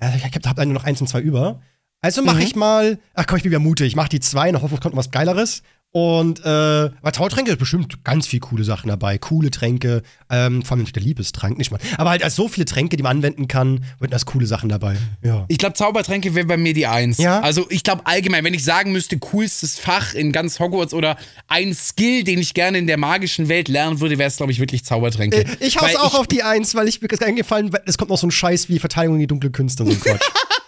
Äh, 0.00 0.16
ich 0.16 0.24
habe 0.24 0.48
hab 0.48 0.56
nur 0.58 0.74
noch 0.74 0.84
eins 0.84 1.00
und 1.00 1.06
zwei 1.06 1.20
über. 1.20 1.62
Also 2.02 2.22
mache 2.22 2.42
ich 2.42 2.56
mal, 2.56 2.98
ach 3.14 3.26
komm, 3.26 3.36
ich 3.36 3.44
bin 3.44 3.52
wieder 3.52 3.60
mutig. 3.60 3.86
Ich 3.86 3.96
mache 3.96 4.08
die 4.08 4.20
zwei, 4.20 4.50
noch 4.50 4.62
hoffe, 4.62 4.74
es 4.74 4.80
kommt 4.80 4.94
noch 4.94 4.98
was 4.98 5.12
Geileres. 5.12 5.62
Und 5.92 6.40
äh, 6.40 6.90
bei 7.02 7.10
Zaubertränke 7.12 7.50
ist 7.50 7.58
bestimmt 7.58 8.02
ganz 8.02 8.26
viel 8.26 8.40
coole 8.40 8.64
Sachen 8.64 8.88
dabei. 8.88 9.18
Coole 9.18 9.50
Tränke, 9.50 10.02
ähm, 10.30 10.62
vor 10.62 10.78
allem 10.78 10.90
der 10.90 11.02
Liebestrank, 11.02 11.58
nicht 11.58 11.70
mal. 11.70 11.80
Aber 11.98 12.08
halt 12.10 12.24
als 12.24 12.34
so 12.34 12.48
viele 12.48 12.64
Tränke, 12.64 12.96
die 12.96 13.02
man 13.02 13.18
anwenden 13.18 13.46
kann, 13.46 13.84
wird 13.98 14.10
das 14.10 14.24
coole 14.24 14.46
Sachen 14.46 14.70
dabei. 14.70 14.96
Ja. 15.22 15.44
Ich 15.48 15.58
glaube, 15.58 15.74
Zaubertränke 15.74 16.34
wäre 16.34 16.46
bei 16.46 16.56
mir 16.56 16.72
die 16.72 16.86
Eins. 16.86 17.18
Ja? 17.18 17.40
Also 17.40 17.66
ich 17.68 17.82
glaube 17.84 18.06
allgemein, 18.06 18.42
wenn 18.42 18.54
ich 18.54 18.64
sagen 18.64 18.92
müsste, 18.92 19.18
coolstes 19.18 19.78
Fach 19.78 20.14
in 20.14 20.32
ganz 20.32 20.58
Hogwarts 20.58 20.94
oder 20.94 21.18
ein 21.48 21.74
Skill, 21.74 22.24
den 22.24 22.38
ich 22.38 22.54
gerne 22.54 22.78
in 22.78 22.86
der 22.86 22.96
magischen 22.96 23.48
Welt 23.48 23.68
lernen 23.68 24.00
würde, 24.00 24.16
wäre 24.16 24.28
es, 24.28 24.38
glaube 24.38 24.50
ich, 24.50 24.60
wirklich 24.60 24.86
Zaubertränke. 24.86 25.42
Äh, 25.42 25.46
Ich 25.60 25.76
hau's 25.76 25.90
Weil 25.90 25.96
auch 25.98 26.14
auf 26.14 26.26
die 26.26 26.42
Eins, 26.42 26.74
weil 26.74 26.88
ich 26.88 27.02
mir 27.02 27.08
eingefallen, 27.20 27.70
weil 27.70 27.82
es 27.84 27.98
kommt 27.98 28.10
noch 28.10 28.18
so 28.18 28.26
ein 28.26 28.30
Scheiß 28.30 28.70
wie 28.70 28.78
Verteidigung 28.78 29.18
gegen 29.18 29.28
dunkle 29.28 29.50
Künste 29.50 29.82
und 29.82 29.90
so 29.90 29.96
ein 29.96 30.00
Quatsch. 30.00 30.22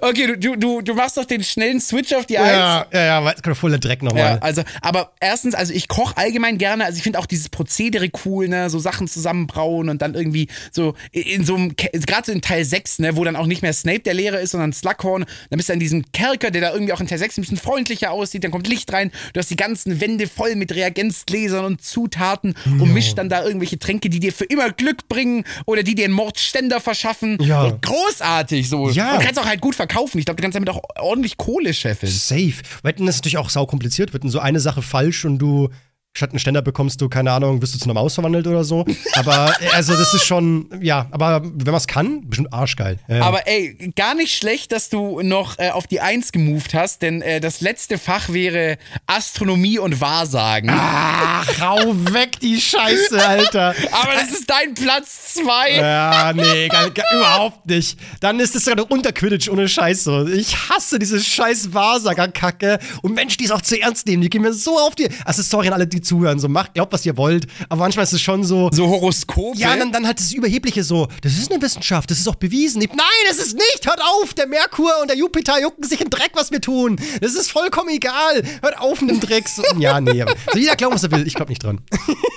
Okay, 0.00 0.36
du, 0.36 0.56
du, 0.56 0.80
du, 0.80 0.94
machst 0.94 1.16
doch 1.16 1.24
den 1.24 1.42
schnellen 1.42 1.80
Switch 1.80 2.12
auf 2.14 2.26
die 2.26 2.38
Eins. 2.38 2.50
ja, 2.50 2.86
ja, 2.92 3.04
ja, 3.04 3.24
weil 3.24 3.34
es 3.34 3.42
kommt 3.42 3.56
voll 3.56 3.70
der 3.70 3.78
Dreck 3.78 4.02
Ja, 4.02 4.08
nochmal. 4.08 4.38
also, 4.40 4.62
aber 4.82 5.12
erstens, 5.20 5.54
also 5.54 5.72
ich 5.72 5.88
koche 5.88 6.16
allgemein 6.16 6.58
gerne, 6.58 6.84
also 6.84 6.96
ich 6.96 7.02
finde 7.02 7.18
auch 7.18 7.26
dieses 7.26 7.48
Prozedere 7.48 8.08
cool, 8.24 8.48
ne, 8.48 8.70
so 8.70 8.78
Sachen 8.78 9.08
zusammenbrauen 9.08 9.88
und 9.88 10.02
dann 10.02 10.14
irgendwie 10.14 10.48
so 10.72 10.94
in 11.12 11.44
so 11.44 11.54
einem, 11.54 11.74
gerade 11.76 12.26
so 12.26 12.32
in 12.32 12.40
Teil 12.40 12.64
6, 12.64 13.00
ne, 13.00 13.16
wo 13.16 13.24
dann 13.24 13.36
auch 13.36 13.46
nicht 13.46 13.62
mehr 13.62 13.72
Snape 13.72 14.00
der 14.00 14.14
Lehrer 14.14 14.40
ist, 14.40 14.52
sondern 14.52 14.72
Slughorn, 14.72 15.24
dann 15.50 15.56
bist 15.56 15.68
du 15.68 15.72
in 15.72 15.80
diesem 15.80 16.10
Kerker, 16.12 16.50
der 16.50 16.60
da 16.60 16.72
irgendwie 16.72 16.92
auch 16.92 17.00
in 17.00 17.06
Teil 17.06 17.18
6 17.18 17.38
ein 17.38 17.40
bisschen 17.42 17.56
freundlicher 17.56 18.10
aussieht, 18.10 18.44
dann 18.44 18.50
kommt 18.50 18.68
Licht 18.68 18.92
rein, 18.92 19.10
du 19.32 19.40
hast 19.40 19.50
die 19.50 19.56
ganzen 19.56 20.00
Wände 20.00 20.26
voll 20.26 20.56
mit 20.56 20.74
Reagenzgläsern 20.74 21.64
und 21.64 21.82
Zutaten 21.82 22.54
und 22.64 22.92
mischt 22.92 23.18
dann 23.18 23.28
da 23.28 23.44
irgendwelche 23.44 23.78
Tränke, 23.78 24.10
die 24.10 24.20
dir 24.20 24.32
für 24.32 24.44
immer 24.44 24.70
Glück 24.70 25.08
bringen 25.08 25.44
oder 25.66 25.82
die 25.82 25.94
dir 25.94 26.04
einen 26.04 26.14
Mordständer 26.14 26.80
verschaffen. 26.80 27.38
Ja. 27.40 27.76
Großartig 27.80 28.68
so. 28.68 28.90
Ja. 28.90 29.14
Und 29.14 29.24
kannst 29.24 29.38
auch 29.38 29.46
halt 29.46 29.60
gut 29.60 29.74
verkaufen. 29.78 30.18
Ich 30.18 30.26
glaube, 30.26 30.36
du 30.36 30.42
kannst 30.42 30.56
damit 30.56 30.68
auch 30.68 30.82
ordentlich 30.96 31.38
Kohle 31.38 31.72
scheffeln. 31.72 32.12
Safe. 32.12 32.54
Wetten 32.82 33.08
ist 33.08 33.16
natürlich 33.16 33.38
auch 33.38 33.48
sau 33.48 33.64
kompliziert. 33.64 34.12
Wird 34.12 34.24
denn 34.24 34.30
so 34.30 34.40
eine 34.40 34.60
Sache 34.60 34.82
falsch 34.82 35.24
und 35.24 35.38
du 35.38 35.70
statt 36.18 36.30
einen 36.30 36.38
Ständer 36.38 36.62
bekommst 36.62 37.00
du, 37.00 37.08
keine 37.08 37.32
Ahnung, 37.32 37.62
wirst 37.62 37.74
du 37.74 37.78
zu 37.78 37.84
einer 37.84 37.94
Maus 37.94 38.14
verwandelt 38.14 38.46
oder 38.46 38.64
so. 38.64 38.84
Aber, 39.14 39.54
äh, 39.60 39.68
also, 39.74 39.94
das 39.96 40.12
ist 40.12 40.24
schon, 40.24 40.68
ja, 40.82 41.06
aber 41.10 41.42
wenn 41.42 41.66
man 41.66 41.76
es 41.76 41.86
kann, 41.86 42.28
bestimmt 42.28 42.52
arschgeil. 42.52 42.98
Ja. 43.08 43.22
Aber 43.22 43.46
ey, 43.46 43.92
gar 43.96 44.14
nicht 44.14 44.36
schlecht, 44.36 44.72
dass 44.72 44.90
du 44.90 45.22
noch 45.22 45.58
äh, 45.58 45.70
auf 45.70 45.86
die 45.86 46.00
Eins 46.00 46.32
gemoved 46.32 46.74
hast, 46.74 47.02
denn 47.02 47.22
äh, 47.22 47.40
das 47.40 47.60
letzte 47.60 47.98
Fach 47.98 48.28
wäre 48.30 48.78
Astronomie 49.06 49.78
und 49.78 50.00
Wahrsagen. 50.00 50.70
Ach, 50.72 51.48
hau 51.60 51.94
weg 52.12 52.40
die 52.40 52.60
Scheiße, 52.60 53.24
Alter. 53.24 53.74
Aber 53.92 54.12
das 54.14 54.30
ist 54.30 54.50
dein 54.50 54.74
Platz 54.74 55.34
zwei. 55.34 55.76
Ja, 55.76 56.32
nee, 56.34 56.68
gar, 56.68 56.90
gar, 56.90 57.06
überhaupt 57.14 57.66
nicht. 57.66 57.98
Dann 58.20 58.40
ist 58.40 58.56
es 58.56 58.64
sogar 58.64 58.84
noch 58.84 58.90
unter 58.90 59.12
Quidditch 59.12 59.48
ohne 59.48 59.68
Scheiße. 59.68 60.32
Ich 60.34 60.68
hasse 60.68 60.98
diese 60.98 61.20
scheiß 61.20 61.72
Wahrsager-Kacke. 61.72 62.80
Und 63.02 63.14
Menschen, 63.14 63.38
die 63.38 63.44
es 63.44 63.50
auch 63.52 63.62
zu 63.62 63.80
ernst 63.80 64.06
nehmen, 64.06 64.22
die 64.22 64.30
gehen 64.30 64.42
mir 64.42 64.52
so 64.52 64.78
auf 64.78 64.96
die. 64.96 65.08
Also, 65.24 65.42
sorry 65.42 65.68
an 65.68 65.74
alle, 65.74 65.86
die 65.86 66.02
zuhören. 66.08 66.38
So, 66.38 66.48
macht, 66.48 66.74
glaubt, 66.74 66.92
was 66.92 67.06
ihr 67.06 67.16
wollt. 67.16 67.46
Aber 67.68 67.82
manchmal 67.82 68.04
ist 68.04 68.12
es 68.12 68.20
schon 68.20 68.44
so. 68.44 68.70
So 68.72 68.86
Horoskope. 68.88 69.58
Ja, 69.58 69.76
dann, 69.76 69.92
dann 69.92 70.06
halt 70.06 70.18
das 70.18 70.32
Überhebliche 70.32 70.82
so, 70.82 71.08
das 71.22 71.34
ist 71.34 71.52
eine 71.52 71.62
Wissenschaft, 71.62 72.10
das 72.10 72.18
ist 72.18 72.28
auch 72.28 72.34
bewiesen. 72.34 72.80
Nein, 72.80 72.98
das 73.28 73.38
ist 73.38 73.54
nicht, 73.54 73.86
hört 73.86 74.00
auf, 74.00 74.34
der 74.34 74.46
Merkur 74.46 74.90
und 75.00 75.08
der 75.08 75.16
Jupiter 75.16 75.60
jucken 75.60 75.84
sich 75.84 76.00
in 76.00 76.10
Dreck, 76.10 76.30
was 76.34 76.50
wir 76.50 76.60
tun. 76.60 76.98
Das 77.20 77.34
ist 77.34 77.50
vollkommen 77.50 77.90
egal. 77.90 78.42
Hört 78.62 78.78
auf 78.80 79.00
mit 79.00 79.10
dem 79.10 79.20
Dreck. 79.20 79.48
So, 79.48 79.62
ja, 79.78 80.00
nee, 80.00 80.24
so 80.52 80.58
jeder 80.58 80.76
glaubt, 80.76 80.94
was 80.94 81.04
er 81.04 81.10
will, 81.12 81.26
ich 81.26 81.34
glaub 81.34 81.48
nicht 81.48 81.62
dran. 81.62 81.80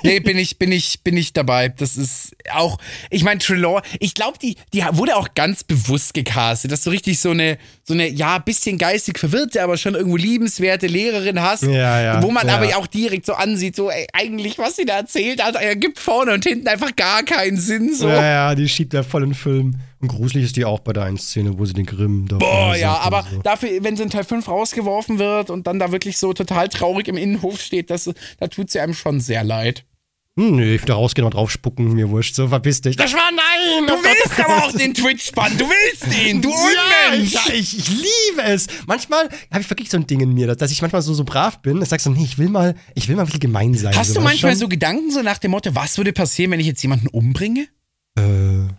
Nee, 0.03 0.19
bin 0.19 0.35
ich, 0.35 0.57
bin 0.57 0.71
ich, 0.71 1.03
bin 1.03 1.15
ich 1.15 1.31
dabei. 1.31 1.69
Das 1.69 1.95
ist 1.95 2.35
auch, 2.51 2.79
ich 3.11 3.23
meine, 3.23 3.39
Trelaw, 3.39 3.81
ich 3.99 4.15
glaube, 4.15 4.39
die, 4.41 4.55
die 4.73 4.83
wurde 4.93 5.15
auch 5.15 5.35
ganz 5.35 5.63
bewusst 5.63 6.15
gecastet, 6.15 6.71
dass 6.71 6.83
du 6.83 6.89
richtig 6.89 7.19
so 7.19 7.29
eine, 7.29 7.59
so 7.83 7.93
eine, 7.93 8.09
ja, 8.09 8.39
bisschen 8.39 8.79
geistig 8.79 9.19
verwirrte, 9.19 9.61
aber 9.61 9.77
schon 9.77 9.93
irgendwo 9.93 10.17
liebenswerte 10.17 10.87
Lehrerin 10.87 11.41
hast. 11.41 11.63
Ja, 11.63 12.01
ja, 12.01 12.23
Wo 12.23 12.31
man 12.31 12.47
ja. 12.47 12.55
aber 12.55 12.75
auch 12.77 12.87
direkt 12.87 13.27
so 13.27 13.33
ansieht, 13.33 13.60
so, 13.69 13.91
ey, 13.91 14.07
eigentlich, 14.13 14.57
was 14.57 14.75
sie 14.75 14.85
da 14.85 14.97
erzählt 14.97 15.43
hat, 15.43 15.55
ergibt 15.55 15.99
vorne 15.99 16.33
und 16.33 16.43
hinten 16.43 16.67
einfach 16.67 16.95
gar 16.95 17.23
keinen 17.23 17.57
Sinn, 17.57 17.93
so. 17.93 18.07
Ja, 18.07 18.23
ja, 18.23 18.55
die 18.55 18.67
schiebt 18.67 18.93
er 18.93 19.03
voll 19.03 19.23
in 19.23 19.29
den 19.29 19.35
Film. 19.35 19.75
Und 19.99 20.07
gruselig 20.07 20.45
ist 20.45 20.55
die 20.55 20.65
auch 20.65 20.79
bei 20.79 20.93
der 20.93 21.03
einen 21.03 21.17
Szene, 21.17 21.59
wo 21.59 21.65
sie 21.65 21.73
den 21.73 21.85
Grimm 21.85 22.27
da 22.27 22.37
Boah, 22.37 22.75
ja, 22.75 22.97
aber 22.97 23.23
so. 23.29 23.41
dafür, 23.43 23.69
wenn 23.83 23.95
sie 23.95 24.03
in 24.03 24.09
Teil 24.09 24.23
5 24.23 24.47
rausgeworfen 24.47 25.19
wird 25.19 25.51
und 25.51 25.67
dann 25.67 25.77
da 25.77 25.91
wirklich 25.91 26.17
so 26.17 26.33
total 26.33 26.69
traurig 26.69 27.07
im 27.07 27.17
Innenhof 27.17 27.61
steht, 27.61 27.91
das, 27.91 28.09
da 28.39 28.47
tut 28.47 28.71
sie 28.71 28.79
einem 28.79 28.95
schon 28.95 29.19
sehr 29.19 29.43
leid. 29.43 29.85
Hm, 30.39 30.55
nee, 30.55 30.75
ich 30.75 30.81
will 30.81 30.87
da 30.87 30.93
rausgehen 30.93 31.25
und 31.25 31.33
drauf 31.33 31.51
spucken, 31.51 31.93
mir 31.93 32.09
wurscht, 32.09 32.35
so 32.35 32.47
verpiss 32.47 32.79
dich. 32.79 32.95
Das 32.95 33.11
war 33.13 33.31
nein! 33.31 33.85
Du 33.85 33.93
willst 34.01 34.39
aber 34.39 34.63
auch 34.63 34.71
den 34.71 34.93
Twitch-Bann, 34.93 35.57
du 35.57 35.65
willst 35.65 36.07
ihn, 36.17 36.41
du 36.41 36.49
Unmensch! 36.53 37.33
ja 37.33 37.41
ich, 37.53 37.77
ich 37.77 37.89
liebe 37.89 38.41
es. 38.43 38.67
Manchmal 38.87 39.27
habe 39.51 39.61
ich 39.61 39.69
wirklich 39.69 39.89
so 39.89 39.97
ein 39.97 40.07
Ding 40.07 40.21
in 40.21 40.33
mir, 40.33 40.55
dass 40.55 40.71
ich 40.71 40.81
manchmal 40.81 41.01
so, 41.01 41.13
so 41.13 41.25
brav 41.25 41.61
bin. 41.61 41.81
Ich 41.81 41.89
sag 41.89 41.99
so, 41.99 42.09
nee, 42.11 42.23
ich 42.23 42.37
will 42.37 42.47
mal, 42.47 42.75
ich 42.95 43.09
will 43.09 43.17
mal 43.17 43.27
wirklich 43.27 43.41
gemein 43.41 43.73
sein. 43.73 43.93
Hast 43.93 44.15
du 44.15 44.21
manchmal 44.21 44.53
schon? 44.53 44.59
so 44.59 44.67
Gedanken 44.69 45.11
so 45.11 45.21
nach 45.21 45.37
dem 45.37 45.51
Motto, 45.51 45.75
was 45.75 45.97
würde 45.97 46.13
passieren, 46.13 46.51
wenn 46.51 46.61
ich 46.61 46.67
jetzt 46.67 46.81
jemanden 46.81 47.07
umbringe? 47.07 47.67
Äh, 48.17 48.69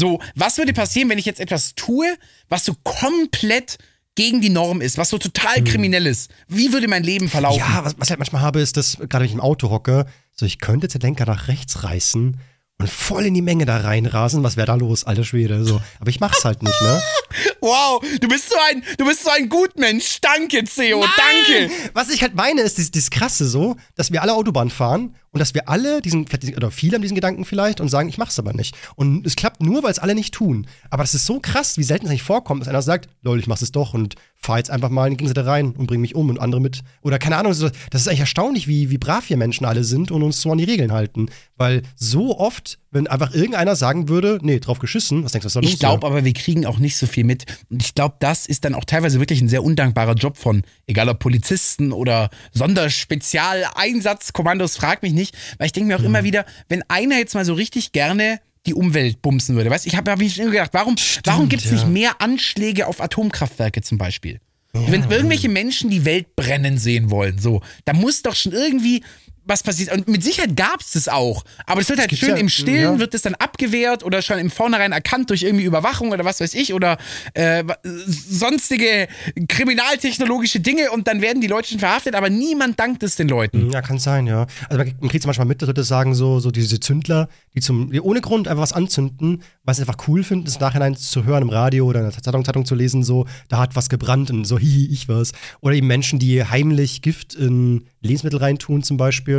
So, 0.00 0.20
was 0.34 0.56
würde 0.56 0.72
passieren, 0.72 1.10
wenn 1.10 1.18
ich 1.18 1.26
jetzt 1.26 1.38
etwas 1.38 1.74
tue, 1.74 2.06
was 2.48 2.64
so 2.64 2.74
komplett 2.82 3.76
gegen 4.14 4.40
die 4.40 4.48
Norm 4.48 4.80
ist, 4.80 4.96
was 4.96 5.10
so 5.10 5.18
total 5.18 5.62
kriminell 5.64 6.06
ist? 6.06 6.30
Wie 6.48 6.72
würde 6.72 6.88
mein 6.88 7.04
Leben 7.04 7.28
verlaufen? 7.28 7.62
Hm. 7.62 7.74
ja, 7.74 7.84
was, 7.84 7.94
was 7.98 8.06
ich 8.06 8.10
halt 8.10 8.20
manchmal 8.20 8.40
habe, 8.42 8.60
ist, 8.60 8.78
dass, 8.78 8.96
gerade 8.96 9.20
wenn 9.20 9.26
ich 9.26 9.32
im 9.34 9.40
Auto 9.40 9.68
hocke, 9.68 10.06
so, 10.34 10.46
ich 10.46 10.58
könnte 10.58 10.86
jetzt 10.86 10.94
den 10.94 11.02
Lenker 11.02 11.26
nach 11.26 11.48
rechts 11.48 11.84
reißen 11.84 12.36
und 12.78 12.90
voll 12.90 13.26
in 13.26 13.34
die 13.34 13.42
Menge 13.42 13.66
da 13.66 13.78
reinrasen. 13.78 14.42
Was 14.42 14.56
wäre 14.56 14.66
da 14.66 14.74
los, 14.74 15.04
alter 15.04 15.24
Schwede? 15.24 15.64
So. 15.64 15.80
Aber 16.00 16.10
ich 16.10 16.20
mach's 16.20 16.44
halt 16.44 16.62
nicht, 16.62 16.80
ne? 16.82 17.02
Wow, 17.60 18.04
du 18.20 18.28
bist 18.28 18.48
so 18.48 18.56
ein, 18.70 18.82
du 18.98 19.04
bist 19.04 19.24
so 19.24 19.30
ein 19.30 19.48
Gutmensch. 19.48 20.20
Danke, 20.20 20.64
Theo, 20.64 21.00
danke. 21.00 21.72
Was 21.92 22.10
ich 22.10 22.22
halt 22.22 22.34
meine, 22.34 22.62
ist 22.62 22.78
dieses, 22.78 22.90
dieses 22.90 23.10
Krasse 23.10 23.46
so, 23.46 23.76
dass 23.96 24.12
wir 24.12 24.22
alle 24.22 24.34
Autobahn 24.34 24.70
fahren 24.70 25.14
und 25.34 25.40
dass 25.40 25.52
wir 25.52 25.68
alle 25.68 26.00
diesen, 26.00 26.26
oder 26.56 26.70
viele 26.70 26.94
haben 26.94 27.02
diesen 27.02 27.16
Gedanken 27.16 27.44
vielleicht 27.44 27.80
und 27.80 27.88
sagen, 27.88 28.08
ich 28.08 28.18
mach's 28.18 28.38
aber 28.38 28.52
nicht. 28.52 28.76
Und 28.94 29.26
es 29.26 29.34
klappt 29.34 29.62
nur, 29.62 29.82
weil 29.82 29.90
es 29.90 29.98
alle 29.98 30.14
nicht 30.14 30.32
tun. 30.32 30.66
Aber 30.90 31.02
das 31.02 31.14
ist 31.14 31.26
so 31.26 31.40
krass, 31.40 31.76
wie 31.76 31.82
selten 31.82 32.06
es 32.06 32.10
eigentlich 32.10 32.22
vorkommt, 32.22 32.60
dass 32.60 32.68
einer 32.68 32.82
sagt, 32.82 33.08
lol, 33.22 33.40
ich 33.40 33.48
mach's 33.48 33.62
es 33.62 33.72
doch 33.72 33.94
und 33.94 34.14
fahr 34.36 34.58
jetzt 34.58 34.70
einfach 34.70 34.90
mal 34.90 35.06
in 35.06 35.14
die 35.14 35.16
Gegenseite 35.16 35.46
rein 35.46 35.72
und 35.72 35.86
bring 35.86 36.00
mich 36.00 36.14
um 36.14 36.28
und 36.28 36.38
andere 36.38 36.60
mit. 36.60 36.82
Oder 37.02 37.18
keine 37.18 37.36
Ahnung, 37.36 37.52
das 37.52 38.00
ist 38.00 38.08
eigentlich 38.08 38.20
erstaunlich, 38.20 38.68
wie, 38.68 38.90
wie 38.90 38.98
brav 38.98 39.28
wir 39.28 39.36
Menschen 39.36 39.64
alle 39.64 39.84
sind 39.84 40.10
und 40.10 40.22
uns 40.22 40.40
so 40.40 40.52
an 40.52 40.58
die 40.58 40.64
Regeln 40.64 40.92
halten. 40.92 41.26
Weil 41.56 41.82
so 41.96 42.38
oft, 42.38 42.78
wenn 42.90 43.06
einfach 43.06 43.32
irgendeiner 43.32 43.74
sagen 43.74 44.08
würde, 44.08 44.38
nee, 44.42 44.60
drauf 44.60 44.78
geschissen, 44.78 45.24
was 45.24 45.32
denkst 45.32 45.44
du, 45.44 45.46
was 45.46 45.52
soll 45.54 45.64
Ich 45.64 45.78
glaube 45.78 46.06
aber, 46.06 46.24
wir 46.24 46.32
kriegen 46.32 46.66
auch 46.66 46.78
nicht 46.78 46.96
so 46.96 47.06
viel 47.06 47.13
mit. 47.22 47.44
Und 47.70 47.82
ich 47.82 47.94
glaube, 47.94 48.16
das 48.18 48.46
ist 48.46 48.64
dann 48.64 48.74
auch 48.74 48.84
teilweise 48.84 49.20
wirklich 49.20 49.40
ein 49.40 49.48
sehr 49.48 49.62
undankbarer 49.62 50.14
Job 50.14 50.36
von, 50.36 50.64
egal 50.88 51.08
ob 51.08 51.20
Polizisten 51.20 51.92
oder 51.92 52.30
Sonderspezialeinsatzkommandos, 52.52 54.76
frag 54.76 55.02
mich 55.02 55.12
nicht. 55.12 55.36
Weil 55.58 55.66
ich 55.66 55.72
denke 55.72 55.88
mir 55.88 55.96
auch 55.96 56.00
Mhm. 56.00 56.06
immer 56.06 56.24
wieder, 56.24 56.44
wenn 56.68 56.82
einer 56.88 57.18
jetzt 57.18 57.34
mal 57.34 57.44
so 57.44 57.54
richtig 57.54 57.92
gerne 57.92 58.40
die 58.66 58.74
Umwelt 58.74 59.22
bumsen 59.22 59.56
würde. 59.56 59.70
Weißt 59.70 59.86
ich 59.86 59.94
habe 59.94 60.10
hab 60.10 60.18
mich 60.18 60.38
immer 60.38 60.50
gedacht, 60.50 60.70
warum, 60.72 60.96
warum 61.24 61.48
gibt 61.48 61.64
es 61.64 61.70
ja. 61.70 61.76
nicht 61.76 61.88
mehr 61.88 62.20
Anschläge 62.20 62.86
auf 62.86 63.00
Atomkraftwerke 63.00 63.82
zum 63.82 63.98
Beispiel? 63.98 64.40
Wenn 64.72 65.08
irgendwelche 65.08 65.48
Menschen 65.48 65.88
die 65.88 66.04
Welt 66.04 66.34
brennen 66.34 66.78
sehen 66.78 67.08
wollen, 67.08 67.38
so, 67.38 67.60
da 67.84 67.92
muss 67.92 68.22
doch 68.22 68.34
schon 68.34 68.50
irgendwie 68.50 69.04
was 69.46 69.62
passiert. 69.62 69.92
Und 69.92 70.08
mit 70.08 70.22
Sicherheit 70.22 70.56
gab 70.56 70.80
es 70.80 70.92
das 70.92 71.08
auch. 71.08 71.44
Aber 71.66 71.80
es 71.80 71.88
wird 71.88 71.98
halt 71.98 72.16
schön 72.16 72.30
ja, 72.30 72.36
im 72.36 72.48
Stillen, 72.48 72.94
ja. 72.94 72.98
wird 72.98 73.14
das 73.14 73.22
dann 73.22 73.34
abgewehrt 73.34 74.02
oder 74.02 74.22
schon 74.22 74.38
im 74.38 74.50
Vornherein 74.50 74.92
erkannt 74.92 75.30
durch 75.30 75.42
irgendwie 75.42 75.64
Überwachung 75.64 76.12
oder 76.12 76.24
was 76.24 76.40
weiß 76.40 76.54
ich 76.54 76.72
oder 76.72 76.96
äh, 77.34 77.64
sonstige 77.84 79.08
kriminaltechnologische 79.48 80.60
Dinge 80.60 80.90
und 80.90 81.06
dann 81.06 81.20
werden 81.20 81.40
die 81.40 81.46
Leute 81.46 81.68
schon 81.68 81.78
verhaftet, 81.78 82.14
aber 82.14 82.30
niemand 82.30 82.78
dankt 82.78 83.02
es 83.02 83.16
den 83.16 83.28
Leuten. 83.28 83.70
Ja, 83.70 83.82
kann 83.82 83.98
sein, 83.98 84.26
ja. 84.26 84.46
Also 84.68 84.78
man, 84.78 84.94
man 85.00 85.10
kriegt 85.10 85.22
es 85.22 85.26
manchmal 85.26 85.46
mit, 85.46 85.60
dass 85.60 85.66
Leute 85.66 85.84
sagen, 85.84 86.14
so, 86.14 86.40
so 86.40 86.50
diese 86.50 86.80
Zündler, 86.80 87.28
die 87.54 87.60
zum, 87.60 87.90
die 87.92 88.00
ohne 88.00 88.20
Grund 88.20 88.48
einfach 88.48 88.62
was 88.62 88.72
anzünden, 88.72 89.42
weil 89.64 89.74
sie 89.74 89.82
einfach 89.82 90.08
cool 90.08 90.24
finden, 90.24 90.46
es 90.46 90.60
nachhinein 90.60 90.96
zu 90.96 91.24
hören 91.24 91.42
im 91.42 91.48
Radio 91.50 91.86
oder 91.86 92.00
in 92.00 92.10
der 92.10 92.22
Zeitung, 92.22 92.44
Zeitung 92.44 92.64
zu 92.64 92.74
lesen, 92.74 93.02
so, 93.02 93.26
da 93.48 93.58
hat 93.58 93.76
was 93.76 93.88
gebrannt 93.88 94.30
und 94.30 94.44
so, 94.44 94.58
hihi, 94.64 94.86
ich 94.90 95.08
was. 95.08 95.32
Oder 95.60 95.74
eben 95.74 95.86
Menschen, 95.86 96.18
die 96.18 96.44
heimlich 96.44 97.02
Gift 97.02 97.34
in 97.34 97.86
Lebensmittel 98.00 98.38
reintun 98.38 98.82
zum 98.82 98.96
Beispiel, 98.96 99.33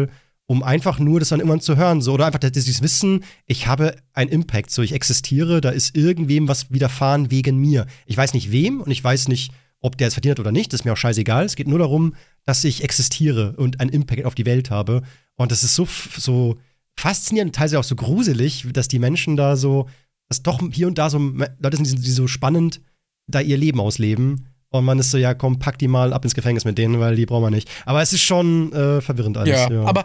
um 0.48 0.62
einfach 0.62 1.00
nur 1.00 1.20
das 1.20 1.30
dann 1.30 1.39
irgendwann 1.39 1.62
zu 1.62 1.76
hören, 1.76 2.02
so, 2.02 2.14
oder 2.14 2.28
einfach 2.28 2.39
dieses 2.39 2.82
Wissen, 2.82 3.24
ich 3.48 3.68
habe 3.68 3.96
einen 4.14 4.30
Impact, 4.30 4.70
so, 4.70 4.82
ich 4.82 4.91
existiere, 4.91 5.60
da 5.60 5.70
ist 5.70 5.96
irgendwem 5.96 6.48
was 6.48 6.72
widerfahren 6.72 7.32
wegen 7.32 7.58
mir. 7.58 7.88
Ich 8.06 8.16
weiß 8.16 8.34
nicht 8.34 8.52
wem 8.52 8.82
und 8.82 8.91
ich 8.91 9.04
weiß 9.04 9.28
nicht, 9.28 9.52
ob 9.82 9.98
der 9.98 10.08
es 10.08 10.14
verdient 10.14 10.34
hat 10.34 10.39
oder 10.39 10.52
nicht, 10.52 10.72
das 10.72 10.82
ist 10.82 10.86
mir 10.86 10.93
auch 10.93 10.98
scheißegal. 10.98 11.46
Es 11.46 11.56
geht 11.56 11.68
nur 11.68 11.80
darum, 11.80 12.16
dass 12.43 12.64
ich 12.64 12.84
existiere 12.84 13.56
und 13.58 13.80
einen 13.80 13.91
Impact 13.91 14.26
auf 14.26 14.36
die 14.36 14.46
Welt 14.46 14.70
habe. 14.70 15.02
Und 15.36 15.52
das 15.52 15.64
ist 15.64 15.76
so, 15.76 15.88
so 16.18 16.58
faszinierend, 16.96 17.56
teilweise 17.56 17.80
auch 17.80 17.84
so 17.84 17.96
gruselig, 17.96 18.68
dass 18.72 18.88
die 18.88 19.00
Menschen 19.00 19.36
da 19.36 19.56
so, 19.56 19.88
dass 20.30 20.43
doch 20.43 20.60
hier 20.72 20.88
und 20.88 20.98
da 20.98 21.10
so 21.10 21.20
Leute 21.20 21.78
sind, 21.78 22.06
die 22.06 22.12
so 22.12 22.28
spannend 22.28 22.82
da 23.28 23.41
ihr 23.41 23.58
Leben 23.58 23.80
ausleben. 23.80 24.48
Und 24.72 24.84
man 24.86 24.99
ist 24.99 25.11
so, 25.11 25.18
ja, 25.18 25.34
komm, 25.34 25.57
pack 25.59 25.78
die 25.80 25.88
mal 25.88 26.11
ab 26.11 26.24
ins 26.26 26.36
Gefängnis 26.36 26.66
mit 26.66 26.78
denen, 26.78 26.99
weil 26.99 27.16
die 27.16 27.26
brauchen 27.26 27.43
wir 27.43 27.51
nicht. 27.51 27.70
Aber 27.86 28.01
es 28.01 28.11
ist 28.13 28.22
schon 28.22 28.74
äh, 28.74 28.99
verwirrend 29.01 29.38
alles. 29.38 29.49
Ja, 29.49 29.70
Ja, 29.72 29.84
aber 29.86 30.03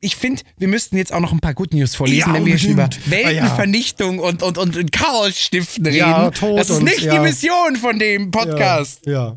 ich 0.00 0.16
finde, 0.16 0.42
wir 0.58 0.68
müssten 0.68 0.96
jetzt 0.96 1.12
auch 1.12 1.20
noch 1.20 1.32
ein 1.32 1.38
paar 1.40 1.54
Good 1.54 1.74
News 1.74 1.94
vorlesen, 1.94 2.28
Ja, 2.28 2.34
wenn 2.34 2.44
wir 2.46 2.60
über. 2.60 2.84
Ah, 2.84 2.88
ja. 3.06 3.10
Weltenvernichtung 3.10 4.18
und, 4.18 4.42
und, 4.42 4.58
und, 4.58 4.76
und 4.76 4.92
Chaos 4.92 5.38
stiften 5.38 5.86
reden. 5.86 5.96
Ja, 5.98 6.30
Tod 6.30 6.58
das 6.58 6.70
ist 6.70 6.78
und- 6.78 6.84
nicht 6.84 7.02
die 7.02 7.06
ja. 7.06 7.22
Mission 7.22 7.76
von 7.76 7.98
dem 7.98 8.30
Podcast. 8.30 9.06
Ja. 9.06 9.36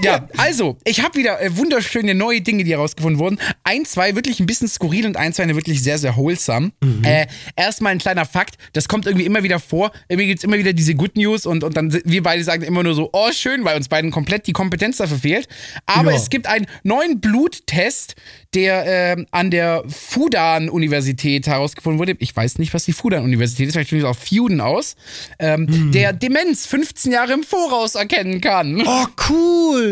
Ja. 0.00 0.28
Also, 0.36 0.76
ich 0.84 1.02
habe 1.02 1.18
wieder 1.18 1.40
äh, 1.40 1.56
wunderschöne 1.56 2.14
neue 2.14 2.40
Dinge, 2.40 2.64
die 2.64 2.72
herausgefunden 2.72 3.18
wurden. 3.18 3.38
Ein, 3.64 3.84
zwei 3.84 4.14
wirklich 4.14 4.40
ein 4.40 4.46
bisschen 4.46 4.68
skurril 4.68 5.06
und 5.06 5.16
ein, 5.16 5.32
zwei 5.32 5.42
eine 5.44 5.56
wirklich 5.56 5.82
sehr, 5.82 5.98
sehr 5.98 6.16
wholesome. 6.16 6.72
Äh, 7.02 7.26
erstmal 7.56 7.92
ein 7.92 7.98
kleiner 7.98 8.24
Fakt, 8.26 8.56
das 8.72 8.88
kommt 8.88 9.06
irgendwie 9.06 9.26
immer 9.26 9.42
wieder 9.42 9.58
vor. 9.60 9.90
Irgendwie 10.08 10.26
gibt's 10.28 10.44
immer 10.44 10.58
wieder 10.58 10.72
diese 10.72 10.94
Good 10.94 11.16
News 11.16 11.46
und, 11.46 11.64
und 11.64 11.76
dann 11.76 11.92
wir 12.04 12.22
beide 12.22 12.42
sagen 12.44 12.62
immer 12.62 12.82
nur 12.82 12.94
so, 12.94 13.10
oh 13.12 13.30
schön, 13.32 13.64
weil 13.64 13.76
uns 13.76 13.88
beiden 13.88 14.10
komplett 14.10 14.46
die 14.46 14.52
Kompetenz 14.52 14.98
dafür 14.98 15.18
fehlt. 15.18 15.48
Aber 15.86 16.10
Ja. 16.12 16.16
es 16.16 16.30
gibt 16.30 16.46
einen 16.46 16.66
neuen 16.82 17.20
Bluttest, 17.20 18.14
der 18.54 18.84
ähm, 18.86 19.26
an 19.30 19.50
der 19.50 19.82
Fudan-Universität 19.88 21.46
herausgefunden 21.46 21.98
wurde. 21.98 22.16
Ich 22.18 22.34
weiß 22.34 22.58
nicht, 22.58 22.72
was 22.74 22.84
die 22.84 22.92
Fudan-Universität 22.92 23.66
ist, 23.68 23.74
vielleicht 23.74 23.88
spricht 23.90 24.04
es 24.04 24.08
auch 24.08 24.16
Fuden 24.16 24.60
aus. 24.60 24.96
Ähm, 25.38 25.90
Der 25.92 26.12
Demenz 26.12 26.66
15 26.66 27.12
Jahre 27.12 27.32
im 27.34 27.42
Voraus 27.42 27.94
erkennen 27.94 28.40
kann. 28.40 28.82
Oh, 28.86 29.06
cool! 29.28 29.87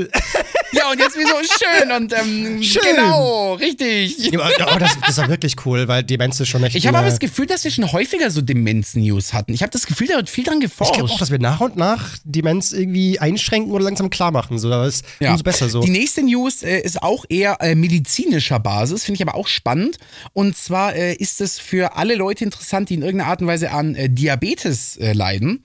Ja, 0.73 0.91
und 0.91 0.99
jetzt 0.99 1.17
wie 1.17 1.23
so 1.23 1.37
schön 1.43 1.91
und 1.93 2.13
ähm, 2.13 2.63
Schön. 2.63 2.83
genau, 2.83 3.55
richtig. 3.55 4.19
Ja, 4.33 4.41
aber 4.67 4.81
das, 4.81 4.99
das 5.01 5.11
ist 5.11 5.19
ja 5.19 5.29
wirklich 5.29 5.55
cool, 5.65 5.87
weil 5.89 6.03
Demenz 6.03 6.39
ist 6.41 6.49
schon 6.49 6.63
echt. 6.65 6.75
Ich 6.75 6.87
habe 6.87 6.99
aber 6.99 7.07
das 7.09 7.19
Gefühl, 7.21 7.47
dass 7.47 7.65
wir 7.65 7.71
schon 7.71 7.91
häufiger 7.93 8.31
so 8.31 8.43
Demenz-News 8.43 9.33
hatten. 9.33 9.53
Ich 9.55 9.63
habe 9.63 9.71
das 9.71 9.87
Gefühl, 9.87 10.09
da 10.09 10.17
wird 10.17 10.29
viel 10.29 10.45
dran 10.45 10.57
Ich 10.59 10.65
geforscht. 10.71 10.95
glaube 10.95 11.11
auch, 11.11 11.19
dass 11.19 11.31
wir 11.31 11.39
nach 11.39 11.61
und 11.61 11.77
nach 11.77 12.19
Demenz 12.25 12.73
irgendwie 12.73 13.19
einschränken 13.21 13.71
oder 13.73 13.85
langsam 13.85 14.11
klar 14.11 14.33
machen. 14.33 14.59
So, 14.59 14.69
das 14.69 14.97
ist 14.97 15.05
Ja. 15.21 15.31
umso 15.33 15.45
besser 15.45 15.69
so. 15.69 15.81
Die 15.81 15.91
nächste 15.91 16.23
News 16.23 16.63
äh, 16.63 16.81
ist 16.81 17.03
auch 17.03 17.25
eher 17.29 17.57
äh, 17.61 17.75
medizinischer 17.75 18.59
Basis, 18.59 19.05
finde 19.05 19.17
ich 19.23 19.27
aber 19.27 19.37
auch 19.39 19.47
spannend. 19.49 19.99
Und 20.33 20.57
zwar 20.59 20.95
äh, 20.95 21.15
ist 21.15 21.41
es 21.41 21.59
für 21.59 21.97
alle 21.97 22.17
Leute 22.17 22.45
interessant, 22.45 22.91
die 22.91 22.95
in 22.95 23.03
irgendeiner 23.03 23.31
Art 23.31 23.41
und 23.41 23.47
Weise 23.47 23.71
an 23.71 23.95
äh, 23.95 24.11
Diabetes 24.11 24.97
äh, 24.99 25.13
leiden. 25.13 25.65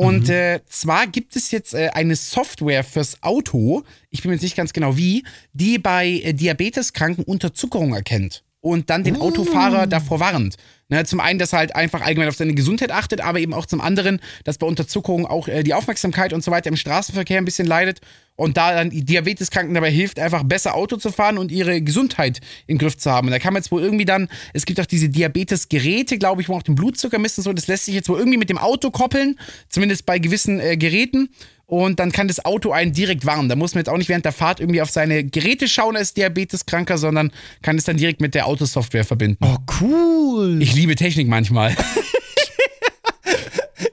Und 0.00 0.28
Mhm. 0.28 0.34
äh, 0.34 0.60
zwar 0.66 1.06
gibt 1.06 1.36
es 1.36 1.50
jetzt 1.50 1.74
äh, 1.74 1.90
eine 1.92 2.16
Software 2.16 2.84
fürs 2.84 3.22
Auto, 3.22 3.82
ich 4.08 4.22
bin 4.22 4.30
mir 4.30 4.36
jetzt 4.36 4.42
nicht 4.42 4.56
ganz 4.56 4.72
genau 4.72 4.96
wie, 4.96 5.24
die 5.52 5.78
bei 5.78 6.08
äh, 6.08 6.32
Diabeteskranken 6.32 7.22
Unterzuckerung 7.24 7.92
erkennt 7.92 8.42
und 8.62 8.88
dann 8.88 9.04
den 9.04 9.20
Autofahrer 9.20 9.86
davor 9.86 10.18
warnt. 10.18 10.56
Ne, 10.90 11.04
zum 11.04 11.20
einen, 11.20 11.38
dass 11.38 11.52
er 11.52 11.60
halt 11.60 11.76
einfach 11.76 12.00
allgemein 12.00 12.28
auf 12.28 12.34
seine 12.34 12.52
Gesundheit 12.52 12.90
achtet, 12.90 13.20
aber 13.20 13.38
eben 13.38 13.54
auch 13.54 13.64
zum 13.64 13.80
anderen, 13.80 14.20
dass 14.42 14.58
bei 14.58 14.66
Unterzuckerung 14.66 15.24
auch 15.24 15.46
äh, 15.46 15.62
die 15.62 15.72
Aufmerksamkeit 15.72 16.32
und 16.32 16.42
so 16.42 16.50
weiter 16.50 16.68
im 16.68 16.76
Straßenverkehr 16.76 17.38
ein 17.38 17.44
bisschen 17.44 17.68
leidet 17.68 18.00
und 18.34 18.56
da 18.56 18.74
dann 18.74 18.90
die 18.90 19.04
Diabeteskranken 19.04 19.74
dabei 19.74 19.90
hilft, 19.90 20.18
einfach 20.18 20.42
besser 20.42 20.74
Auto 20.74 20.96
zu 20.96 21.12
fahren 21.12 21.38
und 21.38 21.52
ihre 21.52 21.80
Gesundheit 21.80 22.40
im 22.66 22.78
Griff 22.78 22.96
zu 22.96 23.10
haben. 23.10 23.28
Und 23.28 23.32
da 23.32 23.38
kann 23.38 23.52
man 23.52 23.62
jetzt 23.62 23.70
wohl 23.70 23.82
irgendwie 23.82 24.04
dann, 24.04 24.28
es 24.52 24.64
gibt 24.66 24.80
auch 24.80 24.86
diese 24.86 25.10
Diabetesgeräte, 25.10 26.18
glaube 26.18 26.42
ich, 26.42 26.48
wo 26.48 26.54
man 26.54 26.60
auch 26.60 26.64
den 26.64 26.74
Blutzucker 26.74 27.18
misst 27.18 27.38
und 27.38 27.44
so, 27.44 27.52
das 27.52 27.68
lässt 27.68 27.84
sich 27.84 27.94
jetzt 27.94 28.08
wohl 28.08 28.18
irgendwie 28.18 28.38
mit 28.38 28.50
dem 28.50 28.58
Auto 28.58 28.90
koppeln, 28.90 29.38
zumindest 29.68 30.06
bei 30.06 30.18
gewissen 30.18 30.58
äh, 30.58 30.76
Geräten. 30.76 31.28
Und 31.70 32.00
dann 32.00 32.10
kann 32.10 32.26
das 32.26 32.44
Auto 32.44 32.72
einen 32.72 32.92
direkt 32.92 33.24
warnen. 33.26 33.48
Da 33.48 33.54
muss 33.54 33.74
man 33.74 33.82
jetzt 33.82 33.88
auch 33.88 33.96
nicht 33.96 34.08
während 34.08 34.24
der 34.24 34.32
Fahrt 34.32 34.58
irgendwie 34.58 34.82
auf 34.82 34.90
seine 34.90 35.22
Geräte 35.22 35.68
schauen 35.68 35.96
als 35.96 36.14
Diabeteskranker, 36.14 36.98
sondern 36.98 37.30
kann 37.62 37.78
es 37.78 37.84
dann 37.84 37.96
direkt 37.96 38.20
mit 38.20 38.34
der 38.34 38.46
Autosoftware 38.46 39.04
verbinden. 39.04 39.44
oh, 39.44 39.56
cool. 39.80 40.60
Ich 40.60 40.74
liebe 40.74 40.96
Technik 40.96 41.28
manchmal. 41.28 41.76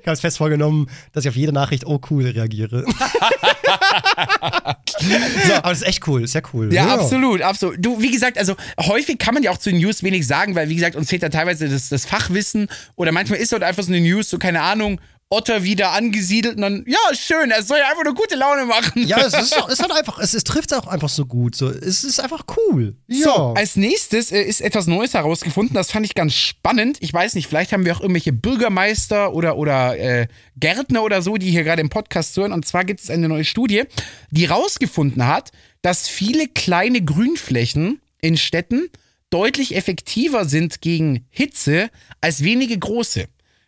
Ich 0.02 0.10
habe 0.10 0.14
es 0.14 0.22
fest 0.22 0.38
vorgenommen, 0.38 0.90
dass 1.12 1.26
ich 1.26 1.30
auf 1.30 1.36
jede 1.36 1.52
Nachricht 1.52 1.86
oh 1.86 2.00
cool 2.10 2.26
reagiere. 2.26 2.86
so, 5.46 5.54
aber 5.56 5.70
das 5.70 5.82
ist 5.82 5.88
echt 5.88 6.08
cool, 6.08 6.24
ist 6.24 6.34
ja 6.34 6.40
cool. 6.54 6.74
Ja, 6.74 6.94
absolut, 6.94 7.42
absolut. 7.42 7.76
Du, 7.86 8.02
wie 8.02 8.12
gesagt, 8.12 8.38
also 8.38 8.56
häufig 8.80 9.18
kann 9.18 9.34
man 9.34 9.44
ja 9.44 9.52
auch 9.52 9.58
zu 9.58 9.70
den 9.70 9.80
News 9.82 10.04
wenig 10.04 10.26
sagen, 10.26 10.56
weil, 10.56 10.70
wie 10.70 10.76
gesagt, 10.76 10.96
uns 10.96 11.10
fehlt 11.10 11.24
da 11.24 11.30
teilweise 11.30 11.68
das, 11.68 11.90
das 11.90 12.06
Fachwissen 12.06 12.70
oder 12.96 13.12
manchmal 13.12 13.40
ist 13.40 13.52
dort 13.52 13.64
einfach 13.64 13.84
so 13.84 13.92
eine 13.92 14.00
News, 14.00 14.30
so 14.30 14.38
keine 14.38 14.62
Ahnung, 14.62 15.02
Otter 15.30 15.64
wieder 15.64 15.92
angesiedelt 15.92 16.56
und 16.56 16.62
dann, 16.62 16.86
ja, 16.88 16.98
schön, 17.14 17.52
es 17.52 17.68
soll 17.68 17.80
ja 17.80 17.90
einfach 17.90 18.06
nur 18.06 18.14
gute 18.14 18.36
Laune 18.36 18.66
machen. 18.66 19.06
Ja, 19.06 19.20
es 19.20 19.34
ist, 19.34 19.58
es 19.70 19.80
halt 19.80 19.92
einfach, 19.92 20.20
es, 20.20 20.34
es 20.34 20.46
trifft 20.46 20.74
auch 20.74 20.88
einfach 20.88 21.10
so 21.10 21.26
gut. 21.26 21.54
So, 21.54 21.70
es 21.70 22.06
ist 22.06 22.22
einfach 22.22 22.46
cool. 22.56 22.96
Ja. 23.08 23.24
So, 23.24 23.34
als 23.54 23.76
nächstes 23.76 24.32
äh, 24.32 24.42
ist 24.42 24.62
etwas 24.62 24.88
Neues 24.88 25.14
herausgefunden, 25.14 25.74
das 25.74 25.92
fand 25.92 26.06
ich 26.06 26.16
ganz 26.16 26.34
spannend. 26.34 26.98
Ich 27.02 27.14
weiß 27.14 27.36
nicht, 27.36 27.48
vielleicht 27.48 27.74
haben 27.74 27.84
wir 27.84 27.94
auch 27.96 28.00
irgendwelche 28.00 28.32
Bürgermeister 28.32 29.34
oder, 29.34 29.58
oder 29.58 29.98
äh, 29.98 30.28
Gärtner 30.56 31.04
oder 31.04 31.22
so, 31.22 31.36
die 31.36 31.52
hier 31.52 31.66
gerade 31.66 31.82
im 31.82 31.90
Podcast 31.90 32.36
hören. 32.38 32.54
Und 32.54 32.66
zwar 32.66 32.86
gibt 32.86 33.02
es 33.02 33.10
eine 33.10 33.28
neue 33.28 33.44
Studie, 33.44 33.84
die 34.32 34.46
rausgefunden 34.46 35.28
hat, 35.28 35.52
dass 35.82 36.08
viele 36.08 36.48
kleine 36.48 37.04
Grünflächen 37.04 38.00
in 38.22 38.38
Städten 38.38 38.90
deutlich 39.30 39.76
effektiver 39.76 40.46
sind 40.46 40.82
gegen 40.82 41.26
Hitze 41.30 41.90
als 42.22 42.44
wenige 42.44 42.80
große. 42.80 43.28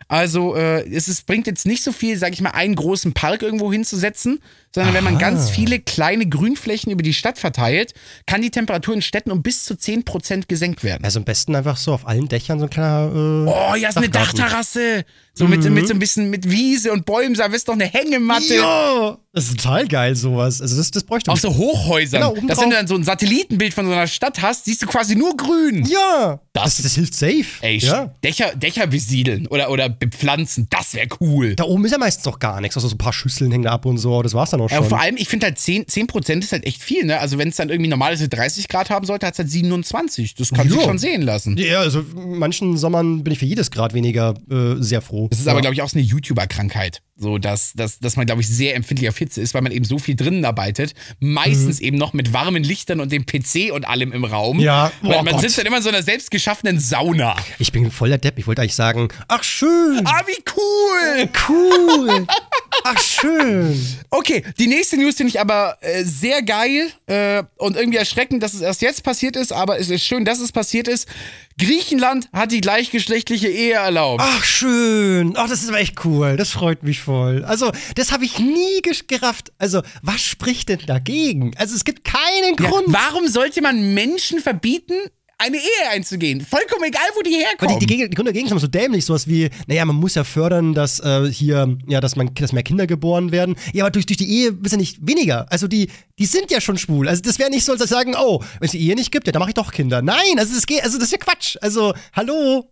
Also 0.09 0.55
äh, 0.55 0.89
es 0.89 1.07
ist, 1.07 1.27
bringt 1.27 1.45
jetzt 1.45 1.67
nicht 1.67 1.83
so 1.83 1.91
viel, 1.91 2.17
sag 2.17 2.33
ich 2.33 2.41
mal, 2.41 2.49
einen 2.49 2.75
großen 2.75 3.13
Park 3.13 3.43
irgendwo 3.43 3.71
hinzusetzen, 3.71 4.41
sondern 4.73 4.93
wenn 4.93 5.03
man 5.03 5.17
ganz 5.17 5.49
viele 5.49 5.79
kleine 5.79 6.27
Grünflächen 6.27 6.91
über 6.91 7.03
die 7.03 7.13
Stadt 7.13 7.37
verteilt, 7.39 7.93
kann 8.25 8.41
die 8.41 8.51
Temperatur 8.51 8.93
in 8.93 9.01
Städten 9.01 9.31
um 9.31 9.41
bis 9.41 9.63
zu 9.65 9.73
10% 9.73 10.43
gesenkt 10.47 10.83
werden. 10.83 11.03
Also 11.05 11.19
am 11.19 11.25
besten 11.25 11.55
einfach 11.55 11.77
so 11.77 11.93
auf 11.93 12.07
allen 12.07 12.27
Dächern 12.27 12.59
so 12.59 12.65
ein 12.65 12.69
kleiner. 12.69 13.11
Äh, 13.13 13.49
Oh, 13.49 13.75
ja, 13.75 13.89
ist 13.89 13.97
eine. 13.97 14.09
Dachterrasse. 14.09 15.05
So 15.33 15.47
mit, 15.47 15.63
mit 15.69 15.87
so 15.87 15.93
ein 15.93 15.99
bisschen 15.99 16.29
mit 16.29 16.49
Wiese 16.49 16.91
und 16.91 17.05
Bäumen, 17.05 17.33
da 17.33 17.45
ist 17.45 17.65
doch 17.69 17.73
eine 17.73 17.85
Hängematte. 17.85 18.55
Ja, 18.55 19.17
das 19.31 19.45
ist 19.45 19.57
total 19.61 19.87
geil, 19.87 20.13
sowas. 20.13 20.61
Also 20.61 20.75
das, 20.75 20.91
das 20.91 21.03
bräuchte 21.05 21.31
Auf 21.31 21.39
so 21.39 21.55
Hochhäusern. 21.55 22.19
Genau, 22.35 22.47
dass 22.47 22.59
wenn 22.59 22.69
du 22.69 22.75
dann 22.75 22.87
so 22.87 22.95
ein 22.95 23.05
Satellitenbild 23.05 23.73
von 23.73 23.85
so 23.85 23.93
einer 23.93 24.07
Stadt 24.07 24.41
hast, 24.41 24.65
siehst 24.65 24.81
du 24.81 24.85
quasi 24.85 25.15
nur 25.15 25.37
grün. 25.37 25.85
Ja, 25.85 26.41
Das- 26.51 26.75
das, 26.75 26.83
das 26.83 26.95
hilft 26.95 27.13
safe. 27.15 27.45
Ey, 27.61 27.77
ja. 27.77 28.13
Dächer, 28.21 28.53
Dächer 28.53 28.85
besiedeln 28.87 29.47
oder, 29.47 29.69
oder 29.71 29.87
bepflanzen, 29.87 30.67
das 30.69 30.93
wäre 30.93 31.07
cool. 31.21 31.55
Da 31.55 31.63
oben 31.63 31.85
ist 31.85 31.91
ja 31.93 31.97
meistens 31.97 32.27
auch 32.27 32.39
gar 32.39 32.59
nichts. 32.59 32.75
Also 32.75 32.89
so 32.89 32.95
ein 32.95 32.97
paar 32.97 33.13
Schüsseln 33.13 33.49
hängen 33.49 33.63
da 33.63 33.71
ab 33.71 33.85
und 33.85 33.97
so. 33.97 34.21
Das 34.21 34.33
war's 34.33 34.49
dann 34.49 34.59
auch 34.59 34.68
Ja, 34.69 34.75
schon. 34.77 34.83
und 34.83 34.89
vor 34.89 34.99
allem, 35.01 35.15
ich 35.17 35.27
finde 35.27 35.47
halt 35.47 35.57
10%, 35.57 35.87
10 36.23 36.39
ist 36.39 36.51
halt 36.51 36.65
echt 36.65 36.81
viel, 36.81 37.05
ne? 37.05 37.19
Also 37.19 37.37
wenn 37.37 37.49
es 37.49 37.55
dann 37.55 37.69
irgendwie 37.69 37.89
normales 37.89 38.27
30 38.27 38.67
Grad 38.67 38.89
haben 38.89 39.05
sollte, 39.05 39.25
hat 39.27 39.33
es 39.33 39.39
halt 39.39 39.49
27. 39.49 40.35
Das 40.35 40.51
kann 40.51 40.69
sich 40.69 40.77
Ja. 40.77 40.83
schon 40.83 40.97
sehen 40.97 41.21
lassen. 41.21 41.57
ja, 41.57 41.79
also 41.79 42.03
manchen 42.15 42.77
Sommern 42.77 43.23
bin 43.23 43.33
ich 43.33 43.39
für 43.39 43.45
jedes 43.45 43.71
Grad 43.71 43.93
weniger 43.93 44.33
äh, 44.51 44.75
sehr 44.81 45.01
froh. 45.01 45.27
Das 45.29 45.39
ist 45.39 45.45
ja. 45.45 45.51
aber, 45.51 45.61
glaube 45.61 45.73
ich, 45.73 45.81
auch 45.81 45.89
so 45.89 45.97
eine 45.97 46.05
YouTuber-Krankheit. 46.07 47.01
So, 47.21 47.37
dass, 47.37 47.73
dass, 47.73 47.99
dass 47.99 48.15
man, 48.15 48.25
glaube 48.25 48.39
ich, 48.39 48.47
sehr 48.47 48.75
empfindlich 48.77 49.09
auf 49.09 49.17
Hitze 49.17 49.41
ist, 49.41 49.53
weil 49.53 49.61
man 49.61 49.73
eben 49.73 49.83
so 49.83 49.99
viel 49.99 50.15
drinnen 50.15 50.45
arbeitet. 50.45 50.93
Meistens 51.19 51.81
eben 51.81 51.97
noch 51.97 52.13
mit 52.13 52.31
warmen 52.31 52.63
Lichtern 52.63 53.01
und 53.01 53.11
dem 53.11 53.25
PC 53.25 53.73
und 53.73 53.85
allem 53.85 54.13
im 54.13 54.23
Raum. 54.23 54.55
Mhm. 54.57 54.63
Ja, 54.63 54.91
man, 55.01 55.11
oh 55.11 55.23
man 55.23 55.33
Gott. 55.33 55.41
sitzt 55.41 55.57
dann 55.57 55.65
immer 55.65 55.77
in 55.77 55.83
so 55.83 55.89
einer 55.89 56.01
selbstgeschaffenen 56.01 56.79
Sauna. 56.79 57.35
Ich 57.57 57.73
bin 57.73 57.91
voll 57.91 58.07
der 58.07 58.19
Depp. 58.19 58.39
Ich 58.39 58.47
wollte 58.47 58.61
eigentlich 58.61 58.75
sagen, 58.75 59.09
ach 59.27 59.43
schön, 59.43 60.01
Ah, 60.05 60.21
wie 60.27 60.41
cool! 60.55 61.29
cool, 61.49 62.25
ach 62.83 62.99
schön. 62.99 63.79
Okay, 64.09 64.43
die 64.57 64.67
nächste 64.67 64.97
News 64.97 65.15
finde 65.15 65.29
ich 65.29 65.39
aber 65.39 65.77
äh, 65.81 66.03
sehr 66.03 66.41
geil 66.41 66.91
äh, 67.07 67.43
und 67.57 67.75
irgendwie 67.77 67.97
erschreckend, 67.97 68.41
dass 68.43 68.53
es 68.53 68.61
erst 68.61 68.81
jetzt 68.81 69.03
passiert 69.03 69.35
ist, 69.35 69.51
aber 69.53 69.79
es 69.79 69.89
ist 69.89 70.03
schön, 70.03 70.25
dass 70.25 70.39
es 70.39 70.51
passiert 70.51 70.87
ist. 70.87 71.07
Griechenland 71.59 72.29
hat 72.31 72.51
die 72.53 72.61
gleichgeschlechtliche 72.61 73.49
Ehe 73.49 73.73
erlaubt. 73.73 74.21
Ach 74.25 74.43
schön. 74.45 75.33
Ach, 75.35 75.49
das 75.49 75.61
ist 75.61 75.69
aber 75.69 75.79
echt 75.79 76.05
cool. 76.05 76.37
Das 76.37 76.51
freut 76.51 76.83
mich 76.83 77.01
voll. 77.01 77.43
Also, 77.43 77.71
das 77.95 78.11
habe 78.13 78.23
ich 78.23 78.39
nie 78.39 78.81
gerafft. 79.07 79.51
Also, 79.57 79.81
was 80.01 80.21
spricht 80.21 80.69
denn 80.69 80.79
dagegen? 80.85 81.51
Also, 81.57 81.75
es 81.75 81.83
gibt 81.83 82.05
keinen 82.05 82.55
Ja, 82.59 82.69
Grund. 82.69 82.85
warum 82.87 83.27
sollte 83.27 83.61
man 83.61 83.93
Menschen 83.93 84.39
verbieten, 84.39 84.93
eine 85.39 85.57
Ehe 85.57 85.89
einzugehen? 85.91 86.41
Vollkommen 86.41 86.83
egal, 86.83 87.01
wo 87.15 87.21
die 87.23 87.33
Aber 87.35 87.43
herkommen. 87.49 87.79
die, 87.79 87.85
die, 87.87 87.93
Geg- 87.95 88.09
die 88.09 88.15
Gründe 88.15 88.31
dagegen 88.31 88.47
sind 88.47 88.59
so 88.59 88.67
dämlich, 88.67 89.05
sowas 89.05 89.27
wie, 89.27 89.49
naja, 89.67 89.83
man 89.85 89.95
muss 89.95 90.13
ja 90.15 90.23
fördern, 90.23 90.73
dass 90.75 90.99
äh, 90.99 91.31
hier, 91.31 91.77
ja, 91.87 91.99
dass 92.01 92.15
man, 92.15 92.33
dass 92.35 92.53
mehr 92.53 92.63
Kinder 92.63 92.85
geboren 92.85 93.31
werden. 93.31 93.55
Ja, 93.73 93.85
aber 93.85 93.91
durch, 93.91 94.05
durch 94.05 94.17
die 94.17 94.29
Ehe 94.29 94.55
ist 94.63 94.71
ja 94.71 94.77
nicht 94.77 94.99
weniger. 95.07 95.51
Also 95.51 95.67
die, 95.67 95.89
die 96.19 96.25
sind 96.25 96.51
ja 96.51 96.61
schon 96.61 96.77
schwul. 96.77 97.07
Also 97.09 97.21
das 97.23 97.39
wäre 97.39 97.49
nicht 97.49 97.65
so, 97.65 97.71
als 97.71 97.81
sagen, 97.89 98.15
oh, 98.15 98.43
wenn 98.59 98.65
es 98.65 98.71
die 98.71 98.79
Ehe 98.87 98.95
nicht 98.95 99.11
gibt, 99.11 99.25
ja, 99.25 99.31
dann 99.33 99.39
mache 99.39 99.49
ich 99.49 99.55
doch 99.55 99.71
Kinder. 99.71 100.01
Nein, 100.01 100.37
also 100.37 100.53
das 100.53 100.67
geht, 100.67 100.83
also 100.83 100.97
das 100.97 101.05
ist 101.07 101.11
ja 101.13 101.17
Quatsch. 101.17 101.55
Also, 101.61 101.93
hallo, 102.13 102.69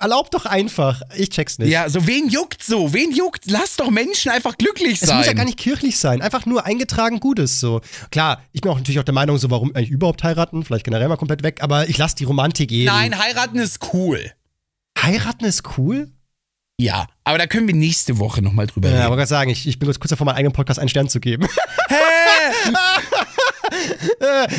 erlaubt 0.00 0.34
doch 0.34 0.46
einfach. 0.46 1.02
Ich 1.16 1.30
check's 1.30 1.58
nicht. 1.58 1.70
ja, 1.70 1.88
so 1.88 2.06
wen 2.06 2.28
juckt 2.28 2.62
so? 2.62 2.92
Wen 2.92 3.12
juckt? 3.12 3.44
Lass 3.50 3.76
doch 3.76 3.90
Menschen 3.90 4.30
einfach 4.32 4.56
glücklich 4.58 5.00
Es 5.02 5.08
sein. 5.08 5.18
muss 5.18 5.26
ja 5.26 5.32
gar 5.34 5.44
nicht 5.44 5.58
kirchlich 5.58 5.98
sein, 5.98 6.22
einfach 6.22 6.46
nur 6.46 6.64
eingetragen 6.66 7.20
Gutes. 7.20 7.60
So. 7.60 7.80
Klar, 8.10 8.42
ich 8.52 8.60
bin 8.60 8.72
auch 8.72 8.76
natürlich 8.78 8.98
auch 8.98 9.04
der 9.04 9.14
Meinung, 9.14 9.38
so 9.38 9.50
warum 9.50 9.74
eigentlich 9.74 9.90
überhaupt 9.90 10.22
heiraten, 10.24 10.64
vielleicht 10.64 10.84
generell 10.84 11.08
mal 11.08 11.16
komplett 11.16 11.42
weg, 11.42 11.62
aber 11.62 11.88
ich 11.88 11.98
lasse 11.98 12.16
die 12.16 12.24
Romantik 12.24 12.68
gehen. 12.70 12.86
Nein, 12.86 13.18
heiraten 13.18 13.58
ist 13.58 13.78
cool. 13.92 14.32
Heiraten 15.00 15.44
ist 15.44 15.62
cool? 15.78 16.10
Ja, 16.78 17.06
aber 17.24 17.36
da 17.36 17.46
können 17.46 17.66
wir 17.66 17.74
nächste 17.74 18.18
Woche 18.18 18.40
nochmal 18.40 18.66
drüber 18.66 18.88
Ja, 18.88 18.94
reden. 18.94 19.06
aber 19.06 19.16
gerade 19.16 19.28
sagen, 19.28 19.50
ich, 19.50 19.66
ich 19.68 19.78
bin 19.78 19.86
kurz 19.92 20.08
davor, 20.08 20.24
meinen 20.24 20.36
eigenen 20.36 20.52
Podcast 20.54 20.80
einen 20.80 20.88
Stern 20.88 21.08
zu 21.10 21.20
geben. 21.20 21.44
Äh, 21.88 22.70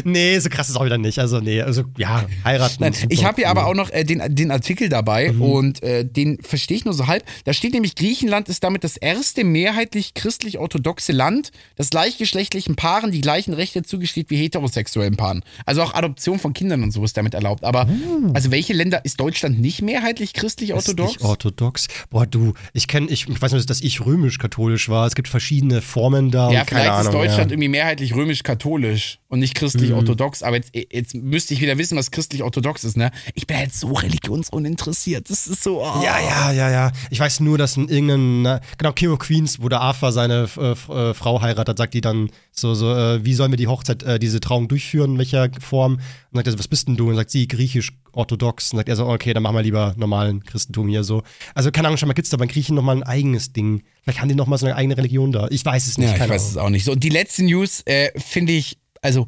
nee, 0.04 0.38
so 0.40 0.50
krass 0.50 0.70
ist 0.70 0.76
auch 0.76 0.86
wieder 0.86 0.98
nicht. 0.98 1.20
Also, 1.20 1.40
nee, 1.40 1.62
also 1.62 1.84
ja, 1.98 2.26
heiraten. 2.44 2.78
Nein, 2.80 2.94
ich 3.10 3.26
habe 3.26 3.38
hier 3.38 3.50
aber 3.50 3.68
auch 3.68 3.74
noch 3.74 3.90
äh, 3.92 4.04
den, 4.04 4.22
den 4.34 4.52
Artikel 4.52 4.90
dabei 4.90 5.32
Mhm. 5.32 5.42
und 5.42 5.84
äh, 5.84 6.06
den 6.06 6.42
verstehe 6.42 6.78
ich 6.78 6.86
nur 6.86 6.94
so 6.94 7.08
halb. 7.08 7.24
Da 7.46 7.54
steht 7.54 7.74
nämlich, 7.74 7.96
Griechenland 7.96 8.50
ist 8.50 8.64
damit 8.64 8.84
das 8.84 8.98
erste 8.98 9.44
mehrheitlich 9.44 10.14
christlich-orthodoxe 10.14 11.12
Land, 11.12 11.52
das 11.76 11.90
gleichgeschlechtlichen 11.90 12.76
Paaren 12.76 13.12
die 13.12 13.22
gleichen 13.22 13.54
Rechte 13.54 13.84
zugesteht 13.84 14.30
wie 14.30 14.38
heterosexuellen 14.38 15.18
Paaren. 15.18 15.44
Also 15.66 15.82
auch 15.82 15.94
Adoption 15.94 16.40
von 16.40 16.54
Kindern 16.54 16.84
und 16.84 16.92
so 16.92 17.04
ist 17.04 17.18
damit 17.18 17.34
erlaubt. 17.34 17.64
Aber 17.64 17.88
also 18.34 18.52
welche 18.52 18.74
Länder 18.74 19.04
ist 19.06 19.20
Deutschland 19.20 19.60
nicht 19.60 19.82
mehrheitlich 19.82 20.34
christlich-orthodox? 20.34 21.14
Nicht 21.14 21.22
orthodox. 21.22 21.88
Boah, 22.10 22.26
du, 22.26 22.54
ich 22.74 22.88
kenne, 22.88 23.08
ich, 23.10 23.28
ich 23.28 23.42
weiß 23.42 23.52
nur, 23.52 23.62
dass 23.64 23.82
ich 23.82 24.06
römisch-katholisch 24.06 24.90
war. 24.90 25.08
Es 25.08 25.16
gibt 25.16 25.28
verschiedene 25.28 25.82
Formen 25.82 26.32
da. 26.32 26.52
Ja, 26.52 26.62
und 26.62 26.68
keine 26.68 26.82
vielleicht 26.82 26.90
Ahnung, 26.92 27.06
ist 27.08 27.14
Deutschland 27.14 27.52
ja. 27.52 27.54
irgendwie 27.56 27.70
mehrheitlich 27.70 28.16
römisch-katholisch 28.16 29.01
und 29.28 29.40
nicht 29.40 29.56
christlich-orthodox. 29.56 30.44
Aber 30.44 30.58
jetzt, 30.58 30.72
jetzt 30.74 31.16
müsste 31.16 31.54
ich 31.54 31.62
wieder 31.62 31.78
wissen, 31.78 31.98
was 31.98 32.12
christlich-orthodox 32.12 32.84
ist, 32.84 32.98
ne? 32.98 33.12
Ich 33.34 33.48
bin 33.48 33.58
halt 33.58 33.74
so 33.74 33.94
religionsuninteressiert. 33.94 35.30
Das 35.30 35.48
ist 35.48 35.64
so. 35.64 35.82
Oh. 35.82 36.02
Ja, 36.04 36.20
ja, 36.20 36.52
ja, 36.52 36.70
ja. 36.70 36.92
Ich 37.10 37.20
weiß 37.20 37.40
nur, 37.40 37.58
dass 37.58 37.78
in 37.78 37.88
irgendeinem, 37.88 38.42
na, 38.42 38.62
genau, 38.78 38.92
King 38.92 39.12
of 39.12 39.20
Queens, 39.20 39.62
wo 39.62 39.70
der 39.70 39.82
Arthur 39.82 40.12
seine 40.12 40.50
äh, 40.58 40.72
äh, 40.72 41.14
Frau 41.14 41.42
heiratet, 41.42 41.78
sagt 41.78 41.94
die 41.94 42.02
dann 42.02 42.30
so, 42.52 42.74
so, 42.74 42.94
äh, 42.94 43.24
wie 43.24 43.34
sollen 43.34 43.52
wir 43.52 43.58
die 43.58 43.68
Hochzeit, 43.68 44.04
äh, 44.04 44.20
diese 44.20 44.40
Trauung 44.40 44.68
durchführen, 44.68 45.14
in 45.14 45.18
welcher 45.18 45.50
Form? 45.60 45.94
Und 46.32 46.38
sagt 46.38 46.48
er 46.48 46.52
so, 46.52 46.60
was 46.60 46.68
bist 46.68 46.88
denn 46.88 46.98
du? 46.98 47.10
Und 47.10 47.16
sagt 47.16 47.32
sie, 47.32 47.48
griechisch-orthodox. 47.48 48.74
Und 48.74 48.78
sagt 48.78 48.90
er 48.90 48.96
so, 48.96 49.08
okay, 49.08 49.34
dann 49.34 49.44
machen 49.44 49.56
wir 49.56 49.64
lieber 49.64 49.94
normalen 49.98 50.44
Christentum 50.44 50.88
hier 50.88 51.04
so. 51.04 51.24
Also, 51.56 51.72
keine 51.72 51.88
Ahnung, 51.88 51.98
schon 51.98 52.08
mal 52.08 52.14
gibt's 52.14 52.30
da 52.32 52.38
bei 52.38 52.48
Griechen 52.48 52.76
nochmal 52.76 52.98
ein 52.98 53.04
eigenes 53.04 53.54
Ding. 53.54 53.84
Vielleicht 54.04 54.22
haben 54.22 54.30
die 54.30 54.36
nochmal 54.36 54.60
so 54.60 54.66
eine 54.66 54.76
eigene 54.76 54.98
Religion 54.98 55.32
da. 55.32 55.48
Ich 55.50 55.64
weiß 55.66 55.88
es 55.88 55.98
nicht. 55.98 56.10
Ja, 56.10 56.16
ich 56.16 56.30
weiß 56.30 56.42
Ahnung. 56.42 56.52
es 56.52 56.58
auch 56.58 56.70
nicht. 56.70 56.86
So, 56.86 56.92
und 56.92 57.04
die 57.04 57.10
letzte 57.10 57.44
News 57.44 57.82
äh, 57.86 58.10
finde 58.20 58.54
ich, 58.54 58.78
also 59.02 59.28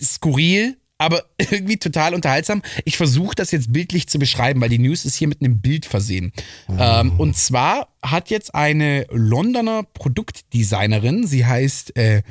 skurril, 0.00 0.76
aber 0.98 1.24
irgendwie 1.38 1.76
total 1.76 2.14
unterhaltsam. 2.14 2.62
Ich 2.84 2.96
versuche 2.96 3.34
das 3.34 3.50
jetzt 3.50 3.72
bildlich 3.72 4.08
zu 4.08 4.18
beschreiben, 4.18 4.60
weil 4.60 4.68
die 4.68 4.78
News 4.78 5.04
ist 5.04 5.16
hier 5.16 5.28
mit 5.28 5.40
einem 5.40 5.60
Bild 5.60 5.86
versehen. 5.86 6.32
Ähm, 6.78 7.12
und 7.18 7.36
zwar 7.36 7.88
hat 8.02 8.30
jetzt 8.30 8.54
eine 8.54 9.06
Londoner 9.10 9.84
Produktdesignerin, 9.84 11.26
sie 11.26 11.46
heißt 11.46 11.96
äh, 11.96 12.22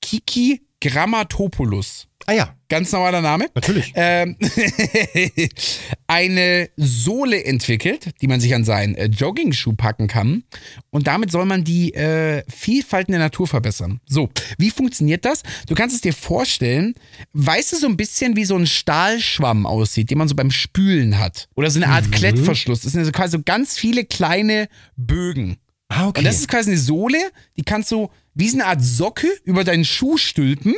Kiki 0.00 0.62
Grammatopoulos. 0.80 2.08
Ah 2.26 2.32
ja, 2.32 2.56
Ganz 2.68 2.90
normaler 2.90 3.20
Name. 3.20 3.46
natürlich. 3.54 3.92
Ähm, 3.94 4.36
eine 6.08 6.68
Sohle 6.76 7.44
entwickelt, 7.44 8.10
die 8.20 8.26
man 8.26 8.40
sich 8.40 8.54
an 8.54 8.64
seinen 8.64 8.96
äh, 8.96 9.06
Jogging-Schuh 9.06 9.74
packen 9.74 10.08
kann. 10.08 10.42
Und 10.90 11.06
damit 11.06 11.30
soll 11.30 11.44
man 11.44 11.62
die 11.62 11.94
äh, 11.94 12.42
Vielfalt 12.48 13.06
in 13.06 13.12
der 13.12 13.20
Natur 13.20 13.46
verbessern. 13.46 14.00
So, 14.04 14.30
wie 14.58 14.70
funktioniert 14.70 15.24
das? 15.24 15.42
Du 15.68 15.74
kannst 15.74 15.94
es 15.94 16.00
dir 16.00 16.12
vorstellen, 16.12 16.94
weißt 17.34 17.72
du 17.72 17.76
so 17.76 17.86
ein 17.86 17.96
bisschen, 17.96 18.34
wie 18.34 18.44
so 18.44 18.56
ein 18.56 18.66
Stahlschwamm 18.66 19.64
aussieht, 19.64 20.10
den 20.10 20.18
man 20.18 20.26
so 20.26 20.34
beim 20.34 20.50
Spülen 20.50 21.20
hat? 21.20 21.48
Oder 21.54 21.70
so 21.70 21.78
eine 21.80 21.92
Art 21.92 22.10
Klettverschluss. 22.10 22.80
Das 22.80 22.92
sind 22.92 23.00
also 23.00 23.12
quasi 23.12 23.36
so 23.36 23.42
ganz 23.44 23.78
viele 23.78 24.04
kleine 24.04 24.68
Bögen. 24.96 25.58
ah, 25.88 26.08
okay. 26.08 26.18
Und 26.20 26.24
das 26.24 26.40
ist 26.40 26.48
quasi 26.48 26.70
eine 26.70 26.80
Sohle, 26.80 27.18
die 27.56 27.62
kannst 27.62 27.92
du 27.92 28.10
wie 28.34 28.48
so 28.48 28.56
eine 28.56 28.66
Art 28.66 28.82
Socke 28.82 29.28
über 29.44 29.62
deinen 29.62 29.84
Schuh 29.84 30.16
stülpen. 30.16 30.74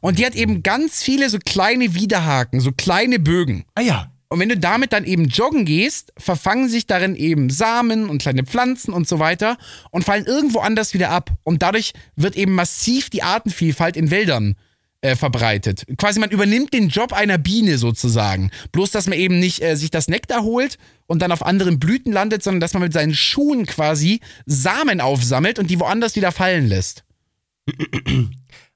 Und 0.00 0.18
die 0.18 0.26
hat 0.26 0.34
eben 0.34 0.62
ganz 0.62 1.02
viele 1.02 1.30
so 1.30 1.38
kleine 1.38 1.94
Widerhaken, 1.94 2.60
so 2.60 2.72
kleine 2.72 3.18
Bögen. 3.18 3.64
ah 3.74 3.82
ja. 3.82 4.10
Und 4.32 4.38
wenn 4.38 4.48
du 4.48 4.56
damit 4.56 4.92
dann 4.92 5.04
eben 5.04 5.24
joggen 5.24 5.64
gehst, 5.64 6.12
verfangen 6.16 6.68
sich 6.68 6.86
darin 6.86 7.16
eben 7.16 7.50
Samen 7.50 8.08
und 8.08 8.22
kleine 8.22 8.44
Pflanzen 8.44 8.94
und 8.94 9.08
so 9.08 9.18
weiter 9.18 9.58
und 9.90 10.04
fallen 10.04 10.24
irgendwo 10.24 10.60
anders 10.60 10.94
wieder 10.94 11.10
ab. 11.10 11.32
Und 11.42 11.62
dadurch 11.62 11.94
wird 12.14 12.36
eben 12.36 12.54
massiv 12.54 13.10
die 13.10 13.24
Artenvielfalt 13.24 13.96
in 13.96 14.12
Wäldern 14.12 14.54
äh, 15.00 15.16
verbreitet. 15.16 15.84
Quasi 15.98 16.20
man 16.20 16.30
übernimmt 16.30 16.72
den 16.72 16.90
Job 16.90 17.12
einer 17.12 17.38
Biene 17.38 17.76
sozusagen. 17.76 18.52
Bloß, 18.70 18.92
dass 18.92 19.08
man 19.08 19.18
eben 19.18 19.40
nicht 19.40 19.62
äh, 19.62 19.74
sich 19.74 19.90
das 19.90 20.06
Nektar 20.06 20.42
holt 20.42 20.78
und 21.06 21.22
dann 21.22 21.32
auf 21.32 21.44
anderen 21.44 21.80
Blüten 21.80 22.12
landet, 22.12 22.44
sondern 22.44 22.60
dass 22.60 22.74
man 22.74 22.84
mit 22.84 22.92
seinen 22.92 23.14
Schuhen 23.14 23.66
quasi 23.66 24.20
Samen 24.46 25.00
aufsammelt 25.00 25.58
und 25.58 25.70
die 25.70 25.80
woanders 25.80 26.14
wieder 26.14 26.30
fallen 26.30 26.68
lässt. 26.68 27.04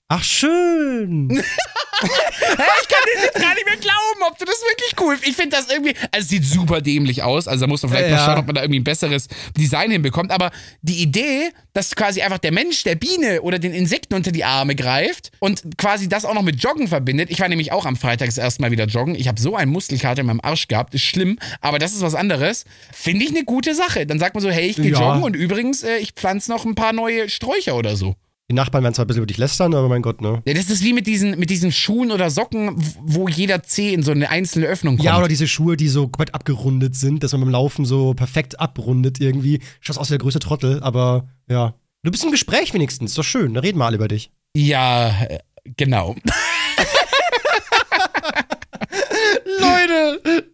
Ach, 0.09 0.23
schön. 0.23 1.29
Hä, 2.01 2.07
ich 2.83 2.89
kann 2.89 2.99
das 3.15 3.25
jetzt 3.25 3.41
gar 3.41 3.55
nicht 3.55 3.65
mehr 3.65 3.77
glauben, 3.77 4.23
ob 4.29 4.37
du 4.39 4.45
das 4.45 4.57
wirklich 4.69 4.93
cool 5.01 5.17
Ich 5.27 5.35
finde 5.37 5.57
das 5.57 5.71
irgendwie, 5.71 5.95
also 6.13 6.25
es 6.25 6.29
sieht 6.29 6.45
super 6.45 6.81
dämlich 6.83 7.23
aus. 7.23 7.49
Also 7.49 7.63
da 7.63 7.67
muss 7.69 7.83
man 7.83 7.93
vielleicht 7.93 8.11
Ja, 8.11 8.17
mal 8.17 8.25
schauen, 8.27 8.39
ob 8.41 8.47
man 8.47 8.55
da 8.57 8.63
irgendwie 8.63 8.81
ein 8.81 8.85
besseres 8.85 9.29
Design 9.57 9.91
hinbekommt. 9.91 10.31
Aber 10.31 10.51
die 10.83 11.01
Idee, 11.03 11.51
dass 11.73 11.95
quasi 11.97 12.21
einfach 12.21 12.39
der 12.39 12.53
Mensch 12.53 12.83
der 12.83 12.97
Biene 12.97 13.41
oder 13.43 13.59
den 13.59 13.73
Insekten 13.73 14.15
unter 14.15 14.31
die 14.33 14.45
Arme 14.45 14.75
greift 14.75 15.31
und 15.39 15.79
quasi 15.79 16.09
das 16.09 16.25
auch 16.27 16.35
noch 16.35 16.43
mit 16.43 16.63
Joggen 16.63 16.89
verbindet. 16.89 17.31
Ich 17.31 17.41
war 17.41 17.49
nämlich 17.49 17.73
auch 17.73 17.87
am 17.87 17.97
Freitag 17.97 18.27
das 18.27 18.37
erste 18.39 18.61
Mal 18.61 18.71
wieder 18.73 18.85
joggen. 18.85 19.15
Ich 19.15 19.29
habe 19.29 19.41
so 19.41 19.57
einen 19.57 19.73
Muskelkater 19.73 20.21
in 20.21 20.27
meinem 20.27 20.41
Arsch 20.43 20.69
gehabt. 20.69 20.95
Ist 20.95 21.05
schlimm, 21.05 21.39
aber 21.63 21.79
das 21.79 21.95
ist 21.95 22.03
was 22.03 22.15
anderes. 22.15 22.67
Finde 22.93 23.25
ich 23.25 23.31
eine 23.31 23.45
gute 23.45 23.75
Sache. 23.75 24.05
Dann 24.07 24.19
sagt 24.19 24.35
man 24.35 24.43
so, 24.43 24.51
hey, 24.51 24.67
ich 24.67 24.77
gehe 24.77 24.93
Ja. 24.93 25.01
joggen 25.01 25.23
und 25.23 25.35
übrigens, 25.35 25.83
äh, 25.83 25.97
ich 25.97 26.13
pflanze 26.13 26.51
noch 26.51 26.67
ein 26.67 26.75
paar 26.75 26.93
neue 26.93 27.31
Sträucher 27.31 27.77
oder 27.77 27.97
so. 27.97 28.17
Die 28.51 28.55
Nachbarn 28.55 28.85
werden 28.85 28.93
zwar 28.93 29.07
ein 29.07 29.09
bisschen 29.09 29.23
über 29.23 29.27
dich 29.27 29.39
lästern, 29.39 29.75
aber 29.75 29.89
mein 29.89 30.03
Gott, 30.03 30.21
ne? 30.21 30.43
Ja, 30.47 30.53
das 30.53 30.69
ist 30.69 30.85
wie 30.85 30.93
mit 30.93 31.07
diesen, 31.07 31.39
mit 31.39 31.49
diesen 31.49 31.73
Schuhen 31.73 32.13
oder 32.13 32.29
Socken, 32.29 32.77
wo 33.01 33.27
jeder 33.27 33.63
Zeh 33.63 33.95
in 33.95 34.03
so 34.03 34.11
eine 34.11 34.29
einzelne 34.29 34.67
Öffnung 34.67 34.97
kommt. 34.97 35.07
Ja, 35.07 35.17
oder 35.19 35.29
diese 35.29 35.49
Schuhe, 35.49 35.79
die 35.79 35.89
so 35.89 36.09
komplett 36.09 36.35
abgerundet 36.35 36.95
sind, 36.95 37.23
dass 37.23 37.33
man 37.33 37.41
beim 37.41 37.51
Laufen 37.51 37.87
so 37.87 38.13
perfekt 38.13 38.61
abrundet 38.61 39.19
irgendwie. 39.19 39.61
Schaust 39.81 39.99
aus 39.99 40.11
wie 40.11 40.13
der 40.13 40.19
größte 40.19 40.41
Trottel, 40.41 40.83
aber 40.83 41.27
ja. 41.49 41.75
Du 42.03 42.11
bist 42.11 42.23
im 42.23 42.33
Gespräch 42.33 42.75
wenigstens, 42.75 43.13
ist 43.13 43.19
doch 43.19 43.25
schön, 43.25 43.55
da 43.55 43.61
reden 43.61 43.79
wir 43.79 43.87
alle 43.87 43.97
über 43.97 44.09
dich. 44.09 44.31
Ja, 44.55 45.09
äh, 45.23 45.39
genau. 45.79 46.15
Leute, 49.59 50.04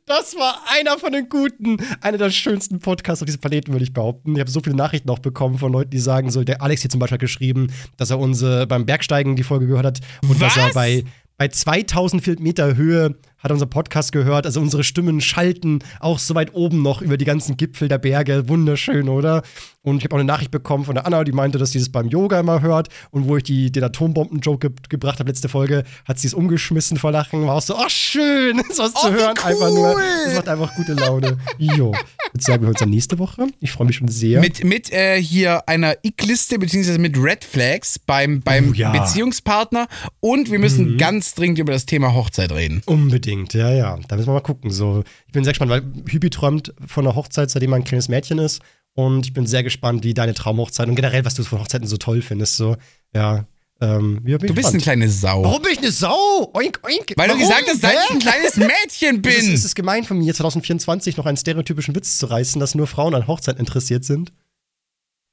Das 0.07 0.35
war 0.35 0.61
einer 0.77 0.99
von 0.99 1.13
den 1.13 1.29
guten, 1.29 1.77
einer 2.01 2.19
der 2.19 2.31
schönsten 2.31 2.81
Podcasts 2.81 3.23
auf 3.23 3.27
diesem 3.27 3.41
Planeten, 3.41 3.73
würde 3.73 3.85
ich 3.85 3.93
behaupten. 3.93 4.35
Ich 4.35 4.41
habe 4.41 4.51
so 4.51 4.61
viele 4.61 4.77
Nachrichten 4.77 5.09
auch 5.11 5.21
bekommen 5.21 5.59
von 5.59 5.73
Leuten, 5.73 5.91
die 5.91 5.99
sagen 5.99 6.31
so, 6.31 6.43
der 6.43 6.63
Alex 6.63 6.83
hier 6.83 6.91
zum 6.91 6.99
Beispiel 6.99 7.15
hat 7.15 7.21
geschrieben, 7.21 7.73
dass 7.97 8.11
er 8.11 8.19
unsere 8.19 8.67
beim 8.67 8.87
Bergsteigen 8.87 9.37
die 9.37 9.45
Folge 9.45 9.67
gehört 9.67 9.87
hat 9.87 10.01
und 10.23 10.41
dass 10.43 10.57
er 10.57 10.67
Was? 10.67 10.75
bei, 10.75 11.05
bei 11.37 11.49
2000 11.49 12.41
Meter 12.41 12.77
Höhe 12.77 13.17
hat 13.43 13.51
er 13.51 13.55
unser 13.55 13.67
Podcast 13.67 14.13
gehört. 14.13 14.47
Also 14.47 14.61
unsere 14.61 14.85
Stimmen 14.85 15.21
schalten 15.21 15.81
auch 15.99 16.19
so 16.19 16.35
weit 16.35 16.55
oben 16.55 16.83
noch 16.83 17.03
über 17.03 17.17
die 17.17 17.25
ganzen 17.25 17.57
Gipfel 17.57 17.89
der 17.89 17.99
Berge. 17.99 18.49
Wunderschön, 18.49 19.09
oder? 19.09 19.43
Und 19.83 19.99
ich 19.99 20.05
habe 20.05 20.15
auch 20.17 20.19
eine 20.21 20.27
Nachricht 20.27 20.51
bekommen 20.51 20.85
von 20.85 20.95
der 20.95 21.07
Anna, 21.07 21.25
die 21.25 21.33
meinte, 21.33 21.57
dass 21.57 21.71
sie 21.73 21.79
das 21.79 21.89
beim 21.89 22.09
Yoga 22.09 22.39
immer 22.41 22.61
hört. 22.61 22.89
Und 23.11 23.27
wo 23.29 23.37
ich 23.39 23.43
die, 23.45 23.73
den 23.73 23.83
Atombomben-Joke 23.83 24.69
ge 24.71 24.77
gebracht 24.91 25.19
habe, 25.21 25.31
letzte 25.31 25.49
Folge, 25.49 25.85
hat 26.05 26.19
sie 26.19 26.27
es 26.27 26.35
umgeschmissen 26.35 26.99
vor 26.99 27.13
Lachen. 27.13 27.47
War 27.47 27.55
auch 27.55 27.63
so, 27.63 27.77
oh 27.77 27.89
schön, 27.89 28.61
sowas 28.73 28.93
Oh, 28.97 29.07
zu 29.09 29.13
hören. 29.15 29.39
Einfach 29.43 29.71
nur, 29.71 29.95
cool. 29.95 30.03
das 30.27 30.35
macht 30.35 30.49
einfach 30.49 30.75
gute 30.77 30.93
Laune. 30.93 31.39
Jo. 31.59 31.93
Ich 32.33 32.35
würde 32.35 32.45
sagen, 32.45 32.61
wir 32.63 32.67
hören 32.67 32.75
uns 32.75 32.81
dann 32.81 32.91
nächste 32.91 33.19
Woche. 33.19 33.47
Ich 33.61 33.73
freue 33.73 33.87
mich 33.87 33.97
schon 33.97 34.09
sehr. 34.09 34.41
Mit, 34.41 34.63
mit 34.65 34.93
äh, 34.93 35.21
hier 35.21 35.67
einer 35.69 35.95
Ick-Liste, 36.03 36.59
beziehungsweise 36.59 36.99
mit 36.99 37.17
Red 37.17 37.43
Flags 37.45 37.99
beim, 37.99 38.41
beim 38.43 38.71
Oh, 38.71 38.75
ja. 38.75 38.93
Beziehungspartner. 38.93 39.89
Und 40.21 40.51
wir 40.51 40.59
müssen 40.59 40.99
ganz 40.99 41.35
dringend 41.35 41.59
über 41.59 41.73
das 41.73 41.87
Thema 41.87 42.13
Hochzeit 42.15 42.53
reden. 42.53 42.83
Unbedingt, 42.87 43.30
ja, 43.53 43.71
ja. 43.73 43.99
Da 44.09 44.17
müssen 44.17 44.29
wir 44.29 44.35
mal 44.35 44.41
gucken. 44.41 44.71
So, 44.71 45.03
ich 45.27 45.33
bin 45.33 45.45
sehr 45.45 45.53
gespannt, 45.53 45.71
weil 45.71 45.83
Hübi 46.09 46.31
träumt 46.31 46.73
von 46.87 47.07
einer 47.07 47.17
Hochzeit, 47.17 47.51
seitdem 47.51 47.73
er 47.73 47.77
ein 47.77 47.85
kleines 47.85 48.09
Mädchen 48.09 48.39
ist. 48.39 48.61
Und 48.95 49.27
ich 49.27 49.33
bin 49.33 49.47
sehr 49.47 49.63
gespannt, 49.63 50.05
wie 50.05 50.15
deine 50.15 50.35
Traumhochzeit 50.35 50.89
und 50.89 50.97
generell, 50.97 51.25
was 51.25 51.35
du 51.35 51.45
von 51.45 51.61
Hochzeiten 51.61 51.87
so 51.87 51.97
toll 51.97 52.23
findest. 52.23 52.57
So, 52.57 52.77
ja. 53.15 53.47
Ähm, 53.83 54.21
Du 54.25 54.55
bist 54.55 54.69
eine 54.69 54.79
kleine 54.79 55.09
Sau. 55.09 55.43
Warum 55.43 55.63
bin 55.63 55.73
ich 55.73 55.79
eine 55.79 55.91
Sau? 55.91 56.51
Oink, 56.53 56.81
oink. 56.85 57.15
Weil 57.17 57.29
du 57.29 57.35
Warum? 57.35 57.39
gesagt 57.41 57.65
hast, 57.69 57.81
seit 57.81 57.97
ich 58.05 58.11
ein 58.11 58.19
kleines 58.19 58.57
Mädchen 58.57 59.23
Es 59.25 59.35
ist, 59.37 59.45
bin. 59.45 59.55
es 59.55 59.65
ist 59.65 59.75
gemein 59.75 60.05
von 60.05 60.19
mir, 60.19 60.35
2024 60.35 61.17
noch 61.17 61.25
einen 61.25 61.39
stereotypischen 61.39 61.95
Witz 61.95 62.19
zu 62.19 62.27
reißen, 62.27 62.61
dass 62.61 62.75
nur 62.75 62.87
Frauen 62.87 63.15
an 63.15 63.27
Hochzeiten 63.27 63.59
interessiert 63.59 64.05
sind. 64.05 64.33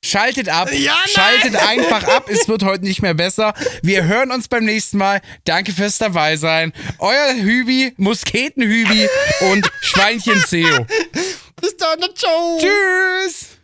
Schaltet 0.07 0.49
ab. 0.49 0.69
Ja! 0.71 0.95
Schaltet 1.07 1.55
einfach 1.55 2.03
ab. 2.07 2.29
Es 2.29 2.47
wird 2.47 2.63
heute 2.63 2.85
nicht 2.85 3.01
mehr 3.01 3.13
besser. 3.13 3.53
Wir 3.81 4.05
hören 4.05 4.31
uns 4.31 4.47
beim 4.47 4.63
nächsten 4.63 4.97
Mal. 4.97 5.21
Danke 5.43 5.73
fürs 5.73 5.97
dabei 5.97 6.37
sein. 6.37 6.71
Euer 6.99 7.33
Hübi, 7.33 7.93
Musketenhübi 7.97 9.09
und 9.51 9.69
Schweinchen 9.81 10.41
Seo. 10.47 10.85
Bis 11.59 11.75
dann, 11.77 11.99
ciao. 12.15 12.59
Tschüss. 12.59 13.56